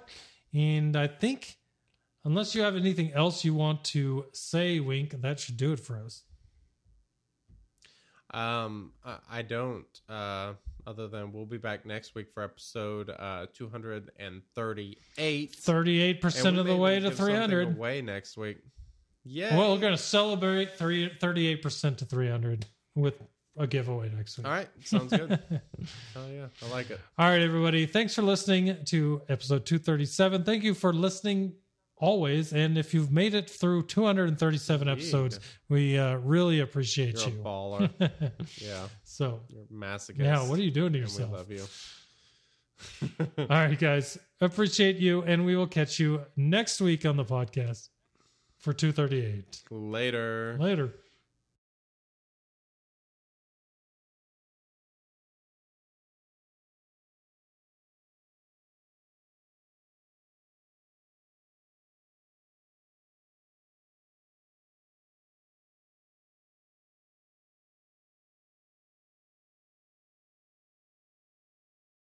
And 0.55 0.97
I 0.97 1.07
think, 1.09 1.57
unless 2.25 2.55
you 2.55 2.63
have 2.63 2.77
anything 2.77 3.13
else 3.13 3.45
you 3.45 3.55
want 3.55 3.85
to 3.85 4.27
say, 4.33 4.81
Wink, 4.81 5.21
that 5.23 5.41
should 5.41 5.57
do 5.57 5.73
it 5.73 5.81
for 5.81 5.99
us. 5.99 6.23
Um, 8.33 8.93
I, 9.29 9.43
don't. 9.43 9.87
Uh, 10.09 10.53
other 10.87 11.09
than 11.09 11.33
we'll 11.33 11.47
be 11.47 11.59
back 11.59 11.85
next 11.85 12.15
week 12.15 12.29
for 12.33 12.45
episode 12.45 13.11
uh, 13.11 13.47
238. 13.53 15.53
38% 15.53 16.59
of 16.59 16.67
the 16.67 16.77
way 16.77 17.01
to 17.01 17.11
300. 17.11 17.77
Away 17.77 18.03
next 18.03 18.37
week. 18.37 18.59
Yeah. 19.25 19.57
Well, 19.57 19.75
we're 19.75 19.81
going 19.81 19.97
to 19.97 20.03
celebrate 20.03 20.77
three, 20.77 21.11
38% 21.11 21.97
to 21.99 22.05
300 22.05 22.67
with 22.95 23.21
a 23.57 23.67
giveaway 23.67 24.13
next 24.17 24.39
week. 24.39 24.47
All 24.47 24.53
right. 24.53 24.69
Sounds 24.85 25.11
good. 25.11 25.41
oh, 26.17 26.31
yeah. 26.33 26.47
I 26.65 26.71
like 26.71 26.91
it. 26.91 27.01
All 27.19 27.29
right, 27.29 27.43
everybody. 27.43 27.87
Thanks 27.87 28.15
for 28.15 28.23
listening 28.23 28.77
to 28.87 29.23
episode 29.29 29.67
237. 29.67 30.45
Thank 30.45 30.63
you 30.63 30.75
for 30.75 30.93
listening 30.93 31.55
always. 32.01 32.53
And 32.53 32.77
if 32.77 32.93
you've 32.93 33.13
made 33.13 33.35
it 33.35 33.49
through 33.49 33.85
237 33.87 34.89
episodes, 34.89 35.41
we 35.69 35.99
uh, 35.99 36.17
really 36.17 36.61
appreciate 36.61 37.15
You're 37.15 37.29
a 37.29 37.31
you. 37.31 37.43
baller. 37.43 37.91
yeah. 38.61 38.89
So, 39.05 39.41
You're 39.49 39.65
masochist. 39.73 40.19
now, 40.19 40.47
what 40.47 40.59
are 40.59 40.63
you 40.63 40.71
doing 40.71 40.93
to 40.95 40.99
yourself? 40.99 41.31
We 41.31 41.37
love 41.37 41.51
you. 41.53 41.65
All 43.39 43.47
right, 43.49 43.79
guys. 43.79 44.19
Appreciate 44.41 44.97
you. 44.97 45.23
And 45.23 45.45
we 45.45 45.55
will 45.57 45.67
catch 45.67 46.01
you 46.01 46.23
next 46.37 46.81
week 46.81 47.05
on 47.05 47.17
the 47.17 47.25
podcast 47.25 47.89
for 48.59 48.73
238. 48.73 49.63
Later. 49.71 50.57
Later. 50.59 50.95